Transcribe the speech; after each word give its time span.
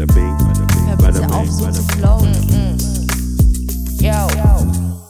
bada 0.00 0.14
bing, 0.14 0.38
bada 0.38 0.66
bing, 0.66 0.86
Hör 0.88 0.96
bada 0.96 1.20
bitte 1.20 1.34
auf, 1.34 1.42
bing, 1.42 1.52
so 1.52 1.64
bada 1.64 1.78
bing. 1.78 1.90
flowen. 1.98 2.32
Yo. 4.00 4.12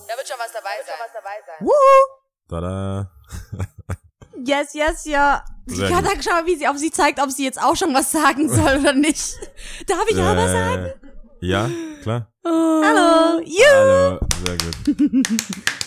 Da 0.08 0.16
wird 0.16 0.28
schon 0.28 0.38
was 0.38 0.52
dabei 0.52 0.76
sein. 0.86 1.68
Tada. 2.48 3.10
Yes, 4.42 4.72
yes, 4.72 5.04
ja. 5.04 5.44
Ich 5.66 5.78
kann 5.78 6.02
dann 6.02 6.22
schauen, 6.22 6.46
wie 6.46 6.56
sie, 6.56 6.66
ob 6.66 6.78
sie 6.78 6.90
zeigt, 6.90 7.20
ob 7.20 7.30
sie 7.30 7.44
jetzt 7.44 7.62
auch 7.62 7.76
schon 7.76 7.92
was 7.92 8.10
sagen 8.10 8.48
soll 8.54 8.78
oder 8.80 8.94
nicht. 8.94 9.36
Darf 9.86 10.04
ich 10.08 10.16
auch 10.16 10.34
was 10.34 10.50
sagen? 10.50 10.86
Äh, 10.86 11.46
Ja, 11.46 11.68
klar. 12.02 12.32
Hallo. 12.42 13.40
You. 13.44 13.64
Hallo, 13.70 14.18
sehr 14.46 14.56
gut. 14.56 15.26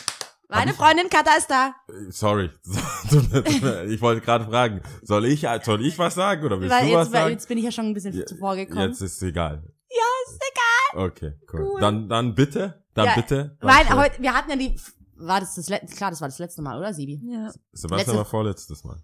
Meine 0.54 0.74
Freundin 0.74 1.10
Katha 1.10 1.36
ist 1.38 1.50
da. 1.50 1.76
Äh, 1.90 2.12
Sorry. 2.12 2.50
ich 3.88 4.02
wollte 4.02 4.22
gerade 4.22 4.46
fragen, 4.46 4.82
soll 5.02 5.26
ich, 5.26 5.46
soll 5.64 5.86
ich 5.86 5.98
was 5.98 6.16
sagen 6.16 6.44
oder 6.46 6.60
willst 6.60 6.74
Weil 6.74 6.88
du 6.90 6.94
was 6.96 7.06
jetzt, 7.08 7.14
weil 7.14 7.22
sagen? 7.22 7.32
jetzt 7.34 7.48
bin 7.48 7.58
ich 7.58 7.64
ja 7.66 7.72
schon 7.72 7.86
ein 7.86 7.94
bisschen 7.94 8.14
Ja, 8.14 8.26
zuvor 8.26 8.56
gekommen. 8.56 8.90
Jetzt 8.90 9.02
ist 9.02 9.22
egal. 9.24 9.64
Ja, 9.90 10.04
ist 10.28 10.40
egal. 10.52 11.06
Okay, 11.08 11.34
cool. 11.54 11.80
Dann, 11.80 12.08
dann 12.10 12.36
bitte, 12.36 12.84
dann 12.94 13.06
Ja, 13.06 13.16
bitte. 13.16 13.58
Nein, 13.62 13.86
für- 13.88 13.96
heute, 13.98 14.22
wir 14.22 14.34
hatten 14.34 14.50
ja 14.50 14.56
die, 14.56 14.80
war 15.16 15.40
das 15.40 15.56
das 15.56 15.70
letzte, 15.70 15.96
klar, 15.96 16.10
das 16.12 16.22
war 16.22 16.28
das 16.28 16.40
letzte 16.40 16.62
Mal, 16.62 16.78
oder, 16.78 16.94
Sibi? 16.94 17.22
Ja. 17.32 17.52
Sebastian 17.72 17.98
letzte- 18.00 18.16
war 18.18 18.26
vorletztes 18.26 18.84
Mal. 18.84 19.02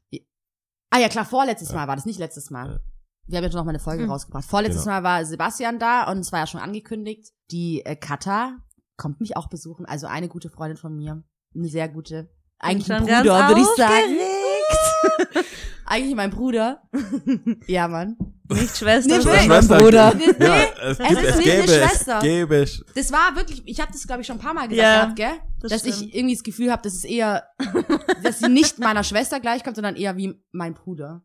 Ah 0.91 0.97
ja, 0.99 1.09
klar, 1.09 1.25
vorletztes 1.25 1.69
Ja. 1.69 1.75
Mal 1.75 1.87
war 1.87 1.95
das, 1.95 2.05
nicht 2.05 2.19
letztes 2.19 2.49
Mal. 2.49 2.67
Ja. 2.73 2.79
Wir 3.27 3.37
haben 3.37 3.43
jetzt 3.45 3.53
noch 3.53 3.63
mal 3.63 3.69
eine 3.69 3.79
Folge 3.79 4.03
Mhm. 4.05 4.11
rausgebracht. 4.11 4.45
Vorletztes 4.45 4.83
Genau. 4.85 4.95
Mal 4.95 5.03
war 5.03 5.23
Sebastian 5.25 5.77
da 5.77 6.09
und 6.11 6.17
es 6.19 6.31
war 6.31 6.39
ja 6.39 6.47
schon 6.47 6.59
angekündigt. 6.61 7.31
Die 7.51 7.85
äh, 7.85 7.95
Katha 7.95 8.57
kommt 8.97 9.21
mich 9.21 9.37
auch 9.37 9.49
besuchen, 9.49 9.85
also 9.85 10.07
eine 10.07 10.27
gute 10.27 10.49
Freundin 10.49 10.77
von 10.77 10.95
mir. 10.95 11.23
Eine 11.55 11.67
sehr 11.67 11.89
gute. 11.89 12.29
Eigentlich 12.59 12.91
ein 12.91 13.03
Bruder, 13.03 13.47
würde 13.47 13.61
ich 13.61 13.67
sagen. 13.77 15.45
Eigentlich 15.85 16.15
mein 16.15 16.29
Bruder. 16.29 16.83
ja, 17.67 17.87
Mann. 17.87 18.15
Nicht 18.51 18.77
Schwester, 18.77 19.15
Nee, 19.17 19.21
sondern 19.21 19.43
Schwester. 19.45 19.81
Bruder. 19.81 20.13
Nee, 20.15 20.45
Ja, 20.45 20.63
es, 20.83 20.99
es 20.99 21.07
gibt, 21.07 21.21
ist 21.21 21.29
es 21.29 21.35
nicht 21.37 21.45
gäbe 21.45 21.63
eine 21.63 21.71
es, 21.71 21.89
Schwester. 21.89 22.19
gäbe 22.19 22.55
es. 22.57 22.85
Das 22.95 23.11
war 23.11 23.35
wirklich, 23.35 23.63
ich 23.65 23.79
habe 23.79 23.91
das 23.91 24.05
glaube 24.05 24.21
ich 24.21 24.27
schon 24.27 24.37
ein 24.37 24.41
paar 24.41 24.53
Mal 24.53 24.67
gesagt 24.67 24.77
Ja, 24.81 25.01
gehabt, 25.05 25.15
gell? 25.15 25.39
das 25.61 25.71
dass 25.71 25.81
stimmt. 25.81 25.95
ich 26.01 26.15
irgendwie 26.15 26.35
das 26.35 26.43
Gefühl 26.43 26.71
habe, 26.71 26.81
dass 26.83 26.93
es 26.93 27.03
eher, 27.05 27.43
dass 28.23 28.39
sie 28.39 28.49
nicht 28.49 28.79
meiner 28.79 29.03
Schwester 29.03 29.39
gleichkommt, 29.39 29.75
sondern 29.75 29.95
eher 29.95 30.15
wie 30.17 30.33
mein 30.51 30.73
Bruder. 30.73 31.23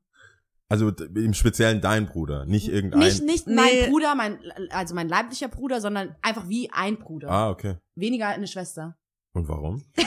Also 0.70 0.88
im 0.90 1.34
Speziellen 1.34 1.80
dein 1.82 2.06
Bruder, 2.06 2.46
nicht 2.46 2.68
irgendein. 2.68 3.00
Nicht, 3.00 3.22
nicht 3.22 3.46
Nee. 3.46 3.54
mein 3.54 3.90
Bruder, 3.90 4.14
mein, 4.14 4.38
also 4.70 4.94
mein 4.94 5.08
leiblicher 5.08 5.48
Bruder, 5.48 5.80
sondern 5.80 6.16
einfach 6.22 6.48
wie 6.48 6.70
ein 6.72 6.98
Bruder. 6.98 7.30
ah, 7.30 7.50
okay. 7.50 7.76
Weniger 7.96 8.28
eine 8.28 8.46
Schwester. 8.46 8.96
Und 9.34 9.46
warum? 9.48 9.84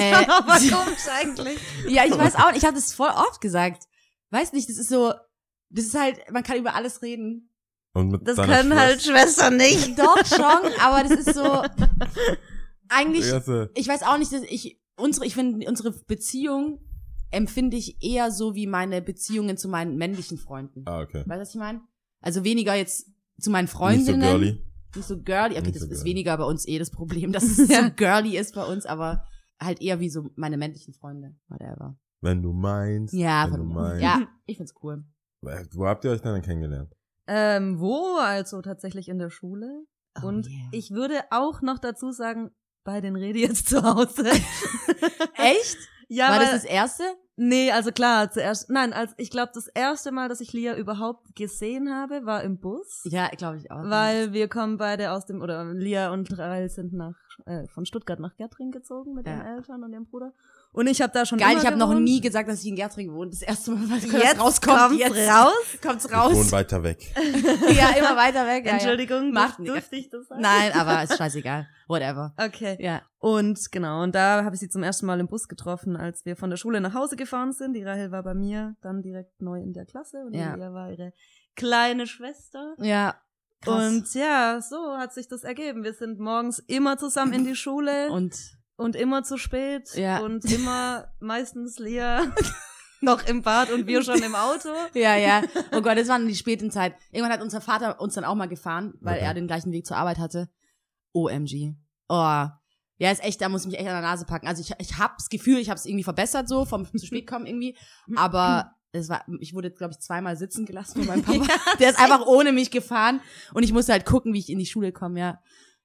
Äh, 0.00 0.12
Aber 0.28 0.54
komisch 0.58 1.06
eigentlich. 1.12 1.58
ja, 1.88 2.04
ich 2.04 2.16
weiß 2.16 2.36
auch 2.36 2.48
nicht, 2.48 2.58
ich 2.58 2.64
habe 2.64 2.74
das 2.76 2.92
voll 2.92 3.08
oft 3.10 3.40
gesagt. 3.40 3.84
Weiß 4.30 4.52
nicht, 4.52 4.68
das 4.68 4.76
ist 4.76 4.88
so, 4.88 5.12
das 5.70 5.86
ist 5.86 5.98
halt, 5.98 6.18
man 6.32 6.42
kann 6.44 6.56
über 6.58 6.74
alles 6.74 7.02
reden. 7.02 7.50
Und 7.94 8.08
mit 8.10 8.26
Das 8.26 8.36
können 8.36 8.74
halt 8.78 9.02
Schwester- 9.02 9.12
Schwestern 9.12 9.56
nicht. 9.56 9.98
Doch 9.98 10.24
schon, 10.24 10.72
aber 10.80 11.02
das 11.02 11.12
ist 11.26 11.34
so, 11.34 11.62
eigentlich, 12.88 13.24
ich 13.74 13.88
weiß 13.88 14.02
auch 14.04 14.18
nicht, 14.18 14.32
dass 14.32 14.42
ich, 14.42 14.80
unsere, 14.96 15.26
ich 15.26 15.34
finde, 15.34 15.68
unsere 15.68 15.90
Beziehung 15.92 16.80
empfinde 17.30 17.76
ich 17.76 18.02
eher 18.02 18.30
so 18.30 18.54
wie 18.54 18.66
meine 18.66 19.02
Beziehungen 19.02 19.56
zu 19.56 19.68
meinen 19.68 19.96
männlichen 19.96 20.38
Freunden. 20.38 20.82
Ah, 20.86 21.00
okay. 21.02 21.22
Weißt 21.26 21.28
du, 21.38 21.40
was 21.40 21.50
ich 21.50 21.56
meine? 21.60 21.80
Also 22.20 22.44
weniger 22.44 22.74
jetzt 22.74 23.10
zu 23.40 23.50
meinen 23.50 23.64
Nicht 23.64 23.72
so 23.72 23.78
Freundinnen. 23.78 24.20
girly. 24.20 24.64
Nicht 24.98 25.08
so 25.08 25.16
girly. 25.22 25.54
Okay, 25.56 25.62
Nicht 25.62 25.76
das 25.76 25.82
so 25.84 25.90
ist 25.90 26.04
weniger 26.04 26.36
bei 26.36 26.44
uns 26.44 26.66
eh 26.68 26.78
das 26.78 26.90
Problem, 26.90 27.32
dass 27.32 27.44
es 27.58 27.68
Ja. 27.68 27.84
so 27.84 27.90
girly 27.96 28.36
ist 28.36 28.54
bei 28.54 28.64
uns, 28.64 28.84
aber 28.86 29.24
halt 29.60 29.80
eher 29.80 29.98
wie 30.00 30.10
so 30.10 30.28
meine 30.36 30.56
männlichen 30.56 30.92
Freunde. 30.94 31.34
Whatever. 31.48 31.96
Wenn 32.20 32.42
du 32.42 32.52
meinst. 32.52 33.14
Ja, 33.14 33.44
wenn 33.44 33.50
von, 33.52 33.60
du 33.60 33.66
meinst. 33.74 34.02
ja, 34.02 34.26
ich 34.46 34.56
find's 34.56 34.74
cool. 34.82 35.04
Wo 35.40 35.86
habt 35.86 36.04
ihr 36.04 36.10
euch 36.10 36.20
denn 36.20 36.42
kennengelernt? 36.42 36.92
Ähm, 37.26 37.78
wo? 37.80 38.16
Also 38.20 38.60
tatsächlich 38.62 39.08
in 39.08 39.18
der 39.18 39.30
Schule. 39.30 39.84
Oh, 40.22 40.26
Und 40.26 40.48
yeah. 40.48 40.68
ich 40.72 40.90
würde 40.90 41.20
auch 41.30 41.62
noch 41.62 41.78
dazu 41.78 42.10
sagen, 42.10 42.50
bei 42.84 43.00
den 43.00 43.14
Redi 43.16 43.42
jetzt 43.42 43.68
zu 43.68 43.82
Hause. 43.82 44.24
Echt? 45.36 45.78
ja, 46.08 46.28
War 46.28 46.38
weil, 46.38 46.46
das 46.46 46.62
das 46.62 46.64
erste? 46.64 47.04
Nee, 47.40 47.70
also 47.70 47.92
klar, 47.92 48.32
zuerst, 48.32 48.68
nein, 48.68 48.92
als, 48.92 49.14
ich 49.16 49.30
glaube, 49.30 49.52
das 49.54 49.68
erste 49.68 50.10
Mal, 50.10 50.28
dass 50.28 50.40
ich 50.40 50.52
Lia 50.52 50.76
überhaupt 50.76 51.36
gesehen 51.36 51.88
habe, 51.94 52.26
war 52.26 52.42
im 52.42 52.58
Bus. 52.58 53.02
Ja, 53.04 53.28
glaube 53.28 53.58
ich 53.58 53.70
auch. 53.70 53.84
Weil 53.88 54.32
wir 54.32 54.48
kommen 54.48 54.76
beide 54.76 55.12
aus 55.12 55.24
dem, 55.24 55.40
oder 55.40 55.64
Lia 55.72 56.10
und 56.12 56.36
Rael 56.36 56.68
sind 56.68 56.92
nach, 56.92 57.14
äh, 57.46 57.68
von 57.68 57.86
Stuttgart 57.86 58.18
nach 58.18 58.34
Gärtring 58.36 58.72
gezogen 58.72 59.14
mit 59.14 59.26
Ja. 59.28 59.36
ihren 59.36 59.46
Eltern 59.46 59.84
und 59.84 59.92
ihrem 59.92 60.06
Bruder. 60.06 60.32
Und 60.70 60.86
ich 60.86 61.00
habe 61.00 61.12
da 61.12 61.24
schon 61.26 61.38
Geil, 61.38 61.56
ich 61.58 61.66
habe 61.66 61.76
noch 61.76 61.92
nie 61.94 62.20
gesagt, 62.20 62.48
dass 62.48 62.60
ich 62.60 62.66
in 62.68 62.76
Gärtring 62.76 63.12
wohne. 63.12 63.30
Das 63.30 63.42
erste 63.42 63.70
Mal, 63.72 63.88
weil 63.90 63.98
Jetzt 64.20 64.34
das 64.36 64.40
rauskommt. 64.40 64.78
kommt's 64.78 64.98
jetzt 64.98 65.28
raus. 65.30 65.52
Kommt's 65.82 66.04
Ich 66.04 66.10
wohne 66.12 66.20
raus. 66.22 66.52
weiter 66.52 66.82
weg. 66.82 66.98
ja, 67.16 67.88
immer 67.98 68.16
weiter 68.16 68.46
weg. 68.46 68.64
Ja, 68.66 68.72
Entschuldigung, 68.72 69.32
Macht 69.32 69.58
Macht 69.58 69.68
durfte 69.68 69.96
ich 69.96 70.10
das 70.10 70.22
Ja. 70.22 70.28
sagen? 70.28 70.42
Nein, 70.42 70.72
aber 70.74 71.02
ist 71.02 71.16
scheißegal. 71.16 71.66
Whatever. 71.88 72.34
Okay. 72.36 72.76
Ja. 72.80 73.02
Und 73.18 73.72
genau, 73.72 74.02
und 74.02 74.14
da 74.14 74.44
habe 74.44 74.54
ich 74.54 74.60
sie 74.60 74.68
zum 74.68 74.82
ersten 74.82 75.06
Mal 75.06 75.18
im 75.18 75.26
Bus 75.26 75.48
getroffen, 75.48 75.96
als 75.96 76.24
wir 76.24 76.36
von 76.36 76.50
der 76.50 76.56
Schule 76.58 76.80
nach 76.80 76.94
Hause 76.94 77.16
gefahren 77.16 77.52
sind. 77.52 77.72
Die 77.72 77.82
Rahel 77.82 78.12
war 78.12 78.22
bei 78.22 78.34
mir, 78.34 78.76
dann 78.82 79.02
direkt 79.02 79.40
neu 79.40 79.60
in 79.60 79.72
der 79.72 79.86
Klasse 79.86 80.18
und 80.26 80.34
Ja. 80.34 80.52
die 80.52 80.58
Lia 80.60 80.72
war 80.72 80.90
ihre 80.92 81.12
kleine 81.56 82.06
Schwester. 82.06 82.74
Ja. 82.78 83.16
Krass. 83.62 83.88
Und 83.92 84.14
ja, 84.14 84.60
so 84.60 84.96
hat 84.98 85.12
sich 85.12 85.26
das 85.26 85.42
ergeben. 85.42 85.82
Wir 85.82 85.92
sind 85.94 86.20
morgens 86.20 86.60
immer 86.60 86.96
zusammen 86.98 87.32
in 87.32 87.44
die 87.44 87.56
Schule 87.56 88.10
und, 88.12 88.36
Und 88.78 88.96
immer 88.96 89.22
zu 89.24 89.36
spät 89.38 89.92
Ja. 89.94 90.20
und 90.20 90.44
immer 90.44 91.12
meistens 91.20 91.78
Lia 91.78 92.32
noch 93.00 93.26
im 93.26 93.42
Bad 93.42 93.70
und 93.72 93.86
wir 93.86 94.02
schon 94.02 94.22
im 94.22 94.34
Auto. 94.34 94.68
Ja, 94.94 95.16
ja. 95.16 95.42
Oh 95.72 95.82
Gott, 95.82 95.98
das 95.98 96.08
waren 96.08 96.26
die 96.26 96.34
späten 96.36 96.70
Zeit. 96.70 96.94
Irgendwann 97.10 97.32
hat 97.32 97.42
unser 97.42 97.60
Vater 97.60 98.00
uns 98.00 98.14
dann 98.14 98.24
auch 98.24 98.34
mal 98.36 98.48
gefahren, 98.48 98.94
weil 99.00 99.16
Okay. 99.16 99.24
er 99.26 99.34
den 99.34 99.46
gleichen 99.48 99.72
Weg 99.72 99.84
zur 99.86 99.96
Arbeit 99.96 100.18
hatte. 100.18 100.48
OMG. 101.12 101.74
Oh. 102.08 102.46
Ja, 103.00 103.10
ist 103.12 103.22
echt, 103.22 103.40
da 103.40 103.48
muss 103.48 103.62
ich 103.62 103.68
mich 103.68 103.78
echt 103.78 103.88
an 103.88 103.94
der 104.00 104.02
Nase 104.10 104.24
packen. 104.24 104.46
Also 104.48 104.60
ich, 104.62 104.72
ich 104.78 104.98
habe 104.98 105.14
das 105.18 105.28
Gefühl, 105.28 105.58
ich 105.58 105.70
habe 105.70 105.78
es 105.78 105.84
irgendwie 105.86 106.04
verbessert 106.04 106.48
so, 106.48 106.64
vom 106.64 106.86
zu 106.86 107.04
spät 107.06 107.26
kommen 107.28 107.46
irgendwie. 107.46 107.76
Aber 108.16 108.72
es 108.92 109.08
war, 109.08 109.24
ich 109.40 109.54
wurde, 109.54 109.70
glaube 109.70 109.92
ich, 109.92 109.98
zweimal 110.00 110.36
sitzen 110.36 110.66
gelassen 110.66 111.04
von 111.04 111.06
meinem 111.06 111.22
Papa. 111.22 111.46
Der 111.78 111.90
ist 111.90 111.98
einfach 111.98 112.26
ohne 112.26 112.52
mich 112.52 112.70
gefahren 112.70 113.20
und 113.54 113.62
ich 113.64 113.72
musste 113.72 113.92
halt 113.92 114.06
gucken, 114.06 114.32
wie 114.32 114.38
ich 114.38 114.50
in 114.50 114.58
die 114.58 114.66
Schule 114.66 114.92
komme, 114.92 115.18
ja. 115.20 115.40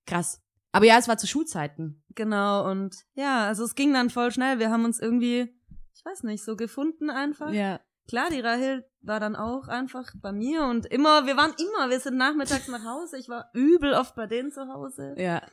Krass. 0.06 0.42
Aber 0.74 0.86
ja, 0.86 0.98
es 0.98 1.08
war 1.08 1.18
zu 1.18 1.28
Schulzeiten. 1.28 2.04
Genau, 2.16 2.70
und 2.70 2.96
ja, 3.14 3.46
also 3.46 3.64
es 3.64 3.76
ging 3.76 3.94
dann 3.94 4.10
voll 4.10 4.32
schnell. 4.32 4.60
Wir 4.60 4.72
haben 4.72 4.86
uns 4.86 5.00
irgendwie, 5.00 5.56
ich 5.94 6.04
weiß 6.04 6.24
nicht, 6.24 6.44
so 6.44 6.56
gefunden 6.56 7.10
einfach. 7.10 7.52
Ja. 7.54 7.80
Klar, 8.08 8.30
die 8.32 8.42
Rahel 8.42 8.84
war 9.02 9.20
dann 9.20 9.36
auch 9.36 9.68
einfach 9.68 10.12
bei 10.22 10.32
mir 10.32 10.64
und 10.64 10.88
immer, 10.88 11.26
wir 11.28 11.38
waren 11.38 11.54
immer, 11.58 11.90
wir 11.90 12.00
sind 12.00 12.18
nachmittags 12.18 12.68
nach 12.68 12.84
Hause. 12.84 13.18
Ich 13.18 13.30
war 13.30 13.50
übel 13.54 13.94
oft 13.94 14.16
bei 14.16 14.26
denen 14.26 14.52
zu 14.52 14.68
Hause. 14.68 15.14
Ja. 15.18 15.44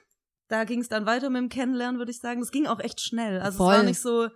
Da 0.48 0.64
ging 0.64 0.80
es 0.80 0.88
dann 0.88 1.06
weiter 1.06 1.30
mit 1.30 1.42
dem 1.42 1.48
Kennenlernen, 1.48 1.98
würde 1.98 2.10
ich 2.10 2.18
sagen. 2.18 2.40
Das 2.40 2.50
ging 2.50 2.66
auch 2.66 2.80
echt 2.80 3.00
schnell. 3.00 3.40
Also 3.40 3.58
Voll. 3.58 3.72
es 3.72 3.78
war 3.78 3.84
nicht 3.84 4.00
so, 4.00 4.28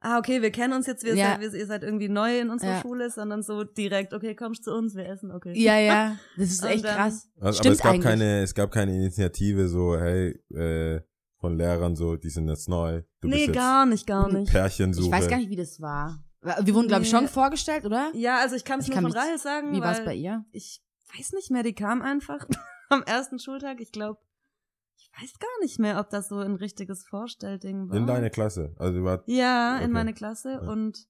ah, 0.00 0.18
okay, 0.18 0.42
wir 0.42 0.50
kennen 0.50 0.72
uns 0.72 0.86
jetzt, 0.86 1.04
wir 1.04 1.14
Ja. 1.14 1.38
seid, 1.40 1.52
ihr 1.54 1.66
seid 1.66 1.82
irgendwie 1.82 2.08
neu 2.08 2.40
in 2.40 2.50
unserer 2.50 2.72
Ja. 2.76 2.80
Schule, 2.80 3.10
sondern 3.10 3.42
so 3.42 3.64
direkt, 3.64 4.12
okay, 4.14 4.34
kommst 4.34 4.64
zu 4.64 4.72
uns, 4.74 4.94
wir 4.94 5.06
essen, 5.08 5.30
okay. 5.30 5.52
Ja, 5.56 5.78
ja. 5.78 6.16
Das 6.36 6.50
ist 6.50 6.64
echt 6.64 6.84
dann- 6.84 6.96
krass. 6.96 7.28
Also, 7.40 7.58
Stimmt 7.58 7.66
aber 7.66 7.72
es 7.74 7.82
gab 7.82 7.92
eigentlich. 7.92 8.04
keine, 8.04 8.42
es 8.42 8.54
gab 8.54 8.70
keine 8.72 8.94
Initiative 8.96 9.68
so, 9.68 9.96
hey, 9.98 10.30
äh, 10.54 11.00
von 11.38 11.56
Lehrern 11.56 11.96
so, 11.96 12.16
die 12.16 12.28
sind 12.28 12.48
jetzt 12.48 12.68
neu. 12.68 13.02
Du 13.20 13.28
nee, 13.28 13.34
bist 13.36 13.46
jetzt 13.48 13.54
gar 13.56 13.86
nicht, 13.86 14.06
gar 14.06 14.30
nicht. 14.30 14.50
Pärchensuche. 14.50 15.06
Ich 15.06 15.12
weiß 15.12 15.28
gar 15.28 15.38
nicht, 15.38 15.48
wie 15.50 15.56
das 15.56 15.80
war. 15.80 16.22
Wir 16.42 16.74
wurden, 16.74 16.88
glaube 16.88 17.02
ich, 17.02 17.10
schon 17.10 17.28
vorgestellt, 17.28 17.84
oder? 17.84 18.10
Ja, 18.14 18.38
also 18.40 18.56
ich 18.56 18.64
kann 18.64 18.78
es 18.80 18.86
Ich 18.86 18.90
nur 18.90 18.94
kann 18.96 19.04
von 19.04 19.12
mich- 19.12 19.20
Rahel 19.22 19.38
sagen, 19.38 19.72
Wie 19.72 19.80
war 19.80 19.92
es 19.92 20.04
bei 20.04 20.14
ihr? 20.14 20.44
ich 20.52 20.82
weiß 21.16 21.32
nicht 21.32 21.50
mehr, 21.50 21.62
die 21.62 21.74
kam 21.74 22.00
einfach 22.02 22.46
am 22.88 23.02
ersten 23.02 23.38
Schultag. 23.38 23.80
Ich 23.80 23.92
glaube, 23.92 24.18
ich 25.16 25.22
weiß 25.22 25.38
gar 25.38 25.60
nicht 25.62 25.78
mehr, 25.78 25.98
ob 26.00 26.10
das 26.10 26.28
so 26.28 26.36
ein 26.38 26.54
richtiges 26.56 27.04
Vorstellding 27.06 27.88
war. 27.88 27.96
In 27.96 28.06
deine 28.06 28.30
Klasse. 28.30 28.74
Also 28.78 29.02
warst, 29.04 29.24
Ja, 29.26 29.74
Okay. 29.76 29.84
in 29.84 29.92
meine 29.92 30.12
Klasse 30.14 30.52
Ja. 30.62 30.70
und 30.70 31.06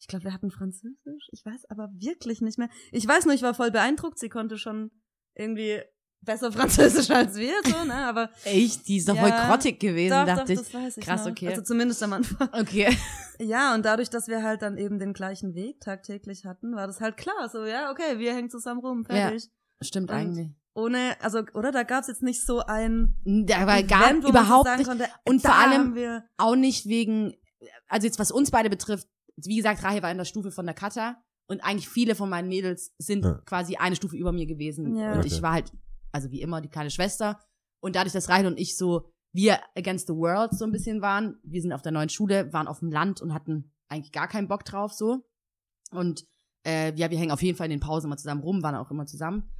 ich 0.00 0.06
glaube, 0.06 0.24
wir 0.26 0.32
hatten 0.32 0.50
Französisch. 0.50 1.28
Ich 1.32 1.44
weiß 1.44 1.64
aber 1.70 1.88
wirklich 1.94 2.40
nicht 2.40 2.58
mehr. 2.58 2.68
Ich 2.92 3.06
weiß 3.06 3.24
nur, 3.24 3.34
ich 3.34 3.42
war 3.42 3.54
voll 3.54 3.70
beeindruckt. 3.72 4.18
Sie 4.18 4.28
konnte 4.28 4.56
schon 4.56 4.90
irgendwie 5.34 5.80
besser 6.20 6.52
Französisch 6.52 7.10
als 7.10 7.36
wir, 7.36 7.54
so, 7.64 7.84
ne? 7.84 7.94
Aber 8.06 8.30
Echt? 8.44 8.86
Die 8.88 8.96
ist 8.98 9.08
doch 9.08 9.16
Ja. 9.16 9.22
voll 9.22 9.30
grottig 9.30 9.80
gewesen, 9.80 10.10
doch, 10.14 10.26
dachte 10.26 10.54
doch, 10.54 10.62
ich. 10.62 10.68
das 10.70 10.74
weiß 10.74 10.96
ich 10.98 11.04
Krass, 11.04 11.24
noch. 11.24 11.32
okay. 11.32 11.48
Also 11.48 11.62
zumindest 11.62 12.02
am 12.02 12.12
Anfang. 12.12 12.48
Okay. 12.52 12.96
Ja, 13.40 13.72
und 13.76 13.84
dadurch, 13.84 14.10
dass 14.10 14.26
wir 14.26 14.42
halt 14.42 14.62
dann 14.62 14.76
eben 14.78 14.98
den 14.98 15.12
gleichen 15.12 15.54
Weg 15.54 15.80
tagtäglich 15.80 16.44
hatten, 16.44 16.74
war 16.74 16.88
das 16.88 17.00
halt 17.00 17.16
klar. 17.16 17.48
So, 17.48 17.64
ja, 17.64 17.92
okay, 17.92 18.18
wir 18.18 18.34
hängen 18.34 18.50
zusammen 18.50 18.80
rum, 18.80 19.04
fertig. 19.04 19.48
Stimmt 19.80 20.10
Und 20.10 20.16
eigentlich. 20.16 20.48
Ohne, 20.78 21.16
also, 21.20 21.40
oder 21.54 21.72
da 21.72 21.82
gab's 21.82 22.06
jetzt 22.08 22.22
nicht 22.22 22.44
so 22.46 22.60
ein 22.60 23.14
Da 23.24 23.66
war 23.66 23.82
gar 23.82 24.10
Event, 24.10 24.22
so 24.22 24.28
überhaupt 24.30 24.68
nicht. 24.76 24.86
Konnte, 24.86 25.06
Und 25.26 25.42
vor 25.42 25.54
allem- 25.54 26.22
Auch 26.36 26.54
nicht 26.56 26.86
wegen, 26.86 27.34
also 27.88 28.06
jetzt 28.06 28.18
was 28.18 28.30
uns 28.30 28.50
beide 28.50 28.70
betrifft, 28.70 29.08
wie 29.36 29.56
gesagt, 29.56 29.82
Rahel 29.82 30.02
war 30.02 30.10
in 30.10 30.18
der 30.18 30.24
Stufe 30.24 30.50
von 30.52 30.66
der 30.66 30.74
Kata 30.74 31.16
und 31.48 31.64
eigentlich 31.64 31.88
viele 31.88 32.14
von 32.14 32.28
meinen 32.30 32.48
Mädels 32.48 32.94
sind 32.98 33.24
Ja. 33.24 33.40
quasi 33.44 33.76
eine 33.76 33.96
Stufe 33.96 34.16
über 34.16 34.32
mir 34.32 34.46
gewesen. 34.46 34.96
Ja. 34.96 35.12
Und 35.12 35.18
Okay. 35.20 35.28
ich 35.28 35.42
war 35.42 35.52
halt, 35.52 35.72
also 36.12 36.30
wie 36.30 36.40
immer, 36.42 36.60
die 36.60 36.68
kleine 36.68 36.90
Schwester. 36.90 37.40
Und 37.80 37.96
dadurch, 37.96 38.12
dass 38.12 38.28
Rahel 38.28 38.46
und 38.46 38.58
ich 38.58 38.76
so, 38.76 39.10
wir 39.32 39.58
against 39.76 40.06
the 40.08 40.14
world 40.14 40.52
so 40.56 40.64
ein 40.64 40.72
bisschen 40.72 41.02
waren, 41.02 41.38
wir 41.42 41.60
sind 41.60 41.72
auf 41.72 41.82
der 41.82 41.92
neuen 41.92 42.08
Schule, 42.08 42.52
waren 42.52 42.66
auf 42.68 42.78
dem 42.80 42.90
Land 42.90 43.20
und 43.20 43.34
hatten 43.34 43.72
eigentlich 43.88 44.12
gar 44.12 44.26
keinen 44.28 44.48
Bock 44.48 44.64
drauf 44.64 44.92
so. 44.92 45.24
Und 45.90 46.24
äh, 46.66 46.92
ja, 46.96 47.10
wir 47.10 47.18
hängen 47.18 47.30
auf 47.32 47.42
jeden 47.42 47.56
Fall 47.56 47.66
in 47.66 47.70
den 47.72 47.80
Pausen 47.80 48.06
immer 48.06 48.16
zusammen 48.16 48.42
rum, 48.42 48.62
waren 48.62 48.74
auch 48.74 48.90
immer 48.90 49.06
zusammen. 49.06 49.50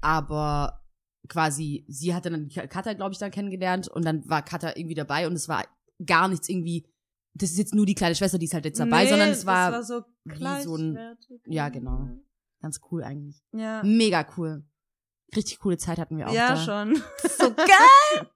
Aber 0.00 0.80
quasi, 1.28 1.84
sie 1.88 2.14
hatte 2.14 2.30
dann 2.30 2.48
Katha, 2.48 2.92
glaube 2.92 3.12
ich, 3.12 3.18
dann 3.18 3.30
kennengelernt 3.30 3.88
und 3.88 4.04
dann 4.04 4.28
war 4.28 4.42
Katha 4.42 4.72
irgendwie 4.76 4.94
dabei 4.94 5.26
und 5.26 5.32
es 5.34 5.48
war 5.48 5.64
gar 6.04 6.28
nichts 6.28 6.48
irgendwie, 6.48 6.86
das 7.34 7.50
ist 7.50 7.58
jetzt 7.58 7.74
nur 7.74 7.86
die 7.86 7.94
kleine 7.94 8.14
Schwester, 8.14 8.38
die 8.38 8.44
ist 8.46 8.54
halt 8.54 8.64
jetzt 8.66 8.78
dabei, 8.80 9.04
Nee, 9.04 9.10
sondern 9.10 9.28
es 9.30 9.46
war, 9.46 9.72
war 9.72 9.82
so 9.82 10.04
wie 10.24 10.62
so 10.62 10.76
ein- 10.76 10.98
ja, 11.46 11.68
genau. 11.68 12.08
ganz 12.60 12.80
cool 12.90 13.02
eigentlich. 13.04 13.42
Ja, 13.52 13.82
Mega 13.82 14.26
cool. 14.36 14.64
Richtig 15.34 15.58
coole 15.58 15.78
Zeit 15.78 15.98
hatten 15.98 16.16
wir 16.18 16.28
auch 16.28 16.34
ja 16.34 16.54
da. 16.54 16.56
schon. 16.56 17.02
So 17.38 17.52
geil! 17.54 18.28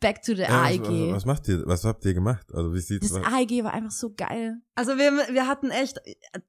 Back 0.00 0.22
to 0.22 0.34
the 0.34 0.42
Ja, 0.42 0.62
was, 0.64 0.70
AEG. 0.70 1.12
was 1.12 1.24
macht 1.26 1.48
ihr, 1.48 1.62
was 1.66 1.84
habt 1.84 2.04
ihr 2.06 2.14
gemacht? 2.14 2.46
Also 2.54 2.72
wie 2.72 2.80
sieht's 2.80 3.12
Das 3.12 3.18
aus? 3.18 3.26
AEG 3.32 3.62
war 3.64 3.72
einfach 3.74 3.90
so 3.90 4.12
geil. 4.14 4.62
Also 4.74 4.96
wir, 4.96 5.12
wir 5.34 5.46
hatten 5.46 5.70
echt, 5.70 6.00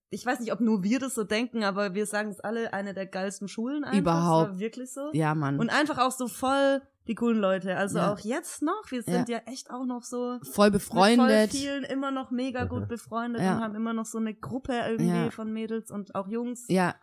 ich 0.10 0.26
weiß 0.26 0.40
nicht, 0.40 0.54
ob 0.54 0.62
nur 0.62 0.84
wir 0.84 1.00
das 1.00 1.16
so 1.16 1.24
denken, 1.26 1.64
aber 1.64 1.94
wir 1.94 2.06
sagen 2.06 2.30
es 2.30 2.40
alle, 2.40 2.72
eine 2.74 2.94
der 2.94 3.06
geilsten 3.08 3.48
Schulen 3.50 3.84
einfach. 3.84 3.98
Überhaupt. 4.00 4.48
Das 4.50 4.54
war 4.54 4.60
wirklich 4.60 4.94
so. 4.94 5.10
Ja, 5.14 5.36
Mann. 5.36 5.60
Und 5.60 5.70
einfach 5.70 5.98
auch 5.98 6.12
so 6.12 6.28
voll 6.28 6.82
die 7.08 7.16
coolen 7.16 7.40
Leute. 7.40 7.76
Also 7.76 7.98
Ja. 7.98 8.14
auch 8.14 8.20
jetzt 8.20 8.62
noch, 8.62 8.84
wir 8.90 9.02
sind 9.02 9.28
ja, 9.28 9.40
echt 9.48 9.72
auch 9.72 9.86
noch 9.86 10.04
so 10.04 10.40
voll 10.44 10.68
mit 10.68 10.74
befreundet. 10.74 11.50
voll 11.52 11.60
vielen 11.60 11.84
immer 11.84 12.12
noch 12.12 12.32
mega 12.32 12.64
gut 12.66 12.84
Mhm. 12.84 12.88
befreundet 12.88 13.42
Ja. 13.42 13.56
und 13.58 13.62
haben 13.64 13.76
immer 13.76 13.94
noch 13.94 14.06
so 14.06 14.20
eine 14.20 14.34
Gruppe 14.36 14.74
irgendwie 14.88 15.08
Ja. 15.26 15.32
von 15.32 15.52
Mädels 15.52 15.92
und 15.92 16.16
auch 16.16 16.28
Jungs. 16.30 16.66
Ja, 16.70 16.96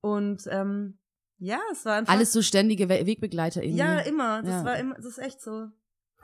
Und 0.00 0.42
ähm, 0.50 0.98
ja, 1.42 1.58
es 1.72 1.84
war 1.84 1.94
einfach. 1.96 2.12
alles 2.14 2.32
so 2.32 2.40
ständige 2.42 2.88
We 2.88 3.04
Wegbegleiter 3.06 3.62
irgendwie. 3.62 3.78
Ja, 3.80 3.98
immer. 4.00 4.42
Das 4.42 4.50
Ja. 4.52 4.64
war 4.64 4.76
immer, 4.78 4.94
das 4.94 5.06
ist 5.06 5.18
echt 5.18 5.40
so. 5.40 5.68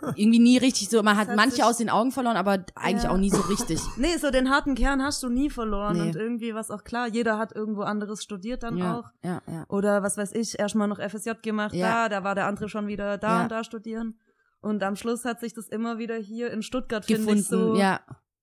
irgendwie 0.14 0.38
nie 0.38 0.58
richtig 0.58 0.88
so. 0.90 1.02
Man 1.02 1.16
hat 1.16 1.26
hat 1.28 1.36
manche 1.36 1.66
aus 1.66 1.78
den 1.78 1.90
Augen 1.90 2.12
verloren, 2.12 2.36
aber 2.36 2.64
eigentlich 2.76 3.02
Ja. 3.02 3.10
auch 3.10 3.16
nie 3.16 3.30
so 3.30 3.40
richtig. 3.42 3.80
Nee, 3.96 4.16
so 4.16 4.30
den 4.30 4.48
harten 4.48 4.76
Kern 4.76 5.02
hast 5.02 5.22
du 5.24 5.28
nie 5.28 5.50
verloren. 5.50 5.96
Nee. 5.96 6.02
Und 6.02 6.14
irgendwie 6.16 6.54
was 6.54 6.70
auch 6.70 6.84
klar, 6.84 7.08
jeder 7.08 7.36
hat 7.36 7.52
irgendwo 7.54 7.82
anderes 7.82 8.22
studiert 8.22 8.62
dann 8.62 8.76
ja, 8.78 8.98
auch. 9.00 9.10
ja, 9.24 9.42
ja. 9.48 9.64
Oder 9.68 10.02
was 10.04 10.16
weiß 10.16 10.32
ich, 10.34 10.56
erstmal 10.58 10.86
noch 10.86 11.00
FSJ 11.00 11.30
gemacht, 11.42 11.74
Ja. 11.74 12.08
da, 12.08 12.20
da 12.20 12.24
war 12.24 12.36
der 12.36 12.46
andere 12.46 12.68
schon 12.68 12.86
wieder 12.86 13.18
da 13.18 13.42
und 13.42 13.50
da 13.50 13.64
studieren. 13.64 14.20
Und 14.60 14.82
am 14.84 14.94
Schluss 14.96 15.24
hat 15.24 15.40
sich 15.40 15.52
das 15.52 15.66
immer 15.68 15.98
wieder 15.98 16.16
hier 16.16 16.50
in 16.52 16.62
Stuttgart, 16.62 17.04
finde 17.04 17.22
Gefunden, 17.22 17.40
ich, 17.42 17.48
so 17.48 17.74
ja, 17.76 18.00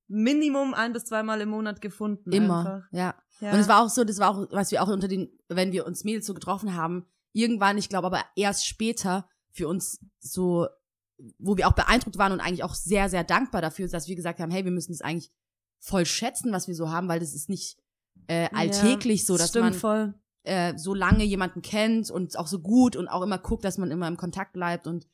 Minimum 0.08 0.74
ein 0.74 0.94
bis 0.94 1.06
zweimal 1.06 1.42
im 1.42 1.50
Monat 1.50 1.82
gefunden. 1.82 2.32
immer, 2.32 2.60
Einfach. 2.60 2.88
ja. 2.92 3.16
Ja. 3.40 3.52
Und 3.52 3.60
es 3.60 3.68
war 3.68 3.84
auch 3.84 3.90
so, 3.90 4.04
das 4.04 4.20
war 4.20 4.30
auch, 4.30 4.48
was 4.52 4.72
wir 4.72 4.82
auch 4.82 4.88
unter 4.88 5.08
den, 5.08 5.30
wenn 5.50 5.72
wir 5.72 5.86
uns 5.86 6.04
Mädels 6.04 6.26
so 6.26 6.34
getroffen 6.34 6.76
haben, 6.76 7.06
irgendwann, 7.34 7.78
ich 7.78 7.90
glaube 7.90 8.08
aber 8.08 8.24
erst 8.36 8.66
später 8.66 9.28
für 9.52 9.68
uns 9.68 10.00
so, 10.20 10.68
wo 11.38 11.58
wir 11.58 11.68
auch 11.68 11.74
beeindruckt 11.74 12.18
waren 12.18 12.32
und 12.32 12.40
eigentlich 12.40 12.64
auch 12.64 12.74
sehr, 12.76 13.10
sehr 13.10 13.24
dankbar 13.24 13.62
dafür, 13.62 13.88
dass 13.88 14.08
wir 14.08 14.16
gesagt 14.16 14.40
haben, 14.40 14.52
hey, 14.52 14.64
wir 14.64 14.72
müssen 14.72 14.92
das 14.92 15.02
eigentlich 15.02 15.32
voll 15.80 16.06
schätzen, 16.06 16.52
was 16.52 16.68
wir 16.68 16.76
so 16.76 16.90
haben, 16.90 17.08
weil 17.08 17.20
das 17.20 17.34
ist 17.34 17.50
nicht 17.50 17.78
äh, 18.28 18.50
alltäglich 18.54 19.22
Ja, 19.22 19.26
so, 19.28 19.38
dass 19.38 19.50
stimmt 19.50 19.64
man 19.64 19.74
voll. 19.74 20.14
äh, 20.44 20.78
so 20.78 20.94
lange 20.94 21.24
jemanden 21.24 21.62
kennt 21.62 22.10
und 22.10 22.38
auch 22.38 22.48
so 22.48 22.60
gut 22.60 22.96
und 22.96 23.08
auch 23.08 23.22
immer 23.22 23.38
guckt, 23.38 23.64
dass 23.66 23.78
man 23.78 23.92
immer 23.92 24.08
im 24.08 24.18
Kontakt 24.18 24.54
bleibt 24.54 24.88
und 24.88 25.08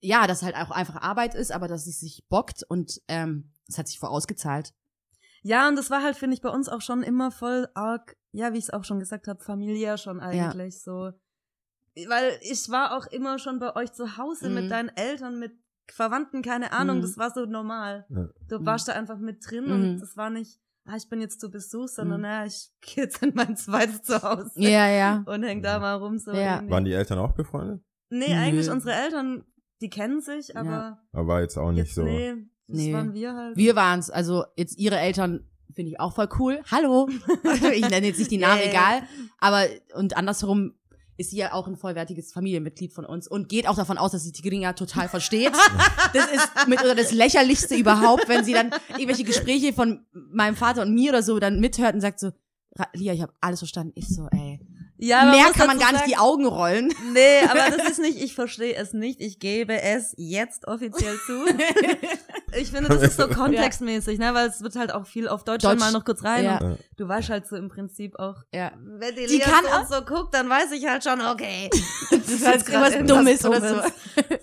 ja, 0.00 0.26
dass 0.26 0.42
halt 0.42 0.54
auch 0.56 0.70
einfach 0.70 0.96
Arbeit 0.96 1.34
ist, 1.34 1.50
aber 1.50 1.66
dass 1.66 1.86
es 1.86 2.00
sich 2.00 2.26
bockt 2.28 2.62
und 2.62 3.00
ähm, 3.08 3.52
es 3.68 3.78
hat 3.78 3.88
sich 3.88 3.98
vorausgezahlt. 3.98 4.74
Ja, 5.46 5.68
und 5.68 5.76
das 5.76 5.90
war 5.90 6.02
halt, 6.02 6.16
finde 6.16 6.34
ich, 6.34 6.40
bei 6.42 6.48
uns 6.48 6.68
auch 6.70 6.80
schon 6.80 7.02
immer 7.02 7.30
voll 7.30 7.68
arg, 7.74 8.16
ja, 8.32 8.52
wie 8.54 8.58
ich 8.58 8.64
es 8.64 8.70
auch 8.70 8.84
schon 8.84 8.98
gesagt 8.98 9.28
habe, 9.28 9.42
familiär 9.44 9.98
schon 9.98 10.18
eigentlich 10.20 10.82
so. 10.82 11.12
Weil 12.08 12.38
ich 12.40 12.70
war 12.70 12.96
auch 12.96 13.06
immer 13.06 13.38
schon 13.38 13.58
bei 13.58 13.76
euch 13.76 13.92
zu 13.92 14.16
Hause 14.16 14.48
Mhm. 14.48 14.54
mit 14.54 14.70
deinen 14.70 14.88
Eltern, 14.96 15.38
mit 15.38 15.52
Verwandten, 15.90 16.40
keine 16.42 16.72
Ahnung, 16.72 16.96
Mhm. 16.98 17.02
das 17.02 17.18
war 17.18 17.30
so 17.30 17.44
normal. 17.44 18.06
Ja. 18.08 18.28
Du 18.48 18.58
Mhm. 18.60 18.66
warst 18.66 18.88
da 18.88 18.92
einfach 18.94 19.18
mit 19.18 19.44
drin 19.48 19.66
Mhm. 19.66 19.72
und 19.72 20.00
das 20.00 20.16
war 20.16 20.30
nicht, 20.30 20.58
ah, 20.86 20.96
ich 20.96 21.08
bin 21.10 21.20
jetzt 21.20 21.40
zu 21.40 21.50
Besuch, 21.50 21.88
sondern 21.88 22.20
Mhm. 22.22 22.26
ja, 22.26 22.46
ich 22.46 22.70
gehe 22.80 23.04
jetzt 23.04 23.22
in 23.22 23.32
mein 23.34 23.54
zweites 23.56 24.02
Zuhause 24.02 24.50
Ja, 24.56 24.88
ja. 24.88 25.22
und 25.26 25.42
häng 25.44 25.62
da 25.62 25.78
mal 25.78 25.94
rum. 25.96 26.18
So 26.18 26.32
Ja. 26.32 26.56
irgendwie. 26.56 26.72
Waren 26.72 26.84
die 26.86 26.94
Eltern 26.94 27.18
auch 27.18 27.32
befreundet? 27.32 27.82
Nee, 28.08 28.34
eigentlich 28.34 28.70
unsere 28.70 28.94
Eltern, 28.94 29.44
die 29.82 29.90
kennen 29.90 30.20
sich, 30.22 30.56
aber 30.56 30.70
Ja. 30.70 31.02
Aber 31.12 31.26
war 31.26 31.40
jetzt 31.42 31.58
auch 31.58 31.70
nicht 31.70 31.84
jetzt, 31.86 31.94
so. 31.96 32.02
nee, 32.02 32.34
das 32.68 32.78
Nee. 32.78 32.92
waren 32.92 33.12
wir 33.14 33.34
halt. 33.34 33.56
Wir 33.56 33.76
waren's, 33.76 34.10
also 34.10 34.44
jetzt 34.56 34.78
ihre 34.78 34.98
Eltern 34.98 35.44
finde 35.74 35.90
ich 35.92 36.00
auch 36.00 36.14
voll 36.14 36.28
cool. 36.38 36.60
Hallo. 36.70 37.08
ich 37.72 37.88
nenne 37.88 38.06
jetzt 38.06 38.18
nicht 38.18 38.30
die 38.30 38.38
Namen, 38.38 38.60
Yeah. 38.62 38.70
egal. 38.70 39.02
Aber 39.38 39.64
und 39.94 40.16
andersrum 40.16 40.74
ist 41.16 41.30
sie 41.30 41.36
ja 41.36 41.52
auch 41.52 41.68
ein 41.68 41.76
vollwertiges 41.76 42.32
Familienmitglied 42.32 42.92
von 42.92 43.04
uns 43.04 43.28
und 43.28 43.48
geht 43.48 43.68
auch 43.68 43.76
davon 43.76 43.98
aus, 43.98 44.10
dass 44.12 44.24
sie 44.24 44.32
Tigrinja 44.32 44.72
total 44.72 45.08
versteht. 45.08 45.52
Das 46.12 46.26
ist 46.32 46.48
mitunter 46.68 46.96
das 46.96 47.12
lächerlichste 47.12 47.76
überhaupt, 47.76 48.28
wenn 48.28 48.44
sie 48.44 48.52
dann 48.52 48.70
irgendwelche 48.90 49.22
Gespräche 49.24 49.72
von 49.72 50.04
meinem 50.12 50.56
Vater 50.56 50.82
und 50.82 50.92
mir 50.92 51.10
oder 51.10 51.22
so 51.22 51.38
dann 51.38 51.60
mithört 51.60 51.94
und 51.94 52.00
sagt 52.00 52.18
so, 52.18 52.32
"Ra- 52.76 52.88
Lia, 52.94 53.12
ich 53.12 53.22
habe 53.22 53.32
alles 53.40 53.60
verstanden. 53.60 53.92
Ich 53.94 54.08
so, 54.08 54.26
ey. 54.32 54.58
Ja, 54.96 55.24
Mehr 55.30 55.50
kann 55.52 55.66
man 55.66 55.78
gar 55.78 55.92
nicht 55.92 56.06
die 56.06 56.10
sagen- 56.12 56.22
Augen 56.22 56.46
rollen. 56.46 56.94
Nee, 57.12 57.40
aber 57.48 57.70
das 57.76 57.90
ist 57.90 57.98
nicht, 58.00 58.20
ich 58.22 58.34
verstehe 58.34 58.74
es 58.74 58.92
nicht. 58.92 59.20
Ich 59.20 59.38
gebe 59.38 59.80
es 59.80 60.14
jetzt 60.16 60.66
offiziell 60.68 61.16
zu. 61.26 61.44
Ich 62.56 62.70
finde, 62.70 62.88
das 62.88 63.02
ist 63.02 63.16
so 63.16 63.26
kontextmäßig, 63.26 64.20
ne, 64.20 64.32
weil 64.32 64.46
es 64.48 64.62
wird 64.62 64.76
halt 64.76 64.94
auch 64.94 65.06
viel 65.08 65.26
auf 65.26 65.42
Deutsch, 65.42 65.62
dann 65.64 65.72
Deutsch, 65.76 65.80
mal 65.80 65.90
noch 65.90 66.04
kurz 66.04 66.22
rein. 66.22 66.44
ja. 66.44 66.58
Und 66.58 66.78
du 66.96 67.08
weißt 67.08 67.28
halt 67.30 67.48
so 67.48 67.56
im 67.56 67.68
Prinzip 67.68 68.16
auch, 68.16 68.36
ja. 68.52 68.70
wenn 68.76 69.12
die, 69.16 69.26
Die 69.26 69.40
kann 69.40 69.64
so, 69.64 69.70
auch- 69.70 69.86
so 69.88 70.04
guckt, 70.04 70.34
dann 70.34 70.48
weiß 70.48 70.70
ich 70.70 70.86
halt 70.86 71.02
schon, 71.02 71.20
okay. 71.20 71.68
Das 72.12 72.28
ist 72.28 72.46
halt 72.46 72.68
irgendwas 72.68 72.94
Dummes 73.08 73.44
oder 73.44 73.60
so. 73.60 73.82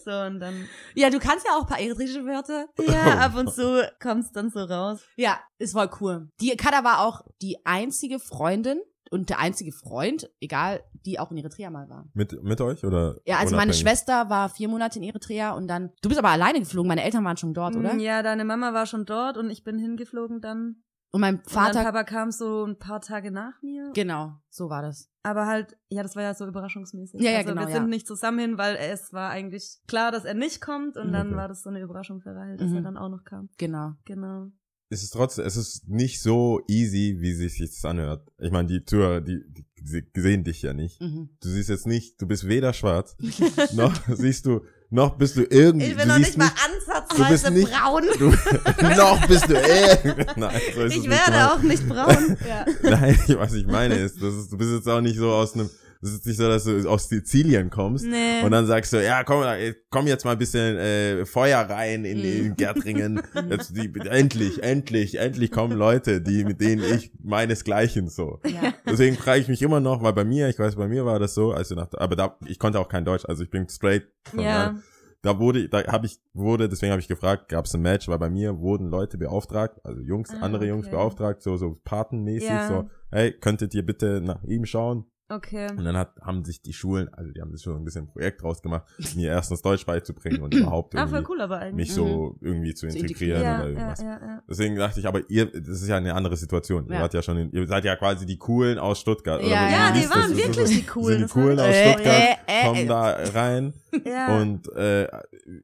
so. 0.04 0.12
Und 0.12 0.42
dann, 0.42 0.68
Ja, 0.94 1.10
du 1.10 1.20
kannst 1.20 1.46
ja 1.46 1.54
auch 1.56 1.62
ein 1.62 1.68
paar 1.68 1.80
eritreische 1.80 2.26
Wörter. 2.26 2.66
ja, 2.86 3.18
ab 3.20 3.36
und 3.38 3.54
zu 3.54 3.90
kommt's 4.02 4.34
dann 4.34 4.50
so 4.50 4.60
raus. 4.60 5.00
Ja, 5.16 5.40
ist 5.58 5.72
voll 5.72 5.90
cool. 6.02 6.28
Die 6.42 6.54
Kada 6.58 6.84
war 6.84 7.06
auch 7.06 7.22
die 7.42 7.60
einzige 7.66 8.20
Freundin 8.20 8.82
und 9.12 9.30
der 9.30 9.40
einzige 9.40 9.72
Freund, 9.72 10.30
egal, 10.40 10.82
die 11.06 11.20
auch 11.20 11.30
in 11.32 11.38
Eritrea 11.38 11.70
mal 11.70 11.88
war. 11.90 12.10
Mit, 12.14 12.42
mit 12.42 12.60
euch 12.62 12.84
oder? 12.84 13.18
Ja, 13.26 13.36
also 13.38 13.56
meine 13.56 13.72
unabhängig? 13.72 13.80
Schwester 13.80 14.30
war 14.30 14.50
vier 14.50 14.68
Monate 14.70 14.98
in 15.00 15.04
Eritrea 15.04 15.52
und 15.52 15.68
dann. 15.68 15.92
Du 16.02 16.10
bist 16.10 16.18
aber 16.20 16.30
alleine 16.30 16.60
geflogen, 16.60 16.88
meine 16.88 17.04
Eltern 17.04 17.24
waren 17.26 17.38
schon 17.38 17.54
dort, 17.54 17.76
oder? 17.76 17.94
Mm, 17.94 18.00
Ja, 18.00 18.24
deine 18.24 18.46
Mama 18.46 18.74
war 18.74 18.86
schon 18.88 19.06
dort 19.06 19.38
und 19.38 19.50
ich 19.52 19.64
bin 19.64 19.78
hingeflogen 19.78 20.42
dann. 20.42 20.78
Und 21.14 21.20
mein 21.20 21.36
Und 21.40 21.54
mein 21.54 21.66
Vater. 21.74 21.84
Papa 21.84 22.06
kam 22.06 22.32
so 22.32 22.64
ein 22.66 22.80
paar 22.80 23.02
Tage 23.02 23.32
nach 23.32 23.62
mir. 23.62 23.92
Genau, 23.94 24.32
so 24.50 24.70
war 24.70 24.82
das. 24.82 25.10
Aber 25.24 25.46
halt, 25.46 25.78
ja, 25.90 26.04
das 26.04 26.16
war 26.16 26.24
ja 26.24 26.34
so 26.34 26.48
überraschungsmäßig. 26.48 27.22
Ja, 27.22 27.32
ja, 27.32 27.38
also 27.40 27.50
genau, 27.50 27.62
Wir 27.64 27.68
sind 27.74 27.82
ja. 27.84 27.88
nicht 27.90 28.08
zusammen 28.08 28.40
hin, 28.40 28.58
weil 28.58 28.78
es 28.78 29.12
war 29.12 29.30
eigentlich 29.30 29.80
klar, 29.88 30.12
dass 30.14 30.24
er 30.24 30.36
nicht 30.36 30.62
kommt 30.62 30.96
und 30.96 31.12
dann 31.12 31.28
Okay. 31.28 31.36
war 31.36 31.48
das 31.50 31.64
so 31.64 31.70
eine 31.70 31.82
Überraschung 31.82 32.22
für 32.22 32.34
Rahel, 32.34 32.56
dass 32.56 32.70
Mhm. 32.70 32.78
er 32.78 32.82
dann 32.84 32.98
auch 32.98 33.10
noch 33.10 33.26
kam. 33.26 33.50
Genau. 33.58 33.92
Genau. 34.06 34.48
Es 34.94 35.04
ist 35.04 35.12
trotzdem, 35.12 35.46
es 35.46 35.56
ist 35.56 35.88
nicht 35.88 36.22
so 36.22 36.62
easy, 36.68 37.16
wie 37.20 37.34
sich 37.34 37.58
das 37.60 37.86
anhört. 37.86 38.28
Ich 38.40 38.52
meine, 38.52 38.68
die 38.68 38.84
Zuhörer, 38.84 39.22
die, 39.22 39.40
die, 39.80 40.04
die 40.14 40.22
sehen 40.22 40.44
dich 40.44 40.62
ja 40.62 40.74
nicht. 40.74 41.00
Mhm. 41.00 41.30
Du 41.42 41.48
siehst 41.50 41.70
jetzt 41.70 41.88
nicht, 41.88 42.22
du 42.22 42.28
bist 42.28 42.46
weder 42.48 42.74
schwarz, 42.74 43.16
noch 43.74 43.94
siehst 44.14 44.46
du, 44.46 44.66
noch 44.90 45.16
bist 45.18 45.38
du 45.38 45.44
irgendwie. 45.50 45.86
Ich 45.88 45.96
bin 45.96 46.10
noch 46.10 46.18
siehst 46.18 46.38
nicht 46.38 46.40
mal 46.40 46.52
ansatzweise 46.66 47.52
nicht- 47.52 47.72
braun. 47.72 48.04
Du, 48.20 48.30
noch 48.98 49.26
bist 49.28 49.50
du 49.50 49.54
äh, 49.56 50.26
Nein, 50.36 50.62
so 50.76 50.86
Ich 50.86 50.98
nicht 50.98 51.10
werde 51.10 51.32
gemeint. 51.32 51.52
auch 51.52 51.62
nicht 51.62 51.88
braun. 51.88 52.38
Ja. 52.46 52.66
Nein, 52.84 53.18
was 53.38 53.54
ich 53.54 53.66
meine 53.68 53.96
ist, 53.96 54.22
das 54.22 54.34
ist, 54.36 54.52
du 54.52 54.58
bist 54.58 54.72
jetzt 54.72 54.90
auch 54.90 55.00
nicht 55.00 55.18
so 55.18 55.32
aus 55.32 55.54
einem, 55.54 55.70
das 56.02 56.12
ist 56.12 56.26
nicht 56.26 56.38
so, 56.38 56.48
dass 56.48 56.64
du 56.64 56.88
aus 56.90 57.08
Sizilien 57.10 57.70
kommst 57.70 58.06
Nee. 58.06 58.42
und 58.44 58.52
dann 58.52 58.66
sagst 58.66 58.92
du, 58.94 59.04
ja, 59.04 59.24
komm, 59.24 59.44
äh, 59.44 59.74
komm 59.90 60.08
jetzt 60.08 60.26
mal 60.26 60.32
ein 60.32 60.38
bisschen 60.38 60.76
äh, 60.78 61.26
Feuer 61.26 61.60
rein 61.60 62.06
in, 62.06 62.18
Mhm. 62.20 62.46
in 62.48 62.56
Gärtringen. 62.56 63.22
Jetzt, 63.50 63.76
die, 63.78 63.92
endlich, 64.10 64.64
endlich, 64.64 65.20
endlich 65.20 65.52
kommen 65.52 65.78
Leute, 65.78 66.22
die 66.22 66.44
mit 66.44 66.60
denen 66.62 66.84
ich 66.84 67.12
meinesgleichen 67.24 68.10
so. 68.10 68.40
ja. 68.46 68.74
Deswegen 68.86 69.16
frage 69.16 69.42
ich 69.42 69.48
mich 69.48 69.62
immer 69.62 69.80
noch, 69.80 70.02
weil 70.04 70.14
bei 70.14 70.24
mir, 70.26 70.50
ich 70.50 70.58
weiß, 70.60 70.76
bei 70.76 70.88
mir 70.88 71.06
war 71.06 71.20
das 71.20 71.34
so, 71.34 71.52
als 71.52 71.72
ich 71.72 71.78
nach, 71.78 71.88
aber 71.98 72.16
da, 72.16 72.38
ich 72.46 72.60
konnte 72.60 72.80
auch 72.80 72.90
kein 72.90 73.06
Deutsch, 73.06 73.26
also 73.26 73.44
ich 73.44 73.50
bin 73.50 73.68
straight. 73.70 74.08
Von 74.30 74.40
ja. 74.40 74.76
Da 75.24 75.38
wurde, 75.38 75.70
da 75.70 75.84
habe 75.86 76.08
ich, 76.08 76.20
wurde, 76.34 76.68
deswegen 76.68 76.92
habe 76.92 77.00
ich 77.00 77.08
gefragt, 77.08 77.48
gab 77.50 77.66
es 77.66 77.76
ein 77.76 77.82
Match, 77.84 78.08
weil 78.08 78.18
bei 78.18 78.30
mir 78.32 78.58
wurden 78.58 78.90
Leute 78.90 79.20
beauftragt, 79.20 79.80
also 79.84 80.02
Jungs, 80.02 80.32
Ah, 80.32 80.40
andere 80.42 80.66
Jungs 80.66 80.88
okay. 80.88 80.96
beauftragt, 80.96 81.44
so, 81.44 81.58
so 81.58 81.78
patenmäßig, 81.84 82.50
Ja. 82.50 82.68
so, 82.68 82.90
hey, 83.12 83.32
könntet 83.32 83.76
ihr 83.76 83.86
bitte 83.86 84.20
nach 84.20 84.44
ihm 84.46 84.66
schauen? 84.66 85.06
Okay. 85.34 85.70
Und 85.72 85.86
dann 85.86 85.96
hat, 85.98 86.16
haben 86.22 86.44
sich 86.44 86.62
die 86.62 86.74
Schulen, 86.74 87.08
also 87.14 87.32
die 87.32 87.42
haben 87.42 87.52
sich 87.54 87.64
schon 87.64 87.76
ein 87.76 87.86
bisschen 87.86 88.04
ein 88.06 88.08
Projekt 88.08 88.42
draus 88.42 88.62
gemacht, 88.62 88.84
mir 89.16 89.30
erstens 89.30 89.62
Deutsch 89.62 89.86
beizubringen 89.86 90.42
und 90.42 90.54
überhaupt 90.56 90.96
Ah, 90.96 91.06
irgendwie 91.06 91.26
cool 91.30 91.42
aber 91.42 91.60
eigentlich. 91.60 91.88
mich 91.88 91.94
so 91.94 92.38
irgendwie 92.42 92.74
zu 92.74 92.88
integrieren 92.88 93.42
ja, 93.42 93.56
oder 93.60 93.64
ja, 93.64 93.70
irgendwas. 93.70 94.02
ja, 94.02 94.20
ja. 94.22 94.44
Deswegen 94.50 94.76
dachte 94.76 95.00
ich, 95.00 95.08
aber 95.08 95.22
ihr, 95.30 95.46
das 95.46 95.82
ist 95.82 95.88
ja 95.88 95.98
eine 95.98 96.14
andere 96.14 96.36
Situation. 96.38 96.88
Ihr 96.88 96.96
Ja. 96.96 97.02
wart 97.02 97.14
ja 97.14 97.22
schon, 97.22 97.38
in, 97.38 97.52
ihr 97.52 97.68
seid 97.68 97.86
ja 97.86 97.96
quasi 97.96 98.26
die 98.26 98.38
Coolen 98.38 98.78
aus 98.80 99.00
Stuttgart. 99.00 99.40
oder 99.42 99.50
Ja, 99.50 99.68
wie 99.68 99.72
ja, 99.74 99.92
die 100.04 100.10
waren 100.10 100.30
Das 100.32 100.38
wirklich 100.38 100.68
so- 100.68 100.74
die 100.74 100.86
Coolen, 100.86 101.22
das 101.22 101.32
die 101.34 101.40
Coolen 101.40 101.60
aus 101.60 101.66
Äh, 101.68 101.90
Stuttgart, 101.92 102.16
äh, 102.16 102.36
äh, 102.48 102.66
kommen 102.66 102.80
äh. 102.80 102.86
da 102.88 103.18
rein. 103.34 103.74
Ja. 104.06 104.38
Und 104.40 104.72
äh, 104.74 105.08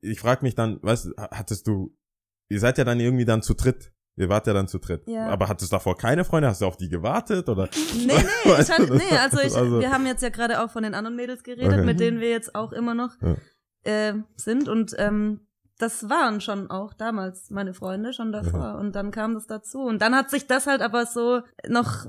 ich 0.02 0.20
frage 0.20 0.44
mich 0.44 0.54
dann, 0.54 0.80
weißt 0.82 1.06
du, 1.06 1.12
hattest 1.18 1.66
du, 1.68 1.96
ihr 2.50 2.60
seid 2.60 2.78
ja 2.78 2.84
dann 2.84 3.00
irgendwie 3.00 3.24
dann 3.26 3.42
zu 3.42 3.54
dritt. 3.54 3.94
Ihr 4.18 4.30
wart 4.30 4.48
ja 4.48 4.54
dann 4.54 4.68
zu 4.68 4.80
dritt. 4.80 5.04
Ja. 5.08 5.28
Aber 5.30 5.48
hattest 5.48 5.72
du 5.72 5.76
davor 5.76 5.96
keine 5.96 6.26
Freunde? 6.26 6.50
Hast 6.50 6.62
du 6.62 6.66
auf 6.66 6.76
die 6.76 6.90
gewartet? 6.90 7.48
Oder? 7.48 7.70
Nee, 7.96 8.08
nee, 8.08 8.14
ich 8.60 8.70
hatte, 8.72 8.94
nee, 8.96 9.18
also, 9.18 9.38
ich, 9.40 9.56
also- 9.56 9.80
wir 9.80 9.92
haben 9.92 10.06
jetzt 10.08 10.24
ja 10.24 10.30
gerade 10.30 10.62
auch 10.64 10.72
von 10.72 10.84
den 10.84 10.94
anderen 10.96 11.16
Mädels 11.16 11.44
geredet, 11.44 11.72
Okay. 11.74 11.86
mit 11.86 12.00
denen 12.00 12.20
wir 12.20 12.30
jetzt 12.30 12.56
auch 12.56 12.74
immer 12.74 12.96
noch 12.96 13.12
Ja. 13.22 13.36
äh, 14.10 14.14
sind 14.36 14.68
und 14.68 14.94
ähm, 14.98 15.42
das 15.80 16.10
waren 16.10 16.42
schon 16.42 16.72
auch 16.72 16.94
damals 16.96 17.52
meine 17.52 17.76
Freunde 17.76 18.12
schon 18.12 18.32
davor 18.32 18.80
und 18.80 18.96
dann 18.96 19.12
kam 19.12 19.36
das 19.36 19.46
dazu 19.46 19.82
und 19.84 20.02
dann 20.02 20.16
hat 20.16 20.32
sich 20.32 20.48
das 20.48 20.66
halt 20.66 20.82
aber 20.82 21.06
so 21.06 21.42
noch 21.68 22.08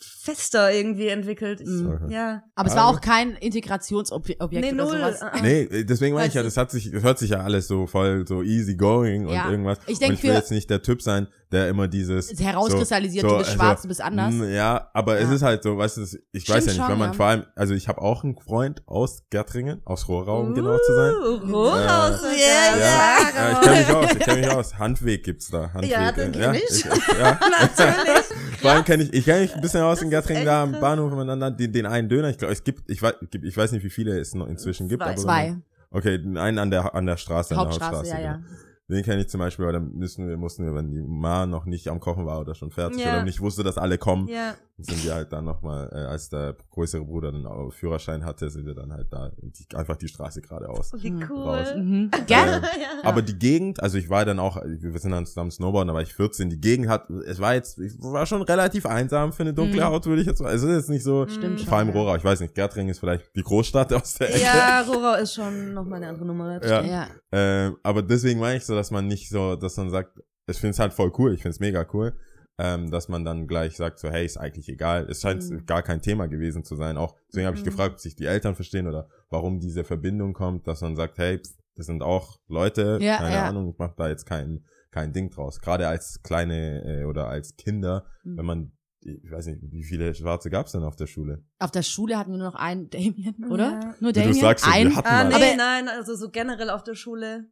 fester 0.00 0.72
irgendwie 0.72 1.08
entwickelt. 1.08 1.60
Ich, 1.60 1.68
Mhm. 1.68 2.08
Ja. 2.10 2.42
Aber 2.54 2.68
es 2.68 2.76
war 2.76 2.86
auch 2.86 3.00
kein 3.00 3.34
Integrationsobjekt 3.36 4.40
Nee, 4.52 4.58
oder 4.58 4.72
null. 4.72 4.86
sowas. 4.98 5.22
Ah, 5.22 5.32
ah. 5.34 5.40
Nee, 5.42 5.84
deswegen 5.84 6.14
meine 6.14 6.28
ich 6.28 6.34
ja, 6.34 6.42
das 6.42 6.56
hat 6.56 6.70
sich, 6.70 6.90
das 6.90 7.02
hört 7.02 7.18
sich 7.18 7.30
ja 7.30 7.40
alles 7.40 7.68
so 7.68 7.86
voll 7.86 8.26
so 8.26 8.42
easy 8.42 8.74
going 8.76 9.26
und 9.26 9.34
Ja. 9.34 9.50
irgendwas. 9.50 9.78
Ich 9.86 9.98
denk 9.98 10.10
und 10.10 10.18
ich 10.18 10.22
will 10.24 10.32
jetzt 10.32 10.50
nicht 10.50 10.70
der 10.70 10.82
Typ 10.82 11.02
sein, 11.02 11.28
der 11.50 11.68
immer 11.68 11.88
dieses 11.88 12.30
Es 12.32 12.40
herauskristallisiert, 12.40 13.22
so, 13.22 13.30
du 13.30 13.38
bist 13.38 13.50
so, 13.50 13.56
schwarz, 13.56 13.82
du 13.82 13.88
bist 13.88 14.00
anders. 14.02 14.32
mm, 14.34 14.44
Ja, 14.52 14.90
aber 14.92 15.18
es 15.18 15.28
Ja. 15.28 15.34
ist 15.34 15.42
halt 15.42 15.62
so, 15.62 15.78
weißt 15.78 15.96
du, 15.96 16.02
ich 16.02 16.08
Stimmt 16.42 16.48
weiß 16.56 16.66
ja 16.66 16.72
nicht, 16.72 16.80
schon, 16.80 16.88
wenn 16.90 16.98
man 16.98 17.08
ja. 17.10 17.14
vor 17.14 17.26
allem, 17.26 17.44
also 17.56 17.74
ich 17.74 17.88
habe 17.88 18.00
auch 18.02 18.22
einen 18.24 18.36
Freund 18.38 18.82
aus 18.86 19.22
Gertringen, 19.30 19.80
aus 19.84 20.08
Rohrau, 20.08 20.40
um 20.40 20.54
genau 20.54 20.76
zu 20.78 20.94
sein. 20.94 21.14
Uh, 21.14 21.52
Rohhaus 21.52 22.10
Äh, 22.10 22.16
sogar. 22.18 22.32
ja, 22.36 22.78
Ja, 22.78 23.18
ja, 23.34 23.52
ich 23.52 23.60
kenne 23.60 23.76
mich 23.78 23.90
aus, 23.90 24.10
ich 24.12 24.18
kenne 24.18 24.40
mich 24.40 24.50
aus. 24.50 24.78
Handweg 24.78 25.24
gibt's 25.24 25.50
da. 25.50 25.72
Handweg, 25.72 25.90
Ja, 25.90 26.12
den 26.12 26.32
kenn 26.32 26.54
ich. 26.54 26.84
ja. 26.84 27.40
Natürlich. 27.60 28.24
Vor 28.60 28.70
allem 28.70 28.84
kenne 28.84 29.02
ich, 29.04 29.12
ich 29.14 29.24
kenne 29.24 29.40
mich 29.42 29.54
ein 29.54 29.60
bisschen 29.60 29.82
aus 29.82 30.02
in 30.02 30.12
echt 30.12 30.46
da 30.46 30.62
am. 30.64 30.72
Bahnhof 30.72 31.10
miteinander, 31.12 31.50
den, 31.50 31.72
den 31.72 31.86
einen 31.86 32.08
Döner, 32.08 32.28
ich 32.30 32.38
glaube, 32.38 32.52
es 32.52 32.62
gibt, 32.64 32.90
ich 32.90 33.00
weiß, 33.00 33.14
ich 33.42 33.56
weiß 33.56 33.72
nicht, 33.72 33.84
wie 33.84 33.90
viele 33.90 34.18
es 34.18 34.34
noch 34.34 34.46
inzwischen 34.48 34.88
gibt, 34.88 35.02
Zwei. 35.02 35.10
aber 35.12 35.20
Zwei. 35.20 35.56
Okay, 35.90 36.18
den 36.18 36.36
einen 36.36 36.58
an 36.58 36.70
der 36.70 36.94
an 36.94 37.06
der 37.06 37.16
Straße, 37.16 37.54
an 37.54 37.60
der 37.60 37.64
Hauptstraße, 37.66 37.96
Hauptstraße. 37.96 38.22
ja, 38.22 38.32
genau. 38.34 38.44
ja. 38.46 38.67
Den 38.90 39.02
kenne 39.04 39.20
ich 39.20 39.28
zum 39.28 39.40
Beispiel, 39.40 39.66
weil 39.66 39.74
dann 39.74 39.92
müssen 39.92 40.26
wir, 40.28 40.36
mussten 40.38 40.64
wir, 40.64 40.74
wenn 40.74 40.90
die 40.90 41.02
Ma 41.02 41.44
noch 41.46 41.66
nicht 41.66 41.88
am 41.88 42.00
Kochen 42.00 42.24
war 42.24 42.40
oder 42.40 42.54
schon 42.54 42.70
fertig 42.70 43.04
Ja. 43.04 43.10
oder 43.16 43.22
nicht 43.24 43.40
wusste, 43.40 43.62
dass 43.62 43.76
alle 43.76 43.98
kommen, 43.98 44.28
Ja. 44.28 44.54
Sind 44.80 45.04
wir 45.04 45.12
halt 45.14 45.32
dann 45.32 45.44
nochmal, 45.44 45.90
äh, 45.92 45.96
als 46.06 46.28
der 46.28 46.54
größere 46.70 47.04
Bruder 47.04 47.32
dann 47.32 47.44
auch 47.46 47.72
Führerschein 47.72 48.24
hatte, 48.24 48.48
sind 48.48 48.64
wir 48.64 48.74
dann 48.76 48.92
halt 48.92 49.12
da 49.12 49.32
die, 49.36 49.66
einfach 49.76 49.96
die 49.96 50.06
Straße 50.06 50.40
geradeaus. 50.40 50.92
Wie 50.94 51.08
Hm. 51.08 51.24
cool. 51.28 51.64
Mhm. 51.76 52.10
Gell? 52.28 52.36
ja. 52.36 52.62
Aber 53.02 53.22
die 53.22 53.36
Gegend, 53.36 53.82
also 53.82 53.98
ich 53.98 54.08
war 54.08 54.24
dann 54.24 54.38
auch, 54.38 54.56
wir 54.64 54.96
sind 55.00 55.10
dann 55.10 55.26
zusammen 55.26 55.50
Snowboarden, 55.50 55.88
da 55.88 55.94
war 55.94 56.02
ich 56.02 56.14
14, 56.14 56.48
die 56.48 56.60
Gegend 56.60 56.88
hat, 56.88 57.10
es 57.10 57.40
war 57.40 57.54
jetzt, 57.54 57.80
ich 57.80 57.92
war 58.00 58.24
schon 58.26 58.42
relativ 58.42 58.86
einsam 58.86 59.32
für 59.32 59.42
eine 59.42 59.52
dunkle 59.52 59.80
Mhm. 59.80 59.86
Haut, 59.86 60.06
würde 60.06 60.20
ich 60.22 60.28
jetzt 60.28 60.38
sagen. 60.38 60.54
Es 60.54 60.62
ist 60.62 60.70
jetzt 60.70 60.90
nicht 60.90 61.02
so, 61.02 61.26
Stimmt 61.26 61.60
vor 61.62 61.78
allem 61.78 61.88
schon, 61.88 61.96
ja. 61.96 62.02
Rohra, 62.02 62.16
ich 62.16 62.24
weiß 62.24 62.38
nicht, 62.40 62.54
Gertring 62.54 62.88
ist 62.88 63.00
vielleicht 63.00 63.34
die 63.34 63.42
Großstadt 63.42 63.92
aus 63.92 64.14
der 64.14 64.30
Ecke. 64.32 64.42
Ja, 64.44 64.82
Rorau 64.88 65.14
ist 65.20 65.34
schon 65.34 65.74
nochmal 65.74 65.96
eine 65.96 66.08
andere 66.10 66.24
Nummer. 66.26 66.64
Ja. 66.64 66.82
Ja. 66.84 67.06
Ähm, 67.32 67.76
aber 67.82 68.02
deswegen 68.02 68.38
meine 68.38 68.58
ich 68.58 68.64
so, 68.64 68.76
dass 68.76 68.92
man 68.92 69.08
nicht 69.08 69.28
so, 69.28 69.56
dass 69.56 69.76
man 69.76 69.90
sagt, 69.90 70.20
ich 70.46 70.56
finde 70.56 70.70
es 70.70 70.78
halt 70.78 70.92
voll 70.92 71.12
cool, 71.18 71.34
ich 71.34 71.42
finde 71.42 71.50
es 71.50 71.60
mega 71.60 71.84
cool, 71.92 72.14
ähm, 72.58 72.90
dass 72.90 73.08
man 73.08 73.24
dann 73.24 73.46
gleich 73.46 73.76
sagt 73.76 73.98
so, 74.00 74.10
hey, 74.10 74.26
ist 74.26 74.36
eigentlich 74.36 74.68
egal. 74.68 75.06
Es 75.08 75.20
scheint 75.22 75.48
Mhm. 75.48 75.64
gar 75.66 75.82
kein 75.82 76.02
Thema 76.02 76.26
gewesen 76.26 76.64
zu 76.64 76.74
sein. 76.76 76.96
Auch 76.96 77.14
deswegen 77.28 77.46
habe 77.46 77.56
ich 77.56 77.62
Mhm. 77.62 77.66
gefragt, 77.70 77.94
ob 77.94 78.00
sich 78.00 78.16
die 78.16 78.26
Eltern 78.26 78.54
verstehen 78.54 78.86
oder 78.88 79.08
warum 79.30 79.60
diese 79.60 79.84
Verbindung 79.84 80.32
kommt, 80.32 80.66
dass 80.66 80.80
man 80.80 80.96
sagt, 80.96 81.18
hey, 81.18 81.38
pff, 81.38 81.52
das 81.76 81.86
sind 81.86 82.02
auch 82.02 82.40
Leute, 82.48 82.98
Ja, 83.00 83.18
keine 83.18 83.34
ja. 83.36 83.48
Ahnung, 83.48 83.70
ich 83.70 83.78
mach 83.78 83.94
da 83.94 84.08
jetzt 84.08 84.26
kein 84.26 84.64
kein 84.90 85.12
Ding 85.12 85.30
draus. 85.30 85.60
Gerade 85.60 85.86
als 85.86 86.22
kleine 86.22 86.82
äh, 86.82 87.04
oder 87.04 87.28
als 87.28 87.54
Kinder, 87.56 88.06
Mhm. 88.24 88.36
wenn 88.38 88.46
man 88.46 88.72
ich 89.00 89.30
weiß 89.30 89.46
nicht, 89.46 89.60
wie 89.70 89.84
viele 89.84 90.12
Schwarze 90.12 90.50
gab's 90.50 90.72
denn 90.72 90.82
auf 90.82 90.96
der 90.96 91.06
Schule? 91.06 91.44
Auf 91.60 91.70
der 91.70 91.82
Schule 91.82 92.18
hatten 92.18 92.32
wir 92.32 92.38
nur 92.38 92.48
noch 92.48 92.56
einen 92.56 92.90
Damien, 92.90 93.44
oder? 93.48 93.70
Ja. 93.80 93.94
Nur 94.00 94.12
Damien? 94.12 94.32
du 94.32 94.40
sagst, 94.40 94.64
so, 94.64 94.70
ein? 94.72 94.88
wir 94.88 94.96
hatten 94.96 95.06
Ah, 95.06 95.24
nee, 95.24 95.34
Aber- 95.34 95.56
nein, 95.56 95.88
also 95.88 96.16
so 96.16 96.30
generell 96.30 96.68
auf 96.68 96.82
der 96.82 96.96
Schule 96.96 97.46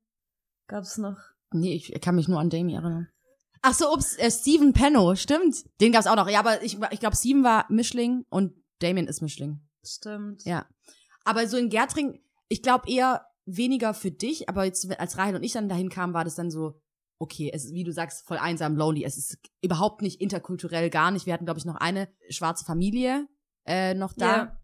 gab's 0.67 0.99
noch. 0.99 1.17
Nee, 1.53 1.75
ich 1.75 2.01
kann 2.01 2.17
mich 2.17 2.27
nur 2.27 2.41
an 2.41 2.51
Damien 2.51 2.83
erinnern. 2.83 3.09
Ach 3.69 3.75
so, 3.75 3.93
ups, 3.93 4.17
äh, 4.17 4.31
Steven 4.31 4.73
Penno, 4.73 5.17
stimmt. 5.17 5.65
Den 5.81 5.91
gab's 5.91 6.07
auch 6.07 6.15
noch. 6.15 6.29
Ja, 6.29 6.39
aber 6.39 6.63
ich, 6.63 6.79
ich 6.93 7.01
glaube, 7.01 7.17
Steven 7.17 7.43
war 7.43 7.67
Mischling 7.69 8.25
und 8.31 8.53
Damien 8.79 9.09
ist 9.09 9.23
Mischling. 9.23 9.61
Stimmt. 9.85 10.45
Ja. 10.45 10.67
Aber 11.25 11.49
so 11.49 11.57
in 11.57 11.69
Gertring, 11.69 12.21
ich 12.47 12.63
glaube 12.63 12.89
eher 12.89 13.27
weniger 13.45 13.93
für 13.93 14.13
dich, 14.13 14.49
aber 14.49 14.67
jetzt, 14.67 14.89
als 15.01 15.19
Rahel 15.19 15.35
und 15.35 15.43
ich 15.43 15.51
dann 15.51 15.69
dahin 15.69 15.89
kamen, 15.89 16.15
war 16.15 16.23
das 16.23 16.37
dann 16.37 16.49
so, 16.49 16.81
okay, 17.19 17.51
es 17.53 17.65
ist, 17.65 17.75
wie 17.75 17.83
du 17.83 17.93
sagst, 17.93 18.25
voll 18.25 18.39
einsam, 18.39 18.77
lonely. 18.77 19.03
Es 19.03 19.17
ist 19.17 19.37
überhaupt 19.63 20.01
nicht 20.01 20.21
interkulturell, 20.21 20.89
gar 20.89 21.11
nicht. 21.11 21.27
Wir 21.27 21.33
hatten, 21.33 21.45
glaube 21.45 21.59
ich, 21.59 21.65
noch 21.65 21.75
eine 21.75 22.09
schwarze 22.31 22.65
Familie 22.65 23.27
äh, 23.65 23.95
noch 23.95 24.13
da. 24.13 24.37
Ja. 24.37 24.57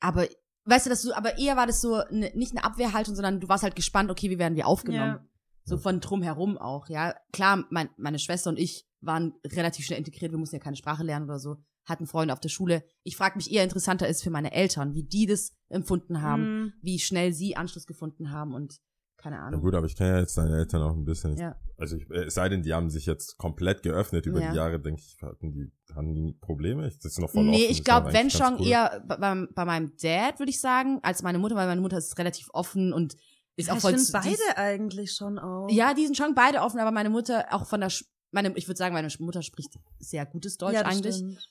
Aber, 0.00 0.26
weißt 0.64 0.86
du, 0.86 0.90
dass 0.90 1.02
du, 1.02 1.12
aber 1.12 1.36
eher 1.36 1.58
war 1.58 1.66
das 1.66 1.82
so 1.82 2.02
ne, 2.10 2.32
nicht 2.34 2.52
eine 2.52 2.64
Abwehrhaltung, 2.64 3.14
sondern 3.14 3.38
du 3.38 3.50
warst 3.50 3.64
halt 3.64 3.76
gespannt, 3.76 4.10
okay, 4.10 4.30
wie 4.30 4.38
werden 4.38 4.56
wir 4.56 4.66
aufgenommen? 4.66 5.20
Ja. 5.20 5.28
So 5.68 5.76
von 5.78 6.00
drumherum 6.00 6.56
auch, 6.58 6.88
ja. 6.88 7.14
Klar, 7.32 7.64
mein, 7.70 7.88
meine 7.96 8.18
Schwester 8.18 8.50
und 8.50 8.58
ich 8.58 8.86
waren 9.00 9.34
relativ 9.44 9.84
schnell 9.84 9.98
integriert, 9.98 10.30
wir 10.32 10.38
mussten 10.38 10.56
ja 10.56 10.62
keine 10.62 10.76
Sprache 10.76 11.02
lernen 11.04 11.24
oder 11.26 11.38
so, 11.38 11.56
hatten 11.84 12.06
Freunde 12.06 12.32
auf 12.32 12.40
der 12.40 12.48
Schule. 12.48 12.84
Ich 13.02 13.16
frage 13.16 13.36
mich 13.36 13.52
eher 13.52 13.64
interessanter 13.64 14.08
ist 14.08 14.22
für 14.22 14.30
meine 14.30 14.52
Eltern, 14.52 14.94
wie 14.94 15.02
die 15.04 15.26
das 15.26 15.52
empfunden 15.68 16.22
haben, 16.22 16.42
Mhm. 16.66 16.72
wie 16.82 16.98
schnell 16.98 17.32
sie 17.32 17.56
Anschluss 17.56 17.86
gefunden 17.86 18.30
haben 18.30 18.54
und 18.54 18.78
keine 19.18 19.36
Na 19.36 19.46
Ahnung. 19.46 19.60
gut, 19.62 19.74
aber 19.74 19.86
ich 19.86 19.96
kenne 19.96 20.10
ja 20.10 20.18
jetzt 20.20 20.36
deine 20.38 20.56
Eltern 20.56 20.82
auch 20.82 20.94
ein 20.94 21.04
bisschen. 21.04 21.36
Ja. 21.36 21.56
Also 21.78 21.96
ich, 21.96 22.08
äh, 22.10 22.24
es 22.26 22.34
sei 22.34 22.48
denn, 22.48 22.62
die 22.62 22.72
haben 22.74 22.90
sich 22.90 23.06
jetzt 23.06 23.36
komplett 23.38 23.82
geöffnet 23.82 24.26
über 24.26 24.40
Ja. 24.40 24.50
die 24.50 24.56
Jahre, 24.56 24.78
denke 24.80 25.00
ich, 25.00 25.16
hatten 25.22 25.52
die, 25.52 25.72
hatten 25.94 26.14
die 26.14 26.32
Probleme? 26.40 26.82
Das 26.84 27.04
ist 27.04 27.18
noch 27.18 27.30
voll 27.30 27.44
Nee, 27.44 27.62
offen, 27.64 27.70
ich 27.72 27.82
glaube, 27.84 28.12
wenn 28.12 28.30
schon 28.30 28.60
cool. 28.60 28.66
eher 28.68 29.02
bei, 29.06 29.16
beim- 29.16 29.48
bei 29.54 29.64
meinem 29.64 29.92
Dad, 30.00 30.38
würde 30.38 30.50
ich 30.50 30.60
sagen, 30.60 31.00
als 31.02 31.22
meine 31.22 31.38
Mutter, 31.38 31.56
weil 31.56 31.66
meine 31.66 31.80
Mutter 31.80 31.98
ist 31.98 32.16
relativ 32.18 32.48
offen 32.52 32.92
und 32.92 33.16
ist 33.56 33.66
Ja, 33.68 33.74
auch 33.74 33.80
voll 33.80 33.92
finde 33.92 34.04
zu- 34.04 34.12
beide 34.12 34.28
die 34.28 34.34
ist- 34.34 34.56
eigentlich 34.56 35.12
schon 35.12 35.38
auch. 35.38 35.68
Ja, 35.70 35.94
die 35.94 36.04
sind 36.06 36.16
schon 36.16 36.34
beide 36.34 36.60
offen, 36.60 36.78
aber 36.80 36.90
meine 36.92 37.10
Mutter 37.10 37.46
auch 37.52 37.66
von 37.66 37.80
der, 37.80 37.90
meine, 38.30 38.52
ich 38.56 38.68
würde 38.68 38.78
sagen, 38.78 38.92
meine 38.94 39.08
Mutter 39.18 39.42
spricht 39.42 39.78
sehr 39.98 40.26
gutes 40.26 40.56
Deutsch 40.58 40.74
ja, 40.74 40.82
das 40.82 40.92
eigentlich. 40.96 41.14
Stimmt. 41.16 41.50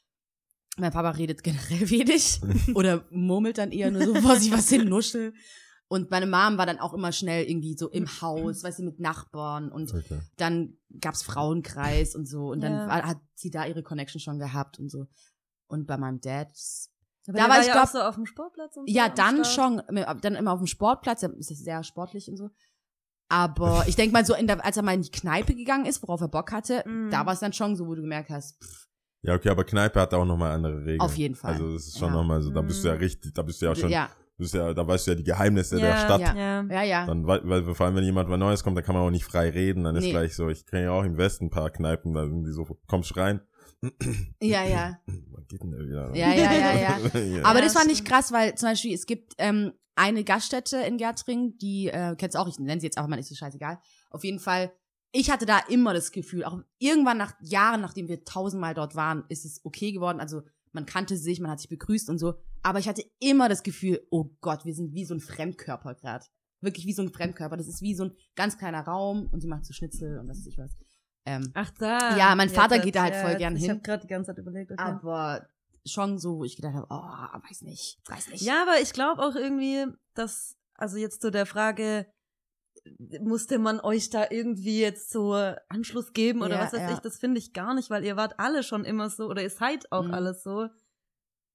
Mein 0.77 0.91
Papa 0.91 1.11
redet 1.11 1.41
generell 1.43 1.89
wenig 1.89 2.41
oder 2.75 3.05
murmelt 3.09 3.57
dann 3.57 3.71
eher 3.71 3.91
nur 3.91 4.05
so 4.05 4.15
vor 4.15 4.35
sich 4.37 4.51
was 4.51 4.69
hin, 4.69 4.87
Nuschel. 4.87 5.33
Und 5.87 6.09
meine 6.09 6.25
Mom 6.25 6.57
war 6.57 6.65
dann 6.65 6.79
auch 6.79 6.93
immer 6.95 7.11
schnell 7.11 7.45
irgendwie 7.47 7.77
so 7.77 7.89
im 7.89 8.07
Haus, 8.19 8.63
weißt 8.63 8.79
du, 8.79 8.83
mit 8.83 8.99
Nachbarn 8.99 9.71
und 9.71 9.93
Okay. 9.93 10.19
dann 10.35 10.77
gab's 10.99 11.21
Frauenkreis 11.21 12.15
und 12.15 12.25
so 12.27 12.47
und 12.47 12.61
dann 12.61 12.73
Ja. 12.73 12.87
war, 12.87 13.03
hat 13.03 13.19
sie 13.35 13.51
da 13.51 13.65
ihre 13.67 13.83
Connection 13.83 14.19
schon 14.19 14.39
gehabt 14.39 14.79
und 14.79 14.89
so. 14.89 15.05
Und 15.67 15.85
bei 15.85 15.95
meinem 15.97 16.19
Dad, 16.21 16.51
Aber 17.27 17.37
Da 17.37 17.43
der 17.43 17.49
war 17.49 17.55
war 17.57 17.61
ich 17.61 17.67
ja 17.67 17.73
glaub- 17.73 17.87
so 17.89 17.99
auf 18.01 18.15
dem 18.15 18.25
Sportplatz 18.25 18.77
und 18.77 18.87
so 18.89 18.93
ja, 18.95 19.09
dann 19.09 19.43
Start. 19.45 19.79
schon, 19.87 20.19
dann 20.21 20.35
immer 20.35 20.51
auf 20.53 20.59
dem 20.59 20.67
Sportplatz, 20.67 21.23
er 21.23 21.33
ist 21.37 21.47
sehr 21.49 21.83
sportlich 21.83 22.29
und 22.29 22.37
so. 22.37 22.49
Aber 23.29 23.83
ich 23.87 23.95
denk 23.95 24.13
mal 24.13 24.25
so, 24.25 24.35
in 24.35 24.47
der, 24.47 24.63
als 24.63 24.77
er 24.77 24.83
mal 24.83 24.93
in 24.93 25.01
die 25.01 25.11
Kneipe 25.11 25.55
gegangen 25.55 25.85
ist, 25.85 26.01
worauf 26.03 26.21
er 26.21 26.27
Bock 26.27 26.51
hatte, 26.51 26.83
Mhm. 26.85 27.09
da 27.09 27.25
war 27.25 27.33
es 27.33 27.39
dann 27.39 27.53
schon 27.53 27.75
so, 27.75 27.87
wo 27.87 27.95
du 27.95 28.01
gemerkt 28.01 28.29
hast, 28.29 28.61
pff, 28.63 28.85
Ja, 29.23 29.33
okay, 29.33 29.49
aber 29.49 29.63
Kneipe 29.63 29.99
hat 29.99 30.13
auch 30.13 30.25
nochmal 30.25 30.51
andere 30.51 30.79
Regeln. 30.81 31.01
Auf 31.01 31.15
jeden 31.17 31.33
Fall. 31.35 31.53
Also 31.53 31.73
das 31.73 31.87
ist 31.87 31.97
schon 31.97 32.09
Ja. 32.09 32.13
nochmal 32.15 32.41
so, 32.43 32.51
da 32.51 32.61
bist 32.61 32.83
du 32.83 32.89
ja 32.89 32.93
Mhm. 32.93 32.99
richtig, 32.99 33.33
da 33.33 33.41
bist 33.41 33.59
du 33.61 33.65
ja 33.65 33.73
schon, 33.75 33.89
ja, 33.89 34.07
du 34.37 34.43
bist 34.43 34.53
ja, 34.53 34.71
da 34.71 34.85
weißt 34.87 35.07
du 35.07 35.11
ja 35.11 35.15
die 35.15 35.23
Geheimnisse 35.23 35.77
der 35.77 35.89
Ja, 35.89 35.97
Stadt. 35.97 36.21
ja. 36.21 36.35
Ja. 36.35 36.61
ja, 36.69 36.83
ja. 36.83 37.05
Dann, 37.07 37.25
weil, 37.25 37.41
weil 37.49 37.73
vor 37.73 37.87
allem, 37.87 37.95
wenn 37.95 38.03
jemand 38.03 38.29
was 38.29 38.37
Neues 38.37 38.63
kommt, 38.63 38.77
dann 38.77 38.83
kann 38.85 38.93
man 38.93 39.03
auch 39.03 39.09
nicht 39.09 39.25
frei 39.25 39.49
reden. 39.49 39.83
Dann 39.85 39.95
ist 39.95 40.03
Nee. 40.03 40.11
gleich 40.11 40.35
so, 40.35 40.47
ich 40.49 40.67
kenne 40.67 40.83
ja 40.83 40.91
auch 40.91 41.03
im 41.03 41.17
Westen 41.17 41.45
ein 41.45 41.49
paar 41.49 41.71
Kneipen, 41.71 42.13
da 42.13 42.27
sind 42.27 42.43
die 42.43 42.51
so, 42.51 42.65
kommst 42.87 43.17
rein. 43.17 43.41
Ja, 44.41 44.63
ja. 44.63 44.99
Was 45.31 45.47
geht 45.47 45.61
denn 45.61 45.71
da 45.71 45.79
wieder? 45.79 46.15
Ja, 46.15 46.33
ja, 46.33 46.53
ja, 46.53 46.73
ja. 46.73 47.19
ja. 47.19 47.43
Aber 47.43 47.59
Ja, 47.59 47.65
das 47.65 47.73
fand 47.73 47.91
ich 47.91 48.03
krass, 48.03 48.31
weil 48.31 48.55
zum 48.55 48.69
Beispiel 48.69 48.93
es 48.93 49.05
gibt 49.05 49.33
ähm, 49.37 49.73
eine 49.95 50.23
Gaststätte 50.23 50.77
in 50.77 50.97
Gertring, 50.97 51.57
die 51.57 51.87
äh, 51.87 52.15
kennst 52.17 52.35
du 52.35 52.39
auch, 52.39 52.47
ich 52.47 52.59
nenne 52.59 52.81
sie 52.81 52.87
jetzt 52.87 52.97
einfach 52.97 53.09
mal, 53.09 53.19
ist 53.19 53.29
so 53.29 53.35
scheißegal. 53.35 53.79
Auf 54.09 54.23
jeden 54.23 54.39
Fall, 54.39 54.71
ich 55.11 55.31
hatte 55.31 55.45
da 55.45 55.59
immer 55.69 55.93
das 55.93 56.11
Gefühl, 56.11 56.43
auch 56.43 56.59
irgendwann 56.79 57.17
nach 57.17 57.33
Jahren, 57.41 57.81
nachdem 57.81 58.07
wir 58.07 58.23
tausendmal 58.23 58.73
dort 58.73 58.95
waren, 58.95 59.23
ist 59.29 59.45
es 59.45 59.61
okay 59.63 59.91
geworden. 59.91 60.19
Also 60.19 60.41
man 60.71 60.85
kannte 60.85 61.15
sich, 61.15 61.39
man 61.39 61.51
hat 61.51 61.59
sich 61.59 61.69
begrüßt 61.69 62.09
und 62.09 62.19
so. 62.19 62.35
Aber 62.61 62.79
ich 62.79 62.87
hatte 62.89 63.03
immer 63.19 63.47
das 63.47 63.63
Gefühl, 63.63 64.05
oh 64.11 64.25
Gott, 64.41 64.65
wir 64.65 64.73
sind 64.73 64.93
wie 64.93 65.05
so 65.05 65.13
ein 65.13 65.21
Fremdkörper 65.21 65.95
gerade. 65.95 66.25
Wirklich 66.59 66.85
wie 66.85 66.93
so 66.93 67.01
ein 67.01 67.13
Fremdkörper. 67.13 67.55
Das 67.55 67.67
ist 67.67 67.81
wie 67.81 67.95
so 67.95 68.05
ein 68.05 68.11
ganz 68.35 68.57
kleiner 68.57 68.81
Raum 68.81 69.27
und 69.31 69.39
sie 69.41 69.47
macht 69.47 69.65
so 69.65 69.73
Schnitzel 69.73 70.19
und 70.19 70.27
was 70.27 70.39
weiß 70.39 70.47
ich 70.47 70.57
was. 70.57 70.75
Ähm, 71.25 71.51
Ach 71.55 71.71
da. 71.79 72.15
Ja, 72.17 72.35
mein 72.35 72.49
Vater 72.49 72.75
Jetzt, 72.75 72.85
geht 72.85 72.95
da 72.95 73.03
halt 73.03 73.15
ja, 73.15 73.21
voll 73.21 73.35
gern 73.35 73.55
ich 73.55 73.63
hin. 73.63 73.71
habe 73.71 73.81
gerade 73.81 74.01
die 74.01 74.07
ganze 74.07 74.31
Zeit 74.31 74.37
überlegt. 74.37 74.71
Okay. 74.71 74.81
aber 74.81 75.47
schon 75.85 76.17
so, 76.19 76.37
wo 76.37 76.43
ich 76.43 76.55
gedacht 76.55 76.73
habe, 76.75 76.87
oh, 76.89 77.39
weiß 77.49 77.61
nicht, 77.63 77.99
weiß 78.07 78.29
nicht. 78.29 78.41
Ja, 78.41 78.61
aber 78.63 78.79
ich 78.81 78.93
glaube 78.93 79.21
auch 79.23 79.35
irgendwie, 79.35 79.85
dass, 80.13 80.55
also 80.75 80.97
jetzt 80.97 81.21
zu 81.21 81.31
der 81.31 81.45
Frage, 81.45 82.05
musste 83.21 83.57
man 83.57 83.79
euch 83.79 84.09
da 84.11 84.25
irgendwie 84.29 84.79
jetzt 84.79 85.09
so 85.11 85.33
Anschluss 85.69 86.13
geben 86.13 86.41
oder 86.41 86.55
Ja, 86.55 86.61
was 86.63 86.73
weiß 86.73 86.81
ja. 86.81 86.93
ich, 86.93 86.99
das 86.99 87.17
finde 87.17 87.39
ich 87.39 87.53
gar 87.53 87.73
nicht, 87.73 87.89
weil 87.89 88.03
ihr 88.05 88.15
wart 88.15 88.39
alle 88.39 88.61
schon 88.61 88.83
immer 88.85 89.09
so 89.09 89.27
oder 89.27 89.41
ihr 89.41 89.49
seid 89.49 89.91
auch 89.91 90.03
Mhm. 90.05 90.13
alles 90.13 90.43
so 90.43 90.69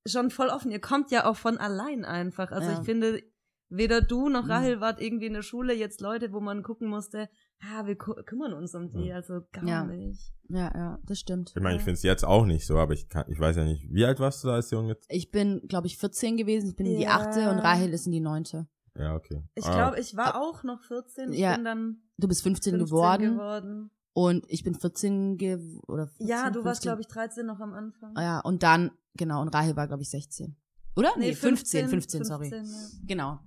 schon 0.09 0.31
voll 0.31 0.49
offen. 0.49 0.71
Ihr 0.73 0.81
kommt 0.81 1.11
ja 1.13 1.27
auch 1.27 1.37
von 1.37 1.59
allein 1.59 2.05
einfach. 2.05 2.51
Also 2.51 2.71
Ja. 2.71 2.79
ich 2.81 2.85
finde, 2.85 3.23
weder 3.71 4.01
du 4.03 4.29
noch 4.29 4.45
Mhm. 4.45 4.51
Rahel 4.51 4.81
wart 4.81 5.01
irgendwie 5.01 5.27
in 5.27 5.33
der 5.33 5.43
Schule 5.43 5.73
jetzt 5.75 6.01
Leute, 6.01 6.33
wo 6.33 6.41
man 6.41 6.63
gucken 6.63 6.89
musste, 6.89 7.29
ah, 7.61 7.87
wir 7.87 7.97
kümmern 7.97 8.53
uns 8.53 8.75
um 8.75 8.91
die, 8.91 9.07
Ja. 9.07 9.17
also 9.17 9.41
gar 9.53 9.65
Ja. 9.65 9.85
nicht. 9.85 10.33
Ja, 10.49 10.71
ja, 10.75 10.99
das 11.07 11.21
stimmt. 11.21 11.53
Ich 11.57 11.63
meine, 11.63 11.77
ich 11.77 11.83
finde 11.83 11.95
es 11.95 12.03
jetzt 12.03 12.25
auch 12.25 12.45
nicht 12.45 12.67
so, 12.67 12.79
aber 12.79 12.93
ich 12.93 13.09
kann, 13.09 13.25
ich 13.29 13.39
weiß 13.39 13.57
ja 13.57 13.65
nicht, 13.65 13.87
wie 13.93 14.05
alt 14.05 14.19
warst 14.21 14.43
du 14.43 14.49
da 14.49 14.55
als 14.55 14.71
Junge? 14.71 14.97
Ich 15.09 15.31
bin, 15.31 15.63
glaube 15.69 15.87
ich, 15.87 15.97
14 15.97 16.37
gewesen. 16.37 16.71
Ich 16.71 16.77
bin 16.77 16.87
in 16.87 16.97
die 16.97 17.05
Ja. 17.05 17.17
achte 17.17 17.49
und 17.51 17.59
Rahel 17.61 17.93
ist 17.93 18.07
in 18.07 18.13
die 18.13 18.21
neunte. 18.21 18.67
Ja, 18.97 19.15
okay. 19.15 19.45
Ich 19.55 19.65
Ah, 19.65 19.73
glaube, 19.77 20.01
ich 20.01 20.17
war 20.17 20.41
auch 20.43 20.65
noch 20.65 20.83
14, 20.83 21.33
ich 21.33 21.39
Ja. 21.39 21.55
bin 21.55 21.65
dann 21.65 22.03
Du 22.19 22.27
bist 22.27 22.43
15, 22.43 22.73
15 22.77 22.87
geworden, 22.97 23.35
geworden. 23.37 23.91
und 24.13 24.45
ich 24.49 24.65
bin 24.65 24.75
14 24.75 25.37
ge 25.39 25.59
oder 25.87 26.09
14, 26.09 26.27
Ja, 26.27 26.51
du 26.51 26.65
warst, 26.65 26.83
15. 26.83 26.89
glaube 26.89 27.01
ich, 27.03 27.07
13 27.07 27.47
noch 27.47 27.61
am 27.61 27.73
Anfang. 27.73 28.17
Ah, 28.17 28.23
Ja, 28.23 28.41
und 28.41 28.65
dann, 28.65 28.91
genau, 29.15 29.41
und 29.43 29.49
Rahel 29.55 29.77
war, 29.77 29.87
glaube 29.87 30.03
ich, 30.03 30.11
16. 30.11 30.57
Oder? 30.97 31.11
Nee, 31.17 31.35
15, 31.35 31.89
15, 31.89 32.25
sorry. 32.25 32.49
15, 32.51 32.75
ja. 32.75 32.89
Genau. 33.07 33.39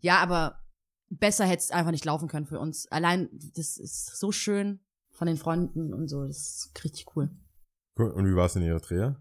Ja, 0.00 0.18
aber 0.18 0.62
besser 1.10 1.44
hätte 1.46 1.62
es 1.62 1.70
einfach 1.70 1.90
nicht 1.90 2.04
laufen 2.04 2.28
können 2.28 2.46
für 2.46 2.58
uns. 2.60 2.86
Allein, 2.92 3.28
das 3.56 3.76
ist 3.78 4.18
so 4.18 4.32
schön 4.32 4.80
von 5.10 5.26
den 5.26 5.36
Freunden 5.36 5.92
und 5.94 6.08
so. 6.08 6.26
Das 6.26 6.36
ist 6.36 6.84
richtig 6.84 7.06
cool. 7.16 7.30
Cool. 7.98 8.10
Und 8.10 8.26
wie 8.26 8.36
war 8.36 8.46
es 8.46 8.56
in 8.56 8.62
Eritrea? 8.62 9.16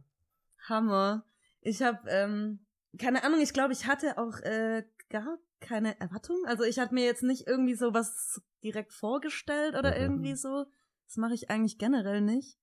Hammer. 0.70 1.26
Ich 1.62 1.82
habe, 1.82 2.00
ähm, 2.10 2.60
keine 2.98 3.24
Ahnung, 3.24 3.40
ich 3.42 3.54
glaube, 3.54 3.74
ich 3.74 3.88
hatte 3.88 4.18
auch 4.18 4.40
äh, 4.42 4.84
gar 5.10 5.38
keine 5.60 6.00
Erwartung. 6.00 6.38
Also 6.46 6.64
ich 6.64 6.78
hatte 6.80 6.94
mir 6.94 7.06
jetzt 7.06 7.24
nicht 7.24 7.48
irgendwie 7.48 7.76
so 7.76 7.94
was 7.94 8.42
direkt 8.64 8.94
vorgestellt 8.94 9.76
oder 9.76 9.92
Mhm. 9.96 10.02
irgendwie 10.02 10.36
so. 10.36 10.66
Das 11.08 11.18
mache 11.18 11.34
ich 11.34 11.50
eigentlich 11.50 11.78
generell 11.80 12.22
nicht. 12.22 12.60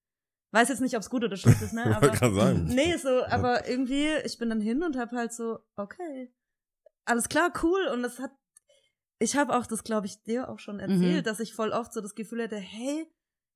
Weiß 0.52 0.68
jetzt 0.68 0.80
nicht, 0.80 0.94
ob 0.94 1.00
es 1.00 1.11
gut 1.11 1.25
oder 1.25 1.37
schlecht 1.37 1.62
ist, 1.62 1.73
ne? 1.73 1.85
Aber 1.97 2.11
gerade 2.11 2.35
sagen. 2.35 2.64
nee, 2.66 2.97
so, 2.97 3.25
aber 3.25 3.68
irgendwie, 3.68 4.09
ich 4.25 4.38
bin 4.38 4.50
dann 4.50 4.61
hin 4.61 4.85
und 4.85 4.97
hab 4.97 5.11
halt 5.11 5.33
so, 5.33 5.59
okay, 5.75 6.33
alles 7.04 7.28
klar, 7.28 7.52
cool. 7.62 7.87
Und 7.92 8.02
das 8.02 8.18
hat, 8.18 8.32
ich 9.18 9.37
habe 9.37 9.54
auch, 9.56 9.66
das 9.66 9.84
glaube 9.84 10.06
ich 10.06 10.23
dir 10.23 10.49
auch 10.49 10.58
schon 10.58 10.80
erzählt, 10.80 11.20
Mhm. 11.25 11.25
dass 11.25 11.40
ich 11.40 11.54
voll 11.54 11.70
oft 11.70 11.92
so 11.92 12.00
das 12.00 12.14
Gefühl 12.14 12.42
hätte, 12.42 12.56
hey, 12.56 13.06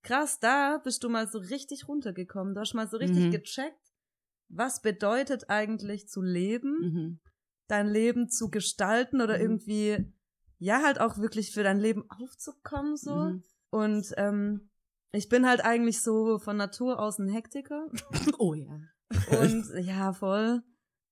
krass, 0.02 0.38
da 0.40 0.78
bist 0.78 1.02
du 1.04 1.08
mal 1.08 1.28
so 1.28 1.38
richtig 1.38 1.88
runtergekommen. 1.88 2.54
Du 2.54 2.60
hast 2.60 2.74
mal 2.74 2.88
so 2.88 2.96
richtig 2.98 3.24
Mhm. 3.26 3.30
gecheckt, 3.30 3.92
was 4.48 4.80
bedeutet 4.82 5.50
eigentlich 5.50 6.08
zu 6.08 6.22
leben, 6.22 6.78
Mhm. 6.80 7.20
dein 7.66 7.88
Leben 7.88 8.28
zu 8.30 8.50
gestalten 8.50 9.20
oder 9.20 9.34
Mhm. 9.36 9.42
irgendwie, 9.42 10.12
ja, 10.58 10.82
halt 10.82 11.00
auch 11.00 11.18
wirklich 11.18 11.52
für 11.52 11.62
dein 11.62 11.78
Leben 11.80 12.04
aufzukommen, 12.10 12.96
so. 12.96 13.14
Mhm. 13.30 13.42
Und 13.70 14.14
ähm, 14.16 14.70
ich 15.12 15.28
bin 15.28 15.46
halt 15.46 15.62
eigentlich 15.64 16.00
so 16.02 16.38
von 16.38 16.56
Natur 16.56 16.98
aus 17.00 17.18
ein 17.18 17.28
Hektiker. 17.28 17.88
Oh 18.40 18.54
ja. 18.54 18.78
Und 19.40 19.66
ja, 19.84 20.12
voll. 20.12 20.62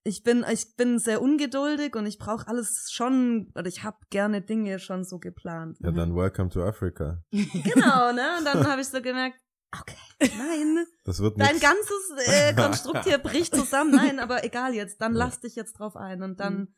Ich 0.07 0.23
bin, 0.23 0.45
ich 0.49 0.75
bin 0.77 0.99
sehr 0.99 1.21
ungeduldig 1.21 1.95
und 1.97 2.05
ich 2.05 2.17
brauche 2.17 2.47
alles 2.47 2.89
schon, 2.91 3.51
oder 3.55 3.67
ich 3.67 3.83
habe 3.83 3.97
gerne 4.09 4.41
Dinge 4.41 4.79
schon 4.79 5.03
so 5.03 5.19
geplant. 5.19 5.77
Ja, 5.81 5.91
dann 5.91 6.15
welcome 6.15 6.49
to 6.49 6.63
Africa. 6.63 7.21
Genau, 7.31 8.13
ne? 8.13 8.37
Und 8.39 8.45
dann 8.45 8.65
habe 8.65 8.79
ich 8.81 8.87
so 8.87 9.01
gemerkt, 9.01 9.37
okay, 9.77 9.97
nein, 10.37 10.85
Das 11.03 11.19
wird 11.19 11.37
dein 11.39 11.55
nix. 11.55 11.61
ganzes 11.61 12.11
äh, 12.25 12.53
Konstrukt 12.55 13.03
hier 13.03 13.17
bricht 13.17 13.53
zusammen. 13.53 13.91
Nein, 13.91 14.19
aber 14.19 14.45
egal 14.45 14.73
jetzt, 14.73 15.01
dann 15.01 15.13
lass 15.13 15.41
dich 15.41 15.55
jetzt 15.55 15.73
drauf 15.73 15.97
ein. 15.97 16.23
Und 16.23 16.39
dann, 16.39 16.53
Mhm. 16.55 16.75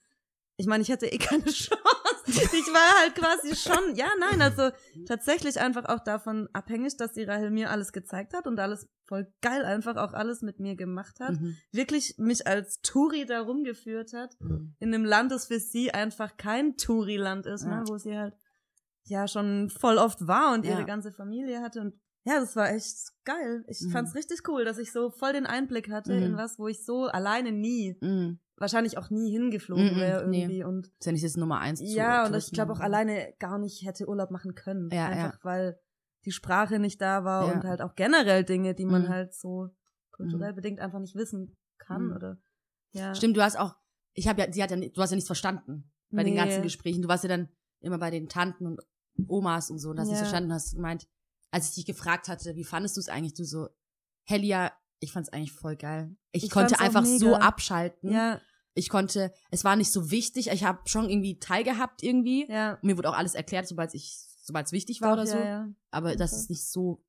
ich 0.58 0.66
meine, 0.66 0.82
ich 0.82 0.90
hätte 0.90 1.06
eh 1.06 1.20
keine 1.20 1.44
Chance. 1.52 1.78
Ich 2.30 2.68
war 2.74 3.02
halt 3.02 3.16
quasi 3.16 3.56
schon, 3.56 3.96
ja, 3.96 4.08
nein, 4.20 4.42
also 4.42 4.70
tatsächlich 5.08 5.60
einfach 5.60 5.86
auch 5.86 6.00
davon 6.04 6.48
abhängig, 6.54 6.98
dass 6.98 7.14
die 7.14 7.24
Rahel 7.24 7.50
mir 7.52 7.70
alles 7.72 7.92
gezeigt 7.92 8.34
hat 8.34 8.48
und 8.48 8.60
alles 8.60 8.88
voll 9.08 9.32
geil 9.42 9.66
einfach 9.66 9.96
auch 9.98 10.14
alles 10.14 10.42
mit 10.42 10.60
mir 10.60 10.76
gemacht 10.76 11.20
hat. 11.20 11.40
Mhm. 11.40 11.58
Wirklich 11.72 12.16
mich 12.18 12.46
als 12.48 12.80
Touri 12.82 13.26
da 13.26 13.42
rumgeführt 13.42 14.14
hat. 14.14 14.36
Mhm. 14.40 14.76
In 14.80 14.94
einem 14.94 15.06
Land, 15.06 15.32
das 15.32 15.48
für 15.48 15.60
sie 15.60 15.92
einfach 15.94 16.38
kein 16.38 16.78
Touri-Land 16.78 17.46
ist, 17.48 17.64
Ja. 17.64 17.80
ne? 17.80 17.84
wo 17.88 17.98
sie 17.98 18.18
halt 18.18 18.36
ja 19.06 19.28
schon 19.28 19.70
voll 19.70 19.98
oft 19.98 20.28
war 20.28 20.54
und 20.54 20.66
ihre 20.66 20.82
Ja. 20.82 20.86
ganze 20.86 21.12
Familie 21.12 21.62
hatte. 21.62 21.82
Und 21.82 21.96
ja, 22.26 22.40
das 22.40 22.56
war 22.56 22.70
echt 22.72 22.96
geil. 23.26 23.64
Ich 23.68 23.82
Mhm. 23.82 23.92
fand's 23.92 24.14
richtig 24.14 24.48
cool, 24.48 24.64
dass 24.66 24.78
ich 24.78 24.92
so 24.92 25.10
voll 25.10 25.34
den 25.34 25.48
Einblick 25.48 25.90
hatte 25.90 26.14
Mhm. 26.14 26.24
in 26.24 26.38
was, 26.38 26.60
wo 26.60 26.68
ich 26.68 26.86
so 26.86 27.06
alleine 27.06 27.52
nie, 27.52 27.98
Mhm. 28.02 28.40
Wahrscheinlich 28.60 28.98
auch 28.98 29.10
nie 29.10 29.32
hingeflogen 29.32 29.94
Mhm, 29.96 30.00
wäre 30.00 30.28
nee. 30.28 30.42
irgendwie. 30.42 30.64
Und 30.64 30.88
Ist 30.88 31.06
ja 31.06 31.12
nicht 31.12 31.24
das 31.26 31.38
Nummer 31.38 31.60
eins. 31.60 31.82
ja, 31.82 32.26
und 32.26 32.36
ich 32.36 32.52
glaube 32.52 32.74
auch 32.74 32.80
alleine 32.80 33.34
gar 33.40 33.58
nicht 33.58 33.86
hätte 33.86 34.08
Urlaub 34.08 34.32
machen 34.32 34.56
können. 34.56 34.90
Ja, 34.92 35.08
Einfach 35.08 35.40
weil 35.44 35.80
die 36.26 36.32
Sprache 36.32 36.80
nicht 36.80 37.02
da 37.02 37.24
war 37.24 37.48
Ja. 37.48 37.54
und 37.54 37.64
halt 37.64 37.82
auch 37.82 37.96
generell 37.96 38.44
Dinge, 38.44 38.74
die 38.76 38.86
man 38.86 39.04
Mhm. 39.04 39.10
halt 39.10 39.34
so 39.34 39.70
kulturell 40.12 40.54
bedingt 40.54 40.80
einfach 40.80 41.00
nicht 41.00 41.16
wissen 41.16 41.56
kann 41.78 42.08
Mhm. 42.08 42.16
oder 42.16 42.38
ja. 42.92 43.16
Stimmt, 43.16 43.38
du 43.38 43.42
hast 43.42 43.58
auch, 43.58 43.76
ich 44.14 44.28
habe 44.28 44.42
ja, 44.42 44.52
sie 44.52 44.62
hat 44.62 44.72
ja, 44.72 44.78
nicht- 44.78 44.98
du 44.98 45.02
hast 45.02 45.12
ja 45.12 45.16
nichts 45.16 45.28
verstanden 45.30 45.92
bei 46.12 46.24
den 46.24 46.34
Nee. 46.34 46.40
ganzen 46.40 46.62
Gesprächen. 46.64 47.02
Du 47.02 47.08
warst 47.08 47.24
ja 47.24 47.30
dann 47.30 47.48
immer 47.82 47.98
bei 48.00 48.10
den 48.12 48.28
Tanten 48.28 48.66
und 48.66 48.82
Omas 49.28 49.70
und 49.70 49.80
so 49.80 49.92
und 49.92 50.00
hast 50.00 50.08
nicht 50.08 50.16
Ja. 50.18 50.24
verstanden, 50.24 50.52
hast 50.54 50.76
gemeint, 50.76 51.08
als 51.52 51.70
ich 51.70 51.76
dich 51.76 51.86
gefragt 51.86 52.28
hatte, 52.28 52.56
wie 52.56 52.64
fandest 52.66 52.98
du 52.98 53.00
es 53.02 53.10
eigentlich, 53.10 53.34
du 53.36 53.44
so, 53.46 53.70
Hellia, 54.26 54.72
ich 55.00 55.12
fand's 55.14 55.30
eigentlich 55.30 55.54
voll 55.54 55.76
geil. 55.78 56.16
Ich, 56.32 56.44
Ich 56.46 56.50
konnte 56.52 56.80
einfach 56.80 57.06
so 57.06 57.36
abschalten. 57.36 58.12
Ja, 58.12 58.42
Ich 58.80 58.90
konnte, 58.90 59.32
es 59.52 59.64
war 59.66 59.76
nicht 59.76 59.92
so 59.92 60.10
wichtig, 60.10 60.48
ich 60.50 60.64
habe 60.64 60.80
schon 60.86 61.10
irgendwie 61.10 61.38
teilgehabt 61.40 62.02
irgendwie. 62.02 62.48
ja. 62.50 62.78
Mir 62.82 62.98
wurde 62.98 63.10
auch 63.10 63.18
alles 63.18 63.36
erklärt, 63.36 63.68
sobald 63.68 63.94
ich, 63.94 64.18
sobald 64.42 64.68
es 64.68 64.72
wichtig 64.72 65.02
war 65.02 65.10
Doch, 65.10 65.24
oder 65.24 65.28
so. 65.28 65.38
Ja, 65.38 65.46
ja. 65.46 65.70
Aber 65.92 66.16
dass 66.16 66.32
Okay. 66.34 66.42
es 66.44 66.50
nicht 66.50 66.66
so 66.68 67.04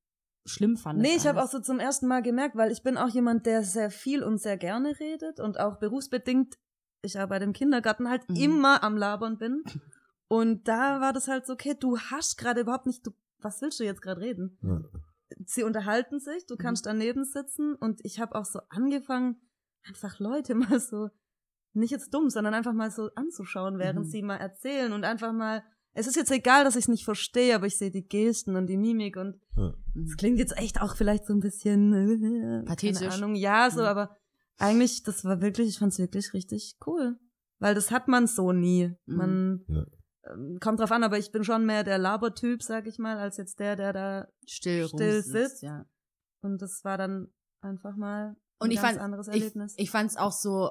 schlimm 0.46 0.76
fand. 0.76 0.98
Nee, 0.98 1.14
ich 1.16 1.26
habe 1.28 1.42
auch 1.42 1.48
so 1.48 1.61
zum 1.61 1.78
ersten 1.78 2.06
Mal 2.09 2.22
gemerkt, 2.22 2.56
weil 2.56 2.72
ich 2.72 2.83
bin 2.83 2.96
auch 2.96 3.09
jemand, 3.09 3.46
der 3.46 3.62
sehr 3.62 3.90
viel 3.90 4.22
und 4.24 4.38
sehr 4.38 4.56
gerne 4.56 4.98
redet 4.98 5.38
und 5.38 5.61
auch 5.61 5.78
berufsbedingt, 5.78 6.59
ich 7.02 7.18
arbeite 7.20 7.44
im 7.44 7.52
Kindergarten, 7.52 8.09
halt 8.09 8.28
Mhm. 8.28 8.37
immer 8.37 8.83
am 8.83 8.96
Labern 8.96 9.38
bin. 9.38 9.62
Und 10.28 10.66
da 10.68 11.00
war 11.00 11.12
das 11.12 11.28
halt 11.28 11.46
so, 11.46 11.52
okay, 11.52 11.74
du 11.78 11.98
hast 11.98 12.37
gerade 12.37 12.61
überhaupt 12.62 12.87
nicht, 12.87 13.06
du, 13.06 13.12
was 13.38 13.61
willst 13.62 13.78
du 13.80 13.85
jetzt 13.85 14.02
gerade 14.02 14.20
reden? 14.20 14.59
Ja. 14.62 14.80
Sie 15.46 15.62
unterhalten 15.62 16.18
sich, 16.20 16.46
du 16.46 16.54
Mhm. 16.54 16.59
kannst 16.59 16.87
daneben 16.87 17.24
sitzen 17.24 17.74
und 17.76 18.04
ich 18.04 18.18
habe 18.20 18.35
auch 18.35 18.44
so 18.44 18.61
angefangen, 18.70 19.37
einfach 19.87 20.18
Leute 20.18 20.54
mal 20.78 20.80
so, 20.80 21.09
nicht 21.72 21.90
jetzt 21.90 22.12
dumm, 22.12 22.30
sondern 22.30 22.54
einfach 22.54 22.72
mal 22.72 22.90
so 22.90 23.11
anzuschauen, 23.14 23.78
während 23.78 24.06
Mhm. 24.06 24.11
sie 24.11 24.22
mal 24.22 24.37
erzählen 24.37 24.92
und 24.92 25.04
einfach 25.04 25.33
mal, 25.33 25.62
es 25.92 26.06
ist 26.06 26.16
jetzt 26.16 26.30
egal, 26.30 26.64
dass 26.64 26.76
ich 26.76 26.85
es 26.85 26.88
nicht 26.88 27.04
verstehe, 27.04 27.54
aber 27.54 27.66
ich 27.66 27.76
sehe 27.78 27.90
die 27.90 28.06
Gesten 28.06 28.56
und 28.56 28.66
die 28.66 28.76
Mimik 28.76 29.16
und 29.16 29.40
Mhm. 29.56 29.74
das 29.94 30.16
klingt 30.16 30.38
jetzt 30.38 30.56
echt 30.56 30.80
auch 30.80 30.96
vielleicht 30.96 31.26
so 31.26 31.33
ein 31.33 31.40
bisschen 31.40 31.92
äh, 31.92 32.62
Pathetisch. 32.64 33.00
Keine 33.00 33.12
Ahnung, 33.14 33.35
ja, 33.35 33.70
so, 33.70 33.80
Mhm. 33.80 33.87
aber 33.87 34.16
eigentlich, 34.59 35.02
das 35.02 35.24
war 35.24 35.40
wirklich, 35.40 35.68
ich 35.68 35.78
fand's 35.78 35.98
wirklich 35.98 36.33
richtig 36.35 36.76
cool. 36.87 37.16
Weil 37.62 37.74
das 37.74 37.90
hat 37.90 38.09
man 38.09 38.26
so 38.26 38.52
nie. 38.52 38.94
Mhm. 39.06 39.16
Man 39.16 39.64
Ja. 39.68 39.85
ähm, 40.33 40.59
kommt 40.61 40.80
drauf 40.80 40.92
an, 40.92 41.02
aber 41.04 41.18
ich 41.18 41.30
bin 41.33 41.44
schon 41.44 41.66
mehr 41.66 41.83
der 41.85 41.98
Labertyp, 41.98 42.62
sag 42.62 42.87
ich 42.87 42.98
mal, 42.98 43.18
als 43.18 43.37
jetzt 43.37 43.59
der, 43.61 43.76
der 43.76 43.92
da 43.92 44.28
still, 44.46 44.88
still 44.88 45.22
sitzt. 45.22 45.62
Ja. 45.62 45.85
und 46.42 46.62
das 46.62 46.80
war 46.85 46.96
dann 46.98 47.28
einfach 47.62 47.96
mal 47.96 48.28
ein 48.28 48.37
Und 48.61 48.70
ich 48.70 48.76
ganz 48.80 48.92
fand, 48.92 49.00
anderes 49.00 49.28
ich, 49.28 49.35
Erlebnis. 49.35 49.74
ich 49.76 49.90
fand 49.90 50.11
es 50.11 50.16
auch 50.16 50.33
so 50.33 50.70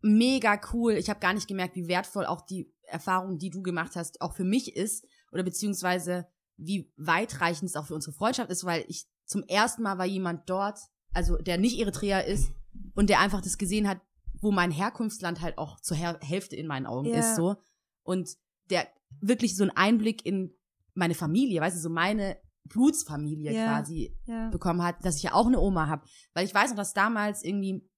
mega 0.00 0.60
cool. 0.72 0.92
Ich 0.94 1.10
habe 1.10 1.20
gar 1.20 1.32
nicht 1.34 1.48
gemerkt, 1.48 1.76
wie 1.76 1.88
wertvoll 1.88 2.26
auch 2.26 2.42
die 2.42 2.72
Erfahrung, 2.82 3.38
die 3.38 3.50
du 3.50 3.62
gemacht 3.62 3.96
hast, 3.96 4.20
auch 4.20 4.34
für 4.34 4.44
mich 4.44 4.76
ist 4.76 5.06
oder 5.32 5.42
beziehungsweise 5.42 6.26
wie 6.56 6.90
weitreichend 6.96 7.68
es 7.70 7.76
auch 7.76 7.86
für 7.86 7.94
unsere 7.94 8.12
Freundschaft 8.14 8.50
ist, 8.50 8.64
weil 8.64 8.84
ich 8.88 9.06
zum 9.24 9.42
ersten 9.44 9.82
Mal 9.82 9.98
war 9.98 10.06
jemand 10.06 10.48
dort, 10.48 10.78
also 11.12 11.36
der 11.36 11.58
nicht 11.58 11.78
Eritreer 11.78 12.24
ist 12.24 12.50
und 12.94 13.10
der 13.10 13.20
einfach 13.20 13.40
das 13.40 13.58
gesehen 13.58 13.86
hat, 13.88 14.00
wo 14.40 14.50
mein 14.50 14.70
Herkunftsland 14.70 15.40
halt 15.40 15.58
auch 15.58 15.80
zur 15.80 15.96
Hälfte 15.96 16.56
in 16.56 16.66
meinen 16.66 16.86
Augen 16.86 17.08
Ja. 17.08 17.16
ist 17.18 17.36
so 17.36 17.56
und 18.02 18.30
der 18.70 18.86
wirklich 19.20 19.56
so 19.56 19.64
einen 19.64 19.76
Einblick 19.76 20.24
in 20.24 20.54
meine 20.94 21.14
Familie, 21.14 21.60
weißt 21.60 21.76
du, 21.76 21.80
so 21.80 21.90
meine 21.90 22.38
Blutsfamilie 22.64 23.52
Ja. 23.52 23.64
quasi 23.66 24.16
ja. 24.26 24.50
bekommen 24.50 24.82
hat, 24.82 25.04
dass 25.04 25.16
ich 25.16 25.22
ja 25.24 25.32
auch 25.34 25.46
eine 25.46 25.60
Oma 25.60 25.86
habe. 25.88 26.06
Weil 26.34 26.44
ich 26.44 26.54
weiß 26.54 26.70
noch, 26.70 26.76
dass 26.76 26.92
damals 26.94 27.42
irgendwie, 27.42 27.88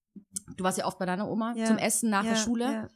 du 0.57 0.64
warst 0.64 0.79
ja 0.79 0.87
oft 0.87 0.99
bei 0.99 1.07
deiner 1.07 1.29
Oma 1.29 1.55
Ja. 1.57 1.66
zum 1.66 1.79
Essen 1.79 2.11
nach 2.11 2.25
ja, 2.25 2.31
der 2.31 2.37
Schule. 2.37 2.64
Ja. 2.64 2.88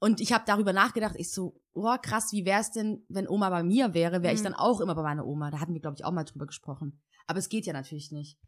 Und 0.00 0.20
ich 0.20 0.32
habe 0.32 0.44
darüber 0.46 0.72
nachgedacht, 0.72 1.16
ich 1.18 1.32
so, 1.32 1.60
oh 1.74 1.96
krass, 2.00 2.30
wie 2.32 2.44
wär's 2.44 2.70
denn, 2.70 3.04
wenn 3.08 3.28
Oma 3.28 3.50
bei 3.50 3.62
mir 3.64 3.94
wäre, 3.94 4.22
wäre 4.22 4.32
ich 4.34 4.40
Mhm. 4.40 4.44
dann 4.44 4.54
auch 4.54 4.80
immer 4.80 4.94
bei 4.94 5.02
meiner 5.02 5.26
Oma. 5.26 5.50
Da 5.50 5.60
hatten 5.60 5.74
wir, 5.74 5.80
glaube 5.80 5.96
ich, 5.96 6.04
auch 6.04 6.12
mal 6.12 6.24
drüber 6.24 6.46
gesprochen. 6.46 7.00
Aber 7.26 7.38
es 7.40 7.48
geht 7.48 7.66
ja 7.66 7.72
natürlich 7.72 8.12
nicht. 8.12 8.38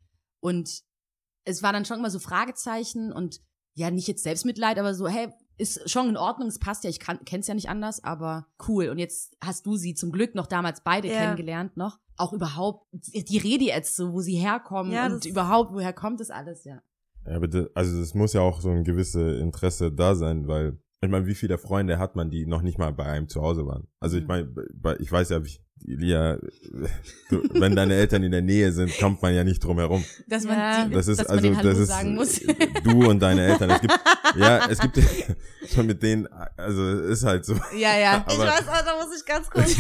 Und 0.41 0.83
es 1.45 1.63
war 1.63 1.73
dann 1.73 1.85
schon 1.85 1.99
immer 1.99 2.11
so 2.11 2.19
Fragezeichen 2.21 3.13
und 3.13 3.41
ja, 3.75 3.91
nicht 3.91 4.09
jetzt 4.09 4.23
Selbstmitleid, 4.23 4.79
aber 4.79 4.95
so, 4.95 5.09
hey, 5.09 5.33
ist 5.57 5.89
schon 5.91 6.09
in 6.09 6.17
Ordnung, 6.17 6.49
es 6.49 6.59
passt 6.59 6.85
ja, 6.85 6.91
ich 6.91 7.01
kann, 7.01 7.25
kenn's 7.25 7.47
ja 7.47 7.55
nicht 7.55 7.69
anders, 7.69 8.03
aber 8.03 8.47
cool. 8.69 8.89
Und 8.89 8.99
jetzt 8.99 9.37
hast 9.43 9.67
du 9.67 9.77
sie 9.77 9.95
zum 9.95 10.11
Glück 10.13 10.35
noch 10.35 10.47
damals 10.47 10.83
beide 10.83 11.09
Ja. 11.09 11.15
kennengelernt 11.19 11.77
noch. 11.77 11.99
Auch 12.17 12.33
überhaupt 12.33 12.87
die 12.93 13.39
Rede 13.39 13.65
jetzt 13.65 13.97
so, 13.97 14.13
wo 14.13 14.21
sie 14.21 14.37
herkommen 14.37 14.93
Ja, 14.93 15.07
und 15.07 15.25
überhaupt, 15.27 15.73
woher 15.73 15.93
kommt 15.93 16.21
das 16.21 16.31
alles, 16.31 16.65
ja. 16.65 16.81
Ja, 17.31 17.37
aber 17.37 17.47
das, 17.49 17.67
also 17.75 18.01
es 18.01 18.13
muss 18.15 18.33
ja 18.33 18.41
auch 18.41 18.61
so 18.61 18.71
ein 18.71 18.83
gewisse 18.85 19.37
Interesse 19.39 19.93
da 19.93 20.15
sein, 20.17 20.49
weil 20.49 20.77
ich 21.03 21.09
meine, 21.09 21.27
wie 21.27 21.35
viele 21.37 21.57
Freunde 21.59 21.99
hat 21.99 22.17
man, 22.17 22.29
die 22.29 22.45
noch 22.45 22.61
nicht 22.61 22.77
mal 22.77 22.93
bei 22.93 23.05
einem 23.07 23.29
zu 23.29 23.41
Hause 23.41 23.65
waren? 23.67 23.87
Also 24.01 24.17
ich 24.17 24.23
Mhm. 24.25 24.29
meine, 24.29 24.45
bei- 24.75 24.97
ich 24.99 25.11
weiß 25.11 25.31
ja, 25.31 25.45
wie, 25.45 25.59
Lia, 25.83 26.37
du, 27.31 27.43
wenn 27.55 27.75
deine 27.75 27.95
Eltern 27.95 28.23
in 28.23 28.33
der 28.33 28.43
Nähe 28.43 28.71
sind, 28.73 28.93
kommt 28.99 29.23
man 29.23 29.33
ja 29.35 29.45
nicht 29.45 29.65
drum 29.65 29.79
herum. 29.79 30.05
Dass 30.29 30.45
Ja. 30.45 30.51
man, 30.51 30.91
die, 30.91 30.95
Das 30.97 31.09
ist 31.09 31.21
dass 31.21 31.29
man 31.29 31.39
also 31.39 31.63
das 31.63 31.79
ist 31.79 31.89
sagen 31.89 32.15
muss. 32.17 32.39
du 32.85 33.09
und 33.09 33.21
deine 33.21 33.47
Eltern. 33.47 33.71
Es 33.71 33.81
gibt 33.81 33.95
ja, 34.37 34.67
es 34.69 34.79
gibt 34.79 34.99
schon 35.69 35.87
mit 35.87 36.03
denen, 36.03 36.27
also 36.59 36.87
ist 37.01 37.25
halt 37.25 37.47
so. 37.47 37.55
ja, 37.77 37.97
ja. 37.99 38.25
Ich 38.29 38.35
Aber- 38.35 38.45
weiß, 38.47 38.65
oh, 38.69 38.85
da 38.85 39.03
muss 39.07 39.17
ich 39.19 39.25
ganz 39.25 39.49
kurz 39.49 39.73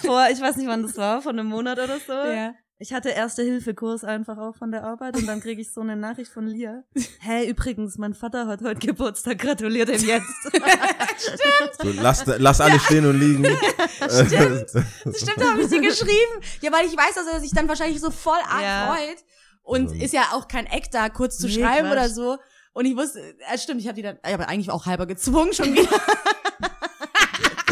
vor, 0.00 0.26
ich 0.32 0.40
weiß 0.40 0.56
nicht, 0.56 0.66
wann 0.66 0.82
das 0.82 0.96
war, 0.96 1.22
von 1.22 1.38
einem 1.38 1.48
Monat 1.50 1.78
oder 1.78 1.98
so. 2.04 2.12
ja. 2.12 2.54
Ich 2.78 2.92
hatte 2.92 3.08
Erste-Hilfe-Kurs 3.10 4.02
einfach 4.02 4.36
auch 4.36 4.56
von 4.56 4.72
der 4.72 4.82
Arbeit 4.82 5.16
und 5.16 5.26
dann 5.26 5.40
kriege 5.40 5.60
ich 5.60 5.72
so 5.72 5.80
eine 5.80 5.94
Nachricht 5.96 6.30
von 6.32 6.46
Lia. 6.46 6.82
Hey, 7.20 7.48
übrigens, 7.48 7.96
mein 7.98 8.14
Vater 8.14 8.46
hat 8.46 8.62
heute 8.62 8.84
Geburtstag, 8.86 9.38
gratuliert 9.38 9.88
ihm 9.88 10.06
jetzt. 10.08 10.26
so 11.80 11.88
lass, 12.00 12.24
lass 12.26 12.60
alles 12.60 12.82
stehen 12.82 13.06
und 13.06 13.18
liegen. 13.18 13.44
Stimmt. 14.08 14.70
Stimmt, 15.16 15.38
da 15.38 15.52
habe 15.52 15.62
ich 15.62 15.68
sie 15.68 15.80
geschrieben. 15.80 16.42
Ja, 16.60 16.72
weil 16.72 16.86
ich 16.86 16.96
weiß, 16.96 17.14
dass 17.14 17.26
er 17.32 17.40
sich 17.40 17.52
dann 17.52 17.68
wahrscheinlich 17.68 18.00
so 18.00 18.10
voll 18.10 18.38
arg 18.48 18.62
Ja. 18.62 18.92
freut. 18.94 19.24
Und 19.62 19.94
Mhm. 19.94 20.00
ist 20.00 20.12
ja 20.12 20.22
auch 20.32 20.48
kein 20.48 20.66
Eck 20.66 20.90
da, 20.90 21.08
kurz 21.08 21.38
zu 21.38 21.46
Nee, 21.46 21.54
schreiben 21.54 21.88
Quatsch. 21.88 21.92
oder 21.92 22.08
so. 22.10 22.38
Und 22.74 22.84
ich 22.86 22.96
wusste, 22.96 23.20
äh, 23.20 23.56
stimmt, 23.56 23.80
ich 23.80 23.86
habe 23.86 23.94
die 23.96 24.02
dann, 24.02 24.18
ich 24.26 24.32
habe 24.32 24.48
eigentlich 24.48 24.70
auch 24.70 24.84
halber 24.84 25.06
gezwungen 25.06 25.52
schon 25.54 25.72
wieder. 25.72 25.88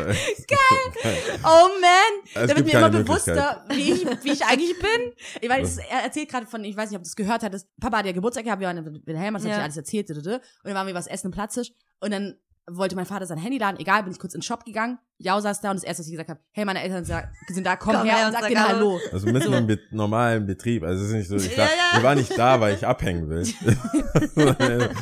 Geil. 0.49 1.39
Oh 1.45 1.69
man, 1.81 2.43
Es 2.43 2.51
da 2.51 2.57
wird 2.57 2.67
mir 2.67 2.73
immer 2.79 2.91
bewusster, 2.91 3.65
wie 3.71 3.93
ich, 3.93 4.07
wie 4.25 4.33
ich 4.33 4.45
eigentlich 4.45 4.79
bin. 4.79 5.13
Ich 5.41 5.49
weiß, 5.49 5.79
er 5.79 6.03
erzählt 6.05 6.29
gerade 6.31 6.47
von, 6.47 6.65
ich 6.65 6.77
weiß 6.77 6.91
nicht, 6.91 6.97
ob 6.99 7.03
du 7.05 7.09
es 7.09 7.17
gehört 7.17 7.43
hattest. 7.43 7.69
Papa 7.81 7.99
hat 7.99 8.07
ja 8.07 8.13
Geburtstag 8.13 8.45
gehabt, 8.45 8.61
wir 8.61 8.69
waren 8.69 8.79
in 8.79 9.03
Wilhelm, 9.07 9.35
das 9.35 9.43
hat 9.45 9.51
Ja. 9.51 9.57
ja 9.59 9.63
alles 9.65 9.77
erzählt, 9.77 10.11
und 10.11 10.25
dann 10.27 10.41
waren 10.75 10.87
wir 10.87 10.95
was 10.95 11.07
essen 11.07 11.27
im 11.29 11.33
Platztisch 11.33 11.73
und 12.01 12.11
dann 12.13 12.35
wollte 12.71 12.95
mein 12.95 13.07
Vater 13.07 13.27
sein 13.27 13.39
Handy 13.39 13.59
laden, 13.59 13.81
egal, 13.81 14.05
bin 14.05 14.13
ich 14.13 14.21
kurz 14.21 14.35
in 14.35 14.39
den 14.39 14.45
Shop 14.45 14.65
gegangen, 14.65 14.99
Jau 15.19 15.41
saß 15.41 15.61
da 15.61 15.71
und 15.71 15.77
das 15.77 15.83
erste, 15.85 16.01
was 16.03 16.07
ich 16.07 16.13
gesagt 16.13 16.31
habe, 16.31 16.39
hey, 16.53 16.65
meine 16.65 16.81
Eltern 16.81 17.05
sind 17.05 17.67
da, 17.67 17.75
komm, 17.75 17.97
Komm 17.97 18.05
her 18.05 18.17
her 18.19 18.27
und 18.29 18.33
sag 18.33 18.47
denen 18.47 18.69
Hallo. 18.69 19.01
Also 19.13 19.27
mitten 19.27 19.53
im 19.53 19.67
Be 19.67 19.81
normalen 19.91 20.47
Betrieb. 20.47 20.85
Also 20.85 21.03
es 21.03 21.09
ist 21.11 21.15
nicht 21.15 21.29
so, 21.29 21.37
ich, 21.37 21.59
war, 21.59 21.65
Ja, 21.67 21.71
ja. 21.93 21.99
ich 21.99 22.03
war 22.05 22.15
nicht 22.15 22.39
da, 22.39 22.61
weil 22.61 22.75
ich 22.77 22.87
abhängen 22.87 23.29
will. 23.29 23.43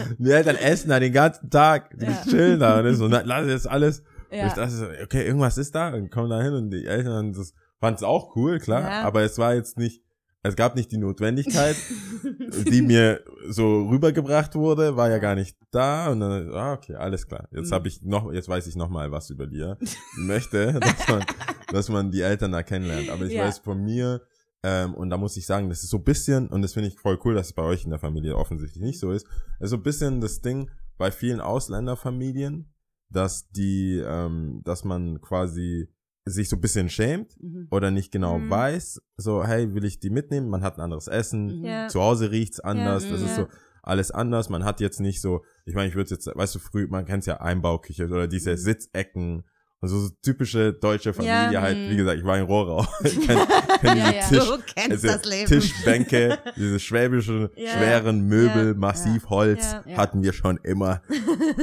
die 0.19 0.31
Eltern 0.31 0.57
essen 0.57 0.89
da 0.89 1.01
den 1.01 1.13
ganzen 1.13 1.51
Tag, 1.51 1.91
die 1.99 2.07
Ja. 2.07 2.23
chillen 2.29 2.61
da 2.61 2.79
und 2.81 2.87
ist 2.87 2.99
so, 2.99 3.07
lass 3.09 3.47
jetzt 3.47 3.69
alles. 3.69 4.03
Ja. 4.33 4.47
ich 4.47 4.53
dachte 4.55 4.99
okay, 5.05 5.27
irgendwas 5.27 5.59
ist 5.59 5.75
da 5.75 5.93
und 5.95 6.11
kommen 6.11 6.31
da 6.31 6.41
hin 6.43 6.53
und 6.55 6.71
die 6.71 6.87
Eltern 6.87 7.33
das 7.33 7.53
fanden 7.81 7.97
es 7.97 8.03
auch 8.03 8.37
cool, 8.37 8.59
klar, 8.59 8.83
Ja. 8.83 9.03
aber 9.03 9.23
es 9.23 9.39
war 9.39 9.55
jetzt 9.55 9.79
nicht, 9.79 10.03
es 10.43 10.55
gab 10.57 10.75
nicht 10.77 10.91
die 10.93 10.97
Notwendigkeit, 10.99 11.77
die 12.71 12.83
mir 12.83 13.23
so 13.49 13.89
rübergebracht 13.89 14.55
wurde, 14.55 14.97
war 14.97 15.09
ja 15.11 15.19
gar 15.19 15.35
nicht 15.35 15.57
da 15.71 16.11
und 16.11 16.21
dann, 16.21 16.53
ah, 16.55 16.73
okay, 16.75 16.95
alles 16.95 17.27
klar. 17.27 17.49
Jetzt 17.53 17.71
Mhm. 17.71 17.75
habe 17.75 17.89
ich 17.89 18.03
noch, 18.03 18.33
jetzt 18.33 18.49
weiß 18.49 18.67
ich 18.67 18.77
noch 18.77 18.89
mal 18.89 19.11
was 19.13 19.31
über 19.31 19.47
dir. 19.47 19.77
Möchte, 20.17 20.79
dass 20.81 21.09
man, 21.09 21.25
dass 21.73 21.89
man 21.89 22.11
die 22.11 22.21
Eltern 22.23 22.53
da 22.53 22.63
kennenlernt. 22.63 23.09
Aber 23.11 23.25
ich 23.25 23.33
Ja. 23.35 23.45
weiß 23.47 23.59
von 23.59 23.83
mir, 23.83 24.23
ähm, 24.63 24.95
und 24.95 25.09
da 25.11 25.17
muss 25.17 25.37
ich 25.37 25.47
sagen, 25.47 25.69
das 25.71 25.83
ist 25.83 25.91
so 25.91 25.97
ein 25.99 26.05
bisschen, 26.05 26.49
und 26.49 26.63
das 26.63 26.75
finde 26.75 26.89
ich 26.89 26.99
voll 26.99 27.19
cool, 27.25 27.35
dass 27.35 27.49
es 27.49 27.53
bei 27.55 27.63
euch 27.63 27.85
in 27.85 27.91
der 27.91 27.99
Familie 27.99 28.37
offensichtlich 28.37 28.83
nicht 28.83 28.99
so 29.01 29.11
ist, 29.13 29.27
ist 29.59 29.71
so 29.71 29.77
ein 29.77 29.83
bisschen 29.83 30.21
das 30.21 30.41
Ding 30.43 30.71
bei 30.99 31.11
vielen 31.11 31.41
Ausländerfamilien, 31.41 32.67
dass 33.11 33.51
die, 33.51 34.03
ähm, 34.05 34.63
dass 34.65 34.85
man 34.85 35.21
quasi 35.21 35.89
sich 36.27 36.49
so 36.49 36.57
ein 36.57 36.61
bisschen 36.61 36.89
schämt 36.89 37.37
Mhm. 37.43 37.67
oder 37.71 37.91
nicht 37.91 38.13
genau 38.13 38.39
Mhm. 38.39 38.51
weiß, 38.51 39.03
so, 39.17 39.45
hey, 39.45 39.75
will 39.75 39.85
ich 39.85 40.01
die 40.01 40.11
mitnehmen? 40.11 40.49
Man 40.49 40.63
hat 40.63 40.77
ein 40.79 40.83
anderes 40.83 41.09
Essen, 41.09 41.61
Mhm. 41.61 41.65
Ja. 41.65 41.89
zu 41.89 42.01
Hause 42.01 42.31
riecht's 42.31 42.61
anders, 42.61 43.05
Ja, 43.05 43.11
das 43.11 43.23
ist 43.23 43.37
ja. 43.37 43.45
so 43.45 43.49
alles 43.83 44.11
anders. 44.11 44.49
Man 44.51 44.65
hat 44.65 44.81
jetzt 44.81 45.01
nicht 45.01 45.21
so, 45.23 45.43
ich 45.65 45.75
meine, 45.75 45.89
ich 45.89 45.95
würde 45.95 46.11
jetzt, 46.11 46.27
weißt 46.27 46.55
du, 46.55 46.59
früh, 46.59 46.87
man 46.87 47.07
kennt's 47.07 47.27
ja 47.27 47.41
Einbauküche 47.41 48.05
oder 48.07 48.29
diese 48.29 48.53
Mhm. 48.53 48.57
Sitzecken 48.59 49.45
und 49.83 49.89
so, 49.89 50.11
typische 50.23 50.75
deutsche 50.75 51.15
Familie 51.15 51.53
Ja, 51.53 51.63
halt, 51.63 51.77
wie 51.91 51.97
gesagt, 51.97 52.19
ich 52.19 52.25
war 52.25 52.37
in 52.37 52.45
Rohrau. 52.45 52.87
ich 53.03 53.19
kenn, 53.27 53.39
kenn 53.81 53.97
Ja, 53.97 54.11
ja. 54.13 54.29
Tisch, 54.29 54.39
Du 54.47 54.59
kennst 54.75 54.91
also 55.05 55.07
das 55.09 55.25
Leben. 55.25 55.47
Tischbänke, 55.49 56.39
diese 56.57 56.79
schwäbischen, 56.79 57.49
schweren 57.57 58.27
Möbel, 58.29 58.77
ja. 58.79 59.83
Ja. 59.87 59.97
hatten 59.97 60.23
wir 60.23 60.33
schon 60.35 60.59
immer. 60.63 61.01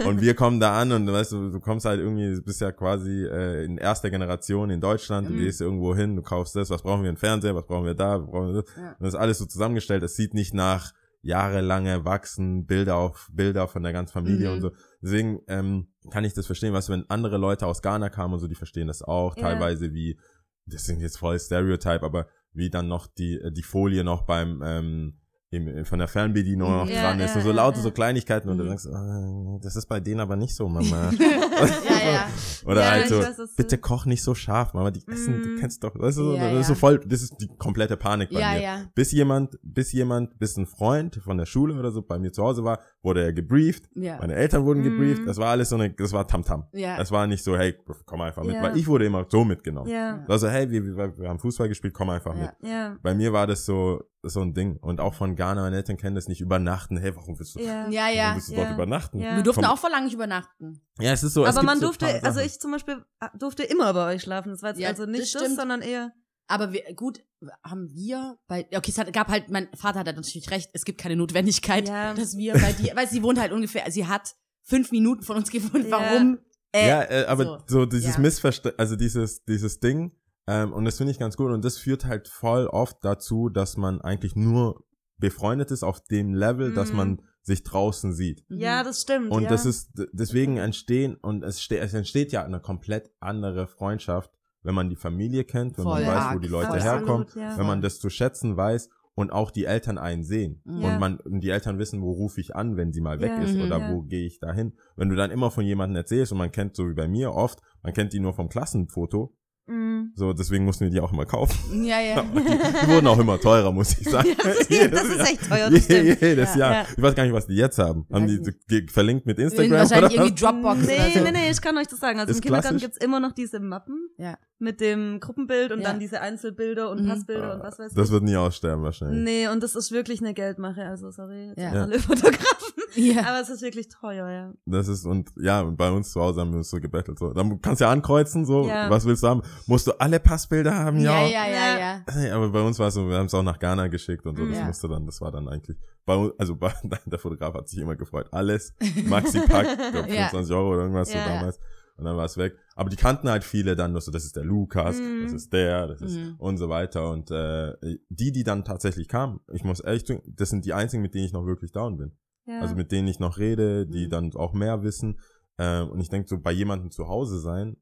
und 0.06 0.20
wir 0.22 0.34
kommen 0.34 0.60
da 0.60 0.80
an 0.82 0.92
und 0.92 1.12
weißt 1.12 1.32
du, 1.32 1.52
du 1.52 1.60
kommst 1.60 1.86
halt 1.86 2.00
irgendwie, 2.00 2.34
du 2.36 2.42
bist 2.42 2.60
ja 2.60 2.72
quasi 2.72 3.24
äh, 3.26 3.66
in 3.66 3.78
erster 3.78 4.10
Generation 4.10 4.70
in 4.72 4.82
Deutschland, 4.82 5.30
du 5.30 5.34
Mhm. 5.34 5.38
gehst 5.40 5.62
irgendwo 5.62 5.96
hin, 5.96 6.16
du 6.16 6.22
kaufst 6.24 6.56
das, 6.56 6.70
was 6.72 6.82
brauchen 6.82 7.04
wir, 7.04 7.10
ein 7.12 7.18
Fernseher, 7.18 7.54
was 7.56 7.66
brauchen 7.68 7.86
wir 7.86 7.94
da, 7.94 8.20
was 8.20 8.28
brauchen 8.32 8.54
wir 8.56 8.62
das. 8.64 8.72
Und 8.76 8.96
das 9.06 9.14
ist 9.14 9.20
alles 9.20 9.38
so 9.38 9.46
zusammengestellt. 9.46 10.02
Es 10.04 10.16
sieht 10.16 10.34
nicht 10.34 10.54
nach 10.56 10.94
jahrelange 11.28 12.06
Wachsen, 12.06 12.66
Bilder 12.66 12.96
auf 12.96 13.30
Bilder 13.32 13.68
von 13.68 13.84
der 13.84 13.94
ganzen 13.94 14.14
Familie 14.14 14.48
Mhm. 14.50 14.54
und 14.56 14.62
so. 14.62 14.72
Deswegen 15.02 15.42
ähm, 15.48 15.88
kann 16.10 16.24
ich 16.24 16.34
das 16.34 16.46
verstehen, 16.46 16.74
was 16.74 16.90
wenn 16.90 17.10
andere 17.10 17.38
Leute 17.38 17.68
aus 17.68 17.82
Ghana 17.82 18.10
kamen 18.10 18.34
und 18.34 18.40
so, 18.40 18.48
die 18.48 18.56
verstehen 18.56 18.88
das 18.88 19.02
auch 19.02 19.36
Ja. 19.36 19.44
teilweise 19.44 19.94
wie, 19.94 20.18
das 20.66 20.86
sind 20.86 21.00
jetzt 21.02 21.18
voll 21.18 21.40
Stereotype, 21.40 22.04
aber 22.04 22.28
wie 22.54 22.70
dann 22.70 22.88
noch 22.88 23.08
die 23.08 23.40
die 23.52 23.62
Folie 23.64 24.04
noch 24.04 24.24
beim 24.26 24.62
ähm, 24.66 25.20
im, 25.50 25.86
von 25.86 26.00
der 26.00 26.10
Fernbedienung 26.10 26.70
noch 26.70 26.90
Ja, 26.90 27.04
dran 27.04 27.20
ist 27.22 27.32
ja, 27.32 27.36
und 27.38 27.42
so 27.44 27.50
ja, 27.50 27.56
lauter 27.56 27.78
ja. 27.78 27.84
so 27.84 27.92
Kleinigkeiten 27.92 28.50
und 28.50 28.58
du 28.58 28.66
Mhm. 28.66 28.68
denkst, 28.68 28.86
äh, 28.86 29.60
das 29.64 29.78
ist 29.78 29.86
bei 29.88 30.00
denen 30.02 30.20
aber 30.20 30.36
nicht 30.36 30.54
so, 30.54 30.68
Mama. 30.68 31.12
Ja, 31.20 32.12
ja. 32.12 32.28
Oder 32.66 32.92
halt 32.92 33.08
so, 33.08 33.20
weiß, 33.20 33.38
du- 33.38 33.48
bitte 33.56 33.78
koch 33.78 34.06
nicht 34.06 34.22
so 34.22 34.36
scharf, 34.36 34.74
Mama, 34.74 34.92
die 34.92 35.02
essen, 35.08 35.42
du 35.42 35.50
Mhm. 35.50 35.60
kennst 35.60 35.84
doch, 35.84 35.98
weißt 35.98 36.18
du, 36.18 36.34
das 36.36 36.60
ist 36.62 36.68
so 36.68 36.76
voll, 36.76 37.00
das 37.00 37.22
ist 37.22 37.36
die 37.40 37.48
komplette 37.58 37.96
Panik 37.98 38.30
bei 38.30 38.40
mir. 38.56 38.62
ja. 38.62 38.82
Bis 38.94 39.12
jemand, 39.14 39.58
bis 39.64 39.92
jemand, 39.94 40.38
bis 40.38 40.58
ein 40.58 40.66
Freund 40.68 41.16
von 41.24 41.38
der 41.38 41.46
Schule 41.46 41.76
oder 41.80 41.92
so 41.92 42.02
bei 42.02 42.20
mir 42.20 42.32
zu 42.34 42.44
Hause 42.44 42.64
war, 42.64 42.80
wurde 43.02 43.24
er 43.24 43.32
gebrieft, 43.34 43.90
meine 43.96 44.36
Eltern 44.36 44.66
wurden 44.66 44.80
Mhm. 44.82 44.84
gebrieft, 44.92 45.22
das 45.28 45.38
war 45.38 45.48
alles 45.50 45.70
so 45.70 45.76
eine, 45.78 45.90
das 45.92 46.12
war 46.12 46.28
Tamtam. 46.28 46.66
Ja. 46.74 46.98
Das 46.98 47.12
war 47.12 47.26
nicht 47.26 47.44
so, 47.44 47.58
hey, 47.58 47.74
komm 48.06 48.22
einfach 48.22 48.44
mit, 48.44 48.56
weil 48.62 48.76
ich 48.78 48.86
wurde 48.88 49.06
immer 49.06 49.26
so 49.30 49.46
mitgenommen. 49.46 49.90
Ja, 49.90 50.26
Also, 50.28 50.50
hey, 50.50 50.70
wir, 50.70 50.84
wir, 50.84 51.18
wir 51.18 51.30
haben 51.30 51.40
Fußball 51.40 51.70
gespielt, 51.70 51.94
komm 51.94 52.10
einfach 52.10 52.36
mit. 52.36 52.50
ja, 52.62 52.98
Bei 53.02 53.16
mir 53.16 53.32
war 53.32 53.48
das 53.48 53.66
so, 53.66 54.04
so 54.30 54.42
ein 54.42 54.54
Ding. 54.54 54.78
Und 54.78 55.00
auch 55.00 55.14
von 55.14 55.36
Ghana, 55.36 55.62
meine 55.62 55.76
Eltern 55.76 55.98
kennen 55.98 56.16
das 56.16 56.28
nicht 56.28 56.42
übernachten. 56.42 56.98
Hey, 56.98 57.16
warum 57.16 57.38
willst 57.40 57.56
du, 57.56 57.60
ja. 57.60 57.88
Ja, 57.90 58.04
warum 58.04 58.16
ja. 58.18 58.36
willst 58.36 58.50
du 58.50 58.54
ja. 58.54 58.64
dort 58.64 58.74
übernachten? 58.74 59.20
Ja. 59.20 59.36
Wir 59.36 59.44
durften 59.44 59.64
Vom- 59.64 59.72
auch 59.72 59.78
vor 59.78 59.90
lang 59.90 60.06
nicht 60.06 60.14
übernachten. 60.14 60.82
Ja, 61.00 61.12
es 61.12 61.24
ist 61.24 61.34
so. 61.34 61.46
es 61.46 61.56
Aber 61.56 61.66
man 61.66 61.80
so 61.80 61.88
durfte, 61.88 62.06
paar 62.06 62.24
also 62.24 62.40
ich 62.40 62.60
zum 62.60 62.72
Beispiel 62.72 63.04
äh, 63.20 63.28
durfte 63.38 63.64
immer 63.64 63.94
bei 63.94 64.14
euch 64.16 64.22
schlafen. 64.24 64.52
Das 64.52 64.62
war 64.62 64.70
jetzt 64.70 64.80
Ja, 64.80 64.90
also 64.90 65.06
das 65.06 65.12
nicht 65.12 65.36
das, 65.36 65.42
stimmt. 65.42 65.58
sondern 65.58 65.82
eher. 65.82 66.12
Aber 66.50 66.72
wir, 66.72 66.82
gut, 66.96 67.20
haben 67.64 67.90
wir 67.94 68.38
bei, 68.48 68.66
okay, 68.74 68.90
es 68.92 68.98
hat, 68.98 69.12
gab 69.12 69.28
halt, 69.28 69.50
mein 69.50 69.68
Vater 69.76 70.00
hat 70.00 70.06
natürlich 70.08 70.50
recht, 70.50 70.70
es 70.74 70.86
gibt 70.86 71.00
keine 71.00 71.16
Notwendigkeit, 71.18 71.88
Ja. 71.90 72.14
dass 72.14 72.38
wir 72.38 72.54
bei 72.54 72.72
dir, 72.72 72.96
weil 72.96 73.08
sie 73.08 73.22
wohnt 73.22 73.38
halt 73.40 73.52
ungefähr, 73.52 73.84
sie 73.92 74.08
hat 74.08 74.34
fünf 74.64 74.92
Minuten 74.92 75.24
von 75.24 75.36
uns 75.38 75.50
gewohnt, 75.52 75.86
Ja. 75.86 75.92
warum? 75.92 76.40
Äh, 76.72 76.88
ja, 76.88 77.02
äh, 77.04 77.26
aber 77.26 77.44
so. 77.44 77.60
so, 77.68 77.86
dieses 77.86 78.16
Ja. 78.16 78.22
Missverständnis, 78.22 78.80
also 78.80 78.96
dieses, 78.96 79.44
dieses 79.46 79.80
Ding, 79.80 80.12
ähm, 80.48 80.74
und 80.74 80.86
das 80.86 80.98
finde 80.98 81.12
ich 81.12 81.20
ganz 81.20 81.38
gut. 81.38 81.52
Und 81.52 81.64
das 81.66 81.78
führt 81.78 82.06
halt 82.06 82.28
voll 82.28 82.68
oft 82.68 82.98
dazu, 83.04 83.50
dass 83.50 83.78
man 83.78 84.02
eigentlich 84.02 84.36
nur 84.36 84.84
befreundet 85.18 85.72
ist 85.72 85.84
auf 85.84 86.02
dem 86.02 86.34
Level, 86.34 86.74
dass 86.74 86.92
Mhm. 86.92 86.98
man 86.98 87.22
sich 87.42 87.64
draußen 87.64 88.14
sieht. 88.14 88.44
Mhm. 88.50 88.60
Ja, 88.60 88.84
das 88.84 89.02
stimmt. 89.02 89.32
Und 89.32 89.44
ja. 89.44 89.50
das 89.50 89.66
ist, 89.66 89.92
deswegen 90.14 90.58
entstehen, 90.58 91.16
und 91.16 91.44
es, 91.44 91.62
ste 91.62 91.80
es 91.80 91.94
entsteht 91.94 92.32
ja 92.32 92.44
eine 92.44 92.60
komplett 92.60 93.10
andere 93.20 93.68
Freundschaft, 93.68 94.32
wenn 94.64 94.76
man 94.76 94.90
die 94.90 94.96
Familie 94.98 95.44
kennt, 95.46 95.78
wenn 95.78 95.84
Voll 95.86 96.02
man 96.04 96.08
weiß, 96.16 96.24
wo 96.24 96.28
arg, 96.30 96.42
die 96.42 96.48
Leute 96.48 96.68
voll 96.70 96.82
herkommen, 96.82 97.22
Absolut, 97.24 97.50
ja. 97.50 97.58
wenn 97.58 97.66
man 97.66 97.82
das 97.82 98.00
zu 98.00 98.10
schätzen 98.10 98.58
weiß 98.58 98.90
und 99.16 99.32
auch 99.32 99.50
die 99.50 99.64
Eltern 99.66 99.98
einen 99.98 100.24
sehen. 100.24 100.62
Ja. 100.66 100.74
Und 100.94 101.00
man, 101.00 101.20
und 101.22 101.40
die 101.40 101.50
Eltern 101.50 101.80
wissen, 101.80 102.02
wo 102.02 102.12
rufe 102.12 102.42
ich 102.42 102.56
an, 102.56 102.76
wenn 102.76 102.92
sie 102.92 103.02
mal 103.02 103.20
weg 103.22 103.32
Ja. 103.32 103.42
ist 103.44 103.56
Mhm. 103.56 103.62
oder 103.62 103.80
Ja. 103.80 103.92
wo 103.94 104.02
gehe 104.04 104.26
ich 104.28 104.40
dahin. 104.40 104.74
Wenn 104.98 105.10
du 105.10 105.16
dann 105.16 105.32
immer 105.32 105.50
von 105.50 105.64
jemandem 105.66 105.96
erzählst 105.96 106.32
und 106.34 106.38
man 106.38 106.52
kennt, 106.52 106.76
so 106.76 106.88
wie 106.88 106.94
bei 106.94 107.08
mir 107.08 107.32
oft, 107.34 107.60
man 107.82 107.94
kennt 107.94 108.12
die 108.14 108.20
nur 108.20 108.34
vom 108.34 108.50
Klassenfoto, 108.50 109.34
Mhm. 109.68 110.14
so 110.16 110.32
deswegen 110.34 110.64
mussten 110.66 110.86
wir 110.86 110.92
die 110.92 111.02
auch 111.02 111.12
immer 111.12 111.26
kaufen. 111.26 111.84
Ja, 111.84 112.00
ja. 112.00 112.22
Die 112.34 112.88
wurden 112.88 113.06
auch 113.08 113.20
immer 113.20 113.40
teurer, 113.40 113.72
muss 113.72 113.98
ich 114.00 114.10
sagen. 114.10 114.30
das 114.44 114.56
ist 114.62 114.70
Jedes 114.70 115.04
Jahr. 115.18 115.28
echt 115.28 115.50
teuer, 115.50 115.70
das 115.70 115.84
stimmt. 115.84 116.22
Jedes 116.22 116.56
Ja. 116.56 116.60
Jahr. 116.60 116.72
Ja. 116.74 116.86
Ich 116.96 117.02
weiß 117.04 117.16
gar 117.16 117.24
nicht, 117.24 117.34
was 117.34 117.48
die 117.48 117.56
jetzt 117.56 117.78
haben. 117.78 118.06
Haben 118.12 118.28
die 118.28 118.42
ge- 118.68 118.88
verlinkt 118.88 119.26
mit 119.26 119.40
Instagram? 119.40 119.72
Wahrscheinlich 119.80 120.14
oder? 120.14 120.24
irgendwie 120.26 120.42
Dropbox 120.42 120.80
nee, 120.88 120.94
oder 120.96 121.12
so. 121.12 121.20
nee, 121.20 121.32
nee, 121.32 121.52
ich 121.52 121.62
kann 121.62 121.78
euch 121.78 121.88
das 121.88 122.00
sagen. 122.00 122.20
Also 122.20 122.32
Ist 122.32 122.38
im 122.38 122.44
Kindergarten 122.44 122.78
gibt's 122.78 122.98
immer 122.98 123.20
noch 123.20 123.34
diese 123.34 123.60
Mappen 123.60 124.10
Ja. 124.18 124.38
mit 124.60 124.80
dem 124.80 125.20
Gruppenbild 125.20 125.72
und 125.74 125.82
Ja. 125.82 125.90
dann 125.90 126.00
diese 126.00 126.22
Einzelbilder 126.22 126.90
und 126.90 127.04
Mhm. 127.04 127.10
Passbilder 127.10 127.56
und 127.56 127.64
was 127.64 127.78
weiß 127.78 127.94
Das 127.94 128.06
ich. 128.08 128.12
wird 128.14 128.24
nie 128.24 128.38
aussterben 128.38 128.84
wahrscheinlich. 128.84 129.22
Nee, 129.24 129.48
und 129.50 129.62
das 129.64 129.76
ist 129.76 129.92
wirklich 129.92 130.22
eine 130.22 130.34
Geldmache, 130.34 130.84
also 130.86 131.12
sorry, 131.12 131.48
jetzt 131.50 131.60
Ja. 131.60 131.84
alle 131.84 132.00
Fotografen. 132.00 132.74
Ja. 132.96 133.26
Aber 133.28 133.42
es 133.42 133.50
ist 133.50 133.62
wirklich 133.62 133.90
teuer, 133.90 134.30
ja. 134.30 134.54
Das 134.66 134.88
ist, 134.88 135.06
und 135.06 135.30
ja, 135.36 135.62
und 135.62 135.76
bei 135.78 135.92
uns 135.92 136.12
zu 136.12 136.22
Hause 136.22 136.42
haben 136.42 136.52
wir 136.52 136.58
uns 136.60 136.70
so 136.70 136.80
gebettelt. 136.80 137.20
So. 137.20 137.32
Dann 137.34 137.62
kannst 137.62 137.82
du 137.82 137.86
ja 137.86 137.92
ankreuzen, 137.92 138.46
so, 138.46 138.68
Ja. 138.68 138.90
was 138.90 139.06
willst 139.06 139.22
du 139.24 139.28
haben? 139.28 139.42
Musst 139.66 139.88
du 139.88 139.92
alle 140.00 140.20
Passbilder 140.20 140.74
haben? 140.76 141.00
Ja, 141.00 141.26
Ja. 141.28 141.48
ja, 141.48 142.02
ja, 142.08 142.24
ja. 142.26 142.36
Aber 142.36 142.50
bei 142.50 142.62
uns 142.62 142.78
war 142.80 142.88
es 142.90 142.94
so, 142.94 143.08
wir 143.10 143.18
haben 143.18 143.26
es 143.26 143.34
auch 143.34 143.44
nach 143.44 143.60
Ghana 143.60 143.88
geschickt 143.88 144.26
und 144.26 144.38
so, 144.38 144.46
das 144.46 144.58
Ja. 144.58 144.66
musste 144.66 144.88
dann, 144.88 145.06
das 145.06 145.20
war 145.22 145.32
dann 145.32 145.48
eigentlich, 145.48 145.78
bei 146.06 146.16
uns, 146.16 146.34
also 146.38 146.56
bei, 146.56 146.74
der 147.06 147.20
Fotograf 147.20 147.54
hat 147.56 147.68
sich 147.70 147.80
immer 147.80 147.96
gefreut, 147.96 148.28
alles, 148.32 148.74
Maxi 149.06 149.40
Pack, 149.42 149.68
ich 149.68 149.92
glaub, 149.92 150.08
Ja. 150.10 150.30
25 150.30 150.56
Euro 150.56 150.70
oder 150.74 150.82
irgendwas 150.84 151.14
Ja. 151.14 151.24
so 151.24 151.30
damals. 151.30 151.60
Und 151.98 152.06
dann 152.06 152.16
war 152.16 152.26
es 152.26 152.38
weg. 152.38 152.56
Aber 152.76 152.92
die 152.92 152.96
kannten 152.96 153.28
halt 153.28 153.44
viele 153.44 153.76
dann 153.76 153.92
nur 153.92 154.02
so, 154.02 154.12
das 154.12 154.24
ist 154.24 154.36
der 154.36 154.44
Lukas, 154.44 155.00
Mhm. 155.02 155.24
das 155.24 155.34
ist 155.34 155.52
der, 155.52 155.88
das 155.88 156.02
ist 156.02 156.16
Mhm. 156.16 156.36
und 156.38 156.58
so 156.58 156.70
weiter. 156.70 157.10
Und 157.10 157.32
äh, 157.32 157.74
die, 158.10 158.32
die 158.32 158.44
dann 158.44 158.64
tatsächlich 158.64 159.08
kamen, 159.08 159.40
ich 159.52 159.64
muss 159.64 159.80
ehrlich 159.80 160.06
sagen, 160.06 160.22
das 160.28 160.50
sind 160.52 160.64
die 160.66 160.74
einzigen, 160.74 161.02
mit 161.02 161.16
denen 161.16 161.26
ich 161.26 161.34
noch 161.34 161.46
wirklich 161.48 161.72
down 161.72 161.98
bin. 161.98 162.12
ja. 162.46 162.62
Also 162.62 162.76
mit 162.76 162.92
denen 162.92 163.08
ich 163.08 163.20
noch 163.20 163.40
rede, 163.40 163.88
die 163.88 164.06
Mhm. 164.06 164.10
dann 164.12 164.32
auch 164.36 164.54
mehr 164.54 164.84
wissen. 164.84 165.20
Ähm, 165.58 165.90
und 165.90 166.00
ich 166.00 166.10
denke, 166.10 166.28
so 166.30 166.38
bei 166.40 166.52
jemandem 166.52 166.92
zu 166.92 167.08
Hause 167.08 167.40
sein, 167.40 167.78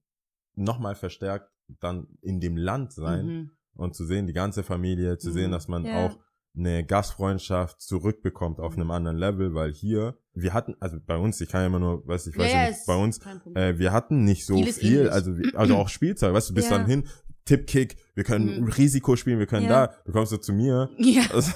nochmal 0.56 0.96
verstärkt 0.96 1.50
dann 1.80 2.08
in 2.22 2.39
dem 2.39 2.58
Land 2.58 2.94
sein 2.94 3.26
Mhm. 3.26 3.52
und 3.76 3.96
zu 3.96 4.06
sehen, 4.06 4.28
die 4.28 4.34
ganze 4.34 4.63
Familie, 4.63 5.18
zu 5.18 5.32
sehen, 5.32 5.48
Mhm. 5.50 5.54
dass 5.54 5.68
man 5.68 5.86
Ja. 5.86 5.94
auch 6.06 6.18
eine 6.58 6.86
Gastfreundschaft 6.86 7.82
zurückbekommt 7.82 8.60
auf 8.60 8.76
einem 8.78 8.89
anderen 8.91 9.18
Level, 9.18 9.54
weil 9.54 9.74
hier, 9.74 10.18
wir 10.34 10.54
hatten, 10.54 10.76
also 10.80 10.98
bei 11.06 11.18
uns, 11.18 11.41
ich 11.41 11.50
kann 11.50 11.62
ja 11.62 11.68
immer 11.68 11.80
nur, 11.80 12.08
weiß 12.08 12.28
ich, 12.28 12.38
weiß 12.38 12.52
ja, 12.54 12.68
nicht, 12.70 12.80
bei 12.88 12.96
uns, 12.96 13.20
äh, 13.56 13.78
wir 13.78 13.91
hatten 13.91 14.24
nicht 14.24 14.46
so 14.46 14.56
Viel 14.56 14.68
ist 14.68 14.80
viel, 14.80 14.98
ähnlich. 15.00 15.12
also, 15.12 15.32
also 15.56 15.76
auch 15.76 15.89
Spielzeug, 15.89 16.34
weißt 16.34 16.50
du, 16.50 16.54
du 16.54 16.56
bist 16.56 16.72
Ja. 16.72 16.78
dann 16.78 16.88
hin, 16.88 17.08
Tippkick, 17.45 17.95
wir 18.15 18.23
können 18.23 18.62
Mhm. 18.62 18.67
Risiko 18.69 19.15
spielen, 19.15 19.39
wir 19.39 19.45
können 19.45 19.67
Ja. 19.67 19.88
da, 19.88 19.93
du 20.05 20.12
kommst 20.12 20.31
so 20.31 20.38
zu 20.38 20.51
mir, 20.53 20.89
ja. 20.97 21.23
also, 21.31 21.51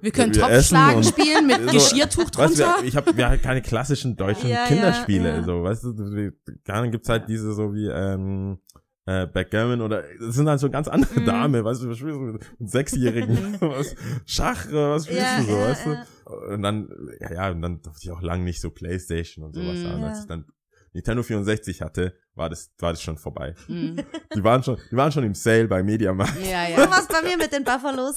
Wir 0.00 0.10
können 0.10 0.34
wir 0.34 0.42
Topfschlagen 0.42 1.02
spielen 1.04 1.46
mit 1.46 1.56
so, 1.66 1.72
Geschirrtuch 1.72 2.24
Weißt 2.36 2.58
drunter. 2.58 2.76
wir, 2.80 2.84
ich 2.88 2.96
habe 2.96 3.16
wir 3.16 3.28
halt 3.28 3.42
keine 3.42 3.62
klassischen 3.62 4.16
deutschen 4.16 4.48
Ja, 4.50 4.62
ja, 4.62 4.66
Kinderspiele, 4.66 5.28
ja. 5.28 5.42
so, 5.44 5.62
weißt 5.62 5.84
du, 5.84 6.32
dann 6.64 6.90
gibt's 6.90 7.08
halt 7.08 7.28
diese 7.28 7.52
so 7.54 7.72
wie 7.72 7.86
ähm, 7.86 8.58
äh, 9.06 9.26
Backgammon 9.26 9.80
oder 9.80 10.02
das 10.20 10.34
sind 10.34 10.48
halt 10.48 10.60
so 10.60 10.68
ganz 10.70 10.86
andere 10.88 11.20
Mhm. 11.20 11.24
Dame, 11.26 11.64
weißt 11.64 11.82
du, 11.82 11.88
was 11.88 11.98
spielst 11.98 12.16
du 12.16 12.20
mit, 12.20 12.42
Sechsjährigen, 12.58 13.56
was, 13.60 13.94
Schach, 14.26 14.66
was 14.72 15.06
spielst 15.06 15.22
Ja, 15.22 15.38
du 15.40 15.44
so, 15.46 15.52
ja, 15.56 15.68
weißt 15.68 15.86
ja. 15.86 16.04
du? 16.26 16.54
Und 16.54 16.62
dann, 16.62 16.88
ja, 17.20 17.32
ja, 17.32 17.50
und 17.50 17.62
dann 17.62 17.80
durfte 17.80 18.00
ich 18.04 18.10
auch 18.10 18.20
lang 18.22 18.44
nicht 18.44 18.60
so 18.60 18.70
Playstation 18.70 19.44
und 19.46 19.54
sowas 19.54 19.78
Mhm. 19.78 19.86
haben. 19.88 20.02
Als 20.04 20.16
Ja. 20.18 20.22
ich 20.22 20.26
dann 20.28 20.44
Nintendo 20.92 21.22
64 21.22 21.80
hatte, 21.82 22.14
war 22.38 22.48
das, 22.48 22.70
war 22.78 22.92
das 22.92 23.02
schon 23.02 23.18
vorbei. 23.18 23.54
Mhm. 23.66 23.96
Die 24.34 24.42
waren 24.44 24.62
schon, 24.62 24.78
die 24.90 24.96
waren 24.96 25.10
schon 25.12 25.24
im 25.24 25.34
Sale 25.34 25.66
bei 25.68 25.82
Mediamarkt. 25.82 26.34
Ja, 26.40 26.66
So 26.74 26.82
ja. 26.82 26.90
was 26.90 27.08
bei 27.08 27.20
mir 27.22 27.36
mit 27.36 27.52
den 27.52 27.64
Buffalos. 27.64 28.16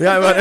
Ja, 0.00 0.16
aber 0.16 0.34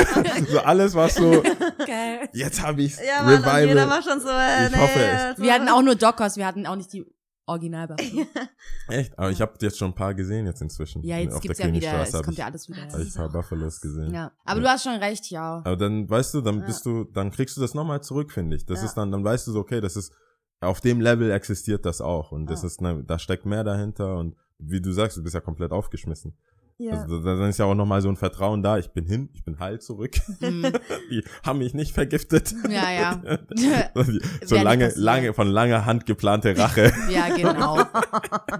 so 0.49 0.59
alles 0.59 0.95
war 0.95 1.09
so, 1.09 1.43
Geil. 1.85 2.29
jetzt 2.33 2.61
habe 2.61 2.81
ich's, 2.81 2.99
Ja, 3.05 3.23
Mann, 3.23 3.35
und 3.35 3.39
jeder 3.41 3.55
Revival. 3.57 3.89
war 3.89 4.01
schon 4.01 4.19
so, 4.21 4.29
äh, 4.29 4.65
Ich 4.67 4.71
nee, 4.71 4.77
hoffe 4.81 4.99
es. 5.35 5.39
Wir 5.41 5.53
hatten 5.53 5.67
auch 5.69 5.81
nur 5.81 5.95
Dockers, 5.95 6.37
wir 6.37 6.45
hatten 6.47 6.65
auch 6.65 6.75
nicht 6.75 6.91
die 6.93 7.05
Originalbuffalo. 7.47 8.25
Echt? 8.87 9.17
Aber 9.19 9.29
ich 9.31 9.41
habe 9.41 9.53
jetzt 9.61 9.77
schon 9.77 9.89
ein 9.91 9.95
paar 9.95 10.13
gesehen 10.13 10.45
jetzt 10.45 10.61
inzwischen. 10.61 11.03
Ja, 11.03 11.17
jetzt 11.17 11.33
Auf 11.35 11.41
gibt's 11.41 11.57
der 11.57 11.67
ja 11.67 11.73
wieder, 11.73 11.87
Königstraße 11.91 12.09
es 12.09 12.13
habe 12.13 12.23
kommt 12.23 12.33
ich, 12.35 12.39
ja 12.39 12.45
alles 12.45 12.69
wieder. 12.69 12.81
hab 12.83 12.99
ich 12.99 13.07
ein 13.07 13.13
paar 13.13 13.29
Buffalos 13.29 13.81
gesehen. 13.81 14.13
Ja, 14.13 14.31
aber 14.45 14.59
Ja. 14.59 14.63
du 14.65 14.69
hast 14.71 14.83
schon 14.83 14.93
recht, 14.95 15.29
ja. 15.31 15.61
Aber 15.65 15.75
dann 15.75 16.09
weißt 16.09 16.33
du, 16.35 16.41
dann 16.41 16.59
Ja. 16.59 16.65
bist 16.65 16.85
du, 16.85 17.03
dann 17.05 17.31
kriegst 17.31 17.57
du 17.57 17.61
das 17.61 17.73
nochmal 17.73 18.01
zurück, 18.01 18.31
finde 18.31 18.55
ich. 18.55 18.65
Das 18.65 18.79
Ja. 18.79 18.85
ist 18.85 18.93
dann, 18.93 19.11
dann 19.11 19.23
weißt 19.23 19.47
du 19.47 19.51
so, 19.51 19.59
okay, 19.59 19.81
das 19.81 19.95
ist, 19.95 20.13
auf 20.61 20.79
dem 20.81 21.01
Level 21.01 21.29
existiert 21.31 21.85
das 21.85 21.99
auch. 22.01 22.31
Und 22.31 22.45
das 22.49 22.61
Ja. 22.61 22.67
ist, 22.67 22.81
ne, 22.81 23.03
da 23.05 23.19
steckt 23.19 23.45
mehr 23.45 23.63
dahinter 23.63 24.17
und 24.17 24.35
wie 24.59 24.79
du 24.81 24.91
sagst, 24.93 25.17
du 25.17 25.23
bist 25.23 25.33
ja 25.35 25.41
komplett 25.41 25.71
aufgeschmissen. 25.71 26.37
Ja. 26.77 26.93
Also 27.01 27.21
da- 27.21 27.35
dann 27.35 27.49
ist 27.49 27.59
ja 27.59 27.65
auch 27.65 27.75
nochmal 27.75 28.01
so 28.01 28.09
ein 28.09 28.15
Vertrauen 28.15 28.63
da, 28.63 28.77
ich 28.79 28.89
bin 28.91 29.05
hin, 29.05 29.29
ich 29.33 29.43
bin 29.43 29.59
heil 29.59 29.79
zurück. 29.81 30.15
Mhm. 30.39 30.71
Die 31.11 31.23
haben 31.45 31.59
mich 31.59 31.73
nicht 31.75 31.91
vergiftet. 31.93 32.53
Ja, 32.69 32.91
ja. 32.91 33.21
so 34.45 34.55
lange, 34.61 34.91
lange, 34.95 35.33
von 35.33 35.47
langer 35.47 35.85
Hand 35.85 36.05
geplante 36.07 36.57
Rache. 36.57 36.91
Ja, 37.11 37.35
genau. 37.35 37.83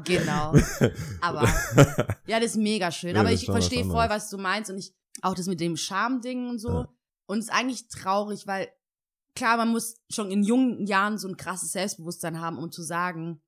genau. 0.03 0.53
Aber 1.21 1.47
ja, 2.27 2.39
das 2.39 2.51
ist 2.51 2.57
mega 2.57 2.91
schön. 2.91 3.15
Ja, 3.15 3.21
Aber 3.21 3.31
ich 3.31 3.45
verstehe 3.45 3.85
voll, 3.85 4.05
was 4.09 4.29
du 4.29 4.37
meinst 4.37 4.69
und 4.69 4.77
ich 4.77 4.93
auch 5.23 5.33
das 5.35 5.47
mit 5.47 5.59
dem 5.59 5.75
Charme-Ding 5.77 6.49
und 6.49 6.59
so. 6.59 6.69
Ja. 6.69 6.89
Und 7.25 7.39
es 7.39 7.45
ist 7.45 7.53
eigentlich 7.53 7.87
traurig, 7.89 8.45
weil 8.47 8.67
klar, 9.35 9.57
man 9.57 9.69
muss 9.69 9.95
schon 10.09 10.29
in 10.31 10.43
jungen 10.43 10.85
Jahren 10.85 11.17
so 11.17 11.27
ein 11.27 11.37
krasses 11.37 11.71
Selbstbewusstsein 11.71 12.39
haben, 12.41 12.57
um 12.57 12.71
zu 12.71 12.81
sagen, 12.83 13.41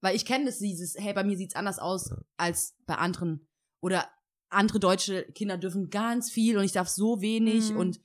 weil 0.00 0.16
ich 0.16 0.24
kenne 0.26 0.46
das 0.46 0.58
dieses, 0.58 0.94
hey, 0.98 1.12
bei 1.14 1.24
mir 1.24 1.36
sieht's 1.36 1.54
anders 1.54 1.78
aus 1.78 2.10
als 2.36 2.74
bei 2.86 2.96
anderen 2.96 3.46
oder 3.80 4.08
andere 4.50 4.80
deutsche 4.80 5.24
Kinder 5.32 5.56
dürfen 5.58 5.90
ganz 5.90 6.30
viel 6.30 6.58
und 6.58 6.64
ich 6.64 6.72
darf 6.72 6.88
so 6.88 7.20
wenig 7.20 7.70
Mhm. 7.70 7.76
und 7.76 8.00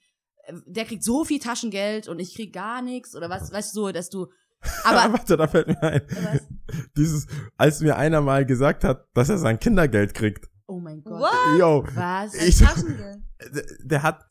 äh, 0.45 0.53
der 0.65 0.85
kriegt 0.85 1.03
so 1.03 1.25
viel 1.25 1.39
Taschengeld 1.39 2.07
und 2.07 2.19
ich 2.19 2.35
krieg 2.35 2.53
gar 2.53 2.81
nichts 2.81 3.15
oder 3.15 3.29
was, 3.29 3.51
weißt 3.51 3.75
du 3.75 3.81
so, 3.81 3.91
dass 3.91 4.09
du 4.09 4.27
aber 4.83 5.13
Warte, 5.13 5.37
da 5.37 5.47
fällt 5.47 5.67
mir 5.67 5.83
ein. 5.83 6.01
Was? 6.09 6.47
Dieses, 6.97 7.27
als 7.57 7.79
mir 7.81 7.95
einer 7.95 8.21
mal 8.21 8.43
gesagt 8.45 8.83
hat, 8.83 9.07
dass 9.13 9.29
er 9.29 9.37
sein 9.37 9.59
Kindergeld 9.59 10.13
kriegt. 10.15 10.49
oh 10.67 10.79
mein 10.79 11.03
Gott. 11.03 11.21
What? 11.21 11.59
Yo, 11.59 11.83
Was? 11.93 12.33
ich, 12.33 12.57
Taschengeld. 12.59 13.21
der, 13.53 13.65
der 13.83 14.03
hat, 14.03 14.25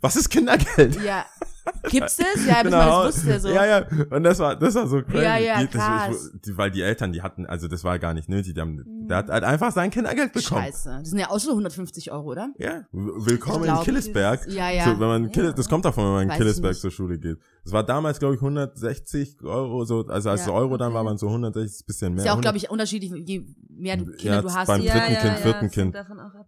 was 0.00 0.16
ist 0.16 0.30
Kindergeld? 0.30 1.00
Ja. 1.02 1.26
Gibt's 1.90 2.16
das? 2.16 2.46
Ja, 2.46 2.62
Genau. 2.62 2.76
man 2.78 2.88
das 3.06 3.16
wusste 3.16 3.40
so. 3.40 3.48
Ja, 3.48 3.64
ja, 3.66 3.86
und 4.10 4.22
das 4.24 4.38
war, 4.38 4.56
das 4.56 4.74
war 4.74 4.86
so 4.86 5.02
crazy. 5.02 5.22
Ja, 5.24 5.36
ja, 5.38 5.60
die, 5.60 5.66
krass. 5.68 6.30
ich, 6.34 6.40
die, 6.42 6.58
weil 6.58 6.70
die 6.70 6.82
Eltern, 6.82 7.12
die 7.12 7.22
hatten, 7.22 7.46
also 7.46 7.68
das 7.68 7.84
war 7.84 7.98
gar 7.98 8.12
nicht 8.14 8.28
nötig, 8.28 8.54
die 8.54 8.60
haben, 8.60 8.74
Mhm. 8.76 9.08
der 9.08 9.16
hat 9.18 9.28
halt 9.30 9.44
einfach 9.44 9.72
sein 9.72 9.90
Kindergeld 9.90 10.32
bekommen. 10.32 10.62
Scheiße. 10.64 10.96
Das 11.00 11.08
sind 11.10 11.18
ja 11.18 11.30
auch 11.30 11.40
schon 11.40 11.50
150 11.50 12.10
Euro, 12.12 12.30
oder? 12.32 12.50
Ja, 12.58 12.82
willkommen 12.92 13.64
glaub, 13.64 13.78
in 13.78 13.84
Killesberg. 13.84 14.46
Ja, 14.48 14.70
ja. 14.70 14.84
So, 14.84 15.00
wenn 15.00 15.08
man 15.08 15.30
Kill, 15.32 15.52
das 15.52 15.68
kommt 15.68 15.84
davon, 15.84 16.04
wenn 16.04 16.12
man 16.12 16.22
in 16.24 16.28
Weiß 16.30 16.36
Killesberg 16.38 16.74
zur 16.76 16.90
Schule 16.90 17.18
geht. 17.18 17.38
Das 17.64 17.72
war 17.72 17.82
damals, 17.82 18.18
glaube 18.18 18.34
ich, 18.34 18.40
160 18.42 19.42
Euro, 19.42 19.84
so, 19.86 20.06
also 20.06 20.28
als 20.30 20.44
Ja, 20.46 20.52
Euro 20.52 20.76
dann 20.76 20.88
okay. 20.88 20.96
war 20.96 21.04
man 21.04 21.16
so 21.16 21.28
160, 21.28 21.80
ist 21.80 21.86
bisschen 21.86 22.12
mehr. 22.12 22.18
ist 22.18 22.26
ja 22.26 22.32
auch, 22.32 22.36
100 22.36 22.42
glaube 22.44 22.58
ich, 22.58 22.70
unterschiedlich, 22.70 23.12
je 23.26 23.42
mehr 23.70 23.96
Kinder 23.96 24.14
Ja, 24.22 24.42
du 24.42 24.52
hast. 24.52 24.66
beim 24.66 24.82
dritten 24.82 25.16
Kind, 25.16 25.38
vierten 25.38 25.66
es 25.66 25.72
Kind. 25.72 25.96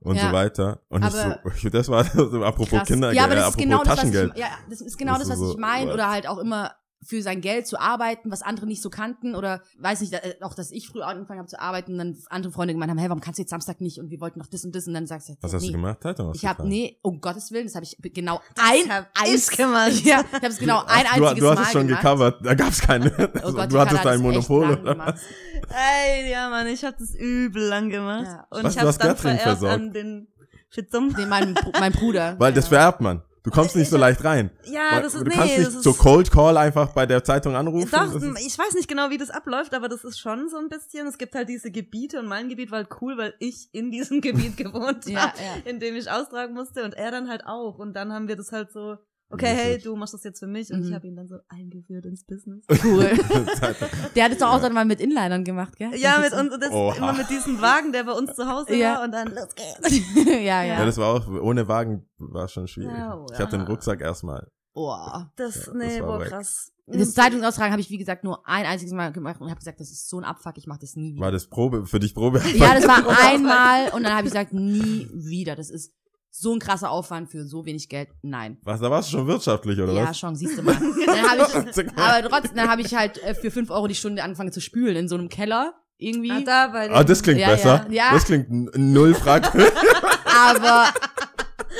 und 0.01 0.17
Ja. 0.17 0.27
so 0.29 0.33
weiter. 0.33 0.81
Und 0.91 1.05
ich 1.05 1.15
Aber- 1.15 1.41
so, 1.55 1.69
das 1.71 1.89
war 1.89 2.05
so, 2.05 2.45
apropos 2.45 2.69
Krass. 2.69 2.89
Kindergeld, 2.89 3.17
ja, 3.17 3.25
aber 3.25 3.35
das 3.35 3.45
äh, 3.45 3.49
ist 3.49 3.55
apropos 3.55 3.65
genau 3.65 3.79
das, 3.79 3.89
was 3.89 3.97
Taschengeld. 3.97 4.33
ich, 4.35 4.41
ja, 4.41 4.49
das 4.69 4.81
ist 4.83 4.99
genau 4.99 5.19
Das 5.19 5.29
was 5.31 5.39
so, 5.39 5.51
ich 5.53 5.57
meine. 5.59 5.93
Oder 5.93 6.11
halt 6.11 6.29
auch 6.29 6.39
immer 6.39 6.73
für 7.07 7.23
sein 7.23 7.41
Geld 7.41 7.67
zu 7.67 7.79
arbeiten, 7.79 8.31
was 8.31 8.43
andere 8.43 8.67
nicht 8.67 8.83
so 8.83 8.91
kannten. 8.91 9.35
Oder 9.35 9.63
weiß 9.79 10.01
nicht, 10.01 10.13
äh, 10.13 10.37
auch, 10.41 10.55
dass 10.55 10.71
ich 10.71 10.89
früh 10.89 11.03
angefangen 11.03 11.39
habe 11.39 11.49
zu 11.49 11.61
arbeiten 11.61 11.93
und 11.93 11.99
dann 11.99 12.17
andere 12.29 12.53
Freunde 12.53 12.75
gemeint 12.75 12.91
haben, 12.91 12.99
hey, 12.99 13.09
warum 13.09 13.21
kannst 13.21 13.39
du 13.39 13.43
jetzt 13.43 13.51
Samstag 13.51 13.81
nicht? 13.81 13.99
Und 13.99 14.11
wir 14.11 14.21
wollten 14.21 14.39
noch 14.39 14.47
das 14.47 14.65
und 14.65 14.75
das. 14.75 14.87
Und 14.87 14.95
dann 14.95 15.07
sagst 15.07 15.29
du, 15.29 15.35
Was 15.41 15.53
ja, 15.53 15.57
hast 15.57 15.63
nee. 15.63 15.69
du 15.69 15.73
gemacht? 15.75 16.03
Zeitung 16.03 16.33
Ich 16.35 16.45
habe, 16.45 16.67
nee, 16.67 16.99
um 17.03 17.21
Gottes 17.21 17.51
Willen, 17.53 17.67
das 17.67 17.75
habe 17.75 17.85
ich 17.85 17.97
genau 18.13 18.41
ein, 18.59 18.91
hab 18.93 19.09
eins 19.15 19.49
gemacht. 19.49 19.93
Ja, 20.07 20.21
ich 20.21 20.35
habe 20.35 20.47
es 20.49 20.59
genau 20.59 20.81
ein 20.87 21.05
Ach, 21.09 21.17
du, 21.17 21.25
einziges 21.27 21.41
du 21.41 21.51
hast 21.51 21.57
Mal 21.57 21.63
es 21.63 21.73
schon 21.73 21.87
gemacht. 21.87 22.03
gecovert, 22.03 22.47
da 22.47 22.55
gab's 22.55 22.81
keine. 22.81 23.13
Oh 23.45 23.53
Gott, 23.53 23.73
du 23.73 23.79
hattest 23.79 23.97
Carla 23.97 23.99
hat 23.99 24.07
ein 24.07 24.23
das 24.23 24.37
echt 24.37 24.49
Monopol, 24.49 24.77
gemacht. 24.77 25.21
Ey, 25.69 26.31
ja, 26.31 26.49
Mann, 26.49 26.67
ich 26.67 26.85
hab 26.85 26.99
das 26.99 27.15
übel 27.15 27.63
lang 27.63 27.91
gemacht. 27.91 28.27
Ja. 28.27 28.47
Und 28.51 28.65
Was, 28.65 28.75
ich 28.75 28.81
du 28.81 28.87
hab's 28.87 28.99
hast 28.99 29.05
dann 29.05 29.17
vererbt 29.17 29.43
versorgt? 29.43 29.75
an 29.75 29.93
den 29.93 30.29
Fitzum. 30.69 31.15
Nee, 31.17 31.27
mein, 31.27 31.55
mein 31.79 31.93
Bruder. 31.93 32.37
Weil 32.39 32.53
das 32.53 32.67
ja. 32.67 32.71
vererbt 32.71 33.01
man. 33.01 33.23
Du 33.47 33.53
kommst 33.53 33.77
nicht 33.77 33.89
so 33.89 33.97
leicht 33.97 34.25
rein. 34.25 34.51
Ja, 34.65 34.89
Weil 34.91 35.03
das 35.03 35.15
ist, 35.15 35.21
du 35.21 35.29
nee, 35.29 35.35
kannst 35.37 35.57
nicht 35.57 35.69
das 35.69 35.75
ist, 35.77 35.85
so 35.85 35.95
Cold 35.95 36.33
Call 36.33 36.57
einfach 36.57 36.93
bei 36.93 37.07
der 37.07 37.23
Zeitung 37.23 37.55
anrufen. 37.55 37.89
Doch, 37.93 38.13
ich 38.45 38.59
weiß 38.59 38.75
nicht 38.75 38.89
genau, 38.89 39.11
wie 39.11 39.19
das 39.19 39.31
abläuft, 39.31 39.73
aber 39.73 39.89
das 39.89 40.03
ist 40.03 40.19
schon 40.19 40.49
so 40.49 40.57
ein 40.57 40.69
bisschen, 40.69 41.07
es 41.07 41.17
gibt 41.17 41.33
halt 41.37 41.49
diese 41.49 41.71
Gebiete 41.71 42.19
und 42.19 42.27
mein 42.27 42.49
Gebiet 42.49 42.73
war 42.73 42.79
halt 42.79 42.89
cool, 43.01 43.17
weil 43.17 43.35
ich 43.39 43.69
in 43.71 43.93
diesem 43.93 44.21
Gebiet 44.21 44.57
gewohnt 44.57 45.07
Ja, 45.07 45.29
habe, 45.29 45.39
ja. 45.39 45.71
in 45.71 45.79
dem 45.79 45.95
ich 45.95 46.11
austragen 46.11 46.55
musste 46.55 46.83
und 46.83 46.95
er 46.95 47.13
dann 47.13 47.29
halt 47.29 47.47
auch. 47.47 47.79
Und 47.79 47.93
dann 47.93 48.13
haben 48.13 48.27
wir 48.27 48.35
das 48.35 48.51
halt 48.51 48.73
so, 48.73 48.97
okay, 49.31 49.55
hey, 49.55 49.79
du 49.79 49.95
machst 49.97 50.15
das 50.15 50.25
jetzt 50.25 50.39
für 50.39 50.47
mich 50.47 50.71
und 50.73 50.81
Mhm. 50.81 50.87
ich 50.89 50.95
habe 50.95 51.07
ihn 51.07 51.17
dann 51.17 51.29
so 51.29 51.37
eingeführt 51.49 52.05
ins 52.07 52.25
Business. 52.25 52.65
Cool. 52.85 53.11
Der 54.15 54.25
hat 54.25 54.33
es 54.33 54.39
doch 54.39 54.49
auch 54.53 54.61
dann 54.61 54.73
mal 54.73 54.85
mit 54.85 55.01
Inlinern 55.01 55.45
gemacht, 55.45 55.77
gell? 55.77 55.95
Ja, 55.97 56.19
mit 56.21 56.33
uns, 56.33 56.53
und 56.53 56.63
das 56.63 56.71
Oha. 56.71 56.97
immer 56.97 57.13
mit 57.13 57.29
diesem 57.31 57.61
Wagen, 57.61 57.93
der 57.93 58.05
bei 58.05 58.13
uns 58.13 58.35
zu 58.35 58.49
Hause 58.49 58.75
Ja. 58.77 58.97
war 58.97 59.05
und 59.05 59.13
dann, 59.13 59.29
los 59.35 59.49
geht's. 59.55 60.15
ja, 60.27 60.33
Ja. 60.41 60.63
ja. 60.65 60.85
Das 60.85 60.97
war 60.99 61.15
auch, 61.15 61.29
ohne 61.29 61.69
Wagen 61.69 62.07
war 62.19 62.49
schon 62.49 62.67
schwierig. 62.69 62.97
Ja, 62.97 63.17
oh 63.17 63.27
ich 63.33 63.39
hatte 63.39 63.59
den. 63.59 63.67
Rucksack 63.67 64.01
erstmal. 64.01 64.49
Oh. 64.75 64.95
Das, 65.37 65.67
Ja, 65.67 65.73
nee, 65.75 65.99
das 65.99 66.07
boah, 66.07 66.21
weg. 66.21 66.29
krass. 66.29 66.73
Das 66.89 67.15
Zeitungsaustragen 67.15 67.73
habe 67.73 67.81
ich, 67.81 67.91
wie 67.91 67.99
gesagt, 67.99 68.23
nur 68.23 68.47
ein 68.47 68.65
einziges 68.65 68.93
Mal 68.95 69.11
gemacht 69.11 69.41
und 69.41 69.49
habe 69.49 69.59
gesagt, 69.59 69.81
das 69.81 69.91
ist 69.91 70.09
so 70.09 70.19
ein 70.21 70.25
Abfuck, 70.25 70.57
ich 70.57 70.69
mache 70.69 70.79
das 70.81 70.95
nie 70.95 71.15
wieder. 71.15 71.25
War 71.25 71.33
das 71.33 71.49
Probe, 71.49 71.85
für 71.85 71.99
dich 71.99 72.15
Probe? 72.15 72.41
ja, 72.55 72.75
das 72.75 72.87
war 72.87 73.03
einmal 73.27 73.89
und 73.93 74.05
dann 74.05 74.13
habe 74.15 74.29
ich 74.29 74.33
gesagt, 74.33 74.53
nie 74.53 75.09
wieder. 75.13 75.57
Das 75.57 75.69
ist 75.71 75.93
so 76.39 76.53
ein 76.55 76.59
krasser 76.59 76.91
Aufwand 76.91 77.31
für 77.31 77.45
so 77.47 77.65
wenig 77.65 77.89
Geld. 77.89 78.09
Nein. 78.23 78.59
Was, 78.63 78.81
da 78.81 78.91
warst 78.91 79.09
du 79.13 79.17
schon 79.19 79.27
wirtschaftlich, 79.27 79.79
oder 79.81 79.93
ja, 79.93 80.09
was? 80.09 80.19
schon, 80.19 80.37
siehst 80.37 80.59
du 80.59 80.63
mal. 80.63 80.75
Dann 81.07 81.23
hab 81.23 81.37
ich, 81.77 81.89
aber 81.99 82.29
trotzdem, 82.29 82.57
dann 82.57 82.69
habe 82.69 82.83
ich 82.83 82.95
halt 82.95 83.23
äh, 83.23 83.35
für 83.35 83.51
5 83.51 83.71
Euro 83.71 83.87
die 83.87 83.95
Stunde 83.95 84.23
angefangen 84.23 84.53
zu 84.53 84.61
spülen 84.61 84.97
in 84.97 85.09
so 85.09 85.15
einem 85.17 85.29
Keller 85.29 85.75
irgendwie. 85.99 86.31
Ah, 86.33 86.41
da 86.45 86.67
bei 86.69 86.91
Ah, 86.91 87.05
das 87.05 87.23
klingt 87.23 87.41
Ja, 87.41 87.49
besser. 87.51 87.87
ja. 87.89 88.07
Ja. 88.09 88.13
Das 88.13 88.25
klingt 88.25 88.49
null 88.77 89.15
fragwürdig. 89.15 89.73
Aber 90.25 90.93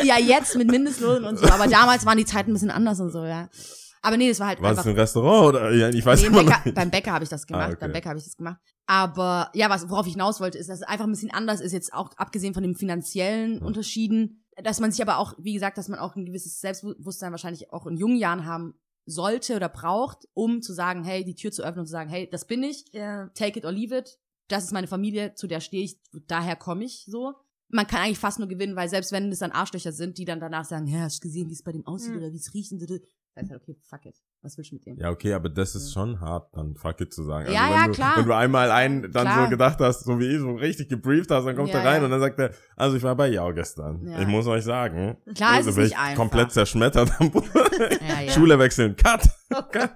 ja, 0.03 0.19
jetzt 0.19 0.57
mit 0.57 0.69
Mindestlohn 0.71 1.25
und 1.25 1.39
so. 1.39 1.47
Aber 1.49 1.67
damals 1.67 2.07
waren 2.07 2.17
die 2.19 2.25
Zeiten 2.25 2.51
ein 2.51 2.55
bisschen 2.55 2.71
anders 2.71 3.01
und 3.01 3.11
so, 3.11 3.25
ja. 3.25 3.49
Aber 4.03 4.17
nee, 4.17 4.29
das 4.29 4.39
war 4.41 4.49
halt 4.49 4.63
War 4.63 4.71
das 4.71 4.79
einfach. 4.79 4.91
ein 4.93 4.97
Restaurant 4.99 5.49
oder? 5.49 5.73
Ja, 5.73 5.89
ich 5.89 6.05
weiß 6.07 6.21
Nee, 6.21 6.27
immer 6.29 6.45
Bäcker, 6.45 6.61
nicht. 6.65 6.75
beim 6.77 6.91
Bäcker 6.91 7.13
habe 7.13 7.25
ich 7.25 7.31
das 7.31 7.47
gemacht. 7.47 7.63
Ah, 7.65 7.69
okay. 7.71 7.77
Beim 7.81 7.93
Bäcker 7.93 8.09
habe 8.11 8.19
ich 8.19 8.25
das 8.25 8.37
gemacht. 8.37 8.57
Aber 8.87 9.51
ja, 9.53 9.69
was, 9.69 9.89
worauf 9.91 10.07
ich 10.07 10.13
hinaus 10.13 10.41
wollte, 10.41 10.59
ist, 10.59 10.69
dass 10.71 10.79
es 10.81 10.87
einfach 10.87 11.07
ein 11.07 11.11
bisschen 11.11 11.33
anders 11.33 11.61
ist, 11.61 11.73
jetzt 11.73 11.93
auch 11.93 12.11
abgesehen 12.17 12.55
von 12.55 12.63
den 12.63 12.77
finanziellen 12.77 13.59
Unterschieden, 13.61 14.45
dass 14.63 14.81
man 14.81 14.91
sich 14.91 15.03
aber 15.03 15.19
auch, 15.19 15.35
wie 15.39 15.53
gesagt, 15.55 15.79
dass 15.79 15.89
man 15.89 15.99
auch 15.99 16.17
ein 16.17 16.25
gewisses 16.27 16.61
Selbstbewusstsein 16.61 17.31
wahrscheinlich 17.33 17.73
auch 17.73 17.87
in 17.87 17.97
jungen 17.97 18.17
Jahren 18.17 18.45
haben 18.47 18.75
sollte 19.05 19.55
oder 19.57 19.69
braucht, 19.69 20.27
um 20.35 20.63
zu 20.63 20.73
sagen, 20.73 21.05
hey, 21.05 21.25
die 21.25 21.35
Tür 21.35 21.53
zu 21.53 21.63
öffnen 21.63 21.81
und 21.81 21.87
zu 21.87 21.93
sagen, 21.93 22.11
hey, 22.11 22.29
das 22.29 22.47
bin 22.47 22.63
ich, 22.63 22.87
Ja. 22.93 23.29
take 23.35 23.59
it 23.59 23.65
or 23.65 23.73
leave 23.73 23.97
it. 23.97 24.19
Das 24.49 24.65
ist 24.65 24.73
meine 24.73 24.87
Familie, 24.89 25.35
zu 25.35 25.47
der 25.47 25.61
stehe 25.61 25.85
ich, 25.85 26.01
daher 26.27 26.57
komme 26.57 26.85
ich 26.85 27.05
so. 27.09 27.35
Man 27.69 27.87
kann 27.87 28.01
eigentlich 28.03 28.19
fast 28.19 28.39
nur 28.39 28.49
gewinnen, 28.49 28.77
weil 28.77 28.89
selbst 28.89 29.11
wenn 29.13 29.31
es 29.31 29.41
dann 29.41 29.51
Arschlöcher 29.53 29.93
sind, 29.93 30.19
die 30.19 30.25
dann 30.25 30.39
danach 30.41 30.65
sagen, 30.65 30.87
ja, 30.87 31.01
hast 31.01 31.19
du 31.23 31.29
gesehen, 31.29 31.49
wie 31.49 31.53
es 31.55 31.63
bei 31.65 31.73
dem 31.73 31.87
aussieht 31.87 32.13
Mhm. 32.13 32.19
oder 32.19 32.33
wie 32.33 32.37
es 32.37 32.55
riecht 32.55 32.73
und 32.73 32.81
dann 32.81 32.99
ist 32.99 33.51
halt, 33.51 33.61
okay, 33.63 33.77
fuck 33.83 34.07
it. 34.07 34.21
Was 34.47 34.57
willst 34.57 34.71
du 34.71 34.77
mit 34.77 34.87
dem? 34.87 34.97
Ja, 34.99 35.11
okay, 35.11 35.33
aber 35.35 35.49
das 35.49 35.75
ist 35.75 35.93
schon 35.93 36.21
hart, 36.21 36.49
dann 36.57 36.77
fuck 36.77 37.01
it 37.01 37.13
zu 37.13 37.25
sagen. 37.25 37.47
Also 37.47 37.53
Ja, 37.55 37.69
ja, 37.71 37.87
du, 37.87 37.93
klar. 37.93 38.17
Wenn 38.17 38.27
du 38.27 38.33
einmal 38.35 38.71
einen 38.71 39.03
dann 39.11 39.25
Klar. 39.27 39.45
so 39.45 39.51
gedacht 39.51 39.81
hast, 39.81 40.05
so 40.05 40.19
wie 40.21 40.27
ich, 40.27 40.39
so 40.39 40.55
richtig 40.55 40.89
gebrieft 40.89 41.31
hast, 41.33 41.45
dann 41.47 41.57
kommt 41.57 41.71
Ja, 41.71 41.81
er 41.81 41.85
rein 41.85 41.99
ja. 42.01 42.05
und 42.05 42.11
dann 42.13 42.21
sagt 42.21 42.39
er, 42.39 42.53
also 42.77 42.97
ich 42.97 43.03
war 43.03 43.17
bei 43.17 43.29
Jau 43.29 43.53
gestern. 43.53 44.07
Ja. 44.07 44.21
Ich 44.21 44.27
muss 44.29 44.47
euch 44.47 44.63
sagen. 44.63 45.17
Klar, 45.35 45.55
also 45.55 45.71
es 45.71 45.73
ist 45.73 45.75
bin 45.75 45.85
nicht 45.85 45.93
ich 45.93 45.99
einfach. 45.99 46.17
komplett 46.17 46.53
zerschmettert 46.53 47.11
am. 47.21 47.33
Ja. 48.27 48.31
Schule 48.33 48.59
wechseln, 48.59 48.97
cut. 48.97 49.29
Oh 49.55 49.63
Gott. 49.73 49.91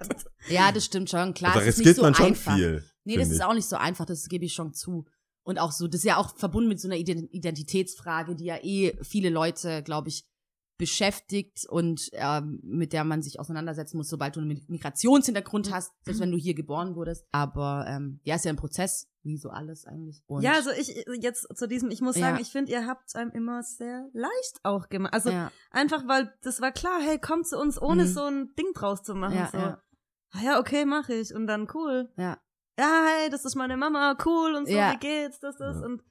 Ja, 0.49 0.71
das 0.73 0.85
stimmt 0.85 1.11
schon. 1.11 1.33
Klar, 1.35 1.53
da 1.55 1.61
es 1.61 1.67
ist 1.69 1.79
riskiert 1.79 1.97
so 1.97 2.03
man 2.03 2.15
schon 2.15 2.27
einfach. 2.27 2.55
viel. 2.57 2.85
Nee, 3.05 3.17
das 3.17 3.29
ist 3.29 3.37
ich. 3.37 3.43
auch 3.45 3.55
nicht 3.55 3.69
so 3.69 3.77
einfach, 3.77 4.05
das 4.07 4.27
gebe 4.29 4.45
ich 4.45 4.53
schon 4.53 4.73
zu. 4.75 5.07
Und 5.43 5.59
auch 5.59 5.73
so, 5.73 5.87
das 5.89 6.01
ist 6.01 6.05
ja 6.05 6.17
auch 6.19 6.37
verbunden 6.37 6.69
mit 6.69 6.81
so 6.81 6.87
einer 6.89 6.97
Ident- 6.97 7.29
Identitätsfrage, 7.31 8.37
die 8.37 8.45
ja 8.45 8.57
eh 8.63 8.97
viele 9.03 9.31
Leute, 9.31 9.83
glaube 9.83 10.09
ich, 10.09 10.25
beschäftigt 10.81 11.67
und 11.69 12.09
ähm, 12.13 12.59
mit 12.65 12.93
der 12.93 13.05
man 13.05 13.23
sich 13.23 13.39
auseinandersetzen 13.39 13.97
muss, 13.99 14.09
sobald 14.09 14.35
du 14.35 14.41
einen 14.41 14.51
Mi- 14.51 14.65
Migrationshintergrund 14.69 15.73
hast, 15.73 15.93
selbst 16.05 16.21
wenn 16.21 16.33
du 16.33 16.37
hier 16.39 16.55
geboren 16.55 16.97
wurdest. 16.97 17.25
Aber 17.31 17.85
ähm, 17.87 18.19
ja, 18.25 18.35
ist 18.35 18.45
ja 18.45 18.51
ein 18.53 18.57
Prozess, 18.57 19.09
wie 19.23 19.37
so 19.37 19.51
alles 19.51 19.85
eigentlich. 19.87 20.23
Und, 20.27 20.43
Ja, 20.43 20.53
also 20.55 20.71
ich 20.71 21.05
jetzt 21.21 21.47
zu 21.57 21.69
diesem, 21.69 21.91
ich 21.91 22.01
muss 22.01 22.17
Ja. 22.17 22.27
sagen, 22.31 22.39
ich 22.41 22.49
finde, 22.51 22.73
ihr 22.73 22.87
habt 22.87 23.05
es 23.07 23.15
einem 23.15 23.31
immer 23.31 23.63
sehr 23.63 24.09
leicht 24.13 24.61
auch 24.65 24.89
gemacht. 24.89 25.13
Also 25.15 25.31
ja, 25.31 25.53
einfach, 25.71 26.09
weil 26.09 26.33
das 26.43 26.61
war 26.61 26.73
klar, 26.73 26.99
hey, 27.01 27.19
komm 27.21 27.45
zu 27.45 27.59
uns, 27.59 27.81
ohne 27.81 28.05
Mhm. 28.05 28.09
so 28.09 28.25
ein 28.25 28.55
Ding 28.57 28.73
draus 28.75 29.03
zu 29.03 29.15
machen. 29.15 29.37
Ja, 29.37 29.49
so. 29.53 29.59
ja. 29.59 29.83
Ah 30.33 30.43
ja, 30.43 30.59
okay, 30.59 30.85
mache 30.85 31.15
ich. 31.15 31.35
Und 31.35 31.47
dann 31.47 31.69
cool. 31.75 32.11
ja, 32.17 32.39
Ja, 32.79 33.03
hey, 33.19 33.29
das 33.31 33.45
ist 33.45 33.57
meine 33.57 33.77
Mama, 33.77 34.17
cool 34.25 34.55
und 34.55 34.67
so, 34.67 34.73
Ja. 34.75 34.93
wie 34.95 34.99
geht's, 34.99 35.39
das, 35.41 35.57
das. 35.59 35.77
Ja. 35.77 35.83
Und 35.85 36.03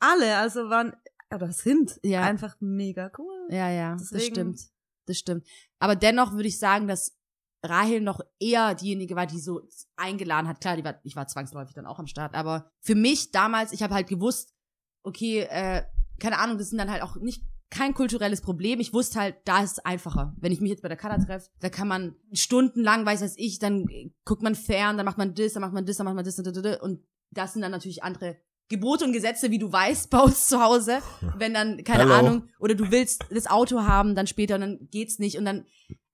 alle, 0.00 0.36
also 0.36 0.68
waren, 0.68 0.94
oder 1.34 1.52
sind 1.52 1.98
Ja. 2.02 2.22
einfach 2.22 2.56
mega 2.60 3.10
cool. 3.18 3.48
ja, 3.50 3.70
ja, 3.70 3.92
das 3.92 4.10
Deswegen- 4.10 4.34
stimmt. 4.34 4.60
Das 5.06 5.16
stimmt. 5.18 5.46
Aber 5.78 5.96
dennoch 5.96 6.32
würde 6.32 6.48
ich 6.48 6.58
sagen, 6.58 6.86
dass 6.86 7.16
Rahel 7.64 8.00
noch 8.02 8.20
eher 8.38 8.74
diejenige 8.74 9.16
war, 9.16 9.26
die 9.26 9.40
so 9.40 9.62
eingeladen 9.96 10.46
hat. 10.48 10.60
Klar, 10.60 10.76
die 10.76 10.84
war, 10.84 11.00
ich 11.02 11.16
war 11.16 11.26
zwangsläufig 11.26 11.74
dann 11.74 11.86
auch 11.86 11.98
am 11.98 12.06
Start, 12.06 12.34
aber 12.34 12.70
für 12.80 12.94
mich 12.94 13.30
damals, 13.32 13.72
ich 13.72 13.82
habe 13.82 13.94
halt 13.94 14.06
gewusst, 14.06 14.54
okay, 15.02 15.40
äh, 15.50 15.82
keine 16.20 16.38
Ahnung, 16.38 16.58
das 16.58 16.68
sind 16.68 16.78
dann 16.78 16.90
halt 16.90 17.02
auch 17.02 17.16
nicht 17.16 17.42
kein 17.70 17.94
kulturelles 17.94 18.40
Problem. 18.42 18.80
Ich 18.80 18.92
wusste 18.92 19.18
halt, 19.20 19.36
da 19.44 19.62
ist 19.62 19.72
es 19.72 19.78
einfacher. 19.84 20.34
Wenn 20.38 20.52
ich 20.52 20.60
mich 20.60 20.70
jetzt 20.70 20.82
bei 20.82 20.88
der 20.88 20.96
Kada 20.96 21.18
treffe, 21.18 21.50
da 21.60 21.68
kann 21.68 21.88
man 21.88 22.14
stundenlang, 22.32 23.04
weiß 23.04 23.22
was 23.22 23.36
ich, 23.36 23.58
dann 23.58 23.86
guckt 24.24 24.42
man 24.42 24.54
fern, 24.54 24.96
dann 24.96 25.04
macht 25.06 25.18
man 25.18 25.34
das, 25.34 25.52
dann 25.54 25.60
macht 25.62 25.72
man 25.72 25.84
das, 25.84 25.96
dann 25.96 26.04
macht 26.04 26.14
man 26.16 26.24
das, 26.24 26.38
und 26.80 27.04
das 27.30 27.52
sind 27.52 27.62
dann 27.62 27.72
natürlich 27.72 28.02
andere 28.02 28.36
Gebote 28.68 29.04
und 29.04 29.12
Gesetze, 29.12 29.50
wie 29.50 29.58
du 29.58 29.72
weißt, 29.72 30.10
bei 30.10 30.18
uns 30.20 30.46
zu 30.46 30.62
Hause. 30.62 30.98
Wenn 31.36 31.54
dann, 31.54 31.82
keine 31.84 32.02
Hello. 32.02 32.14
Ahnung, 32.14 32.48
oder 32.58 32.74
du 32.74 32.90
willst 32.90 33.24
das 33.30 33.46
Auto 33.46 33.82
haben, 33.82 34.14
dann 34.14 34.26
später 34.26 34.56
und 34.56 34.60
dann 34.60 34.88
geht's 34.90 35.18
nicht. 35.18 35.38
Und 35.38 35.44
dann, 35.44 35.64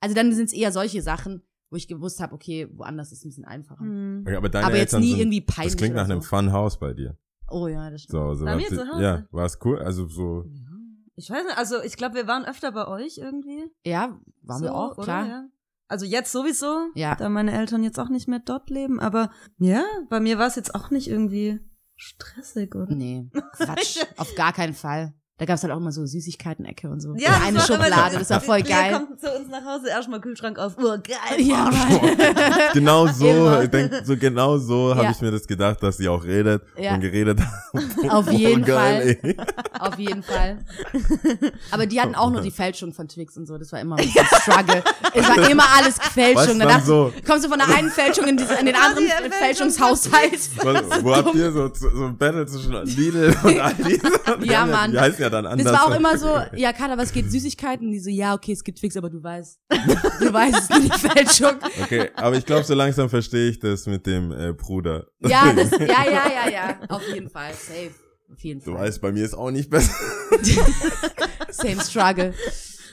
also 0.01 0.15
dann 0.15 0.33
sind 0.33 0.47
es 0.47 0.53
eher 0.53 0.71
solche 0.73 1.03
Sachen, 1.03 1.43
wo 1.71 1.77
ich 1.77 1.89
gewusst 1.89 2.21
habe, 2.21 2.35
okay, 2.35 2.69
woanders 2.73 3.11
ist 3.11 3.19
es 3.19 3.25
ein 3.25 3.29
bisschen 3.31 3.45
einfacher. 3.45 3.81
Hm. 3.81 4.25
Okay, 4.27 4.37
aber 4.37 4.49
deine 4.49 4.67
Aber 4.67 4.77
jetzt 4.77 4.93
Eltern 4.93 5.01
nie 5.01 5.11
sind, 5.11 5.21
irgendwie 5.21 5.41
peinlich. 5.41 5.73
Das 5.73 5.77
klingt 5.79 5.95
nach 5.97 6.05
oder 6.05 6.13
einem 6.15 6.23
so. 6.23 6.29
Fun 6.29 6.53
House 6.53 6.79
bei 6.79 6.93
dir. 6.95 7.19
Oh 7.51 7.67
ja, 7.67 7.91
das 7.91 8.03
stimmt. 8.03 8.13
So, 8.13 8.35
so 8.35 8.45
Bei 8.45 8.53
was 8.57 8.63
mir 8.63 8.69
zu 8.77 8.89
Hause? 8.89 9.03
Ja, 9.03 9.27
war 9.33 9.47
es 9.47 9.59
cool? 9.65 9.79
Also 9.81 10.07
so, 10.07 10.45
Ich 11.17 11.31
weiß 11.31 11.45
nicht, 11.45 11.59
also 11.59 11.83
ich 11.83 11.97
glaube, 11.97 12.15
wir 12.15 12.27
waren 12.27 12.45
öfter 12.45 12.71
bei 12.73 12.87
euch 12.87 13.19
irgendwie. 13.19 13.65
Ja, 13.85 14.19
waren 14.43 14.59
so, 14.61 14.65
wir 14.67 14.75
auch, 14.75 14.97
oder? 14.97 15.05
klar. 15.05 15.27
Ja. 15.27 15.45
Also 15.89 16.07
jetzt 16.07 16.33
sowieso, 16.33 16.87
Ja. 16.95 17.15
da 17.17 17.29
meine 17.29 17.53
Eltern 17.53 17.83
jetzt 17.83 17.99
auch 18.01 18.09
nicht 18.09 18.27
mehr 18.29 18.39
dort 18.39 18.71
leben, 18.71 19.01
aber 19.01 19.31
ja, 19.59 19.85
bei 20.09 20.19
mir 20.21 20.39
war 20.39 20.47
es 20.47 20.55
jetzt 20.55 20.75
auch 20.75 20.91
nicht 20.91 21.09
irgendwie 21.09 21.61
stressig, 21.97 22.75
oder? 22.75 22.95
Nee, 22.95 23.29
Quatsch, 23.53 23.99
auf 24.17 24.35
gar 24.35 24.53
keinen 24.53 24.75
Fall. 24.75 25.15
Da 25.37 25.47
gab's 25.47 25.65
halt 25.65 25.73
auch 25.73 25.79
immer 25.79 25.91
so 25.91 26.07
Süßigkeiten-Ecke 26.07 26.89
und 26.89 27.01
so. 27.01 27.13
Ja, 27.17 27.31
Und 27.37 27.43
eine 27.43 27.57
das 27.59 27.69
war 27.69 27.75
immer 27.77 27.85
Schokolade, 27.87 28.13
so- 28.13 28.19
das 28.21 28.31
war 28.31 28.41
voll 28.41 28.59
Lea 28.59 28.63
geil. 28.69 28.93
kommt 28.93 29.21
zu 29.21 29.33
uns 29.33 29.49
nach 29.51 29.65
Hause, 29.65 29.89
erstmal 29.89 30.21
Kühlschrank 30.21 30.61
auf, 30.61 30.75
oh, 30.79 30.83
geil. 31.03 31.41
Ja, 31.41 31.71
Mann. 31.73 32.01
genau 32.73 33.09
so, 33.09 33.61
ich 33.61 33.69
denk, 33.69 33.93
so 34.05 34.17
genau 34.17 34.59
so 34.59 34.95
habe 34.95 35.07
Ja. 35.07 35.11
ich 35.11 35.21
mir 35.21 35.33
das 35.33 35.49
gedacht, 35.49 35.83
dass 35.83 35.97
sie 35.97 36.09
auch 36.09 36.23
redet 36.23 36.63
Ja. 36.79 36.95
und 36.95 37.01
geredet 37.01 37.41
hat. 37.41 37.49
Auf 38.13 38.31
jeden 38.31 38.63
oh, 38.63 38.67
geil, 38.67 39.19
ey. 39.23 39.37
Auf 39.81 39.99
jeden 39.99 40.23
Fall. 40.23 40.59
Aber 41.73 41.87
die 41.87 42.01
hatten 42.01 42.15
auch 42.15 42.31
nur 42.31 42.41
die 42.41 42.53
Fälschung 42.53 42.93
von 42.93 43.09
Twix 43.09 43.37
und 43.37 43.47
so. 43.47 43.59
Das 43.59 43.73
war 43.73 43.81
immer 43.81 43.97
ein 43.97 44.09
Struggle. 44.41 44.85
Es 45.15 45.29
war 45.29 45.51
immer 45.51 45.65
alles 45.77 45.97
Fälschung. 45.99 46.61
Da 46.61 46.67
dann 46.67 46.69
dachte, 46.77 46.87
so, 46.87 47.13
kommst 47.27 47.45
du 47.45 47.49
von 47.49 47.59
der 47.59 47.69
einen 47.77 47.91
Fälschung 47.91 48.27
in, 48.29 48.37
diese, 48.37 48.55
in 48.55 48.67
den 48.67 48.77
anderen 48.77 49.05
die 49.25 49.31
Fälschungshaushalt. 49.31 50.33
was, 50.63 51.03
wo 51.05 51.13
habt 51.17 51.35
ihr 51.35 51.51
so, 51.51 51.69
so 51.75 52.05
ein 52.05 52.17
Battle 52.17 52.47
zwischen 52.47 52.73
Lidl 52.85 53.37
und 53.43 53.59
Aldi? 53.61 54.01
Ja, 54.43 54.61
haben 54.61 54.71
Mann. 54.71 54.93
Die 55.31 55.35
ja 55.35 55.43
dann 55.43 55.47
anders. 55.47 55.65
Das 55.65 55.81
war 55.81 55.87
auch 55.87 55.97
immer 55.97 56.19
so, 56.19 56.57
ja, 56.57 56.73
Kater, 56.73 56.97
was 56.99 57.13
geht 57.13 57.31
Süßigkeiten? 57.31 57.87
Und 57.87 57.93
die 57.93 58.01
so, 58.01 58.11
ja, 58.11 58.35
okay, 58.35 58.53
es 58.53 58.63
gibt 58.65 58.79
Twix, 58.79 58.97
aber 58.97 59.11
du 59.11 59.23
weißt. 59.23 59.61
Du 60.21 60.33
weißt, 60.33 60.55
es 60.55 60.71
ist 60.71 60.85
die 60.85 60.99
Fälschung. 61.09 61.59
Okay, 61.83 62.11
aber 62.15 62.37
ich 62.37 62.47
glaube, 62.47 62.65
so 62.65 62.75
langsam 62.75 63.09
verstehe 63.09 63.49
ich 63.51 63.59
das 63.59 63.87
mit 63.87 64.07
dem 64.07 64.33
äh, 64.33 64.53
Bruder. 64.53 65.07
Ja, 65.21 65.53
das, 65.57 65.71
ja, 65.73 66.05
ja, 66.05 66.25
ja, 66.29 66.51
ja. 66.53 66.79
Auf 66.89 67.03
jeden 67.13 67.31
Fall. 67.31 67.53
Safe. 67.53 67.91
Auf 68.33 68.41
jeden 68.43 68.61
Du 68.65 68.73
Fall. 68.73 68.87
weißt, 68.87 69.01
bei 69.01 69.13
mir 69.13 69.25
ist 69.25 69.35
auch 69.35 69.51
nicht 69.51 69.71
besser. 69.71 69.95
Same 71.51 71.81
struggle. 71.81 72.35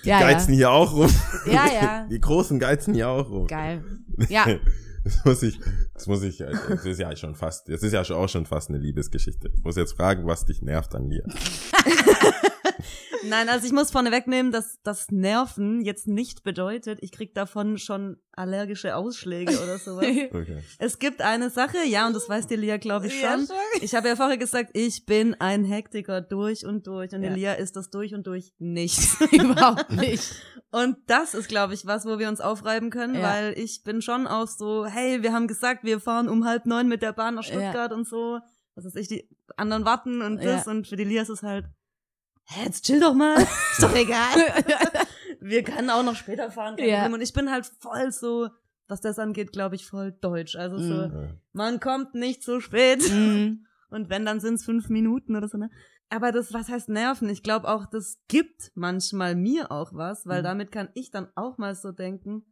Ja, 0.03 0.19
Geizen 0.19 0.51
ja. 0.53 0.57
hier 0.57 0.71
auch 0.71 0.93
rum. 0.93 1.09
Ja, 1.45 1.65
ja. 1.67 2.07
Die 2.09 2.19
großen 2.19 2.59
geizen 2.59 2.93
hier 2.93 3.09
auch 3.09 3.29
rum. 3.29 3.47
Geil. 3.47 3.83
Ja. 4.29 4.45
Das 5.03 5.25
muss 5.25 5.43
ich, 5.43 5.59
das 5.93 6.07
muss 6.07 6.21
ich, 6.21 6.41
äh, 6.41 6.51
das 6.69 6.85
ist 6.85 6.99
ja 6.99 7.15
schon 7.15 7.33
fast, 7.35 7.69
das 7.69 7.81
ist 7.81 7.93
ja 7.93 8.01
auch 8.01 8.29
schon 8.29 8.45
fast 8.45 8.69
eine 8.69 8.77
Liebesgeschichte. 8.77 9.51
Ich 9.53 9.63
muss 9.63 9.75
jetzt 9.75 9.93
fragen, 9.93 10.27
was 10.27 10.45
dich 10.45 10.61
nervt 10.61 10.93
an 10.93 11.09
Lia. 11.09 11.23
Nein, 13.27 13.49
also 13.49 13.65
ich 13.65 13.71
muss 13.73 13.91
vorne 13.91 14.11
wegnehmen, 14.11 14.51
dass 14.51 14.79
das 14.83 15.09
Nerven 15.11 15.81
jetzt 15.81 16.07
nicht 16.07 16.43
bedeutet, 16.43 16.99
ich 17.01 17.11
krieg 17.11 17.33
davon 17.35 17.77
schon 17.77 18.17
allergische 18.33 18.95
Ausschläge 18.95 19.51
oder 19.61 19.77
sowas. 19.77 20.05
Okay. 20.33 20.63
es 20.79 20.97
gibt 20.99 21.21
eine 21.21 21.49
Sache, 21.49 21.77
ja, 21.85 22.07
und 22.07 22.13
das 22.15 22.27
weiß 22.29 22.47
die 22.47 22.55
Lia, 22.55 22.77
glaube 22.77 23.07
ich, 23.07 23.21
Ja, 23.21 23.33
schon. 23.33 23.47
Ich 23.81 23.93
habe 23.95 24.07
ja 24.07 24.15
vorher 24.15 24.37
gesagt, 24.37 24.71
ich 24.73 25.05
bin 25.05 25.35
ein 25.39 25.63
Hektiker 25.65 26.21
durch 26.21 26.65
und 26.65 26.87
durch. 26.87 27.13
Und 27.13 27.23
Ja. 27.23 27.29
die 27.29 27.35
Lia 27.39 27.53
ist 27.53 27.75
das 27.75 27.89
durch 27.89 28.13
und 28.13 28.25
durch 28.27 28.53
nicht. 28.57 28.99
Überhaupt 29.31 29.91
nicht. 29.91 30.33
Und 30.71 30.97
das 31.07 31.33
ist, 31.33 31.49
glaube 31.49 31.73
ich, 31.73 31.85
was, 31.85 32.05
wo 32.05 32.17
wir 32.19 32.29
uns 32.29 32.39
aufreiben 32.41 32.89
können, 32.89 33.15
Ja. 33.15 33.21
weil 33.23 33.53
ich 33.59 33.83
bin 33.83 34.01
schon 34.01 34.25
auch 34.27 34.47
so, 34.47 34.85
hey, 34.85 35.21
wir 35.21 35.33
haben 35.33 35.47
gesagt, 35.47 35.83
wir 35.83 35.99
fahren 35.99 36.29
um 36.29 36.45
halb 36.45 36.65
neun 36.65 36.87
mit 36.87 37.01
der 37.01 37.13
Bahn 37.13 37.35
nach 37.35 37.43
Ja. 37.45 37.59
Stuttgart 37.59 37.91
und 37.91 38.07
so. 38.07 38.39
Was 38.75 38.85
weiß 38.85 38.95
ich, 38.95 39.07
die 39.09 39.29
anderen 39.57 39.83
warten 39.85 40.21
und 40.21 40.41
Ja. 40.41 40.55
das. 40.55 40.67
Und 40.67 40.87
für 40.87 40.95
die 40.95 41.03
Lia 41.03 41.21
ist 41.21 41.29
es 41.29 41.43
halt, 41.43 41.65
hä, 42.45 42.65
jetzt 42.65 42.85
chill 42.85 42.99
doch 42.99 43.13
mal. 43.13 43.35
ist 43.71 43.81
doch 43.83 43.95
egal. 43.95 44.35
wir 45.41 45.63
können 45.63 45.89
auch 45.89 46.03
noch 46.03 46.15
später 46.15 46.51
fahren. 46.51 46.75
Ja. 46.79 47.05
Und 47.07 47.21
ich 47.21 47.33
bin 47.33 47.51
halt 47.51 47.65
voll 47.79 48.11
so, 48.11 48.49
was 48.87 49.01
das 49.01 49.19
angeht, 49.19 49.51
glaube 49.51 49.75
ich, 49.75 49.85
voll 49.85 50.11
deutsch. 50.11 50.55
Also 50.55 50.77
so, 50.77 50.93
Mhm. 51.07 51.13
Ja. 51.13 51.29
man 51.53 51.79
kommt 51.79 52.13
nicht 52.15 52.43
zu 52.43 52.59
spät. 52.59 53.01
Mhm. 53.11 53.65
Und 53.89 54.09
wenn, 54.09 54.25
dann 54.25 54.39
sind's 54.39 54.63
fünf 54.63 54.87
Minuten 54.89 55.35
oder 55.35 55.47
so, 55.49 55.57
ne? 55.57 55.69
Aber 56.09 56.31
das, 56.31 56.53
was 56.53 56.67
heißt 56.69 56.89
nerven? 56.89 57.29
Ich 57.29 57.41
glaube 57.43 57.67
auch, 57.69 57.85
das 57.85 58.17
gibt 58.27 58.71
manchmal 58.75 59.35
mir 59.35 59.71
auch 59.71 59.93
was, 59.93 60.25
weil 60.25 60.39
Mhm. 60.41 60.45
damit 60.45 60.71
kann 60.71 60.89
ich 60.93 61.09
dann 61.11 61.27
auch 61.35 61.57
mal 61.57 61.73
so 61.75 61.91
denken, 61.91 62.43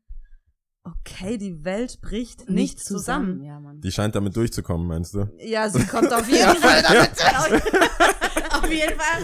okay, 0.84 1.38
die 1.38 1.64
Welt 1.66 2.00
bricht 2.02 2.50
nicht, 2.50 2.80
zusammen. 2.80 3.44
Ja, 3.44 3.60
Mann. 3.60 3.80
Die 3.82 3.92
scheint 3.92 4.16
damit 4.16 4.36
durchzukommen, 4.36 4.88
meinst 4.88 5.14
du? 5.14 5.30
Ja, 5.40 5.70
sie 5.70 5.86
kommt 5.86 6.12
auf 6.14 6.28
jeden 6.30 6.56
Fall 6.56 6.82
damit. 6.84 7.12
Auf 8.54 8.70
jeden 8.72 9.00
Fall. 9.00 9.22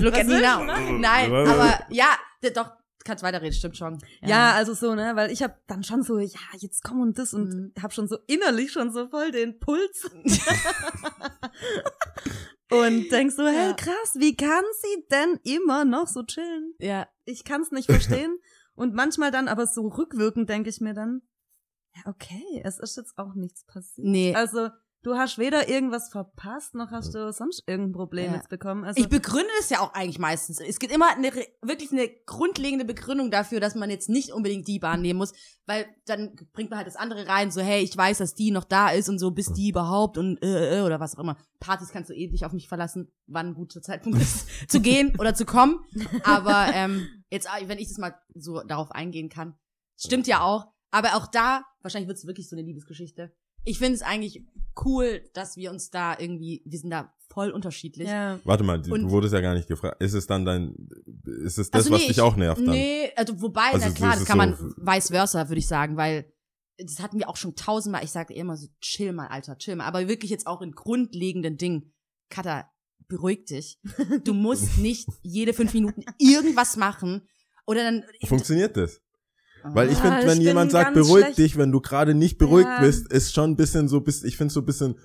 Look 0.00 0.14
at 0.14 0.26
me 0.26 0.40
now. 0.40 0.64
Nein, 0.98 1.32
aber 1.34 1.80
ja, 1.90 2.16
doch, 2.54 2.72
kannst 3.04 3.22
weiterreden, 3.22 3.52
stimmt 3.54 3.76
schon. 3.76 3.98
Ja, 4.22 4.52
also 4.52 4.74
so, 4.74 4.94
ne, 4.94 5.12
weil 5.16 5.30
ich 5.30 5.42
habe 5.42 5.54
dann 5.66 5.82
schon 5.82 6.02
so, 6.02 6.18
ja, 6.18 6.38
jetzt 6.58 6.82
komm 6.84 7.00
und 7.00 7.18
das 7.18 7.34
und 7.34 7.48
Mhm. 7.48 7.72
hab 7.82 7.92
schon 7.92 8.08
so 8.08 8.18
innerlich 8.26 8.72
schon 8.72 8.92
so 8.92 9.08
voll 9.08 9.30
den 9.32 9.58
Puls. 9.58 10.10
und 12.70 13.08
denk 13.10 13.32
so, 13.32 13.46
hey, 13.46 13.68
Ja. 13.70 13.72
krass, 13.74 14.14
wie 14.16 14.36
kann 14.36 14.64
sie 14.80 15.06
denn 15.10 15.38
immer 15.44 15.84
noch 15.84 16.06
so 16.06 16.22
chillen? 16.22 16.74
ja. 16.78 17.06
ich 17.24 17.44
kann 17.44 17.62
es 17.62 17.70
nicht 17.70 17.86
verstehen. 17.90 18.38
Und 18.74 18.94
manchmal 18.94 19.30
dann 19.30 19.48
aber 19.48 19.66
so 19.66 19.88
rückwirkend 19.88 20.48
denke 20.48 20.70
ich 20.70 20.80
mir 20.80 20.94
dann, 20.94 21.22
ja, 21.94 22.02
okay, 22.10 22.62
es 22.64 22.78
ist 22.78 22.96
jetzt 22.96 23.18
auch 23.18 23.34
nichts 23.34 23.64
passiert. 23.64 24.06
Nee. 24.06 24.34
Also, 24.34 24.68
du 25.02 25.14
hast 25.16 25.38
weder 25.38 25.68
irgendwas 25.68 26.10
verpasst, 26.10 26.74
noch 26.74 26.90
hast 26.90 27.14
du 27.14 27.32
sonst 27.32 27.62
irgendein 27.66 27.92
Problem 27.92 28.26
Ja. 28.32 28.36
jetzt 28.36 28.48
bekommen. 28.48 28.84
Also, 28.84 29.00
Ich 29.00 29.08
begründe 29.08 29.50
es 29.60 29.70
ja 29.70 29.80
auch 29.80 29.94
eigentlich 29.94 30.18
meistens. 30.18 30.60
Es 30.60 30.78
gibt 30.78 30.92
immer 30.92 31.10
eine, 31.16 31.30
wirklich 31.62 31.92
eine 31.92 32.08
grundlegende 32.26 32.84
Begründung 32.84 33.30
dafür, 33.30 33.60
dass 33.60 33.74
man 33.74 33.90
jetzt 33.90 34.08
nicht 34.08 34.32
unbedingt 34.32 34.68
die 34.68 34.78
Bahn 34.78 35.00
nehmen 35.02 35.18
muss, 35.18 35.32
weil 35.66 35.86
dann 36.06 36.34
bringt 36.52 36.70
man 36.70 36.78
halt 36.78 36.86
das 36.86 36.96
andere 36.96 37.26
rein, 37.28 37.50
so 37.50 37.60
hey, 37.60 37.82
ich 37.82 37.96
weiß, 37.96 38.18
dass 38.18 38.34
die 38.34 38.50
noch 38.50 38.64
da 38.64 38.90
ist 38.90 39.08
und 39.08 39.18
so, 39.18 39.30
bis 39.30 39.52
die 39.52 39.70
überhaupt 39.70 40.18
und 40.18 40.42
äh, 40.42 40.78
äh, 40.78 40.82
oder 40.82 41.00
was 41.00 41.16
auch 41.16 41.22
immer. 41.22 41.36
Partys 41.60 41.90
kannst 41.90 42.10
du 42.10 42.14
eh 42.14 42.28
nicht 42.28 42.44
auf 42.44 42.52
mich 42.52 42.68
verlassen, 42.68 43.12
wann 43.26 43.48
ein 43.48 43.54
guter 43.54 43.82
Zeitpunkt 43.82 44.20
ist, 44.20 44.46
zu 44.70 44.80
gehen 44.80 45.14
oder 45.18 45.34
zu 45.34 45.44
kommen. 45.44 45.80
Aber 46.24 46.66
ähm, 46.74 47.06
jetzt, 47.30 47.46
äh, 47.46 47.68
wenn 47.68 47.78
ich 47.78 47.88
das 47.88 47.98
mal 47.98 48.14
so 48.34 48.62
darauf 48.62 48.90
eingehen 48.92 49.28
kann, 49.28 49.54
stimmt 49.96 50.26
ja 50.26 50.40
auch. 50.42 50.66
Aber 50.92 51.14
auch 51.14 51.28
da, 51.28 51.62
wahrscheinlich 51.82 52.08
wird 52.08 52.18
es 52.18 52.26
wirklich 52.26 52.48
so 52.48 52.56
eine 52.56 52.64
Liebesgeschichte. 52.64 53.32
Ich 53.64 53.78
finde 53.78 53.94
es 53.94 54.02
eigentlich 54.02 54.44
cool, 54.84 55.22
dass 55.34 55.56
wir 55.56 55.70
uns 55.70 55.90
da 55.90 56.18
irgendwie, 56.18 56.62
wir 56.64 56.78
sind 56.78 56.90
da 56.90 57.12
voll 57.32 57.50
unterschiedlich. 57.50 58.08
ja. 58.08 58.40
Warte 58.44 58.64
mal, 58.64 58.80
du 58.82 58.92
Und- 58.92 59.10
wurdest 59.10 59.32
ja 59.34 59.40
gar 59.40 59.54
nicht 59.54 59.68
gefragt. 59.68 60.02
Ist 60.02 60.14
es 60.14 60.26
dann 60.26 60.44
dein, 60.44 60.74
ist 61.44 61.58
es 61.58 61.70
das, 61.70 61.82
Also 61.86 61.90
was 61.92 62.00
nee, 62.00 62.08
dich 62.08 62.16
ich- 62.16 62.20
auch 62.22 62.36
nervt 62.36 62.60
dann? 62.60 62.70
Nee, 62.74 63.10
also 63.16 63.40
wobei, 63.40 63.70
Also 63.72 63.86
na 63.88 63.92
klar, 63.94 64.14
das 64.16 64.24
kann 64.24 64.38
man 64.38 64.56
so- 64.56 64.66
vice 64.78 65.08
versa, 65.08 65.48
würde 65.48 65.58
ich 65.60 65.68
sagen, 65.68 65.96
weil 65.96 66.32
das 66.78 66.98
hatten 67.00 67.18
wir 67.18 67.28
auch 67.28 67.36
schon 67.36 67.54
tausendmal. 67.54 68.02
Ich 68.04 68.10
sage 68.10 68.32
immer 68.34 68.56
so, 68.56 68.66
chill 68.80 69.12
mal, 69.12 69.26
Alter, 69.28 69.58
chill 69.58 69.76
mal. 69.76 69.84
Aber 69.84 70.08
wirklich 70.08 70.30
jetzt 70.30 70.46
auch 70.46 70.62
in 70.62 70.72
grundlegenden 70.72 71.56
Dingen. 71.58 71.92
Katha, 72.30 72.70
beruhig 73.06 73.44
dich. 73.44 73.78
Du 74.24 74.32
musst 74.34 74.64
nicht 74.78 75.06
jede 75.22 75.52
fünf 75.52 75.74
Minuten 75.74 76.02
irgendwas 76.18 76.76
machen. 76.76 77.28
Oder 77.66 77.84
dann. 77.84 78.04
Funktioniert 78.24 78.76
das? 78.76 79.00
Weil 79.64 79.90
ich 79.90 79.98
Ah, 79.98 80.02
finde, 80.02 80.20
ich 80.20 80.26
wenn 80.26 80.40
jemand 80.40 80.70
sagt, 80.72 80.94
beruhig 80.94 81.24
schlecht. 81.24 81.38
dich, 81.38 81.56
wenn 81.58 81.72
du 81.72 81.80
gerade 81.80 82.14
nicht 82.14 82.38
beruhigt 82.38 82.68
Ja. 82.68 82.80
bist, 82.80 83.12
ist 83.12 83.34
schon 83.34 83.50
ein 83.50 83.56
bisschen 83.56 83.88
so, 83.88 84.00
bis, 84.00 84.22
ich 84.24 84.36
finde 84.36 84.52
so 84.52 84.60
ein 84.60 84.66
bisschen, 84.66 84.96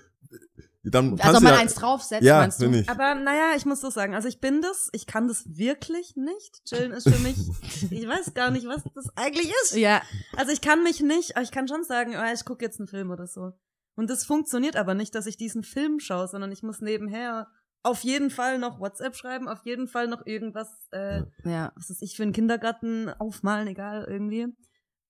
dann 0.83 1.13
Als 1.13 1.21
kannst 1.21 1.37
ob 1.37 1.41
du 1.43 1.49
ja, 1.49 1.57
eins 1.59 1.73
draufsetzt, 1.73 2.23
ja, 2.23 2.37
meinst 2.39 2.61
du? 2.61 2.69
ich. 2.69 2.87
Aber 2.89 3.15
naja, 3.15 3.53
ich 3.57 3.65
muss 3.65 3.81
so 3.81 3.89
sagen, 3.89 4.13
also 4.13 4.27
ich 4.27 4.39
bin 4.39 4.61
das, 4.61 4.89
ich 4.93 5.07
kann 5.07 5.27
das 5.27 5.43
wirklich 5.57 6.15
nicht. 6.15 6.63
Chillen 6.65 6.91
ist 6.91 7.09
für 7.09 7.17
mich, 7.19 7.35
ich 7.91 8.07
weiß 8.07 8.33
gar 8.35 8.51
nicht, 8.51 8.67
was 8.67 8.83
das 8.93 9.05
eigentlich 9.15 9.51
ist. 9.63 9.75
Ja, 9.75 10.01
Also 10.35 10.51
ich 10.51 10.61
kann 10.61 10.83
mich 10.83 11.01
nicht, 11.01 11.35
aber 11.35 11.43
ich 11.43 11.51
kann 11.51 11.67
schon 11.67 11.83
sagen, 11.83 12.13
oh, 12.15 12.33
ich 12.33 12.45
gucke 12.45 12.63
jetzt 12.63 12.79
einen 12.79 12.87
Film 12.87 13.09
oder 13.09 13.25
so. 13.25 13.53
Und 13.95 14.09
das 14.09 14.25
funktioniert 14.25 14.75
aber 14.75 14.93
nicht, 14.93 15.15
dass 15.15 15.25
ich 15.25 15.37
diesen 15.37 15.63
Film 15.63 15.99
schaue, 15.99 16.27
sondern 16.27 16.51
ich 16.51 16.61
muss 16.63 16.81
nebenher 16.81 17.47
auf 17.85 18.03
jeden 18.03 18.29
Fall 18.31 18.57
noch 18.57 18.79
WhatsApp 18.79 19.15
schreiben, 19.15 19.47
auf 19.47 19.63
jeden 19.65 19.87
Fall 19.87 20.07
noch 20.07 20.25
irgendwas, 20.25 20.87
äh, 20.91 21.21
ja. 21.43 21.71
was 21.75 21.89
ist 21.89 22.01
ich 22.01 22.15
für 22.15 22.23
einen 22.23 22.31
Kindergarten 22.33 23.09
aufmalen, 23.09 23.67
egal 23.67 24.05
irgendwie. 24.09 24.47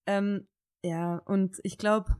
Ähm, 0.06 0.48
ja, 0.84 1.18
und 1.26 1.58
ich 1.64 1.78
glaube, 1.78 2.16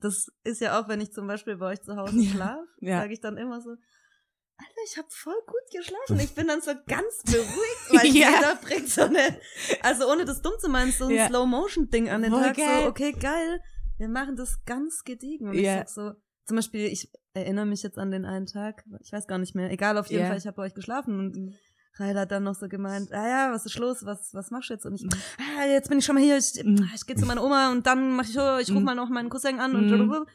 das 0.00 0.26
ist 0.44 0.60
ja 0.60 0.78
auch, 0.80 0.88
wenn 0.88 1.00
ich 1.00 1.12
zum 1.12 1.26
Beispiel 1.26 1.56
bei 1.56 1.66
euch 1.72 1.80
zu 1.82 1.96
Hause 1.96 2.22
schlafe, 2.24 2.66
ja. 2.80 3.00
sage 3.00 3.12
ich 3.12 3.20
dann 3.20 3.36
immer 3.36 3.60
so, 3.60 3.70
Alter, 3.70 4.80
ich 4.90 4.96
habe 4.98 5.06
voll 5.10 5.40
gut 5.46 5.70
geschlafen. 5.72 6.18
Ich 6.18 6.34
bin 6.34 6.48
dann 6.48 6.60
so 6.60 6.72
ganz 6.88 7.22
beruhigt, 7.24 7.86
weil 7.90 8.06
Ja. 8.08 8.30
jeder 8.34 8.56
bringt 8.56 8.88
so 8.88 9.02
eine, 9.02 9.40
also 9.82 10.10
ohne 10.10 10.24
das 10.24 10.42
dumm 10.42 10.54
zu 10.58 10.68
meinen, 10.68 10.90
so 10.90 11.04
ein 11.04 11.10
Ja. 11.14 11.28
Slow-Motion-Ding 11.28 12.10
an 12.10 12.22
den 12.22 12.32
Voll 12.32 12.42
Tag. 12.42 12.56
geil. 12.56 12.82
So, 12.82 12.88
okay, 12.88 13.12
geil, 13.12 13.60
wir 13.98 14.08
machen 14.08 14.34
das 14.34 14.64
ganz 14.64 15.04
gediegen. 15.04 15.48
Und 15.48 15.54
Ja. 15.54 15.82
ich 15.82 15.88
sag 15.88 15.88
so, 15.88 16.12
zum 16.48 16.56
Beispiel, 16.56 16.86
ich 16.86 17.10
erinnere 17.34 17.66
mich 17.66 17.82
jetzt 17.82 17.98
an 17.98 18.10
den 18.10 18.24
einen 18.24 18.46
Tag, 18.46 18.84
ich 19.00 19.12
weiß 19.12 19.26
gar 19.28 19.38
nicht 19.38 19.54
mehr, 19.54 19.70
egal, 19.70 19.96
auf 19.98 20.08
jeden 20.10 20.22
Ja. 20.22 20.28
Fall, 20.28 20.38
ich 20.38 20.46
habe 20.46 20.56
bei 20.56 20.62
euch 20.64 20.74
geschlafen 20.74 21.18
und 21.20 21.54
Rail 21.98 22.18
hat 22.18 22.30
dann 22.30 22.44
noch 22.44 22.54
so 22.54 22.68
gemeint, 22.68 23.12
ah 23.12 23.28
ja, 23.28 23.52
was 23.52 23.66
ist 23.66 23.76
los, 23.78 24.04
was, 24.04 24.32
was 24.32 24.50
machst 24.50 24.70
du 24.70 24.74
jetzt? 24.74 24.86
Und 24.86 24.94
ich, 24.94 25.06
ah, 25.38 25.66
jetzt 25.66 25.88
bin 25.88 25.98
ich 25.98 26.04
schon 26.04 26.14
mal 26.14 26.22
hier, 26.24 26.38
ich, 26.38 26.56
ich 26.56 27.06
gehe 27.06 27.16
zu 27.16 27.26
meiner 27.26 27.42
Oma 27.44 27.70
und 27.72 27.86
dann 27.86 28.12
mach 28.16 28.24
ich 28.24 28.32
so, 28.32 28.56
ich 28.58 28.70
ruf 28.70 28.78
Mhm. 28.78 28.84
mal 28.84 28.94
noch 28.94 29.08
meinen 29.08 29.28
Cousin 29.30 29.58
an 29.60 29.74
und, 29.76 29.90
Mhm. 29.90 30.26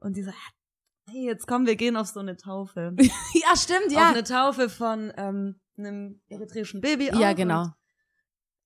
und 0.00 0.16
die 0.16 0.22
so, 0.24 0.32
hey, 1.10 1.24
jetzt 1.26 1.46
komm, 1.46 1.64
wir 1.66 1.76
gehen 1.76 1.96
auf 1.96 2.08
so 2.08 2.20
eine 2.20 2.36
Taufe. 2.36 2.94
ja, 2.98 3.56
stimmt, 3.56 3.86
Auf 3.86 3.92
ja. 3.92 4.08
eine 4.10 4.24
Taufe 4.24 4.68
von 4.68 5.12
ähm, 5.16 5.60
einem 5.78 6.20
eritreischen 6.28 6.80
Baby. 6.80 7.10
Ja, 7.14 7.32
genau. 7.32 7.68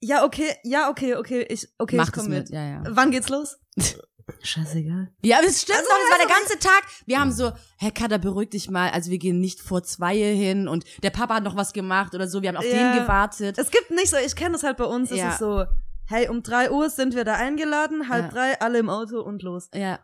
Ja, 0.03 0.25
okay, 0.25 0.55
ja, 0.65 0.89
okay, 0.89 1.15
okay, 1.17 1.43
ich, 1.51 1.69
okay, 1.79 1.97
Mach 1.99 2.07
ich 2.09 2.13
komm 2.13 2.29
mit. 2.29 2.45
mit. 2.45 2.51
Ja, 2.51 2.65
ja. 2.67 2.83
Wann 2.89 3.11
geht's 3.11 3.29
los? 3.29 3.59
Scheißegal. 4.43 5.13
Ja, 5.23 5.39
es 5.45 5.63
stimmt 5.63 5.79
Also, 5.79 5.91
doch, 5.91 5.97
es 6.05 6.11
war 6.11 6.27
der 6.27 6.37
also, 6.37 6.49
ganze 6.49 6.59
Tag. 6.59 6.83
Wir 7.07 7.21
haben 7.21 7.33
so, 7.33 7.53
Herr 7.79 7.91
Kader, 7.91 8.19
beruhig 8.19 8.51
dich 8.51 8.71
mal. 8.71 8.91
Also 8.91 9.11
wir 9.11 9.19
gehen 9.19 9.41
nicht 9.41 9.61
vor 9.61 9.83
zwei 9.83 10.17
hin 10.17 10.69
und 10.69 10.85
der 11.03 11.11
Papa 11.11 11.35
hat 11.37 11.45
noch 11.45 11.57
was 11.57 11.73
gemacht 11.73 12.15
oder 12.15 12.29
so. 12.29 12.43
Wir 12.43 12.49
haben 12.51 12.57
auf 12.57 12.65
Ja. 12.65 12.93
den 12.93 13.03
gewartet. 13.03 13.59
Es 13.59 13.71
gibt 13.71 13.91
nicht 13.91 14.09
so, 14.11 14.17
ich 14.17 14.37
kenne 14.37 14.53
das 14.53 14.63
halt 14.63 14.77
bei 14.77 14.85
uns, 14.85 15.11
Ja. 15.11 15.29
es 15.29 15.33
ist 15.35 15.39
so, 15.41 15.65
hey, 16.07 16.29
um 16.29 16.43
drei 16.43 16.71
Uhr 16.71 16.91
sind 16.91 17.15
wir 17.15 17.25
da 17.25 17.35
eingeladen, 17.35 18.09
halb 18.09 18.27
Ja. 18.27 18.31
drei, 18.31 18.61
alle 18.61 18.79
im 18.79 18.89
Auto 18.91 19.21
und 19.21 19.43
los. 19.43 19.69
ja. 19.75 19.99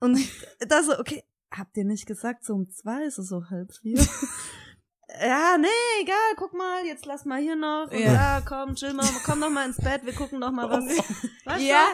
Und 0.00 0.16
da 0.68 0.82
so, 0.84 0.98
okay, 0.98 1.24
habt 1.50 1.76
ihr 1.76 1.84
nicht 1.84 2.06
gesagt, 2.06 2.44
so 2.44 2.54
um 2.54 2.70
zwei 2.70 3.04
ist 3.04 3.18
es 3.18 3.28
so 3.28 3.42
halb 3.50 3.72
vier? 3.82 3.98
ja, 5.20 5.56
nee, 5.58 5.66
egal, 6.02 6.34
guck 6.36 6.52
mal, 6.54 6.84
jetzt 6.84 7.06
lass 7.06 7.24
mal 7.24 7.40
hier 7.40 7.56
noch. 7.56 7.88
Und 7.90 7.98
Ja. 7.98 8.12
ja. 8.12 8.40
komm, 8.46 8.74
chill 8.74 8.92
mal, 8.92 9.06
komm 9.24 9.40
noch 9.40 9.50
mal 9.50 9.66
ins 9.66 9.78
Bett, 9.78 10.04
wir 10.04 10.12
gucken 10.12 10.38
noch 10.38 10.52
mal 10.52 10.68
was. 10.70 10.84
Weißt 11.44 11.62
Ja. 11.64 11.84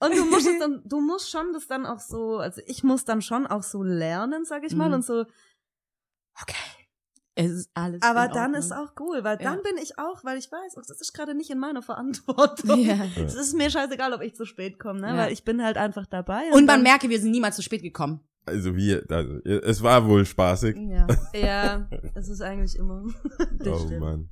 Und 0.00 0.16
du 0.16 0.24
musst 0.24 0.46
es 0.48 0.58
dann, 0.60 0.82
du 0.86 1.00
musst 1.00 1.30
schon 1.30 1.52
das 1.52 1.66
dann 1.66 1.86
auch 1.86 2.00
so, 2.00 2.38
also 2.38 2.60
ich 2.66 2.82
muss 2.82 3.04
dann 3.04 3.22
schon 3.22 3.46
auch 3.46 3.62
so 3.62 3.82
lernen, 3.82 4.44
sag 4.44 4.64
ich 4.64 4.74
mal, 4.74 4.88
Mhm. 4.88 4.94
und 4.94 5.04
so, 5.04 5.24
Es 7.36 7.50
ist 7.52 7.70
alles 7.74 8.02
aber 8.02 8.26
in 8.26 8.32
dann 8.32 8.54
ist 8.54 8.72
auch 8.72 8.92
cool, 8.98 9.22
weil 9.24 9.38
dann 9.38 9.56
Ja. 9.58 9.62
bin 9.62 9.78
ich 9.82 9.98
auch, 9.98 10.24
weil 10.24 10.36
ich 10.36 10.50
weiß, 10.50 10.74
oh, 10.76 10.82
das 10.86 11.00
ist 11.00 11.12
gerade 11.14 11.34
nicht 11.34 11.48
in 11.50 11.58
meiner 11.58 11.80
Verantwortung. 11.80 12.80
Ja. 12.80 12.98
Es 13.16 13.34
ist 13.34 13.54
mir 13.54 13.70
scheißegal, 13.70 14.12
ob 14.12 14.20
ich 14.20 14.34
zu 14.34 14.44
spät 14.44 14.78
komme, 14.78 15.00
ne? 15.00 15.08
Ja. 15.08 15.16
weil 15.16 15.32
ich 15.32 15.44
bin 15.44 15.62
halt 15.62 15.76
einfach 15.78 16.06
dabei. 16.06 16.46
Und 16.48 16.66
man 16.66 16.66
dann- 16.66 16.82
merke, 16.82 17.08
wir 17.08 17.20
sind 17.20 17.30
niemals 17.30 17.56
zu 17.56 17.62
spät 17.62 17.82
gekommen. 17.82 18.20
Also 18.46 18.74
wir, 18.74 19.04
also, 19.10 19.38
es 19.44 19.82
war 19.82 20.06
wohl 20.08 20.24
spaßig. 20.26 20.76
Ja. 20.76 21.06
Ja, 21.34 21.88
es 22.14 22.28
ist 22.28 22.40
eigentlich 22.42 22.76
immer. 22.76 23.04
Das 23.58 23.68
Oh 23.68 23.86
stimmt. 23.86 24.00
Mann. 24.00 24.28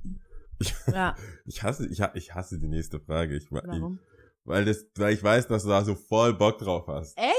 ja. 0.89 1.15
Ich 1.47 1.63
hasse, 1.63 1.87
ich, 1.87 2.01
ha- 2.01 2.11
ich 2.15 2.35
hasse 2.35 2.59
die 2.59 2.69
nächste 2.69 2.99
Frage. 3.01 3.37
Ich, 3.37 3.51
wa- 3.53 3.63
Warum? 3.65 4.01
Weil 4.49 4.65
das, 4.65 4.87
weil 4.97 5.13
ich 5.15 5.23
weiß, 5.23 5.47
dass 5.49 5.63
du 5.65 5.69
da 5.69 5.85
so 5.85 5.95
voll 5.95 6.33
Bock 6.35 6.59
drauf 6.59 6.87
hast. 6.89 7.17
Echt? 7.19 7.35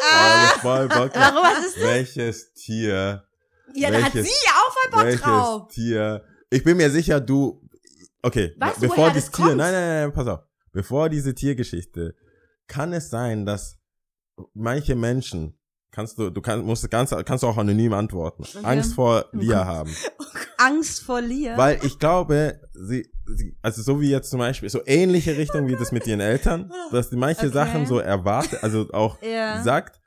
Du 0.56 0.60
voll 0.62 0.88
Bock 0.88 1.12
drauf 1.12 1.34
Warum? 1.34 1.44
Was 1.44 1.66
ist 1.66 1.78
das? 1.78 1.84
Welches 1.84 2.54
Tier, 2.54 3.24
Ja, 3.74 3.92
da 3.92 4.02
hat 4.04 4.14
welches- 4.14 4.28
sie 4.32 4.50
auch 4.50 4.74
voll 4.74 4.92
Bock 4.92 5.04
welches 5.04 5.22
drauf. 5.22 5.68
Tier? 5.74 6.24
Ich 6.52 6.64
bin 6.64 6.78
mir 6.78 6.90
sicher, 6.90 7.20
du, 7.20 7.62
okay, 8.22 8.56
Weißt 8.58 8.80
bevor 8.80 9.12
das 9.12 9.30
Tier, 9.32 9.46
nein, 9.56 9.58
nein, 9.74 10.02
nein, 10.04 10.14
pass 10.14 10.28
auf. 10.28 10.40
Bevor 10.72 11.10
diese 11.10 11.34
Tiergeschichte, 11.34 12.16
kann 12.68 12.94
es 12.94 13.10
sein, 13.10 13.46
dass 13.46 13.80
manche 14.54 14.96
Menschen, 14.96 15.59
kannst 15.92 16.18
du, 16.18 16.30
du 16.30 16.42
kannst, 16.42 16.66
musst 16.66 16.90
ganz, 16.90 17.14
kannst 17.26 17.44
du 17.44 17.48
auch 17.48 17.58
anonym 17.58 17.94
antworten, 17.94 18.44
Angst 18.64 18.94
vor 18.94 19.26
Lia 19.32 19.66
haben. 19.66 19.94
Angst 20.58 21.04
vor 21.04 21.22
Lia. 21.22 21.58
Weil 21.58 21.80
ich 21.84 22.00
glaube, 22.00 22.60
sie, 22.74 23.10
sie, 23.26 23.56
also 23.62 23.82
so 23.82 24.02
wie 24.02 24.10
jetzt 24.10 24.30
zum 24.30 24.40
Beispiel, 24.40 24.70
so 24.70 24.82
ähnliche 24.86 25.38
Richtung 25.38 25.68
wie 25.68 25.76
das 25.76 25.92
mit 25.92 26.06
ihren 26.08 26.20
Eltern, 26.20 26.72
dass 26.92 27.10
die 27.10 27.16
manche 27.16 27.48
Okay. 27.48 27.54
Sachen 27.54 27.86
so 27.86 28.00
erwartet, 28.00 28.64
also 28.64 28.88
auch 28.92 29.18
Ja. 29.30 29.64
sagt 29.64 30.00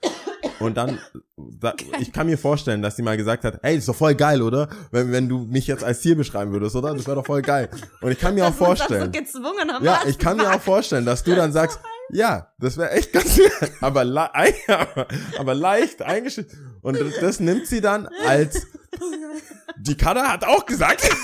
und 0.58 0.76
dann, 0.76 0.98
da, 1.36 1.74
ich 2.00 2.12
kann 2.12 2.26
mir 2.26 2.38
vorstellen, 2.38 2.82
dass 2.82 2.96
sie 2.96 3.02
mal 3.02 3.16
gesagt 3.16 3.44
hat, 3.44 3.58
hey, 3.62 3.74
das 3.74 3.82
ist 3.82 3.88
doch 3.88 3.96
voll 3.96 4.14
geil, 4.14 4.42
oder? 4.42 4.68
Wenn, 4.90 5.12
wenn 5.12 5.28
du 5.28 5.38
mich 5.38 5.66
jetzt 5.66 5.82
als 5.84 6.00
Tier 6.00 6.16
beschreiben 6.16 6.52
würdest, 6.52 6.76
oder? 6.76 6.94
Das 6.94 7.06
wäre 7.06 7.16
doch 7.16 7.26
voll 7.26 7.42
geil. 7.42 7.68
Und 8.00 8.12
ich 8.12 8.18
kann 8.18 8.34
mir 8.34 8.44
auch 8.44 8.50
Dass 8.50 8.60
man 8.60 8.76
vorstellen, 8.76 9.12
so 9.32 9.84
ja, 9.84 10.00
ich 10.06 10.18
kann 10.18 10.36
mir 10.36 10.52
auch 10.54 10.60
vorstellen, 10.60 11.04
dass 11.04 11.22
du 11.24 11.34
dann 11.34 11.52
sagst, 11.52 11.80
ja, 12.10 12.52
das 12.58 12.76
wäre 12.76 12.90
echt 12.90 13.12
ganz, 13.12 13.40
aber, 13.80 14.04
le 14.04 14.30
aber, 15.38 15.54
leicht 15.54 16.02
eingeschränkt. 16.02 16.52
Und 16.82 16.98
das 17.20 17.40
nimmt 17.40 17.66
sie 17.66 17.80
dann 17.80 18.08
als, 18.26 18.66
die 19.78 19.96
Kada 19.96 20.28
hat 20.28 20.44
auch 20.44 20.66
gesagt. 20.66 21.08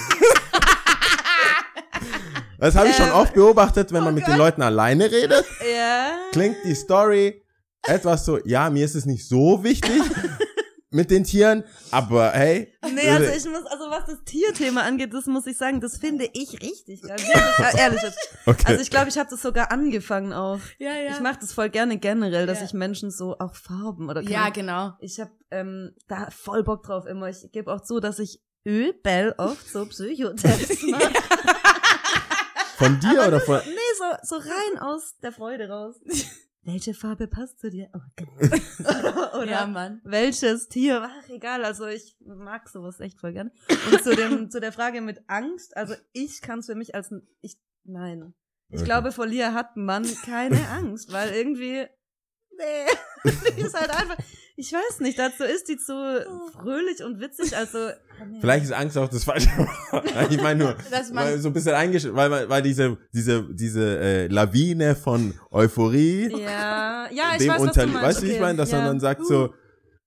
Das 2.60 2.74
habe 2.74 2.88
ich 2.88 2.96
schon 2.96 3.12
oft 3.12 3.34
beobachtet, 3.34 3.92
wenn 3.92 4.02
man 4.02 4.14
mit 4.16 4.26
den 4.26 4.36
Leuten 4.36 4.62
alleine 4.62 5.08
redet, 5.08 5.44
Ja. 5.60 6.16
klingt 6.32 6.56
die 6.64 6.74
Story 6.74 7.44
etwas 7.84 8.24
so, 8.24 8.40
ja, 8.44 8.68
mir 8.68 8.84
ist 8.84 8.96
es 8.96 9.06
nicht 9.06 9.28
so 9.28 9.62
wichtig 9.62 10.02
mit 10.90 11.10
den 11.10 11.24
Tieren, 11.24 11.64
aber 11.90 12.30
hey. 12.32 12.72
Nee, 12.94 13.10
also 13.10 13.26
ich 13.30 13.44
muss, 13.44 13.66
also 13.66 13.90
was 13.90 14.06
das 14.06 14.24
Tierthema 14.24 14.82
angeht, 14.82 15.12
das 15.12 15.26
muss 15.26 15.46
ich 15.46 15.56
sagen, 15.58 15.80
das 15.80 15.98
finde 15.98 16.28
ich 16.32 16.60
richtig 16.62 17.02
geil. 17.02 17.16
Äh, 17.58 17.78
ehrlich 17.78 18.02
jetzt. 18.02 18.18
okay. 18.46 18.64
Also 18.66 18.80
ich 18.82 18.90
glaube, 18.90 19.08
ich 19.08 19.18
habe 19.18 19.28
das 19.28 19.42
sogar 19.42 19.70
angefangen 19.72 20.32
auch. 20.32 20.60
Ja, 20.78 20.92
ja. 20.94 21.10
Ich 21.10 21.20
mache 21.20 21.38
das 21.40 21.52
voll 21.52 21.68
gerne 21.70 21.98
generell, 21.98 22.46
dass 22.46 22.60
Ja. 22.60 22.64
ich 22.66 22.72
Menschen 22.72 23.10
so 23.10 23.36
auch 23.38 23.54
Farben 23.54 24.08
oder 24.08 24.22
ja, 24.22 24.48
genau. 24.50 24.92
Ich 25.00 25.20
habe 25.20 25.32
ähm, 25.50 25.94
da 26.08 26.28
voll 26.30 26.62
Bock 26.62 26.82
drauf 26.84 27.04
immer. 27.06 27.28
Ich 27.28 27.50
gebe 27.52 27.72
auch 27.72 27.82
zu, 27.82 28.00
dass 28.00 28.18
ich 28.18 28.40
übel 28.64 29.34
oft 29.38 29.68
so 29.70 29.84
Psychotests 29.86 30.82
mache. 30.88 31.12
von 32.76 33.00
dir 33.00 33.20
Aber 33.20 33.28
oder 33.28 33.40
von, 33.40 33.60
nee, 33.66 33.74
so, 33.98 34.36
so 34.36 34.36
rein 34.36 34.78
aus 34.80 35.16
der 35.22 35.32
Freude 35.32 35.68
raus. 35.68 35.96
Welche 36.68 36.92
Farbe 36.92 37.28
passt 37.28 37.60
zu 37.60 37.70
dir? 37.70 37.88
Oh, 37.94 38.00
geil. 38.16 38.60
oder 39.34 39.46
Ja, 39.50 39.66
Mann. 39.66 40.02
welches 40.04 40.68
Tier? 40.68 41.02
Ach, 41.02 41.28
egal. 41.30 41.64
Also 41.64 41.86
ich 41.86 42.14
mag 42.20 42.68
sowas 42.68 43.00
echt 43.00 43.18
voll 43.18 43.32
gern. 43.32 43.50
Und 43.90 44.02
zu 44.02 44.14
dem, 44.14 44.50
zu 44.50 44.60
der 44.60 44.72
Frage 44.72 45.00
mit 45.00 45.22
Angst, 45.28 45.74
also 45.78 45.94
ich 46.12 46.42
kann 46.42 46.58
es 46.58 46.66
für 46.66 46.74
mich 46.74 46.94
als, 46.94 47.10
ein- 47.10 47.26
ich, 47.40 47.58
nein. 47.84 48.34
Ich 48.68 48.76
Okay. 48.80 48.84
glaube, 48.84 49.12
vor 49.12 49.26
Lia 49.26 49.54
hat 49.54 49.78
man 49.78 50.04
keine 50.26 50.60
Angst, 50.68 51.10
weil 51.10 51.30
irgendwie, 51.32 51.86
nee, 52.58 52.86
die 53.56 53.62
ist 53.62 53.74
halt 53.74 53.88
einfach, 53.90 54.18
ich 54.58 54.72
weiß 54.72 54.98
nicht, 55.00 55.16
dazu 55.16 55.44
ist 55.44 55.68
die 55.68 55.76
zu 55.76 55.94
fröhlich 56.52 57.04
und 57.04 57.20
witzig, 57.20 57.56
also. 57.56 57.78
nee. 58.28 58.38
Vielleicht 58.40 58.64
ist 58.64 58.72
Angst 58.72 58.98
auch 58.98 59.08
das 59.08 59.22
falsche 59.22 59.48
Wort. 59.56 60.04
Ich 60.30 60.42
meine 60.42 60.64
nur, 60.64 60.76
weil 61.12 61.38
so 61.38 61.48
ein 61.48 61.52
bisschen 61.52 61.74
eingeschränkt, 61.74 62.16
weil, 62.16 62.28
weil, 62.28 62.48
weil 62.48 62.62
diese, 62.62 62.98
diese, 63.14 63.44
diese 63.54 64.00
äh, 64.00 64.26
Lawine 64.26 64.96
von 64.96 65.32
Euphorie 65.52 66.32
Ja, 66.32 67.08
ja, 67.12 67.32
ich 67.34 67.38
dem 67.38 67.50
weiß, 67.50 67.60
was 67.60 67.68
unter, 67.68 67.86
du 67.86 67.92
meinst. 67.92 68.02
weißt 68.02 68.18
du, 68.18 68.22
wie 68.22 68.30
ich 68.30 68.32
okay. 68.34 68.42
meine, 68.42 68.58
dass 68.58 68.72
ja. 68.72 68.78
man 68.78 68.86
dann 68.88 69.00
sagt 69.00 69.24
so, 69.26 69.54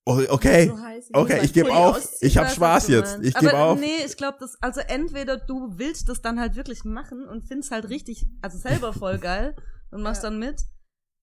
oh, 0.03 0.21
okay, 0.27 0.69
okay, 1.13 1.39
ich 1.43 1.53
gebe 1.53 1.73
auf, 1.73 2.05
ich 2.19 2.37
hab 2.37 2.47
weiß, 2.47 2.49
was 2.49 2.55
Spaß 2.55 2.87
jetzt, 2.89 3.19
ich 3.21 3.33
gebe 3.33 3.53
Aber 3.53 3.71
auf. 3.71 3.79
Nee, 3.79 4.03
ich 4.05 4.17
glaube, 4.17 4.35
das, 4.41 4.57
also 4.59 4.81
entweder 4.81 5.37
du 5.37 5.75
willst 5.77 6.09
das 6.09 6.21
dann 6.21 6.41
halt 6.41 6.57
wirklich 6.57 6.83
machen 6.83 7.25
und 7.25 7.47
findest 7.47 7.71
halt 7.71 7.87
richtig, 7.87 8.25
also 8.41 8.57
selber 8.57 8.91
voll 8.91 9.17
geil 9.17 9.55
und 9.91 10.01
machst 10.01 10.23
Ja. 10.23 10.29
dann 10.29 10.39
mit. 10.39 10.61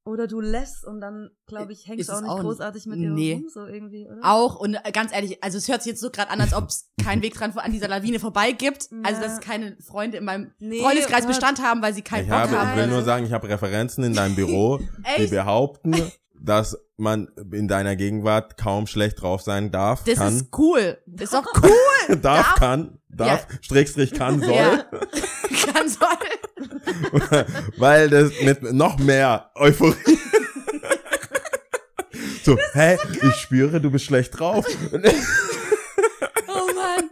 Oder 0.08 0.26
du 0.26 0.40
lässt 0.40 0.84
und 0.86 1.00
dann, 1.00 1.30
glaube 1.46 1.72
ich, 1.72 1.86
hängst 1.86 2.08
du 2.08 2.12
auch 2.14 2.20
nicht 2.22 2.30
auch 2.30 2.40
großartig 2.40 2.86
mit 2.86 2.98
dir 2.98 3.10
Nee. 3.10 3.32
rum, 3.34 3.48
so 3.52 3.66
irgendwie, 3.66 4.06
oder? 4.08 4.18
Auch, 4.22 4.56
und 4.58 4.74
äh, 4.74 4.90
ganz 4.92 5.12
ehrlich, 5.12 5.42
also 5.44 5.58
es 5.58 5.68
hört 5.68 5.82
sich 5.82 5.90
jetzt 5.90 6.00
so 6.00 6.08
gerade 6.10 6.30
an, 6.30 6.40
als 6.40 6.54
ob 6.54 6.68
es 6.68 6.90
keinen 7.04 7.20
Weg 7.22 7.34
dran 7.34 7.52
an 7.56 7.72
dieser 7.72 7.88
Lawine 7.88 8.18
vorbei 8.18 8.52
gibt. 8.52 8.88
Also, 9.02 9.20
Ja. 9.20 9.28
dass 9.28 9.40
keine 9.40 9.76
Freunde 9.86 10.16
in 10.18 10.24
meinem 10.24 10.50
Nee, 10.60 10.80
Freundeskreis 10.80 11.20
Gott. 11.20 11.28
Bestand 11.28 11.62
haben, 11.62 11.82
weil 11.82 11.92
sie 11.92 12.02
keinen 12.02 12.24
Ich 12.24 12.30
Bock 12.30 12.38
habe, 12.38 12.58
haben. 12.58 12.68
ich 12.70 12.74
will 12.76 12.82
Also- 12.84 12.94
nur 12.94 13.04
sagen, 13.04 13.26
ich 13.26 13.32
habe 13.32 13.48
Referenzen 13.48 14.02
in 14.04 14.14
deinem 14.14 14.34
Büro, 14.34 14.78
die 15.18 15.26
behaupten, 15.26 15.94
dass 16.40 16.78
man 16.96 17.28
in 17.52 17.68
deiner 17.68 17.94
Gegenwart 17.94 18.56
kaum 18.56 18.86
schlecht 18.86 19.20
drauf 19.20 19.42
sein 19.42 19.70
darf, 19.70 20.04
Das 20.04 20.16
kann, 20.18 20.34
ist 20.36 20.46
cool. 20.58 20.96
Das 21.06 21.24
ist 21.24 21.34
doch 21.34 21.44
cool. 21.62 22.16
darf, 22.16 22.20
darf- 22.46 22.54
kann, 22.54 22.98
darf, 23.10 23.46
Strickstrich 23.60 24.12
kann, 24.14 24.40
soll, 24.40 24.54
Ja. 24.54 24.84
Ganz 25.74 25.98
toll. 25.98 26.07
weil 27.76 28.08
das 28.10 28.30
mit 28.42 28.62
noch 28.72 28.98
mehr 28.98 29.50
Euphorie. 29.54 29.96
so, 32.44 32.56
hä, 32.72 32.96
ich 33.22 33.34
spüre, 33.36 33.80
du 33.80 33.90
bist 33.90 34.04
schlecht 34.04 34.38
drauf. 34.38 34.66
Oh 36.50 36.66
Mann. 36.74 37.10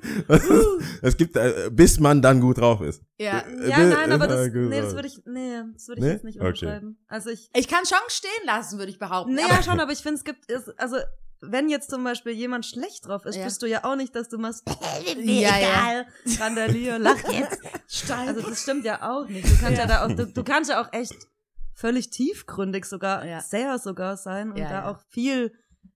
es 1.03 1.17
gibt, 1.17 1.37
äh, 1.37 1.69
bis 1.71 2.01
man 2.01 2.23
dann 2.23 2.41
gut 2.41 2.57
drauf 2.59 2.81
ist. 2.81 3.03
Ja. 3.19 3.41
Äh, 3.41 3.69
Ja, 3.69 3.79
nein, 3.85 4.11
aber 4.13 4.27
das, 4.27 4.49
nee, 4.53 4.81
das 4.81 4.95
würde 4.95 5.09
ich, 5.09 5.21
nee, 5.27 5.61
das 5.75 5.89
würde 5.89 6.01
ich 6.01 6.07
Nee? 6.07 6.13
jetzt 6.15 6.25
nicht 6.25 6.39
Okay. 6.41 6.47
unterschreiben. 6.49 6.97
Also 7.07 7.31
ich, 7.31 7.51
Ich 7.55 7.69
kann 7.69 7.85
schon 7.87 7.99
stehen 8.09 8.31
lassen, 8.47 8.79
würde 8.79 8.91
ich 8.91 8.99
behaupten. 8.99 9.35
nee, 9.35 9.43
ja 9.43 9.63
schon, 9.63 9.79
aber 9.79 9.93
ich 9.93 9.99
finde, 9.99 10.17
es 10.17 10.25
gibt, 10.25 10.51
es, 10.51 10.69
also, 10.79 10.97
wenn 11.53 11.69
jetzt 11.69 11.91
zum 11.91 12.03
Beispiel 12.05 12.33
jemand 12.33 12.67
schlecht 12.67 13.07
drauf 13.07 13.25
ist, 13.27 13.37
Ja. 13.37 13.45
bist 13.45 13.63
du 13.63 13.67
ja 13.67 13.85
auch 13.85 13.97
nicht, 13.97 14.15
dass 14.15 14.29
du 14.29 14.39
machst, 14.39 14.65
Ja, 15.17 15.23
ja. 15.25 15.59
egal, 15.59 16.07
Randalier, 16.39 16.99
lach 16.99 17.23
jetzt. 17.33 17.61
Stein. 17.89 18.29
Also 18.29 18.43
das 18.49 18.63
stimmt 18.63 18.85
ja 18.85 19.09
auch 19.11 19.29
nicht. 19.29 19.45
Du 19.45 19.57
kannst 19.59 19.79
ja, 19.79 19.85
Ja. 19.85 19.87
da 19.87 20.05
auch, 20.05 20.09
du, 20.15 20.27
du 20.27 20.45
kannst 20.45 20.71
ja 20.71 20.81
auch 20.83 20.93
echt 20.93 21.15
völlig 21.75 22.11
tiefgründig 22.11 22.85
sogar, 22.87 23.25
Ja. 23.27 23.41
sehr 23.41 23.79
sogar 23.79 24.17
sein 24.17 24.51
und 24.53 24.59
Ja, 24.59 24.69
da 24.69 24.75
ja. 24.75 24.91
auch 24.91 25.01
viel 25.09 25.53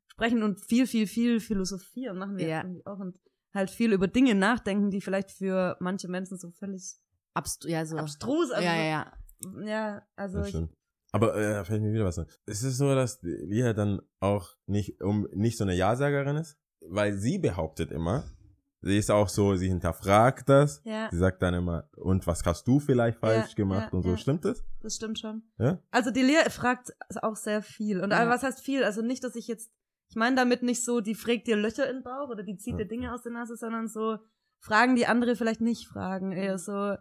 sprechen 0.09 0.43
und 0.43 0.61
viel, 0.61 0.87
viel, 0.87 1.07
viel 1.07 1.41
philosophieren 1.41 2.19
machen 2.19 2.37
wir 2.37 2.47
Ja. 2.47 2.59
irgendwie 2.63 2.85
auch. 2.87 2.99
Und 2.99 3.19
halt 3.55 3.71
viel 3.71 3.93
über 3.93 4.07
Dinge 4.09 4.35
nachdenken, 4.35 4.91
die 4.91 5.01
vielleicht 5.01 5.31
für 5.33 5.77
manche 5.81 6.09
Menschen 6.09 6.39
so 6.39 6.51
völlig 6.53 6.97
Abst 7.35 7.65
ja, 7.65 7.87
so. 7.87 7.97
abstrus, 7.97 8.51
also 8.51 8.65
ja, 8.65 8.75
ja, 8.75 8.85
ja. 8.85 9.13
ja, 9.65 10.03
also 10.17 10.43
ich. 10.43 10.57
Aber 11.13 11.35
äh, 11.37 11.55
da 11.55 11.65
fällt 11.65 11.83
mir 11.83 11.93
wieder 11.93 12.05
was. 12.05 12.19
Ist 12.47 12.63
es 12.63 12.77
so, 12.77 12.95
dass 12.95 13.21
Lia 13.23 13.73
dann 13.73 14.01
auch 14.21 14.57
nicht 14.67 15.01
um 15.03 15.27
nicht 15.33 15.59
so 15.59 15.65
eine 15.65 15.75
Ja-Sagerin 15.75 16.37
ist? 16.37 16.57
Weil 16.81 17.15
sie 17.15 17.39
behauptet 17.39 17.91
immer, 17.91 18.25
sie 18.81 18.97
ist 18.97 19.11
auch 19.11 19.29
so, 19.29 19.55
sie 19.57 19.69
hinterfragt 19.69 20.49
das. 20.49 20.81
ja, 20.85 21.09
Sie 21.11 21.19
sagt 21.19 21.43
dann 21.43 21.55
immer, 21.55 21.89
und 21.97 22.27
was 22.27 22.45
hast 22.47 22.67
du 22.67 22.81
vielleicht 22.81 23.19
falsch 23.19 23.51
Ja, 23.51 23.55
gemacht 23.55 23.89
ja, 23.93 23.97
und 23.99 24.03
so. 24.03 24.17
Stimmt 24.17 24.45
das? 24.45 24.65
das 24.81 24.97
stimmt 24.97 25.19
schon. 25.19 25.43
Ja? 25.59 25.83
Also 25.91 26.11
die 26.11 26.23
Lea 26.23 26.49
fragt 26.49 26.93
auch 27.23 27.37
sehr 27.37 27.63
viel. 27.63 28.01
Und 28.01 28.11
was 28.11 28.43
heißt 28.43 28.61
viel? 28.61 28.85
Also 28.85 29.03
nicht, 29.03 29.23
dass 29.25 29.37
ich 29.37 29.47
jetzt, 29.49 29.71
ich 30.09 30.17
meine 30.17 30.37
damit 30.37 30.63
nicht 30.63 30.85
so, 30.85 31.01
die 31.01 31.15
fragt 31.15 31.47
dir 31.49 31.57
Löcher 31.57 31.89
in 31.89 31.97
den 31.97 32.03
Bauch 32.05 32.31
oder 32.31 32.43
die 32.43 32.57
zieht 32.57 32.79
dir 32.79 32.87
Dinge 32.87 33.13
aus 33.13 33.23
der 33.23 33.33
Nase, 33.33 33.57
sondern 33.57 33.89
so 33.89 34.19
Fragen, 34.59 34.95
die 34.97 35.07
andere 35.07 35.37
vielleicht 35.37 35.61
nicht 35.61 35.87
fragen. 35.87 36.33
Eher 36.33 36.59
so, 36.59 36.95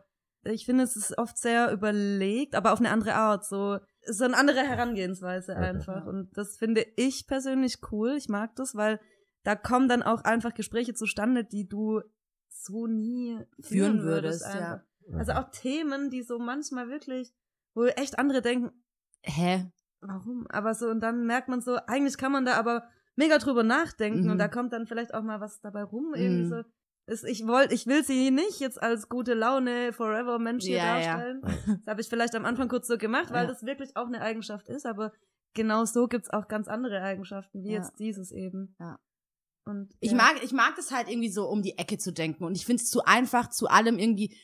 ich 0.43 0.65
finde, 0.65 0.83
es 0.83 0.95
ist 0.95 1.17
oft 1.17 1.37
sehr 1.37 1.71
überlegt, 1.71 2.55
aber 2.55 2.73
auf 2.73 2.79
eine 2.79 2.91
andere 2.91 3.15
Art. 3.15 3.45
So, 3.45 3.79
so 4.05 4.23
eine 4.25 4.37
andere 4.37 4.61
Herangehensweise 4.61 5.51
Okay. 5.53 5.61
einfach. 5.61 6.05
Und 6.05 6.35
das 6.37 6.57
finde 6.57 6.85
ich 6.95 7.27
persönlich 7.27 7.79
cool. 7.91 8.15
Ich 8.17 8.29
mag 8.29 8.55
das, 8.55 8.75
weil 8.75 8.99
da 9.43 9.55
kommen 9.55 9.87
dann 9.87 10.03
auch 10.03 10.23
einfach 10.23 10.53
Gespräche 10.53 10.93
zustande, 10.93 11.43
die 11.43 11.67
du 11.67 12.01
so 12.49 12.87
nie 12.87 13.37
führen, 13.59 13.99
Führen 13.99 14.03
würdest. 14.03 14.41
würdest, 14.45 14.59
ja. 14.59 14.83
Also 15.17 15.31
auch 15.33 15.49
Themen, 15.51 16.09
die 16.09 16.21
so 16.21 16.37
manchmal 16.39 16.89
wirklich, 16.89 17.33
wo 17.73 17.85
echt 17.85 18.19
andere 18.19 18.41
denken, 18.41 18.71
Hä? 19.23 19.71
warum? 20.01 20.45
Aber 20.49 20.73
so, 20.75 20.87
und 20.89 20.99
dann 21.01 21.25
merkt 21.25 21.47
man 21.49 21.61
so, 21.61 21.77
eigentlich 21.87 22.17
kann 22.17 22.31
man 22.31 22.45
da 22.45 22.53
aber 22.57 22.83
mega 23.15 23.37
drüber 23.37 23.63
nachdenken 23.63 24.25
Mhm. 24.25 24.31
und 24.31 24.37
da 24.37 24.47
kommt 24.47 24.71
dann 24.73 24.85
vielleicht 24.87 25.13
auch 25.13 25.23
mal 25.23 25.41
was 25.41 25.61
dabei 25.61 25.83
rum. 25.83 26.13
Irgendwie 26.15 26.43
Mhm. 26.43 26.49
so. 26.49 26.63
Ich 27.27 27.45
wollte, 27.47 27.73
ich 27.73 27.87
will 27.87 28.03
sie 28.03 28.31
nicht 28.31 28.59
jetzt 28.59 28.81
als 28.81 29.09
gute 29.09 29.33
Laune 29.33 29.93
Forever 29.93 30.37
Mensch 30.39 30.65
hier 30.65 30.77
Ja, 30.77 30.99
ja. 30.99 31.13
darstellen. 31.17 31.41
Das 31.65 31.87
habe 31.87 32.01
ich 32.01 32.07
vielleicht 32.09 32.35
am 32.35 32.45
Anfang 32.45 32.67
kurz 32.69 32.87
so 32.87 32.97
gemacht, 32.97 33.31
weil 33.31 33.45
Ja. 33.45 33.49
das 33.51 33.63
wirklich 33.63 33.95
auch 33.95 34.07
eine 34.07 34.21
Eigenschaft 34.21 34.67
ist, 34.69 34.85
aber 34.85 35.11
genau 35.55 35.85
so 35.85 36.07
gibt's 36.07 36.29
auch 36.29 36.47
ganz 36.47 36.67
andere 36.67 37.01
Eigenschaften, 37.01 37.63
wie 37.63 37.71
Ja. 37.71 37.79
jetzt 37.79 37.99
dieses 37.99 38.31
eben. 38.31 38.75
Ja. 38.79 38.99
Und, 39.65 39.93
Ich 39.99 40.11
ja. 40.11 40.17
mag, 40.17 40.35
ich 40.43 40.51
mag 40.53 40.75
das 40.75 40.91
halt 40.91 41.09
irgendwie 41.09 41.29
so 41.31 41.47
um 41.47 41.61
die 41.61 41.77
Ecke 41.77 41.97
zu 41.97 42.11
denken 42.11 42.43
und 42.43 42.55
ich 42.55 42.65
finde 42.65 42.81
es 42.83 42.89
zu 42.89 43.03
einfach, 43.05 43.49
zu 43.49 43.67
allem 43.67 43.97
irgendwie, 43.99 44.35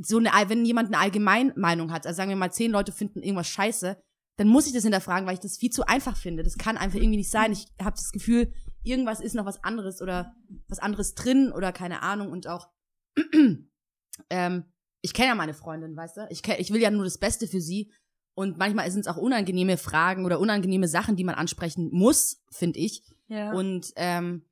so 0.00 0.18
eine, 0.18 0.30
wenn 0.48 0.64
jemand 0.64 0.88
eine 0.88 0.98
Allgemeinmeinung 1.02 1.92
hat, 1.92 2.06
also 2.06 2.16
sagen 2.16 2.30
wir 2.30 2.36
mal, 2.36 2.52
zehn 2.52 2.70
Leute 2.70 2.92
finden 2.92 3.22
irgendwas 3.22 3.48
scheiße, 3.48 3.96
dann 4.36 4.48
muss 4.48 4.66
ich 4.66 4.72
das 4.72 4.82
hinterfragen, 4.84 5.26
weil 5.26 5.34
ich 5.34 5.40
das 5.40 5.56
viel 5.56 5.70
zu 5.70 5.86
einfach 5.86 6.16
finde. 6.16 6.42
Das 6.42 6.58
kann 6.58 6.76
einfach 6.76 6.98
irgendwie 6.98 7.16
nicht 7.18 7.30
sein. 7.30 7.50
Ich 7.52 7.66
habe 7.80 7.96
das 7.96 8.12
Gefühl, 8.12 8.52
irgendwas 8.88 9.20
ist 9.20 9.34
noch 9.34 9.44
was 9.46 9.62
anderes 9.62 10.00
oder 10.02 10.34
was 10.68 10.78
anderes 10.78 11.14
drin 11.14 11.52
oder 11.52 11.72
keine 11.72 12.02
Ahnung 12.02 12.32
und 12.32 12.46
auch, 12.46 12.68
ähm, 14.30 14.64
ich 15.00 15.14
kenne 15.14 15.28
ja 15.28 15.34
meine 15.34 15.54
Freundin, 15.54 15.96
weißt 15.96 16.16
du? 16.16 16.26
Ich, 16.30 16.46
ich 16.46 16.72
will 16.72 16.80
ja 16.80 16.90
nur 16.90 17.04
das 17.04 17.18
Beste 17.18 17.46
für 17.46 17.60
sie 17.60 17.92
und 18.34 18.58
manchmal 18.58 18.90
sind 18.90 19.00
es 19.00 19.06
auch 19.06 19.16
unangenehme 19.16 19.76
Fragen 19.76 20.24
oder 20.24 20.40
unangenehme 20.40 20.88
Sachen, 20.88 21.16
die 21.16 21.24
man 21.24 21.34
ansprechen 21.34 21.88
muss, 21.92 22.42
finde 22.50 22.78
ich. 22.80 23.02
ja. 23.28 23.52
Und 23.52 23.92
ähm, 23.96 24.44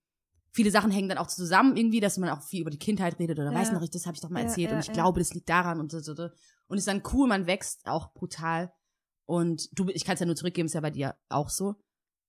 viele 0.53 0.71
Sachen 0.71 0.91
hängen 0.91 1.09
dann 1.09 1.19
auch 1.19 1.27
zusammen 1.27 1.77
irgendwie, 1.77 2.01
dass 2.01 2.17
man 2.17 2.31
auch 2.31 2.43
viel 2.43 2.63
über 2.63 2.71
die 2.71 2.79
Kindheit 2.79 3.19
redet 3.19 3.39
oder 3.39 3.53
Ja. 3.53 3.59
weiß 3.59 3.73
noch 3.73 3.81
nicht, 3.81 3.95
das 3.95 4.07
habe 4.07 4.15
ich 4.15 4.21
doch 4.21 4.31
mal 4.31 4.41
Ja, 4.41 4.47
erzählt 4.47 4.71
ja, 4.71 4.77
und 4.77 4.83
ich 4.83 4.93
glaube, 4.93 5.21
das 5.21 5.35
liegt 5.35 5.49
daran 5.49 5.81
und 5.81 5.91
so, 5.93 6.01
so, 6.01 6.15
so. 6.15 6.29
Und 6.69 6.79
ist 6.79 6.89
dann 6.89 7.03
cool, 7.13 7.29
man 7.29 7.47
wächst 7.47 7.87
auch 7.87 8.13
brutal. 8.13 8.73
Und 9.25 9.69
du, 9.79 9.89
ich 9.89 10.05
kann 10.05 10.15
es 10.15 10.21
ja 10.21 10.27
nur 10.27 10.37
zurückgeben, 10.37 10.67
ist 10.67 10.75
ja 10.75 10.81
bei 10.81 10.91
dir 10.91 11.17
auch 11.29 11.49
so. 11.51 11.75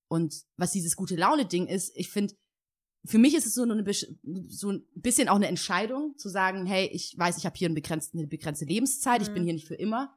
Und 0.09 0.43
was 0.57 0.71
dieses 0.71 0.95
gute 0.95 1.15
Laune-Ding 1.15 1.67
ist, 1.67 1.91
ich 1.95 2.09
finde, 2.09 2.33
für 3.05 3.17
mich 3.17 3.35
ist 3.35 3.45
es 3.45 3.53
so 3.53 3.63
eine, 3.63 3.83
so 4.47 4.71
ein 4.71 4.85
bisschen 4.95 5.29
auch 5.29 5.35
eine 5.35 5.47
Entscheidung, 5.47 6.17
zu 6.17 6.29
sagen, 6.29 6.65
hey, 6.65 6.87
ich 6.87 7.15
weiß, 7.17 7.37
ich 7.37 7.45
habe 7.45 7.55
hier 7.57 7.67
eine 7.67 7.75
begrenzte, 7.75 8.17
eine 8.17 8.27
begrenzte 8.27 8.65
Lebenszeit, 8.65 9.21
ich 9.21 9.29
Mhm. 9.29 9.33
bin 9.33 9.43
hier 9.43 9.53
nicht 9.53 9.67
für 9.67 9.75
immer. 9.75 10.13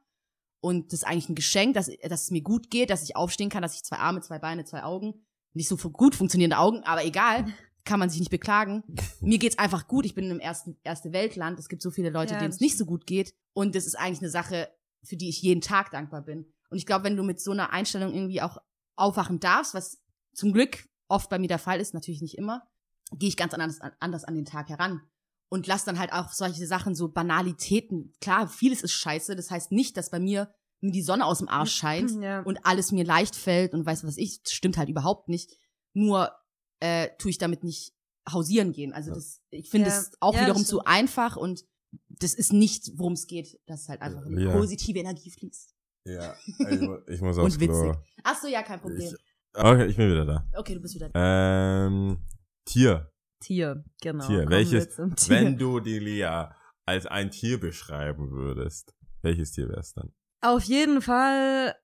Und 0.61 0.87
das 0.93 0.99
ist 1.01 1.07
eigentlich 1.07 1.29
ein 1.29 1.35
Geschenk, 1.35 1.73
dass, 1.73 1.89
dass 2.07 2.23
es 2.23 2.31
mir 2.31 2.41
gut 2.41 2.69
geht, 2.69 2.89
dass 2.89 3.03
ich 3.03 3.15
aufstehen 3.15 3.49
kann, 3.49 3.61
dass 3.63 3.75
ich 3.75 3.83
zwei 3.83 3.97
Arme, 3.97 4.21
zwei 4.21 4.39
Beine, 4.39 4.63
zwei 4.65 4.83
Augen, 4.83 5.25
nicht 5.53 5.67
so 5.67 5.75
gut 5.77 6.15
funktionierende 6.15 6.57
Augen, 6.59 6.83
aber 6.83 7.03
egal, 7.05 7.45
kann 7.83 7.99
man 7.99 8.09
sich 8.09 8.19
nicht 8.19 8.29
beklagen. 8.29 8.83
Mir 9.21 9.39
geht's 9.39 9.57
einfach 9.57 9.87
gut. 9.87 10.05
Ich 10.05 10.13
bin 10.13 10.29
im 10.29 10.39
ersten 10.39 10.77
erste 10.83 11.11
Weltland. 11.13 11.57
Es 11.59 11.67
gibt 11.67 11.81
so 11.81 11.89
viele 11.89 12.11
Leute, 12.11 12.33
Ja, 12.33 12.39
denen 12.39 12.51
es 12.51 12.59
nicht 12.59 12.77
so 12.77 12.85
gut 12.85 13.07
geht. 13.07 13.33
Und 13.53 13.73
das 13.73 13.85
ist 13.87 13.95
eigentlich 13.95 14.19
eine 14.19 14.29
Sache, 14.29 14.69
für 15.03 15.17
die 15.17 15.29
ich 15.29 15.41
jeden 15.41 15.61
Tag 15.61 15.89
dankbar 15.89 16.21
bin. 16.21 16.45
Und 16.69 16.77
ich 16.77 16.85
glaube, 16.85 17.05
wenn 17.05 17.15
du 17.17 17.23
mit 17.23 17.41
so 17.41 17.51
einer 17.51 17.73
Einstellung 17.73 18.13
irgendwie 18.13 18.41
auch 18.43 18.57
aufwachen 19.01 19.39
darfst, 19.39 19.73
was 19.73 20.01
zum 20.33 20.53
Glück 20.53 20.87
oft 21.07 21.29
bei 21.29 21.39
mir 21.39 21.47
der 21.47 21.59
Fall 21.59 21.79
ist, 21.81 21.93
natürlich 21.93 22.21
nicht 22.21 22.37
immer, 22.37 22.67
gehe 23.13 23.29
ich 23.29 23.37
ganz 23.37 23.53
anders, 23.53 23.79
anders 23.99 24.23
an 24.23 24.35
den 24.35 24.45
Tag 24.45 24.69
heran. 24.69 25.01
Und 25.49 25.67
lass 25.67 25.83
dann 25.83 25.99
halt 25.99 26.13
auch 26.13 26.31
solche 26.31 26.65
Sachen, 26.65 26.95
so 26.95 27.09
Banalitäten. 27.09 28.13
Klar, 28.21 28.47
vieles 28.47 28.83
ist 28.83 28.93
scheiße. 28.93 29.35
Das 29.35 29.51
heißt 29.51 29.73
nicht, 29.73 29.97
dass 29.97 30.09
bei 30.09 30.19
mir 30.19 30.53
mir 30.79 30.91
die 30.93 31.01
Sonne 31.03 31.25
aus 31.25 31.39
dem 31.39 31.49
Arsch 31.49 31.73
scheint 31.75 32.11
ja. 32.23 32.41
und 32.41 32.65
alles 32.65 32.91
mir 32.93 33.03
leicht 33.03 33.35
fällt 33.35 33.73
und 33.73 33.85
weiß 33.85 34.05
was 34.05 34.17
ich, 34.17 34.41
das 34.43 34.53
stimmt 34.53 34.77
halt 34.77 34.87
überhaupt 34.89 35.27
nicht. 35.27 35.51
Nur 35.93 36.31
äh, 36.79 37.09
tue 37.17 37.31
ich 37.31 37.37
damit 37.37 37.63
nicht 37.65 37.93
hausieren 38.31 38.71
gehen. 38.71 38.93
Also 38.93 39.13
das, 39.13 39.41
ich 39.49 39.69
finde 39.69 39.89
Ja. 39.89 39.97
es 39.99 40.11
auch 40.21 40.33
Ja, 40.35 40.41
wiederum 40.41 40.63
zu 40.65 40.85
einfach 40.85 41.35
und 41.35 41.65
das 42.07 42.33
ist 42.33 42.53
nicht, 42.53 42.91
worum 42.97 43.13
es 43.13 43.27
geht, 43.27 43.59
dass 43.65 43.89
halt 43.89 44.01
einfach 44.01 44.25
eine 44.25 44.41
Ja. 44.41 44.51
positive 44.53 44.99
Energie 44.99 45.31
fließt. 45.31 45.75
Ja, 46.05 46.35
ich, 46.47 46.81
ich 47.07 47.21
muss 47.21 47.37
Und 47.37 47.45
aufs 47.45 47.57
Klo. 47.57 47.67
witzig. 47.89 48.01
Ach 48.23 48.35
so, 48.41 48.47
ja, 48.47 48.63
kein 48.63 48.79
Problem. 48.79 48.99
Ich, 49.01 49.15
okay, 49.53 49.85
ich 49.85 49.95
bin 49.97 50.09
wieder 50.11 50.25
da. 50.25 50.47
Okay, 50.55 50.73
du 50.75 50.81
bist 50.81 50.95
wieder 50.95 51.09
da. 51.09 51.85
Ähm, 51.87 52.17
Tier. 52.65 53.11
Tier, 53.39 53.83
genau. 54.01 54.25
Tier. 54.25 54.39
Kommen 54.39 54.51
Welches, 54.51 54.95
Tier. 54.95 55.09
wenn 55.29 55.57
du 55.57 55.79
die 55.79 55.99
Lia 55.99 56.55
als 56.85 57.05
ein 57.05 57.31
Tier 57.31 57.59
beschreiben 57.59 58.31
würdest, 58.31 58.95
welches 59.21 59.51
Tier 59.51 59.69
wär's 59.69 59.93
dann? 59.93 60.13
Auf 60.41 60.63
jeden 60.63 61.01
Fall 61.01 61.75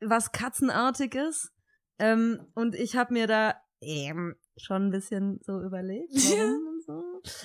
was 0.00 0.32
Katzenartiges. 0.32 1.52
Ähm, 1.98 2.40
und 2.54 2.74
ich 2.74 2.96
habe 2.96 3.12
mir 3.12 3.26
da 3.26 3.54
ähm, 3.80 4.36
schon 4.56 4.86
ein 4.86 4.90
bisschen 4.90 5.38
so 5.42 5.60
überlegt, 5.60 6.12
warum 6.14 6.66
und 6.66 6.71
so. 6.84 7.02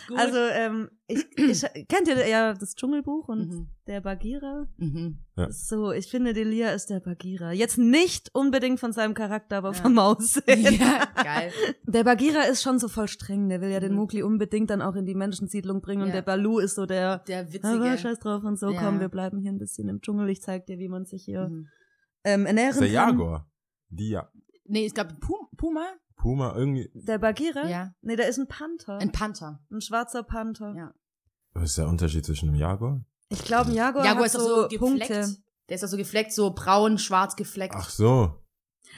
Gut. 0.07 0.17
Also, 0.17 0.37
ähm, 0.37 0.89
ich, 1.07 1.25
ich, 1.37 1.61
kennt 1.87 2.07
ihr 2.07 2.27
ja 2.27 2.53
das 2.53 2.75
Dschungelbuch 2.75 3.27
und 3.27 3.47
mhm. 3.49 3.67
der 3.87 4.01
Bagheera? 4.01 4.67
Mhm. 4.77 5.19
Ja. 5.35 5.51
So, 5.51 5.91
ich 5.91 6.07
finde, 6.09 6.33
Delia 6.33 6.71
ist 6.71 6.89
der 6.89 6.99
Bagheera. 6.99 7.51
Jetzt 7.51 7.77
nicht 7.77 8.29
unbedingt 8.33 8.79
von 8.79 8.91
seinem 8.93 9.13
Charakter, 9.13 9.57
aber 9.57 9.69
Ja. 9.73 9.81
vom 9.81 9.97
Aussehen. 9.99 10.45
Ja, 10.79 11.05
geil. 11.23 11.51
Der 11.83 12.03
Bagheera 12.03 12.41
ist 12.43 12.61
schon 12.63 12.79
so 12.79 12.87
voll 12.87 13.07
streng. 13.07 13.49
Der 13.49 13.61
will 13.61 13.69
ja 13.69 13.79
den 13.79 13.91
Mhm. 13.91 13.97
Mowgli 13.99 14.23
unbedingt 14.23 14.69
dann 14.69 14.81
auch 14.81 14.95
in 14.95 15.05
die 15.05 15.15
Menschensiedlung 15.15 15.81
bringen. 15.81 16.01
Und 16.03 16.09
Ja. 16.09 16.15
der 16.15 16.21
Balu 16.23 16.59
ist 16.59 16.75
so 16.75 16.85
der, 16.85 17.19
Der 17.19 17.41
aber 17.41 17.53
witzige. 17.53 17.97
scheiß 17.97 18.19
drauf 18.19 18.43
und 18.43 18.57
so, 18.57 18.69
Ja. 18.71 18.81
komm, 18.81 18.99
wir 18.99 19.09
bleiben 19.09 19.39
hier 19.39 19.51
ein 19.51 19.59
bisschen 19.59 19.87
im 19.89 20.01
Dschungel. 20.01 20.29
Ich 20.29 20.41
zeig 20.41 20.65
dir, 20.65 20.79
wie 20.79 20.89
man 20.89 21.05
sich 21.05 21.23
hier 21.23 21.47
Mhm. 21.49 21.67
ähm, 22.23 22.45
ernähren 22.45 22.71
ist 22.71 22.79
der 22.81 22.87
kann. 22.87 23.09
Jaguar. 23.17 23.49
Die 23.89 24.09
ja. 24.09 24.29
Nee, 24.65 24.85
ich 24.85 24.93
glaube 24.93 25.13
Pum 25.21 25.47
Puma. 25.55 25.85
Puma 26.17 26.55
irgendwie. 26.55 26.89
Der 26.93 27.19
Bagheera? 27.19 27.67
Ja. 27.67 27.93
Nee, 28.01 28.15
der 28.15 28.27
ist 28.27 28.37
ein 28.37 28.47
Panther. 28.47 28.97
Ein 28.97 29.11
Panther. 29.11 29.59
Ein 29.71 29.81
schwarzer 29.81 30.23
Panther. 30.23 30.73
Ja. 30.75 30.93
Was 31.53 31.69
ist 31.69 31.77
der 31.77 31.87
Unterschied 31.87 32.25
zwischen 32.25 32.49
einem 32.49 32.57
Jaguar? 32.57 33.05
Ich 33.29 33.43
glaube, 33.43 33.69
ein 33.69 33.75
Jaguar, 33.75 34.05
Jaguar 34.05 34.21
hat 34.21 34.25
ist 34.27 34.35
doch 34.35 34.39
so, 34.39 34.61
so 34.63 34.67
gefleckt. 34.67 34.79
Punkte. 34.79 35.37
Der 35.69 35.75
ist 35.75 35.83
doch 35.83 35.89
so 35.89 35.97
gefleckt, 35.97 36.33
so 36.33 36.51
braun, 36.51 36.97
schwarz 36.97 37.35
gefleckt. 37.35 37.75
Ach 37.77 37.89
so. 37.89 38.35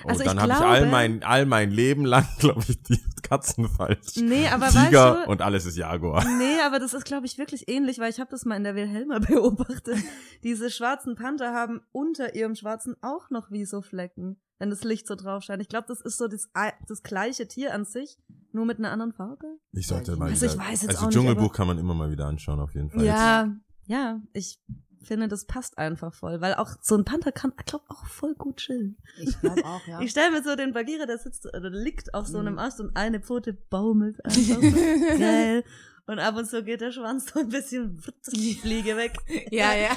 Oh, 0.04 0.10
Also 0.10 0.22
ich 0.22 0.28
dann 0.28 0.40
habe 0.42 0.52
ich 0.54 0.58
all 0.60 0.78
glaube- 0.80 0.92
mein, 0.92 1.24
all 1.24 1.46
mein 1.46 1.72
Leben 1.72 2.06
lang, 2.06 2.26
glaube 2.40 2.64
ich, 2.68 2.82
die 2.84 3.00
Katzen 3.22 3.68
falsch. 3.68 4.16
Nee, 4.16 4.48
aber 4.48 4.70
Tiger 4.70 5.16
weißt 5.18 5.28
du, 5.28 5.32
und 5.32 5.42
alles 5.42 5.66
ist 5.66 5.76
Jaguar. 5.78 6.24
Nee, 6.38 6.62
aber 6.66 6.80
das 6.80 6.94
ist, 6.94 7.06
glaube 7.06 7.26
ich, 7.26 7.38
wirklich 7.38 7.68
ähnlich, 7.70 8.00
weil 8.00 8.10
ich 8.10 8.20
habe 8.20 8.32
das 8.32 8.46
mal 8.46 8.56
in 8.56 8.64
der 8.64 8.76
Wilhelma 8.76 9.20
beobachtet. 9.28 9.98
Diese 10.44 10.70
schwarzen 10.72 11.16
Panther 11.16 11.54
haben 11.54 11.82
unter 11.92 12.34
ihrem 12.36 12.56
schwarzen 12.56 12.96
auch 13.02 13.30
noch 13.30 13.52
wie 13.52 13.66
so 13.66 13.82
Flecken, 13.82 14.40
wenn 14.58 14.70
das 14.70 14.84
Licht 14.84 15.06
so 15.06 15.16
drauf 15.16 15.44
scheint. 15.44 15.62
Ich 15.62 15.68
glaube, 15.70 15.86
das 15.88 16.00
ist 16.02 16.18
so 16.18 16.28
das, 16.28 16.50
das 16.88 17.04
gleiche 17.04 17.48
Tier 17.48 17.74
an 17.74 17.84
sich, 17.86 18.18
nur 18.54 18.66
mit 18.66 18.80
einer 18.80 18.92
anderen 18.92 19.12
Farbe. 19.14 19.46
Ich 19.74 19.86
sollte 19.88 20.16
mal 20.16 20.30
Also 20.30 20.46
ich 20.46 20.54
wieder, 20.54 20.64
weiß 20.64 20.82
jetzt 20.84 20.90
also 20.92 21.02
auch 21.02 21.06
nicht, 21.08 21.16
Dschungelbuch 21.18 21.44
aber- 21.46 21.54
kann 21.54 21.68
man 21.68 21.78
immer 21.78 21.94
mal 21.94 22.10
wieder 22.10 22.26
anschauen, 22.28 22.60
auf 22.62 22.74
jeden 22.74 22.90
Fall. 22.90 23.04
Ja, 23.04 23.54
ja, 23.86 24.22
ich 24.34 24.60
finde, 25.08 25.28
das 25.28 25.46
passt 25.46 25.78
einfach 25.78 26.14
voll, 26.14 26.42
weil 26.42 26.56
auch 26.56 26.72
so 26.82 26.96
ein 26.96 27.06
Panther 27.06 27.32
kann, 27.32 27.54
ich 27.58 27.66
glaube, 27.66 27.86
auch 27.90 28.06
voll 28.06 28.36
gut 28.36 28.58
chillen. 28.58 28.98
Ich 29.18 29.40
glaube 29.40 29.64
auch, 29.66 29.86
ja. 29.88 30.00
Ich 30.02 30.12
stelle 30.12 30.32
mir 30.32 30.44
so 30.44 30.56
den 30.56 30.74
Bagheera, 30.74 31.06
der 31.06 31.18
sitzt 31.18 31.46
oder 31.46 31.70
liegt 31.70 32.14
auf 32.14 32.28
so 32.28 32.38
einem 32.40 32.54
Mhm. 32.54 32.60
Ast 32.60 32.80
und 32.82 32.96
eine 32.96 33.20
Pfote 33.20 33.54
baumelt 33.54 34.24
einfach 34.26 34.42
so 34.42 34.60
geil. 35.20 35.64
Und 36.08 36.18
ab 36.20 36.36
und 36.38 36.46
zu 36.46 36.64
geht 36.64 36.82
der 36.82 36.92
Schwanz 36.92 37.32
so 37.32 37.40
ein 37.40 37.50
bisschen 37.50 38.02
die 38.32 38.56
Fliege 38.56 38.98
weg. 38.98 39.14
ja, 39.52 39.74
ja. 39.76 39.90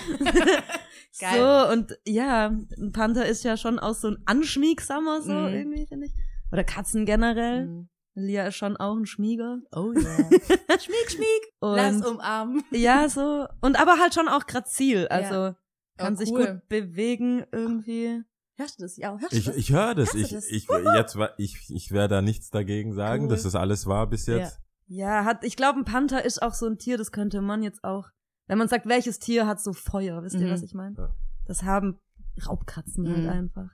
Geil. 1.19 1.39
So, 1.39 1.73
und 1.73 1.99
ja, 2.07 2.49
ein 2.79 2.93
Panther 2.93 3.27
ist 3.27 3.45
ja 3.45 3.57
schon 3.57 3.79
auch 3.79 3.95
so 3.95 4.09
ein 4.09 4.19
Anschmiegsamer, 4.27 5.23
so 5.23 5.33
Mhm. 5.33 5.55
irgendwie, 5.55 5.87
finde 5.87 6.07
ich. 6.07 6.13
Oder 6.53 6.65
Katzen 6.65 7.07
generell. 7.07 7.67
Mhm. 7.67 7.89
Lia 8.15 8.47
ist 8.47 8.57
schon 8.57 8.77
auch 8.77 8.97
ein 8.97 9.07
Schmieger. 9.07 9.59
Oh 9.75 9.93
yeah. 9.93 10.17
schmieg, 10.81 11.11
schmieg. 11.11 11.43
Und 11.61 11.77
Lass 11.77 12.05
umarmen. 12.05 12.63
ja, 12.71 13.09
so. 13.09 13.47
Und 13.63 13.81
aber 13.81 13.99
halt 13.99 14.15
schon 14.15 14.29
auch 14.29 14.47
grazil. 14.47 15.09
Also 15.09 15.55
kann 15.97 16.15
Oh, 16.15 16.17
sich 16.17 16.31
cool. 16.33 16.47
gut 16.47 16.69
bewegen 16.69 17.45
irgendwie. 17.53 18.23
Hörst 18.59 18.79
du 18.79 18.85
das? 18.85 18.97
Ja, 18.99 19.17
hörst 19.19 19.33
du 19.33 19.37
Ich, 19.37 19.45
das? 19.47 19.57
ich 19.57 19.73
höre 19.73 19.95
das. 19.95 20.15
Ich, 20.15 20.31
das? 20.31 20.47
ich, 20.51 20.67
jetzt, 20.95 21.17
ich, 21.39 21.71
ich 21.71 21.91
werde 21.93 22.17
da 22.17 22.23
nichts 22.23 22.51
dagegen 22.51 22.93
sagen, 22.93 23.25
Cool. 23.25 23.31
dass 23.31 23.45
das 23.45 23.55
alles 23.55 23.87
war 23.87 24.07
bis 24.09 24.27
Ja. 24.27 24.37
jetzt. 24.39 24.61
Ja, 24.89 25.25
hat, 25.25 25.43
ich 25.45 25.57
glaube, 25.57 25.79
ein 25.79 25.85
Panther 25.87 26.23
ist 26.25 26.43
auch 26.43 26.53
so 26.53 26.67
ein 26.67 26.77
Tier, 26.77 26.99
das 26.99 27.13
könnte 27.13 27.41
man 27.41 27.63
jetzt 27.63 27.83
auch, 27.83 28.11
wenn 28.47 28.59
man 28.59 28.69
sagt, 28.69 28.85
welches 28.87 29.19
Tier 29.21 29.47
hat 29.47 29.61
so 29.63 29.73
Feuer, 29.73 30.23
wisst 30.23 30.35
ihr, 30.37 30.47
Mhm. 30.47 30.51
was 30.51 30.63
ich 30.63 30.75
meine? 30.75 30.97
Ja. 30.99 31.15
Das 31.47 31.63
haben 31.63 31.99
Raubkatzen 32.47 33.09
halt 33.09 33.23
Mhm. 33.23 33.29
einfach. 33.29 33.71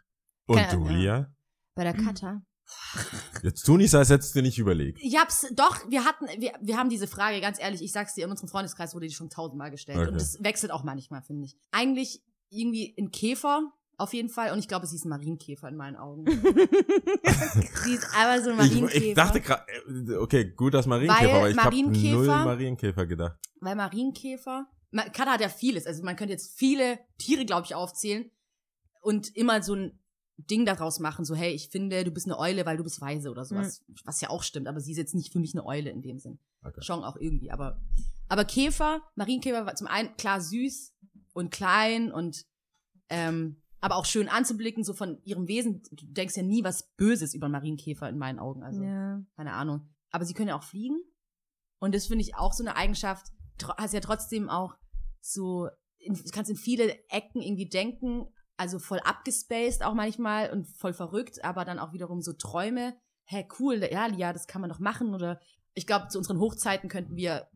Und 0.47 0.61
du, 0.73 0.85
ja. 0.85 0.91
Lia? 0.93 1.35
Bei 1.75 1.83
der 1.85 1.95
Kata. 1.95 2.43
Jetzt 3.43 3.65
tu 3.65 3.77
nicht, 3.77 3.91
so, 3.91 3.99
als 3.99 4.09
hättest 4.11 4.35
du 4.35 4.39
dir 4.41 4.43
nicht 4.47 4.59
überlegt. 4.59 4.99
Ich 5.03 5.17
hab's, 5.19 5.47
doch, 5.55 5.79
wir 5.91 6.05
hatten, 6.05 6.27
wir, 6.41 6.53
wir 6.61 6.77
haben 6.77 6.89
diese 6.91 7.07
Frage, 7.07 7.41
ganz 7.41 7.61
ehrlich, 7.61 7.83
ich 7.83 7.93
sag's 7.93 8.15
dir, 8.15 8.25
in 8.25 8.31
unserem 8.31 8.49
Freundeskreis 8.49 8.95
wurde 8.95 9.07
die 9.07 9.15
schon 9.15 9.31
tausendmal 9.31 9.71
gestellt. 9.71 9.99
Okay. 9.99 10.09
Und 10.09 10.17
es 10.17 10.43
wechselt 10.43 10.73
auch 10.73 10.83
manchmal, 10.85 11.23
finde 11.23 11.45
ich. 11.47 11.57
Eigentlich 11.71 12.23
irgendwie 12.51 12.95
ein 12.99 13.11
Käfer, 13.11 13.71
auf 13.99 14.13
jeden 14.15 14.29
Fall. 14.31 14.53
Und 14.53 14.59
ich 14.59 14.69
glaube, 14.69 14.87
sie 14.87 14.97
ist 14.97 15.05
ein 15.05 15.11
Marienkäfer 15.11 15.69
in 15.69 15.77
meinen 15.77 15.97
Augen. 15.97 16.25
sie 17.85 17.95
ist 17.95 18.07
aber 18.17 18.41
so 18.43 18.51
ein 18.51 18.59
Ich, 18.61 18.73
Marienkäfer. 18.81 19.05
ich 19.07 19.15
dachte 19.15 19.41
gerade, 19.41 20.21
okay, 20.21 20.53
gut, 20.55 20.75
das 20.75 20.87
Marienkäfer, 20.87 21.23
Weil 21.25 21.37
aber 21.37 21.51
ich 21.51 21.57
habe 21.57 21.77
Marienkäfer- 21.77 22.13
null 22.13 22.27
Marienkäfer 22.27 23.07
gedacht. 23.07 23.39
Weil 23.61 23.77
Marienkäfer, 23.77 24.67
Ma- 24.91 25.09
Kata 25.11 25.33
hat 25.33 25.41
ja 25.41 25.49
vieles. 25.49 25.87
Also 25.87 26.03
man 26.05 26.17
könnte 26.17 26.33
jetzt 26.33 26.57
viele 26.59 26.99
Tiere, 27.19 27.45
glaube 27.45 27.67
ich, 27.67 27.75
aufzählen 27.75 28.31
und 29.01 29.35
immer 29.37 29.63
so 29.63 29.75
ein 29.75 29.99
Ding 30.39 30.65
daraus 30.65 31.01
machen, 31.01 31.25
so 31.25 31.35
hey, 31.35 31.53
ich 31.53 31.69
finde, 31.69 32.05
du 32.05 32.11
bist 32.11 32.27
eine 32.27 32.39
Eule, 32.39 32.65
weil 32.65 32.77
du 32.77 32.85
bist 32.85 33.01
weise 33.01 33.31
oder 33.31 33.45
sowas. 33.45 33.85
Was 34.05 34.21
ja 34.21 34.31
auch 34.31 34.43
stimmt, 34.43 34.69
aber 34.69 34.81
sie 34.81 34.93
ist 34.93 34.99
jetzt 34.99 35.15
nicht 35.15 35.33
für 35.33 35.41
mich 35.41 35.55
eine 35.55 35.67
Eule 35.67 35.91
in 35.91 36.01
dem 36.01 36.19
Sinn. 36.19 36.39
Okay. 36.63 36.81
Schon 36.83 37.03
auch 37.05 37.17
irgendwie, 37.17 37.51
aber 37.51 37.81
aber 38.29 38.45
Käfer, 38.45 39.01
Marienkäfer 39.17 39.67
war 39.67 39.75
zum 39.75 39.87
einen 39.87 40.15
klar 40.17 40.41
süß 40.41 40.95
und 41.33 41.51
klein 41.51 42.13
und 42.13 42.45
ähm, 43.09 43.63
aber 43.81 43.97
auch 43.97 44.05
schön 44.05 44.29
anzublicken, 44.29 44.85
so 44.85 44.93
von 44.93 45.21
ihrem 45.25 45.49
Wesen. 45.49 45.83
Du 45.91 46.07
denkst 46.07 46.37
ja 46.37 46.43
nie 46.43 46.65
was 46.65 46.91
Böses 46.97 47.35
über 47.35 47.49
Marienkäfer 47.49 48.09
in 48.09 48.19
meinen 48.19 48.39
Augen. 48.39 48.63
Also 48.63 48.83
ja. 48.83 49.23
keine 49.37 49.53
Ahnung. 49.53 49.89
Aber 50.11 50.25
sie 50.25 50.35
können 50.35 50.49
ja 50.49 50.59
auch 50.59 50.65
fliegen. 50.65 51.01
Und 51.79 51.95
das 51.95 52.07
finde 52.07 52.23
ich 52.23 52.35
auch 52.35 52.53
so 52.53 52.65
eine 52.65 52.77
Eigenschaft. 52.77 53.29
Hast 53.77 53.95
ja 53.95 54.01
trotzdem 54.01 54.49
auch 54.49 54.77
so, 55.21 55.69
in, 55.99 56.15
du 56.15 56.31
kannst 56.33 56.51
in 56.51 56.57
viele 56.57 56.93
Ecken 57.09 57.41
irgendwie 57.41 57.69
denken, 57.69 58.27
also 58.59 58.79
voll 58.79 58.99
abgespaced 59.01 59.83
auch 59.85 59.95
manchmal 59.95 60.51
und 60.51 60.67
voll 60.67 60.93
verrückt, 60.93 61.43
aber 61.45 61.65
dann 61.65 61.79
auch 61.79 61.93
wiederum 61.93 62.21
so 62.21 62.33
Träume. 62.33 62.95
Hä, 63.25 63.47
cool, 63.59 63.87
ja, 63.91 64.07
Lia, 64.07 64.33
das 64.33 64.47
kann 64.47 64.61
man 64.61 64.71
doch 64.71 64.79
machen. 64.81 65.15
Oder 65.15 65.41
ich 65.75 65.87
glaube, 65.87 66.09
zu 66.09 66.19
unseren 66.19 66.39
Hochzeiten 66.41 66.89
könnten 66.89 67.17
wir, 67.17 67.49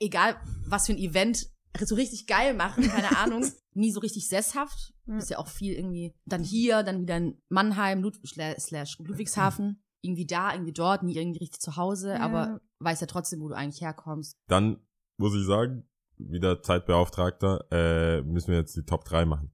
egal 0.00 0.36
was 0.66 0.86
für 0.86 0.92
ein 0.92 0.98
Event, 0.98 1.46
so 1.80 1.94
richtig 1.94 2.26
geil 2.26 2.54
machen, 2.54 2.84
keine 2.84 3.16
Ahnung. 3.18 3.44
Nie 3.74 3.90
so 3.92 4.00
richtig 4.00 4.28
sesshaft. 4.28 4.92
Ja. 5.06 5.16
Ist 5.16 5.30
ja 5.30 5.38
auch 5.38 5.48
viel 5.48 5.72
irgendwie. 5.74 6.14
Dann 6.26 6.42
hier, 6.42 6.82
dann 6.82 7.00
wieder 7.00 7.16
in 7.16 7.40
Mannheim, 7.48 8.02
Lud 8.02 8.18
slash 8.26 8.98
Ludwigshafen. 8.98 9.82
Irgendwie 10.02 10.26
da, 10.26 10.52
irgendwie 10.52 10.72
dort, 10.72 11.02
nie 11.04 11.16
irgendwie 11.16 11.38
richtig 11.38 11.60
zu 11.60 11.76
Hause, 11.76 12.10
Ja. 12.10 12.20
aber 12.20 12.60
weiß 12.80 13.00
ja 13.00 13.06
trotzdem, 13.06 13.40
wo 13.40 13.48
du 13.48 13.54
eigentlich 13.54 13.80
herkommst. 13.80 14.36
Dann 14.48 14.84
muss 15.16 15.34
ich 15.34 15.46
sagen, 15.46 15.88
wieder 16.18 16.60
Zeitbeauftragter, 16.60 17.64
äh, 17.70 18.22
müssen 18.22 18.48
wir 18.48 18.58
jetzt 18.58 18.76
die 18.76 18.82
Top 18.84 19.04
3 19.04 19.24
machen. 19.24 19.52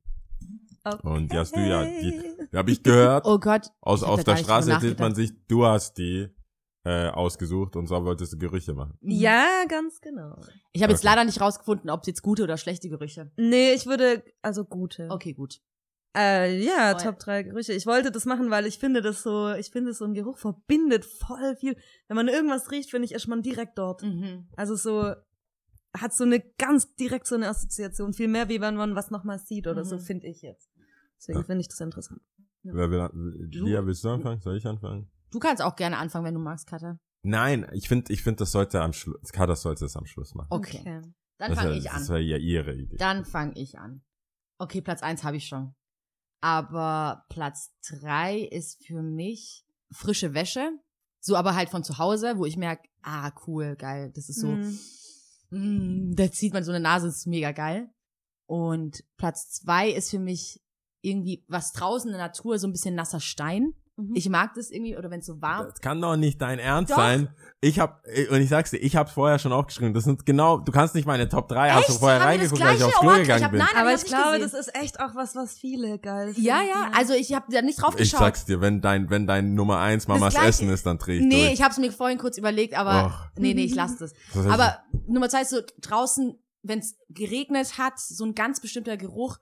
Okay. 0.95 1.07
Und 1.09 1.32
die 1.32 1.36
hast 1.36 1.55
du 1.57 1.61
ja, 1.61 1.84
die, 1.84 2.22
die 2.53 2.57
habe 2.57 2.70
ich 2.70 2.82
gehört. 2.82 3.24
Oh 3.26 3.39
Gott. 3.39 3.68
Aus, 3.80 4.03
auf 4.03 4.24
der 4.24 4.36
Straße 4.36 4.70
erzählt 4.72 4.99
man 4.99 5.14
sich, 5.14 5.32
du 5.49 5.64
hast 5.66 5.99
die 5.99 6.28
äh, 6.84 7.09
ausgesucht 7.09 7.76
und 7.76 7.86
zwar 7.89 8.05
wolltest 8.05 8.32
du 8.32 8.39
Gerüche 8.39 8.72
machen. 8.74 8.97
Ja, 9.03 9.47
ganz 9.68 10.01
genau. 10.01 10.36
Ich 10.72 10.82
habe 10.82 10.93
jetzt 10.93 11.01
Okay. 11.01 11.09
leider 11.11 11.24
nicht 11.24 11.41
rausgefunden, 11.41 11.91
ob 11.91 12.01
es 12.03 12.07
jetzt 12.07 12.22
gute 12.22 12.45
oder 12.45 12.57
schlechte 12.57 12.89
Gerüche. 12.89 13.30
Nee, 13.36 13.72
ich 13.72 13.86
würde, 13.86 14.22
also 14.43 14.64
gute. 14.64 15.09
Okay, 15.11 15.32
gut. 15.34 15.61
Äh, 16.16 16.62
ja, 16.64 16.95
Oh, 16.97 16.99
Top 17.03 17.18
3 17.18 17.43
Gerüche. 17.43 17.74
Ich 17.74 17.86
wollte 17.86 18.11
das 18.11 18.24
machen, 18.24 18.51
weil 18.51 18.64
ich 18.66 18.78
finde 18.78 19.03
das 19.03 19.22
so, 19.22 19.53
ich 19.53 19.70
finde 19.70 19.93
so 19.93 20.05
ein 20.07 20.14
Geruch 20.14 20.39
verbindet 20.39 21.05
voll 21.05 21.55
viel. 21.57 21.76
Wenn 22.09 22.16
man 22.16 22.28
irgendwas 22.28 22.70
riecht, 22.70 22.91
finde 22.91 23.05
ich, 23.07 23.12
ist 23.12 23.28
man 23.28 23.43
direkt 23.43 23.76
dort. 23.78 24.03
Mhm. 24.03 24.49
Also 24.57 24.74
so, 24.74 25.12
hat 25.97 26.14
so 26.14 26.24
eine 26.24 26.41
ganz 26.59 26.95
direkt 26.95 27.26
so 27.26 27.34
eine 27.34 27.49
Assoziation. 27.49 28.14
Viel 28.14 28.28
mehr, 28.28 28.49
wie 28.49 28.61
wenn 28.61 28.76
man 28.76 28.95
was 28.95 29.11
nochmal 29.11 29.39
sieht 29.39 29.66
oder 29.66 29.84
so, 29.84 29.97
Mhm. 29.97 30.01
finde 30.01 30.26
ich 30.28 30.43
jetzt. 30.43 30.70
Deswegen 31.19 31.39
Ja. 31.41 31.45
finde 31.45 31.61
ich 31.62 31.69
das 31.69 31.81
interessant. 31.81 32.21
Ja. 32.62 32.73
Wer 32.75 32.91
will, 32.91 33.49
Lia, 33.53 33.85
willst 33.87 34.05
du 34.05 34.09
anfangen? 34.11 34.41
Soll 34.41 34.57
ich 34.57 34.66
anfangen? 34.66 35.11
Du 35.31 35.39
kannst 35.39 35.62
auch 35.62 35.77
gerne 35.77 35.99
anfangen, 35.99 36.25
wenn 36.25 36.35
du 36.35 36.41
magst, 36.41 36.66
Katja. 36.66 36.99
Nein, 37.23 37.66
ich 37.73 37.89
finde, 37.89 38.12
ich 38.12 38.23
finde, 38.23 38.39
das 38.39 38.53
sollte 38.53 38.81
am 38.81 38.93
Schluss, 38.93 39.33
Kader 39.33 39.57
sollte 39.57 39.85
es 39.85 39.97
am 39.97 40.07
Schluss 40.07 40.35
machen. 40.35 40.49
Okay. 40.51 41.03
Dann 41.39 41.55
fange 41.55 41.77
ich 41.77 41.91
an. 41.91 41.99
Das 41.99 42.09
wäre 42.09 42.21
ja 42.21 42.37
ihre 42.37 42.75
Idee. 42.75 42.97
Dann 42.97 43.25
fange 43.25 43.53
ich 43.57 43.79
an. 43.79 44.03
Okay, 44.59 44.81
Platz 44.81 45.03
eins 45.03 45.23
habe 45.25 45.37
ich 45.37 45.47
schon. 45.47 45.75
Aber 46.41 47.25
Platz 47.29 47.73
drei 47.89 48.39
ist 48.41 48.85
für 48.87 49.03
mich 49.03 49.64
frische 49.91 50.35
Wäsche. 50.35 50.71
So 51.21 51.37
aber 51.37 51.55
halt 51.57 51.69
von 51.71 51.83
zu 51.85 51.99
Hause, 51.99 52.39
wo 52.39 52.45
ich 52.47 52.57
merke, 52.57 52.89
ah, 53.03 53.33
cool, 53.47 53.75
geil. 53.77 54.12
Das 54.14 54.29
ist 54.29 54.41
so, 54.41 54.49
Mhm. 54.49 54.79
mm, 55.51 56.14
da 56.16 56.31
zieht 56.31 56.53
man 56.53 56.62
so 56.64 56.71
eine 56.73 56.81
Nase, 56.81 57.07
das 57.07 57.19
ist 57.19 57.27
mega 57.27 57.53
geil. 57.53 57.91
Und 58.47 59.05
Platz 59.16 59.51
zwei 59.51 59.91
ist 59.91 60.11
für 60.11 60.21
mich 60.21 60.61
irgendwie 61.09 61.44
was 61.48 61.72
draußen 61.72 62.09
in 62.11 62.16
der 62.16 62.26
Natur, 62.26 62.59
so 62.59 62.66
ein 62.66 62.72
bisschen 62.72 62.94
nasser 62.94 63.20
Stein. 63.20 63.74
Mhm. 63.96 64.12
Ich 64.14 64.28
mag 64.28 64.54
das 64.54 64.70
irgendwie, 64.70 64.96
oder 64.96 65.11
wenn 65.11 65.18
es 65.20 65.26
so 65.26 65.42
warm 65.42 65.66
Das 65.68 65.80
kann 65.80 66.00
doch 66.00 66.14
nicht 66.16 66.40
dein 66.40 66.61
Ernst 66.61 66.92
Doch. 66.92 66.96
sein. 66.98 67.34
Ich 67.61 67.80
hab, 67.80 68.04
und 68.30 68.40
ich 68.40 68.48
sag's 68.48 68.70
dir, 68.70 68.76
ich 68.76 68.94
hab's 68.94 69.11
vorher 69.11 69.40
schon 69.40 69.50
aufgeschrieben. 69.52 69.92
Das 69.92 70.04
sind 70.04 70.24
genau, 70.24 70.59
du 70.59 70.70
kannst 70.70 70.94
nicht 70.94 71.04
meine 71.06 71.28
Top 71.28 71.48
3, 71.48 71.70
hast 71.72 71.88
du 71.88 71.94
vorher 71.94 72.20
reingeguckt, 72.20 72.61
weil 72.62 72.76
ich 72.76 72.84
aufs 72.84 72.94
Klo 73.00 73.11
Oh, 73.11 73.14
ich 73.14 73.22
gegangen 73.22 73.42
hab- 73.44 73.50
bin. 73.50 73.59
nein, 73.59 73.68
Aber 73.74 73.88
hab 73.90 73.96
ich 73.96 74.02
ich 74.04 74.09
glaube, 74.09 74.38
gesehen. 74.38 74.42
das 74.52 74.54
ist 74.68 74.74
echt 74.76 75.00
auch 75.00 75.16
was, 75.16 75.34
was 75.34 75.59
viele 75.59 75.98
geil 75.98 76.26
finden. 76.32 76.46
Ja, 76.46 76.61
ja, 76.62 76.92
also 76.94 77.12
ich 77.14 77.34
habe 77.34 77.46
da 77.50 77.61
nicht 77.61 77.82
drauf 77.82 77.94
ich 77.94 78.02
geschaut. 78.12 78.20
sag's 78.20 78.44
dir, 78.44 78.61
wenn 78.61 78.80
dein, 78.80 79.11
wenn 79.11 79.26
dein 79.26 79.54
Nummer 79.54 79.80
1 79.80 80.06
Mamas. 80.06 80.36
Essen 80.36 80.68
ist, 80.68 80.86
dann 80.86 80.98
dreh 80.98 81.18
ich 81.18 81.24
nee, 81.26 81.40
durch. 81.46 81.54
ich 81.54 81.62
habe 81.62 81.72
es 81.72 81.78
mir 81.78 81.90
vorhin 81.90 82.18
kurz 82.18 82.38
überlegt, 82.38 82.74
aber 82.74 83.06
Och. 83.06 83.40
nee, 83.40 83.52
nee, 83.54 83.64
ich 83.64 83.74
lasse 83.74 83.96
das. 83.98 84.12
Das 84.32 84.44
heißt, 84.44 84.48
Aber 84.54 84.78
Nummer 85.09 85.28
zwei 85.28 85.42
ist 85.42 85.50
so 85.50 85.61
draußen, 85.80 86.38
wenn 86.62 86.78
es 86.78 86.96
geregnet 87.09 87.78
hat, 87.78 87.98
so 87.98 88.24
ein 88.24 88.36
ganz 88.36 88.61
bestimmter 88.61 88.96
Geruch, 88.96 89.38